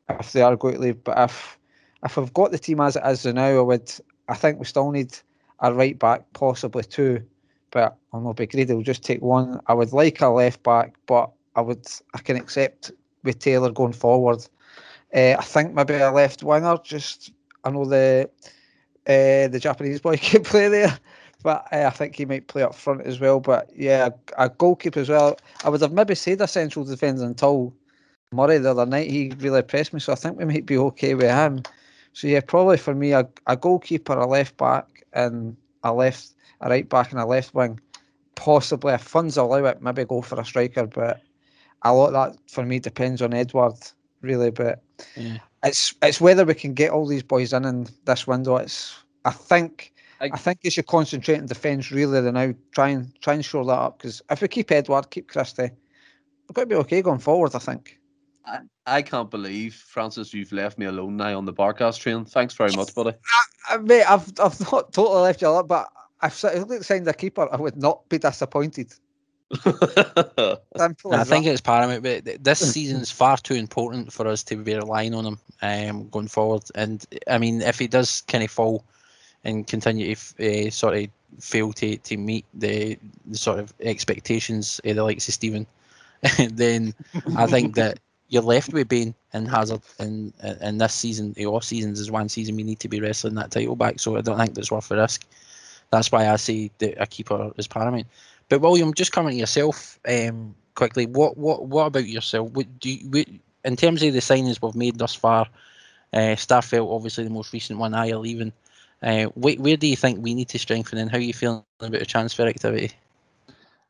if 0.09 0.31
they 0.31 0.41
are 0.41 0.55
going 0.55 0.75
to 0.75 0.81
leave. 0.81 1.03
But 1.03 1.17
if 1.29 1.57
if 2.03 2.17
I've 2.17 2.33
got 2.33 2.51
the 2.51 2.59
team 2.59 2.79
as 2.79 2.95
it 2.95 3.03
is 3.05 3.25
now, 3.25 3.57
I 3.59 3.61
would 3.61 3.91
I 4.27 4.35
think 4.35 4.59
we 4.59 4.65
still 4.65 4.91
need 4.91 5.17
a 5.59 5.73
right 5.73 5.97
back, 5.97 6.31
possibly 6.33 6.83
two. 6.83 7.23
But 7.71 7.97
I'll 8.13 8.21
not 8.21 8.37
be 8.37 8.47
greedy, 8.47 8.73
we'll 8.73 8.83
just 8.83 9.03
take 9.03 9.21
one. 9.21 9.59
I 9.67 9.73
would 9.73 9.91
like 9.91 10.21
a 10.21 10.29
left 10.29 10.63
back, 10.63 10.95
but 11.05 11.31
I 11.55 11.61
would 11.61 11.85
I 12.13 12.19
can 12.19 12.37
accept 12.37 12.91
with 13.23 13.39
Taylor 13.39 13.71
going 13.71 13.93
forward 13.93 14.47
uh, 15.13 15.35
I 15.37 15.43
think 15.43 15.73
maybe 15.73 15.95
a 15.95 16.11
left 16.11 16.43
winger. 16.43 16.77
Just 16.83 17.31
I 17.63 17.71
know 17.71 17.85
the 17.85 18.29
uh, 19.07 19.47
the 19.47 19.59
Japanese 19.59 20.01
boy 20.07 20.17
can 20.17 20.43
play 20.43 20.67
there, 20.67 20.97
but 21.43 21.65
uh, 21.71 21.85
I 21.85 21.89
think 21.91 22.15
he 22.15 22.25
might 22.25 22.47
play 22.47 22.63
up 22.63 22.75
front 22.75 23.01
as 23.01 23.19
well. 23.19 23.39
But 23.39 23.69
yeah, 23.75 24.09
a 24.37 24.49
goalkeeper 24.49 24.99
as 24.99 25.09
well. 25.09 25.37
I 25.63 25.69
would 25.69 25.81
have 25.81 25.93
maybe 25.93 26.15
said 26.15 26.41
a 26.41 26.47
central 26.47 26.85
defence 26.85 27.21
until 27.21 27.73
Murray 28.33 28.57
the 28.57 28.71
other 28.71 28.85
night. 28.85 29.09
He 29.09 29.31
really 29.39 29.59
impressed 29.59 29.93
me, 29.93 29.99
so 29.99 30.11
I 30.11 30.15
think 30.15 30.37
we 30.37 30.45
might 30.45 30.65
be 30.65 30.77
okay 30.77 31.15
with 31.15 31.29
him. 31.29 31.63
So 32.13 32.27
yeah, 32.27 32.41
probably 32.41 32.77
for 32.77 32.93
me, 32.93 33.11
a, 33.13 33.27
a 33.45 33.55
goalkeeper, 33.55 34.13
a 34.13 34.27
left 34.27 34.57
back, 34.57 35.03
and 35.13 35.55
a 35.83 35.93
left, 35.93 36.33
a 36.61 36.69
right 36.69 36.87
back, 36.87 37.11
and 37.11 37.21
a 37.21 37.25
left 37.25 37.53
wing. 37.53 37.79
Possibly, 38.35 38.93
if 38.93 39.01
funds 39.01 39.37
allow 39.37 39.63
it, 39.65 39.81
maybe 39.81 40.03
go 40.05 40.21
for 40.21 40.39
a 40.39 40.45
striker. 40.45 40.87
But 40.87 41.21
a 41.83 41.93
lot 41.93 42.13
of 42.13 42.33
that 42.33 42.49
for 42.49 42.65
me 42.65 42.79
depends 42.79 43.21
on 43.21 43.33
Edouard, 43.33 43.75
really. 44.21 44.51
But 44.51 44.83
Yeah. 45.15 45.37
it's 45.63 45.93
it's 46.01 46.19
whether 46.19 46.43
we 46.43 46.53
can 46.53 46.73
get 46.73 46.91
all 46.91 47.07
these 47.07 47.23
boys 47.23 47.53
in 47.53 47.65
in 47.65 47.87
this 48.05 48.27
window. 48.27 48.57
It's 48.57 48.93
I 49.25 49.31
think 49.31 49.93
I- 50.19 50.31
I, 50.33 50.37
think 50.37 50.59
you 50.63 50.71
should 50.71 50.87
concentrate 50.87 51.37
on 51.39 51.45
defence 51.45 51.91
really. 51.91 52.19
Then 52.19 52.33
now 52.33 52.53
try 52.71 52.89
and 52.89 53.13
try 53.21 53.35
and 53.35 53.45
shore 53.45 53.65
that 53.65 53.71
up 53.71 53.99
because 53.99 54.21
if 54.29 54.41
we 54.41 54.47
keep 54.47 54.71
Edouard, 54.71 55.11
keep 55.11 55.27
Christie, 55.29 55.61
we're 56.49 56.53
going 56.53 56.67
to 56.67 56.75
be 56.75 56.79
okay 56.81 57.01
going 57.01 57.19
forward. 57.19 57.55
I 57.55 57.59
think. 57.59 57.99
I, 58.47 58.59
I 58.85 59.01
can't 59.01 59.29
believe, 59.29 59.75
Francis, 59.75 60.33
you've 60.33 60.51
left 60.51 60.77
me 60.77 60.85
alone 60.85 61.17
now 61.17 61.37
on 61.37 61.45
the 61.45 61.53
Barkas 61.53 61.99
train. 61.99 62.25
Thanks 62.25 62.53
very 62.53 62.71
much, 62.71 62.95
buddy. 62.95 63.11
I, 63.69 63.77
mate, 63.77 64.03
I've 64.03 64.31
I've 64.39 64.59
not 64.71 64.93
totally 64.93 65.21
left 65.21 65.41
you 65.41 65.49
alone, 65.49 65.67
but 65.67 65.89
if 66.23 66.33
si- 66.33 66.81
signed 66.81 67.07
a 67.07 67.13
keeper, 67.13 67.47
I 67.51 67.57
would 67.57 67.77
not 67.77 68.07
be 68.09 68.17
disappointed. 68.17 68.93
Simple 69.63 71.13
I 71.13 71.23
think 71.23 71.45
it's 71.45 71.61
paramount, 71.61 72.03
but 72.03 72.43
this 72.43 72.59
season 72.73 73.01
is 73.01 73.11
far 73.11 73.37
too 73.37 73.53
important 73.53 74.11
for 74.11 74.27
us 74.27 74.43
to 74.43 74.55
be 74.55 74.75
relying 74.75 75.13
on 75.13 75.25
him 75.25 75.39
um, 75.61 76.09
going 76.09 76.27
forward. 76.27 76.63
And 76.75 77.05
I 77.29 77.37
mean, 77.37 77.61
if 77.61 77.79
he 77.79 77.87
does 77.87 78.21
kind 78.21 78.43
of 78.43 78.51
fall 78.51 78.83
and 79.43 79.65
continue 79.65 80.13
to 80.15 80.67
uh, 80.67 80.69
sort 80.69 80.97
of 80.97 81.07
fail 81.39 81.71
to, 81.73 81.97
to 81.97 82.17
meet 82.17 82.45
the, 82.53 82.97
the 83.25 83.37
sort 83.37 83.59
of 83.59 83.73
expectations 83.81 84.81
of 84.83 84.95
the 84.95 85.03
likes 85.03 85.27
of 85.27 85.33
Stephen, 85.33 85.65
then 86.51 86.93
I 87.37 87.45
think 87.45 87.75
that 87.75 87.99
you're 88.29 88.43
left 88.43 88.73
with 88.73 88.89
Bain 88.89 89.15
and 89.33 89.49
Hazard 89.49 89.81
in 89.99 90.33
in 90.61 90.77
this 90.77 90.93
season. 90.93 91.33
The 91.33 91.45
off 91.45 91.63
seasons 91.63 91.99
is 91.99 92.11
one 92.11 92.29
season 92.29 92.55
we 92.55 92.63
need 92.63 92.79
to 92.79 92.87
be 92.89 92.99
wrestling 92.99 93.35
that 93.35 93.51
title 93.51 93.75
back. 93.75 93.99
So 93.99 94.17
I 94.17 94.21
don't 94.21 94.37
think 94.37 94.53
that's 94.53 94.71
worth 94.71 94.89
the 94.89 94.97
risk. 94.97 95.25
That's 95.91 96.11
why 96.11 96.29
I 96.29 96.35
say 96.35 96.71
that 96.79 97.01
a 97.01 97.07
keeper 97.07 97.51
is 97.57 97.67
paramount. 97.67 98.07
But 98.49 98.61
William, 98.61 98.93
just 98.93 99.11
coming 99.11 99.31
to 99.33 99.37
yourself 99.37 99.99
um, 100.07 100.55
quickly, 100.75 101.05
what 101.05 101.37
what 101.37 101.65
what 101.65 101.85
about 101.85 102.07
yourself? 102.07 102.51
What 102.51 102.79
do 102.79 102.89
you, 102.89 103.09
what, 103.09 103.27
in 103.63 103.75
terms 103.75 104.03
of 104.03 104.13
the 104.13 104.19
signings 104.19 104.61
we've 104.61 104.75
made 104.75 104.97
thus 104.97 105.15
far? 105.15 105.47
Uh, 106.13 106.35
Starfelt, 106.35 106.93
obviously 106.93 107.25
the 107.25 107.29
most 107.29 107.51
recent 107.53 107.79
one, 107.79 107.91
Ajer 107.91 108.19
leaving. 108.19 108.53
Uh, 109.03 109.25
where, 109.35 109.55
where 109.55 109.77
do 109.77 109.87
you 109.87 109.95
think 109.95 110.19
we 110.23 110.33
need 110.33 110.49
to 110.49 110.57
strengthen, 110.57 110.97
and 110.97 111.11
how 111.11 111.17
are 111.17 111.21
you 111.21 111.33
feeling 111.33 111.61
about 111.81 111.99
the 111.99 112.05
transfer 112.05 112.47
activity? 112.47 112.91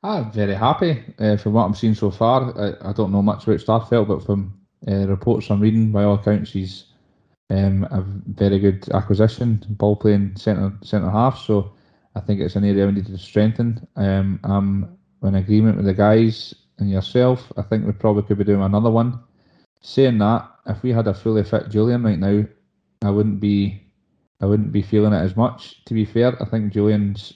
I'm 0.03 0.31
very 0.31 0.53
happy 0.53 1.03
uh, 1.19 1.37
from 1.37 1.53
what 1.53 1.65
I'm 1.65 1.73
seeing 1.73 1.95
so 1.95 2.11
far. 2.11 2.53
I, 2.57 2.89
I 2.89 2.93
don't 2.93 3.11
know 3.11 3.21
much 3.21 3.47
about 3.47 3.59
Starfelt, 3.59 4.07
but 4.07 4.25
from 4.25 4.53
uh, 4.87 5.07
reports 5.07 5.49
I'm 5.49 5.59
reading, 5.59 5.91
by 5.91 6.03
all 6.03 6.15
accounts, 6.15 6.51
he's 6.51 6.85
um, 7.49 7.83
a 7.89 8.01
very 8.01 8.59
good 8.59 8.87
acquisition, 8.93 9.63
ball 9.69 9.95
playing 9.95 10.35
centre 10.35 10.73
centre 10.83 11.09
half. 11.09 11.39
So 11.39 11.73
I 12.15 12.19
think 12.19 12.41
it's 12.41 12.55
an 12.55 12.63
area 12.63 12.85
we 12.85 12.91
need 12.91 13.07
to 13.07 13.17
strengthen. 13.17 13.87
Um, 13.95 14.39
I'm 14.43 14.97
in 15.23 15.35
agreement 15.35 15.77
with 15.77 15.85
the 15.85 15.93
guys 15.93 16.53
and 16.77 16.89
yourself. 16.89 17.51
I 17.57 17.63
think 17.63 17.85
we 17.85 17.91
probably 17.91 18.23
could 18.23 18.37
be 18.37 18.43
doing 18.43 18.61
another 18.61 18.91
one. 18.91 19.19
Saying 19.81 20.19
that, 20.19 20.49
if 20.67 20.83
we 20.83 20.91
had 20.91 21.07
a 21.07 21.13
fully 21.13 21.43
fit 21.43 21.69
Julian 21.69 22.03
right 22.03 22.19
now, 22.19 22.43
I 23.01 23.09
wouldn't 23.09 23.39
be 23.39 23.83
I 24.41 24.45
wouldn't 24.45 24.71
be 24.71 24.83
feeling 24.83 25.13
it 25.13 25.23
as 25.23 25.35
much. 25.35 25.83
To 25.85 25.93
be 25.95 26.05
fair, 26.05 26.39
I 26.41 26.45
think 26.45 26.73
Julian's 26.73 27.33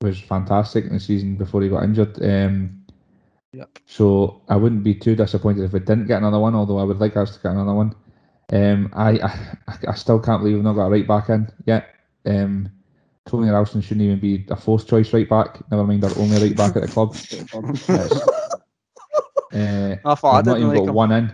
was 0.00 0.20
fantastic 0.20 0.84
in 0.84 0.92
the 0.92 1.00
season 1.00 1.36
before 1.36 1.62
he 1.62 1.68
got 1.68 1.84
injured. 1.84 2.22
Um, 2.22 2.74
Yep. 3.54 3.78
So 3.86 4.42
I 4.50 4.56
wouldn't 4.56 4.84
be 4.84 4.94
too 4.94 5.16
disappointed 5.16 5.64
if 5.64 5.72
we 5.72 5.80
didn't 5.80 6.06
get 6.06 6.18
another 6.18 6.38
one. 6.38 6.54
Although 6.54 6.78
I 6.78 6.82
would 6.84 6.98
like 7.00 7.16
us 7.16 7.34
to 7.34 7.42
get 7.42 7.52
another 7.52 7.72
one. 7.72 7.94
Um, 8.52 8.90
I, 8.92 9.12
I 9.12 9.54
I 9.88 9.94
still 9.94 10.20
can't 10.20 10.42
believe 10.42 10.56
we've 10.56 10.64
not 10.64 10.74
got 10.74 10.88
a 10.88 10.90
right 10.90 11.08
back 11.08 11.30
in 11.30 11.50
yet. 11.64 11.94
Um, 12.26 12.68
Tony 13.26 13.48
Ralston 13.48 13.80
shouldn't 13.80 14.04
even 14.04 14.20
be 14.20 14.44
a 14.50 14.56
fourth 14.56 14.86
choice 14.86 15.14
right 15.14 15.26
back. 15.28 15.62
Never 15.70 15.84
mind 15.84 16.04
our 16.04 16.10
only 16.18 16.38
right 16.42 16.54
back 16.56 16.76
at 16.76 16.82
the 16.82 16.88
club. 16.88 17.14
Uh, 19.50 19.96
I 20.04 20.14
thought 20.14 20.34
I 20.34 20.36
we've 20.40 20.44
not 20.46 20.54
didn't 20.56 20.58
even 20.58 20.68
like 20.68 20.76
got 20.80 20.88
him. 20.90 20.94
one 20.94 21.12
in. 21.12 21.32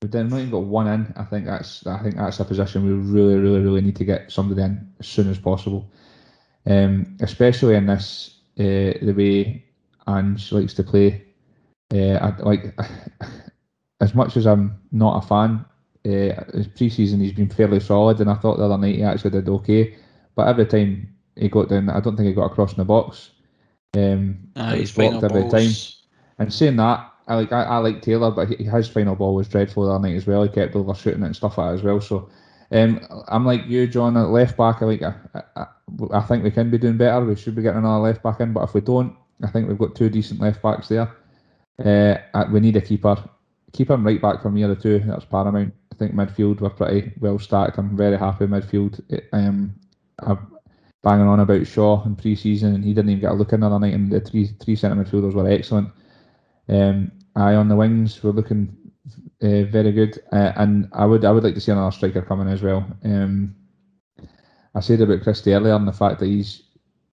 We've 0.00 0.10
done- 0.12 0.28
not 0.28 0.36
even 0.38 0.50
got 0.52 0.62
one 0.62 0.86
in. 0.86 1.12
I 1.16 1.24
think 1.24 1.44
that's 1.44 1.84
I 1.88 1.98
think 2.04 2.14
that's 2.14 2.38
a 2.38 2.44
position 2.44 2.84
we 2.86 2.92
really, 2.92 3.34
really, 3.34 3.58
really 3.60 3.80
need 3.80 3.96
to 3.96 4.04
get 4.04 4.30
somebody 4.30 4.62
in 4.62 4.88
as 5.00 5.08
soon 5.08 5.28
as 5.28 5.38
possible. 5.40 5.90
Um, 6.66 7.16
especially 7.20 7.76
in 7.76 7.86
this 7.86 8.40
uh, 8.58 8.92
the 9.00 9.14
way 9.16 9.64
Ange 10.06 10.52
likes 10.52 10.74
to 10.74 10.82
play. 10.84 11.24
Uh, 11.94 12.14
I, 12.20 12.42
like 12.42 12.74
as 14.00 14.14
much 14.14 14.36
as 14.36 14.46
I'm 14.46 14.78
not 14.92 15.24
a 15.24 15.26
fan, 15.26 15.64
uh, 16.06 16.44
his 16.56 16.68
pre-season 16.68 17.20
he's 17.20 17.32
been 17.32 17.48
fairly 17.48 17.80
solid, 17.80 18.20
and 18.20 18.30
I 18.30 18.34
thought 18.34 18.58
the 18.58 18.64
other 18.64 18.78
night 18.78 18.96
he 18.96 19.02
actually 19.02 19.30
did 19.30 19.48
okay. 19.48 19.94
But 20.34 20.48
every 20.48 20.66
time 20.66 21.14
he 21.36 21.48
got 21.48 21.68
down, 21.68 21.88
I 21.90 22.00
don't 22.00 22.16
think 22.16 22.28
he 22.28 22.34
got 22.34 22.46
across 22.52 22.72
in 22.72 22.78
the 22.78 22.84
box. 22.84 23.30
Um, 23.96 24.38
his 24.70 24.80
was 24.80 24.92
blocked 24.92 25.24
every 25.24 25.42
time. 25.50 25.70
And 26.38 26.52
saying 26.54 26.76
that, 26.76 27.12
I 27.26 27.34
like 27.34 27.52
I, 27.52 27.62
I 27.64 27.78
like 27.78 28.02
Taylor, 28.02 28.30
but 28.30 28.48
he- 28.48 28.64
his 28.64 28.88
final 28.88 29.14
ball 29.16 29.34
was 29.34 29.48
dreadful 29.48 29.84
the 29.84 29.90
other 29.92 30.08
night 30.08 30.16
as 30.16 30.26
well. 30.26 30.42
He 30.42 30.48
kept 30.48 30.76
overshooting 30.76 31.22
it 31.22 31.26
and 31.26 31.36
stuff 31.36 31.58
like 31.58 31.68
that 31.68 31.74
as 31.74 31.82
well. 31.82 32.00
So 32.00 32.28
um, 32.70 33.00
I'm 33.28 33.44
like 33.44 33.66
you, 33.66 33.86
John, 33.86 34.16
at 34.16 34.28
left 34.28 34.56
back. 34.56 34.82
I 34.82 34.84
like 34.86 35.02
I, 35.02 35.14
I, 35.56 35.66
I 36.12 36.20
think 36.20 36.44
we 36.44 36.50
can 36.50 36.70
be 36.70 36.78
doing 36.78 36.96
better. 36.96 37.24
We 37.24 37.36
should 37.36 37.54
be 37.54 37.62
getting 37.62 37.78
another 37.78 38.02
left 38.02 38.22
back 38.22 38.40
in, 38.40 38.52
but 38.52 38.64
if 38.64 38.74
we 38.74 38.80
don't, 38.80 39.16
I 39.42 39.48
think 39.48 39.68
we've 39.68 39.78
got 39.78 39.94
two 39.94 40.08
decent 40.10 40.40
left 40.40 40.62
backs 40.62 40.88
there. 40.88 41.14
Uh, 41.84 42.44
we 42.50 42.60
need 42.60 42.76
a 42.76 42.80
keeper. 42.80 43.16
Keep 43.72 43.90
him 43.90 44.04
right 44.04 44.20
back 44.20 44.42
from 44.42 44.54
the 44.54 44.64
other 44.64 44.74
two. 44.74 45.00
That's 45.00 45.24
paramount. 45.24 45.74
I 45.92 45.96
think 45.96 46.14
midfield 46.14 46.60
we're 46.60 46.70
pretty 46.70 47.12
well 47.20 47.38
stacked. 47.38 47.78
I'm 47.78 47.96
very 47.96 48.16
happy 48.16 48.46
midfield. 48.46 49.00
It- 49.08 49.28
Um, 49.32 49.74
I'm 50.20 50.38
banging 51.02 51.28
on 51.28 51.40
about 51.40 51.66
Shaw 51.66 52.04
in 52.04 52.16
pre-season, 52.16 52.74
and 52.74 52.84
he 52.84 52.92
didn't 52.94 53.10
even 53.10 53.20
get 53.20 53.32
a 53.32 53.34
look 53.34 53.52
in 53.52 53.60
the 53.60 53.66
other 53.66 53.78
night. 53.78 53.94
And 53.94 54.10
the 54.10 54.20
three 54.20 54.46
three 54.60 54.76
centre 54.76 54.96
midfielders 55.02 55.34
were 55.34 55.48
excellent. 55.48 55.88
Um, 56.68 57.12
aye, 57.36 57.54
on 57.54 57.68
the 57.68 57.76
wings, 57.76 58.22
we're 58.22 58.30
looking 58.32 58.76
uh, 59.42 59.62
very 59.64 59.92
good, 59.92 60.18
uh, 60.32 60.52
and 60.56 60.88
I 60.92 61.06
would 61.06 61.24
I 61.24 61.30
would 61.30 61.44
like 61.44 61.54
to 61.54 61.60
see 61.60 61.72
another 61.72 61.92
striker 61.92 62.22
coming 62.22 62.48
as 62.48 62.62
well. 62.62 62.84
Um, 63.04 63.54
I 64.78 64.80
said 64.80 65.00
about 65.00 65.22
Christie 65.22 65.54
earlier 65.54 65.74
and 65.74 65.88
the 65.88 65.92
fact 65.92 66.20
that 66.20 66.26
he's 66.26 66.62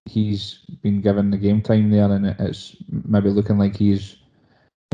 he's 0.04 0.60
been 0.82 1.00
given 1.00 1.32
the 1.32 1.36
game 1.36 1.60
time 1.60 1.90
there, 1.90 2.10
and 2.10 2.26
it's 2.38 2.76
maybe 2.88 3.28
looking 3.28 3.58
like 3.58 3.76
he's 3.76 4.18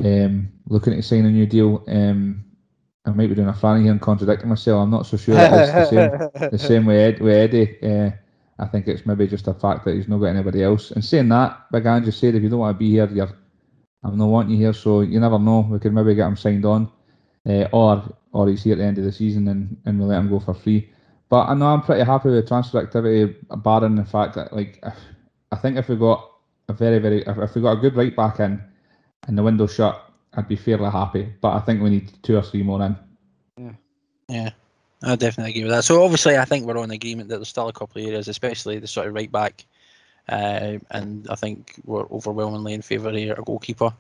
um, 0.02 0.50
looking 0.68 0.94
to 0.94 1.02
sign 1.02 1.26
a 1.26 1.30
new 1.30 1.44
deal. 1.44 1.84
Um, 1.86 2.42
I 3.04 3.10
might 3.10 3.26
be 3.26 3.34
doing 3.34 3.48
a 3.48 3.52
fanny 3.52 3.82
here 3.82 3.92
and 3.92 4.00
contradicting 4.00 4.48
myself. 4.48 4.82
I'm 4.82 4.90
not 4.90 5.04
so 5.04 5.18
sure 5.18 5.36
it 5.36 5.52
is 5.52 5.72
the 5.72 5.84
same 5.84 6.50
the 6.50 6.58
same 6.70 6.86
way 6.86 7.04
Ed, 7.04 7.20
with 7.20 7.34
Eddie. 7.34 7.78
Uh, 7.82 8.10
I 8.58 8.66
think 8.66 8.88
it's 8.88 9.04
maybe 9.04 9.26
just 9.26 9.48
a 9.48 9.54
fact 9.54 9.84
that 9.84 9.94
he's 9.94 10.08
not 10.08 10.18
got 10.18 10.26
anybody 10.26 10.62
else. 10.62 10.92
And 10.92 11.04
saying 11.04 11.28
that, 11.28 11.66
Big 11.72 11.84
just 12.04 12.20
said 12.20 12.34
if 12.34 12.42
you 12.42 12.48
don't 12.48 12.60
want 12.60 12.74
to 12.74 12.78
be 12.78 12.90
here, 12.90 13.08
you're 13.08 13.36
I'm 14.02 14.16
not 14.16 14.28
wanting 14.28 14.52
you 14.52 14.64
here. 14.64 14.72
So 14.72 15.02
you 15.02 15.20
never 15.20 15.38
know. 15.38 15.60
We 15.60 15.78
could 15.78 15.92
maybe 15.92 16.14
get 16.14 16.26
him 16.26 16.36
signed 16.36 16.64
on, 16.64 16.90
uh, 17.46 17.68
or 17.70 18.02
or 18.32 18.48
he's 18.48 18.62
here 18.62 18.72
at 18.72 18.78
the 18.78 18.84
end 18.84 18.96
of 18.96 19.04
the 19.04 19.12
season 19.12 19.46
and, 19.48 19.76
and 19.84 20.00
we 20.00 20.06
let 20.06 20.20
him 20.20 20.30
go 20.30 20.40
for 20.40 20.54
free. 20.54 20.90
But 21.32 21.48
I 21.48 21.54
know 21.54 21.68
I'm 21.68 21.80
pretty 21.80 22.04
happy 22.04 22.28
with 22.28 22.44
the 22.44 22.46
transfer 22.46 22.78
activity, 22.78 23.34
barring 23.48 23.96
the 23.96 24.04
fact 24.04 24.34
that 24.34 24.52
like 24.52 24.84
I 25.50 25.56
think 25.56 25.78
if 25.78 25.88
we 25.88 25.96
got 25.96 26.30
a 26.68 26.74
very 26.74 26.98
very 26.98 27.22
if, 27.26 27.54
we 27.54 27.62
got 27.62 27.78
a 27.78 27.80
good 27.80 27.96
right 27.96 28.14
back 28.14 28.38
in 28.38 28.62
and 29.26 29.38
the 29.38 29.42
window 29.42 29.66
shut, 29.66 30.12
I'd 30.34 30.46
be 30.46 30.56
fairly 30.56 30.90
happy. 30.90 31.32
But 31.40 31.54
I 31.54 31.60
think 31.60 31.80
we 31.80 31.88
need 31.88 32.12
two 32.22 32.36
or 32.36 32.42
three 32.42 32.62
more 32.62 32.82
in. 32.82 33.78
Yeah, 34.28 34.50
I 35.02 35.16
definitely 35.16 35.52
agree 35.52 35.62
with 35.62 35.72
that. 35.72 35.84
So 35.84 36.04
obviously, 36.04 36.36
I 36.36 36.44
think 36.44 36.66
we're 36.66 36.76
on 36.76 36.90
agreement 36.90 37.30
that 37.30 37.36
there's 37.36 37.48
still 37.48 37.68
a 37.68 37.72
couple 37.72 38.02
of 38.02 38.08
areas, 38.08 38.28
especially 38.28 38.78
the 38.78 38.86
sort 38.86 39.06
of 39.06 39.14
right 39.14 39.32
back, 39.32 39.64
uh, 40.28 40.76
and 40.90 41.26
I 41.30 41.34
think 41.36 41.80
we're 41.86 42.06
overwhelmingly 42.10 42.74
in 42.74 42.82
favour 42.82 43.08
of 43.08 43.14
a 43.14 43.42
goalkeeper. 43.42 43.94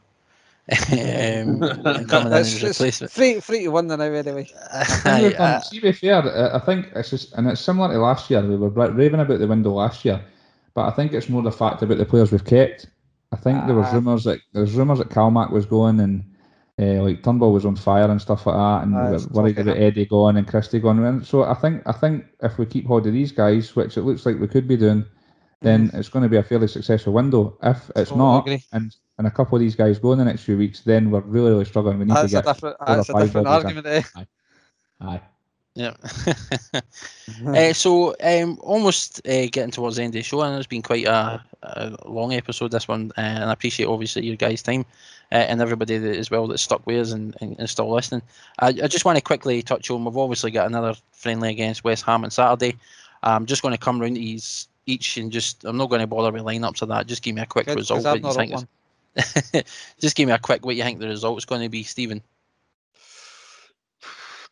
Um, 0.70 1.62
and 1.62 2.08
coming 2.08 2.28
in 2.28 2.32
as 2.32 2.62
replacement. 2.62 3.12
three, 3.12 3.40
three 3.40 3.64
to 3.64 3.68
one 3.68 3.88
now 3.88 4.00
anyway. 4.00 4.48
I 4.72 4.84
think 4.84 5.06
Aye, 5.06 5.22
we've 5.22 5.32
done- 5.36 5.54
uh, 5.54 5.60
see, 5.60 5.76
to 5.76 5.82
be 5.82 5.92
fair, 5.92 6.14
uh, 6.22 6.56
I 6.56 6.60
think 6.64 6.86
it's 6.94 7.10
just, 7.10 7.32
and 7.34 7.48
it's 7.48 7.60
similar 7.60 7.92
to 7.92 7.98
last 7.98 8.30
year. 8.30 8.42
We 8.46 8.56
were 8.56 8.68
raving 8.68 9.20
about 9.20 9.38
the 9.40 9.48
window 9.48 9.70
last 9.72 10.04
year, 10.04 10.22
but 10.74 10.82
I 10.86 10.90
think 10.92 11.12
it's 11.12 11.28
more 11.28 11.42
the 11.42 11.50
fact 11.52 11.82
about 11.82 11.98
the 11.98 12.06
players 12.06 12.30
we've 12.32 12.44
kept. 12.44 12.86
I 13.32 13.36
think 13.36 13.66
there 13.66 13.74
was 13.74 13.92
rumours 13.92 14.24
that 14.24 14.40
there 14.52 14.62
was 14.62 14.74
rumours 14.74 14.98
that 14.98 15.08
Calmac 15.08 15.50
was 15.50 15.64
going 15.66 15.98
and 16.00 16.22
uh, 16.78 17.02
like 17.02 17.22
Turnbull 17.22 17.52
was 17.52 17.64
on 17.66 17.76
fire 17.76 18.10
and 18.10 18.20
stuff 18.20 18.46
like 18.46 18.56
that, 18.56 18.84
and 18.86 18.94
Aye, 18.96 19.10
we 19.10 19.16
it's 19.16 19.26
were 19.26 19.42
worried 19.42 19.56
talking 19.56 19.70
about 19.70 19.82
Eddie 19.82 20.06
going 20.06 20.36
and 20.36 20.46
Christie 20.46 20.78
going. 20.80 21.04
And 21.04 21.26
so 21.26 21.44
I 21.44 21.54
think 21.54 21.82
I 21.86 21.92
think 21.92 22.24
if 22.42 22.58
we 22.58 22.66
keep 22.66 22.86
hold 22.86 23.06
of 23.06 23.12
these 23.12 23.32
guys, 23.32 23.74
which 23.74 23.96
it 23.96 24.02
looks 24.02 24.24
like 24.26 24.38
we 24.38 24.48
could 24.48 24.68
be 24.68 24.76
doing, 24.76 25.04
then 25.62 25.90
it's 25.94 26.08
going 26.08 26.22
to 26.22 26.28
be 26.28 26.36
a 26.36 26.42
fairly 26.42 26.68
successful 26.68 27.12
window. 27.12 27.56
If 27.62 27.90
it's 27.96 28.10
Totally 28.10 28.18
not, 28.18 28.40
agree. 28.40 28.64
and 28.72 28.94
and 29.18 29.26
a 29.26 29.30
couple 29.30 29.56
of 29.56 29.60
these 29.60 29.76
guys 29.76 29.98
go 29.98 30.12
in 30.12 30.18
the 30.18 30.24
next 30.24 30.42
few 30.42 30.58
weeks, 30.58 30.80
then 30.80 31.10
we're 31.10 31.20
really 31.20 31.50
really 31.50 31.64
struggling. 31.64 31.98
We 31.98 32.04
need 32.04 32.16
That's 32.16 32.32
to 32.32 32.38
a 32.38 32.42
get 32.42 32.54
different, 32.54 32.76
or 32.80 32.96
that's 32.96 33.08
a 33.08 33.12
five 33.12 33.24
different 33.26 33.46
bodies 33.46 33.64
argument. 33.64 33.86
Eh? 33.86 34.24
aye. 35.00 35.20
Yeah. 35.74 35.94
uh, 37.46 37.72
so 37.72 38.14
um, 38.22 38.58
almost 38.60 39.26
uh, 39.26 39.46
getting 39.46 39.70
towards 39.70 39.96
the 39.96 40.02
end 40.02 40.10
of 40.10 40.18
the 40.18 40.22
show, 40.22 40.42
and 40.42 40.58
it's 40.58 40.66
been 40.66 40.82
quite 40.82 41.06
a, 41.06 41.42
a 41.62 41.96
long 42.06 42.34
episode 42.34 42.70
this 42.72 42.88
one, 42.88 43.10
uh, 43.16 43.20
and 43.20 43.44
I 43.44 43.52
appreciate 43.52 43.86
obviously 43.86 44.26
your 44.26 44.36
guys' 44.36 44.62
time 44.62 44.84
uh, 45.32 45.36
and 45.36 45.62
everybody 45.62 45.96
that, 45.96 46.16
as 46.16 46.30
well 46.30 46.46
that's 46.46 46.62
stuck 46.62 46.86
with 46.86 47.00
us 47.00 47.12
and, 47.12 47.34
and, 47.40 47.58
and 47.58 47.70
still 47.70 47.90
listening. 47.90 48.22
I, 48.58 48.68
I 48.68 48.86
just 48.86 49.06
want 49.06 49.16
to 49.16 49.22
quickly 49.24 49.62
touch 49.62 49.90
on. 49.90 50.04
We've 50.04 50.16
obviously 50.16 50.50
got 50.50 50.66
another 50.66 50.94
friendly 51.12 51.48
against 51.50 51.84
West 51.84 52.04
Ham 52.04 52.24
on 52.24 52.30
Saturday. 52.30 52.76
I'm 53.22 53.46
just 53.46 53.62
going 53.62 53.72
to 53.72 53.78
come 53.78 54.00
round 54.00 54.16
to 54.16 54.20
each, 54.20 54.66
each 54.86 55.16
and 55.16 55.30
just 55.30 55.64
I'm 55.64 55.76
not 55.76 55.88
going 55.90 56.00
to 56.00 56.06
bother 56.06 56.32
with 56.32 56.42
lineups 56.42 56.82
of 56.82 56.88
that. 56.88 57.06
Just 57.06 57.22
give 57.22 57.34
me 57.34 57.42
a 57.42 57.46
quick 57.46 57.66
Good, 57.66 57.76
'cause 57.78 57.90
result. 57.90 58.06
I've 58.06 58.22
What 58.22 58.48
you 58.48 58.56
think? 58.56 59.66
just 60.00 60.16
give 60.16 60.26
me 60.26 60.32
a 60.34 60.38
quick 60.38 60.64
what 60.64 60.74
you 60.76 60.82
think 60.82 60.98
the 60.98 61.08
result's 61.08 61.44
going 61.44 61.60
to 61.62 61.68
be, 61.68 61.82
Stephen. 61.82 62.22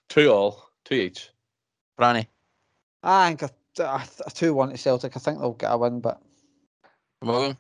Two 0.09 0.31
all, 0.31 0.71
two 0.85 0.95
each. 0.95 1.31
Branny, 1.99 2.27
I 3.03 3.29
think 3.35 3.43
a, 3.43 3.83
a, 3.83 4.03
a 4.27 4.31
two-one 4.31 4.71
to 4.71 4.77
Celtic. 4.77 5.17
I 5.17 5.21
think 5.21 5.39
they'll 5.39 5.53
get 5.53 5.71
a 5.73 5.79
win, 5.79 6.01
but 6.01 6.21
William, 7.23 7.57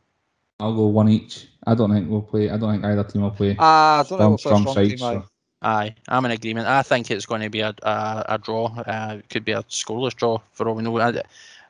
I'll 0.58 0.74
go 0.74 0.86
one 0.86 1.08
each. 1.08 1.46
I 1.66 1.74
don't 1.74 1.92
think 1.92 2.08
we'll 2.10 2.22
play. 2.22 2.50
I 2.50 2.56
don't 2.56 2.72
think 2.72 2.84
either 2.84 3.04
team 3.04 3.22
will 3.22 3.30
play. 3.30 3.56
uh, 3.58 3.62
I 3.62 4.04
don't 4.08 4.18
know. 4.18 4.36
strong, 4.36 4.62
Strong, 4.62 4.62
strong 4.62 4.88
team, 4.88 4.98
sides. 4.98 5.02
aye. 5.02 5.14
So. 5.14 5.24
aye, 5.62 5.94
I'm 6.08 6.24
in 6.24 6.30
agreement. 6.32 6.66
I 6.66 6.82
think 6.82 7.10
it's 7.10 7.26
going 7.26 7.42
to 7.42 7.50
be 7.50 7.60
a 7.60 7.74
a, 7.82 8.24
a 8.30 8.38
draw. 8.38 8.66
Uh, 8.66 9.16
it 9.18 9.28
could 9.28 9.44
be 9.44 9.52
a 9.52 9.62
scoreless 9.64 10.14
draw 10.16 10.38
for 10.52 10.68
all 10.68 10.74
we 10.74 10.82
know. 10.82 10.98
I, 10.98 11.22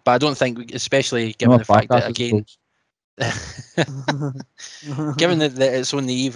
but 0.05 0.13
I 0.13 0.19
don't 0.19 0.37
think, 0.37 0.75
especially 0.75 1.33
given 1.35 1.53
No, 1.53 1.59
the 1.59 1.65
fact 1.65 1.89
that 1.91 2.09
again, 2.09 2.45
given 5.17 5.39
that, 5.39 5.55
that 5.57 5.75
it's 5.75 5.93
on 5.95 6.07
the 6.07 6.15
eve 6.15 6.35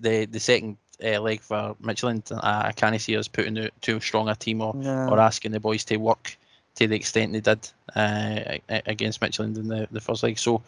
the 0.00 0.26
the 0.26 0.40
second 0.40 0.76
uh, 1.04 1.20
leg 1.20 1.40
for 1.40 1.74
Midtjylland, 1.82 2.32
I, 2.42 2.68
I 2.68 2.72
can't 2.72 3.00
see 3.00 3.16
us 3.16 3.28
putting 3.28 3.58
out 3.58 3.70
too 3.80 4.00
strong 4.00 4.28
a 4.28 4.34
team 4.34 4.60
or, 4.62 4.74
Yeah. 4.80 5.08
or 5.08 5.18
asking 5.18 5.52
the 5.52 5.60
boys 5.60 5.84
to 5.84 5.96
work 5.96 6.36
to 6.76 6.86
the 6.86 6.94
extent 6.96 7.32
they 7.32 7.40
did 7.40 7.68
uh, 7.94 8.58
against 8.86 9.20
Midtjylland 9.20 9.56
in 9.56 9.68
the, 9.68 9.88
the 9.90 10.00
first 10.00 10.22
leg. 10.22 10.38
So 10.38 10.62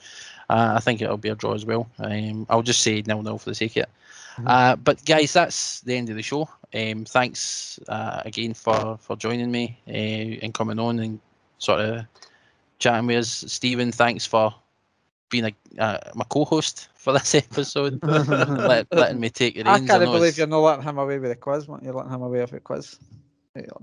uh, 0.48 0.72
I 0.76 0.80
think 0.80 1.02
it'll 1.02 1.16
be 1.18 1.28
a 1.28 1.34
draw 1.34 1.54
as 1.54 1.64
well. 1.66 1.86
Um, 1.98 2.46
I'll 2.48 2.62
just 2.62 2.82
say 2.82 3.02
nil 3.06 3.22
nil 3.22 3.38
for 3.38 3.50
the 3.50 3.54
sake 3.54 3.76
of 3.76 3.82
it. 3.82 3.88
Mhm. 4.38 4.44
Uh, 4.46 4.76
but 4.76 5.04
guys, 5.04 5.32
that's 5.32 5.80
the 5.80 5.96
end 5.96 6.08
of 6.10 6.16
the 6.16 6.22
show. 6.22 6.48
Um, 6.74 7.04
thanks 7.04 7.78
uh, 7.88 8.22
again 8.24 8.54
for, 8.54 8.96
for 9.00 9.16
joining 9.16 9.50
me 9.50 9.78
uh, 9.88 9.90
and 10.44 10.54
coming 10.54 10.78
on 10.78 10.98
and 11.00 11.18
sort 11.58 11.80
of 11.80 12.04
chatting 12.78 13.06
with 13.06 13.18
us. 13.18 13.44
Stephen, 13.48 13.92
thanks 13.92 14.26
for 14.26 14.54
being 15.30 15.44
a, 15.46 15.82
uh, 15.82 15.98
my 16.14 16.24
co-host 16.28 16.88
for 16.94 17.12
this 17.12 17.34
episode, 17.34 18.00
let, 18.04 18.86
letting 18.92 19.20
me 19.20 19.30
take 19.30 19.54
the 19.56 19.62
reins. 19.64 19.82
I 19.82 19.86
can't 19.86 20.02
know 20.04 20.12
believe 20.12 20.22
it's- 20.28 20.38
you're 20.38 20.46
not 20.46 20.58
letting 20.60 20.84
him 20.84 20.98
away 20.98 21.18
with 21.18 21.30
the 21.30 21.36
quiz, 21.36 21.68
man. 21.68 21.80
You're 21.82 21.94
letting 21.94 22.12
him 22.12 22.22
away 22.22 22.40
with 22.40 22.50
the 22.50 22.60
quiz. 22.60 22.98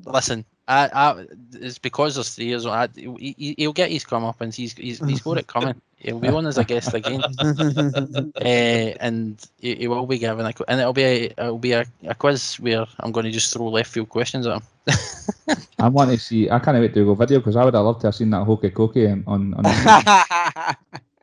Listen, 0.05 0.45
I, 0.67 0.89
I, 0.93 1.25
it's 1.53 1.77
because 1.77 2.15
there's 2.15 2.33
three 2.33 2.45
years. 2.45 2.65
I, 2.65 2.87
he, 2.95 3.35
he- 3.37 3.55
he'll 3.57 3.73
get 3.73 3.91
his 3.91 4.05
come 4.05 4.25
up 4.25 4.41
and 4.41 4.53
he's 4.53 4.73
he's, 4.73 4.99
he's 5.05 5.21
got 5.21 5.37
it 5.37 5.47
coming. 5.47 5.79
He'll 5.97 6.19
be 6.19 6.29
on 6.29 6.45
as 6.45 6.57
a 6.57 6.63
guest 6.63 6.93
again, 6.93 7.23
uh, 7.39 8.41
and 8.43 9.37
he, 9.59 9.75
he 9.75 9.87
will 9.87 10.05
be 10.05 10.17
given 10.17 10.45
a 10.45 10.53
and 10.67 10.79
it'll 10.79 10.93
be 10.93 11.03
a 11.03 11.25
it'll 11.37 11.57
be 11.57 11.71
a, 11.73 11.85
a 12.05 12.15
quiz 12.15 12.55
where 12.59 12.85
I'm 12.99 13.11
going 13.11 13.25
to 13.25 13.31
just 13.31 13.53
throw 13.53 13.69
left 13.69 13.91
field 13.91 14.09
questions 14.09 14.45
at 14.47 14.57
him. 14.57 14.63
I 15.79 15.89
want 15.89 16.11
to 16.11 16.17
see. 16.17 16.49
I 16.49 16.59
can't 16.59 16.77
wait 16.79 16.93
to 16.93 17.05
go 17.05 17.15
video 17.15 17.39
because 17.39 17.55
I 17.55 17.63
would 17.63 17.73
have 17.73 17.85
loved 17.85 18.01
to 18.01 18.07
have 18.07 18.15
seen 18.15 18.29
that 18.31 18.45
Hokey 18.45 18.69
Cokey 18.71 19.11
um, 19.11 19.23
on. 19.27 19.53
on 19.53 20.75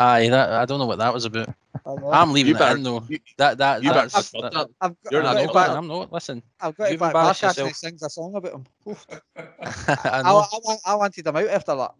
Aye, 0.00 0.28
that 0.30 0.50
I 0.52 0.64
don't 0.64 0.78
know 0.78 0.86
what 0.86 0.98
that 0.98 1.12
was 1.12 1.26
about. 1.26 1.50
I 1.86 1.94
know. 1.94 2.10
I'm 2.10 2.32
leaving 2.32 2.50
You 2.50 2.56
it 2.56 2.58
better- 2.58 2.76
in 2.76 2.82
though. 2.82 3.04
you- 3.08 3.20
That 3.36 3.58
that 3.58 3.82
You 3.84 3.90
better 3.90 4.08
that's, 4.08 4.26
stop 4.26 4.42
that, 4.42 4.52
that. 4.54 4.66
I've 4.80 5.02
got, 5.02 5.12
You're 5.12 5.22
I've 5.22 5.24
not 5.24 5.34
got 5.34 5.40
I'm 5.40 5.46
not, 5.46 5.54
back. 5.54 5.76
I'm 5.76 5.86
not. 5.88 6.12
Listen, 6.12 6.42
I've 6.60 6.76
got 6.76 6.90
you've 6.90 7.00
back. 7.00 7.08
embarrassed 7.14 7.42
Mark 7.42 7.50
actually 7.50 7.64
yourself. 7.64 7.76
sings 7.76 8.02
a 8.02 8.10
song 8.10 8.34
about 8.34 8.52
him. 8.52 8.66
I 9.36 10.08
I, 10.20 10.22
know 10.22 10.38
I, 10.38 10.58
wa- 10.64 10.76
I 10.86 10.94
wanted 10.94 11.26
him 11.26 11.36
out 11.36 11.48
after 11.48 11.74
that. 11.76 11.94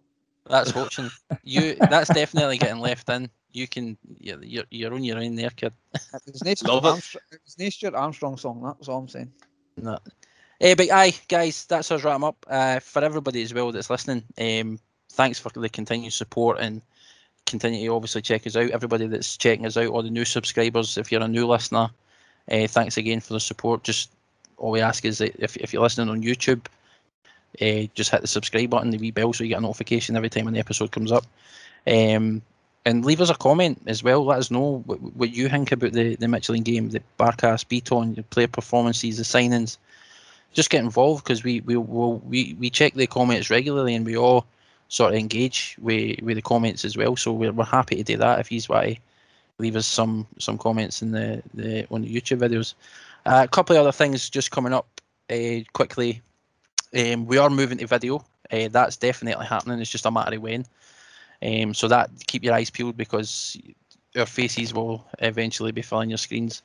that's 0.49 0.75
watching. 0.75 1.11
You 1.45 1.75
that's 1.75 2.09
definitely 2.13 2.59
getting 2.59 2.81
left 2.81 3.09
in. 3.11 3.29
You 3.53 3.69
can 3.69 3.97
you're 4.19 4.43
you're, 4.43 4.65
you're 4.71 4.95
on 4.95 5.05
your 5.05 5.19
own 5.19 5.35
there, 5.35 5.51
kid. 5.51 5.73
It 5.95 6.23
was 6.33 6.43
no 6.45 6.55
Stuart 6.55 6.73
Love 6.73 6.85
it. 6.85 6.89
Armstrong, 6.89 7.23
it 7.33 7.41
was 7.45 7.59
no 7.59 7.69
Stuart 7.69 7.95
Armstrong 7.95 8.37
song. 8.39 8.63
That's 8.63 8.89
all 8.89 8.99
I'm 8.99 9.09
saying. 9.09 9.33
No. 9.77 9.99
Eh, 10.61 10.75
but 10.75 10.91
aye, 10.93 11.15
guys, 11.29 11.65
that's 11.67 11.91
us 11.91 12.05
wrap 12.05 12.23
up. 12.23 12.47
Uh, 12.49 12.81
for 12.81 13.03
everybody 13.03 13.43
as 13.43 13.53
well 13.55 13.73
that's 13.73 13.91
listening, 13.91 14.23
um, 14.39 14.79
thanks 15.13 15.39
for 15.39 15.49
the 15.51 15.69
continued 15.69 16.13
support 16.13 16.59
and 16.61 16.83
continue 17.51 17.89
to 17.89 17.95
obviously 17.95 18.23
check 18.23 18.47
us 18.47 18.57
out. 18.57 18.71
Everybody 18.71 19.07
that's 19.07 19.37
checking 19.37 19.67
us 19.67 19.77
out, 19.77 19.89
all 19.89 20.03
the 20.03 20.11
new 20.11 20.25
subscribers, 20.25 20.97
if 20.97 21.11
you're 21.11 21.23
a 21.23 21.29
new 21.29 21.47
listener, 21.47 21.91
uh, 22.51 22.67
thanks 22.67 22.97
again 22.97 23.21
for 23.21 23.35
the 23.35 23.41
support. 23.41 23.83
Just 23.83 24.11
all 24.57 24.71
we 24.71 24.81
ask 24.81 25.05
is 25.05 25.19
that 25.19 25.35
if, 25.39 25.57
if 25.57 25.73
you're 25.73 25.83
listening 25.83 26.09
on 26.09 26.23
YouTube, 26.23 26.67
uh, 27.61 27.89
just 27.95 28.11
hit 28.11 28.21
the 28.21 28.27
subscribe 28.27 28.71
button, 28.71 28.91
the 28.91 28.99
wee 28.99 29.11
bell, 29.11 29.33
so 29.33 29.45
you 29.45 29.51
get 29.51 29.59
a 29.59 29.63
notification 29.63 30.17
every 30.17 30.31
time 30.31 30.47
an 30.47 30.57
episode 30.57 30.93
comes 30.93 31.13
up. 31.13 31.27
Um, 31.87 32.43
and 32.87 33.05
leave 33.05 33.21
us 33.21 33.31
a 33.31 33.35
comment 33.35 33.81
as 33.87 34.03
well. 34.03 34.25
Let 34.25 34.39
us 34.39 34.51
know 34.51 34.83
what, 34.87 35.01
what 35.01 35.35
you 35.35 35.49
think 35.49 35.73
about 35.73 35.93
the, 35.93 36.17
the 36.17 36.27
Midtjylland 36.27 36.65
game, 36.65 36.91
the 36.91 37.03
Barkas, 37.19 37.65
Bitton, 37.65 38.17
the 38.17 38.23
player 38.23 38.49
performances, 38.49 39.19
the 39.19 39.23
signings. 39.25 39.77
Just 40.53 40.71
get 40.71 40.83
involved 40.83 41.23
because 41.25 41.45
we 41.45 41.61
we 41.61 41.77
will 41.77 42.19
we, 42.19 42.57
we 42.59 42.71
check 42.71 42.95
the 42.95 43.07
comments 43.07 43.51
regularly 43.51 43.95
and 43.95 44.05
we 44.05 44.17
all 44.17 44.47
sort 44.91 45.15
of 45.15 45.19
engage 45.19 45.77
with, 45.81 46.21
with 46.21 46.37
the 46.37 46.43
comments 46.43 46.85
as 46.85 46.97
well. 46.97 47.17
So 47.17 47.33
we're, 47.33 47.53
we're 47.53 47.65
happy 47.65 47.97
to 47.97 48.03
do 48.03 48.17
that 48.19 48.41
if 48.41 48.69
want 48.69 48.87
to 48.87 48.97
leave 49.59 49.77
us 49.77 49.87
some 49.87 50.27
some 50.39 50.59
comments 50.59 51.03
in 51.03 51.13
the, 51.13 51.43
the 51.55 51.87
on 51.91 52.03
the 52.03 52.15
YouTube 52.15 52.39
videos. 52.39 52.75
Uh, 53.25 53.43
a 53.45 53.49
couple 53.49 53.77
of 53.77 53.81
other 53.81 53.93
things 53.93 54.29
just 54.29 54.51
coming 54.51 54.73
up 54.73 55.01
uh, 55.31 55.61
quickly. 55.73 56.21
Um, 56.99 57.27
we 57.27 57.39
are 57.39 57.51
moving 57.51 57.79
to 57.79 57.87
video. 57.87 58.25
Uh, 58.51 58.69
that's 58.69 58.97
definitely 58.97 59.47
happening. 59.47 59.79
It's 59.79 59.91
just 59.91 60.07
a 60.07 60.11
matter 60.11 60.35
of 60.35 60.43
when. 60.43 60.67
Um, 61.43 61.73
so 61.73 61.87
that 61.89 62.11
keep 62.27 62.43
your 62.43 62.55
eyes 62.55 62.69
peeled 62.69 62.97
because 62.97 63.57
our 64.17 64.27
faces 64.27 64.75
will 64.75 65.07
eventually 65.21 65.73
be 65.73 65.83
filling 65.83 66.11
your 66.11 66.19
screens 66.19 66.63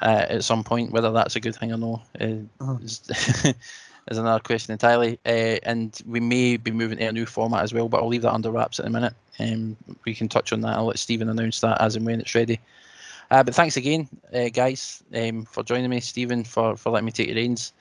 uh, 0.00 0.26
at 0.28 0.44
some 0.44 0.62
point. 0.62 0.92
Whether 0.92 1.10
that's 1.10 1.34
a 1.34 1.40
good 1.40 1.56
thing 1.56 1.72
or 1.72 1.76
not 1.76 2.06
uh, 2.20 2.34
Uh-huh. 2.60 3.52
is, 4.10 4.18
another 4.18 4.40
question 4.40 4.72
entirely. 4.72 5.18
Uh, 5.26 5.58
and 5.62 6.00
we 6.06 6.20
may 6.20 6.56
be 6.56 6.70
moving 6.70 6.98
to 6.98 7.04
a 7.06 7.12
new 7.12 7.26
format 7.26 7.62
as 7.62 7.74
well, 7.74 7.88
but 7.88 7.98
I'll 8.02 8.08
leave 8.08 8.22
that 8.22 8.32
under 8.32 8.50
wraps 8.50 8.78
in 8.78 8.86
a 8.86 8.90
minute. 8.90 9.14
Um, 9.38 9.76
we 10.04 10.14
can 10.14 10.28
touch 10.28 10.52
on 10.52 10.60
that. 10.62 10.76
I'll 10.76 10.86
let 10.86 10.98
Stephen 10.98 11.28
announce 11.28 11.60
that 11.60 11.80
as 11.80 11.96
and 11.96 12.04
when 12.06 12.20
it's 12.20 12.34
ready. 12.34 12.60
Uh, 13.30 13.42
but 13.42 13.54
thanks 13.54 13.76
again, 13.76 14.08
uh, 14.34 14.48
guys, 14.48 15.02
um, 15.14 15.44
for 15.44 15.62
joining 15.62 15.90
me. 15.90 16.00
Stephen, 16.00 16.44
for, 16.44 16.76
for 16.76 16.90
letting 16.90 17.06
me 17.06 17.12
take 17.12 17.28
the 17.28 17.34
reins. 17.34 17.72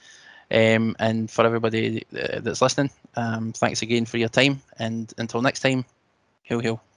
Um, 0.52 0.96
and 1.00 1.30
for 1.30 1.46
everybody 1.46 2.04
uh, 2.14 2.40
that's 2.40 2.62
listening, 2.62 2.92
um, 3.16 3.54
thanks 3.54 3.82
again 3.82 4.06
for 4.06 4.18
your 4.18 4.30
time. 4.30 4.62
And 4.80 5.14
until 5.18 5.42
next 5.42 5.60
time, 5.62 5.86
Hail, 6.44 6.60
hail. 6.60 6.97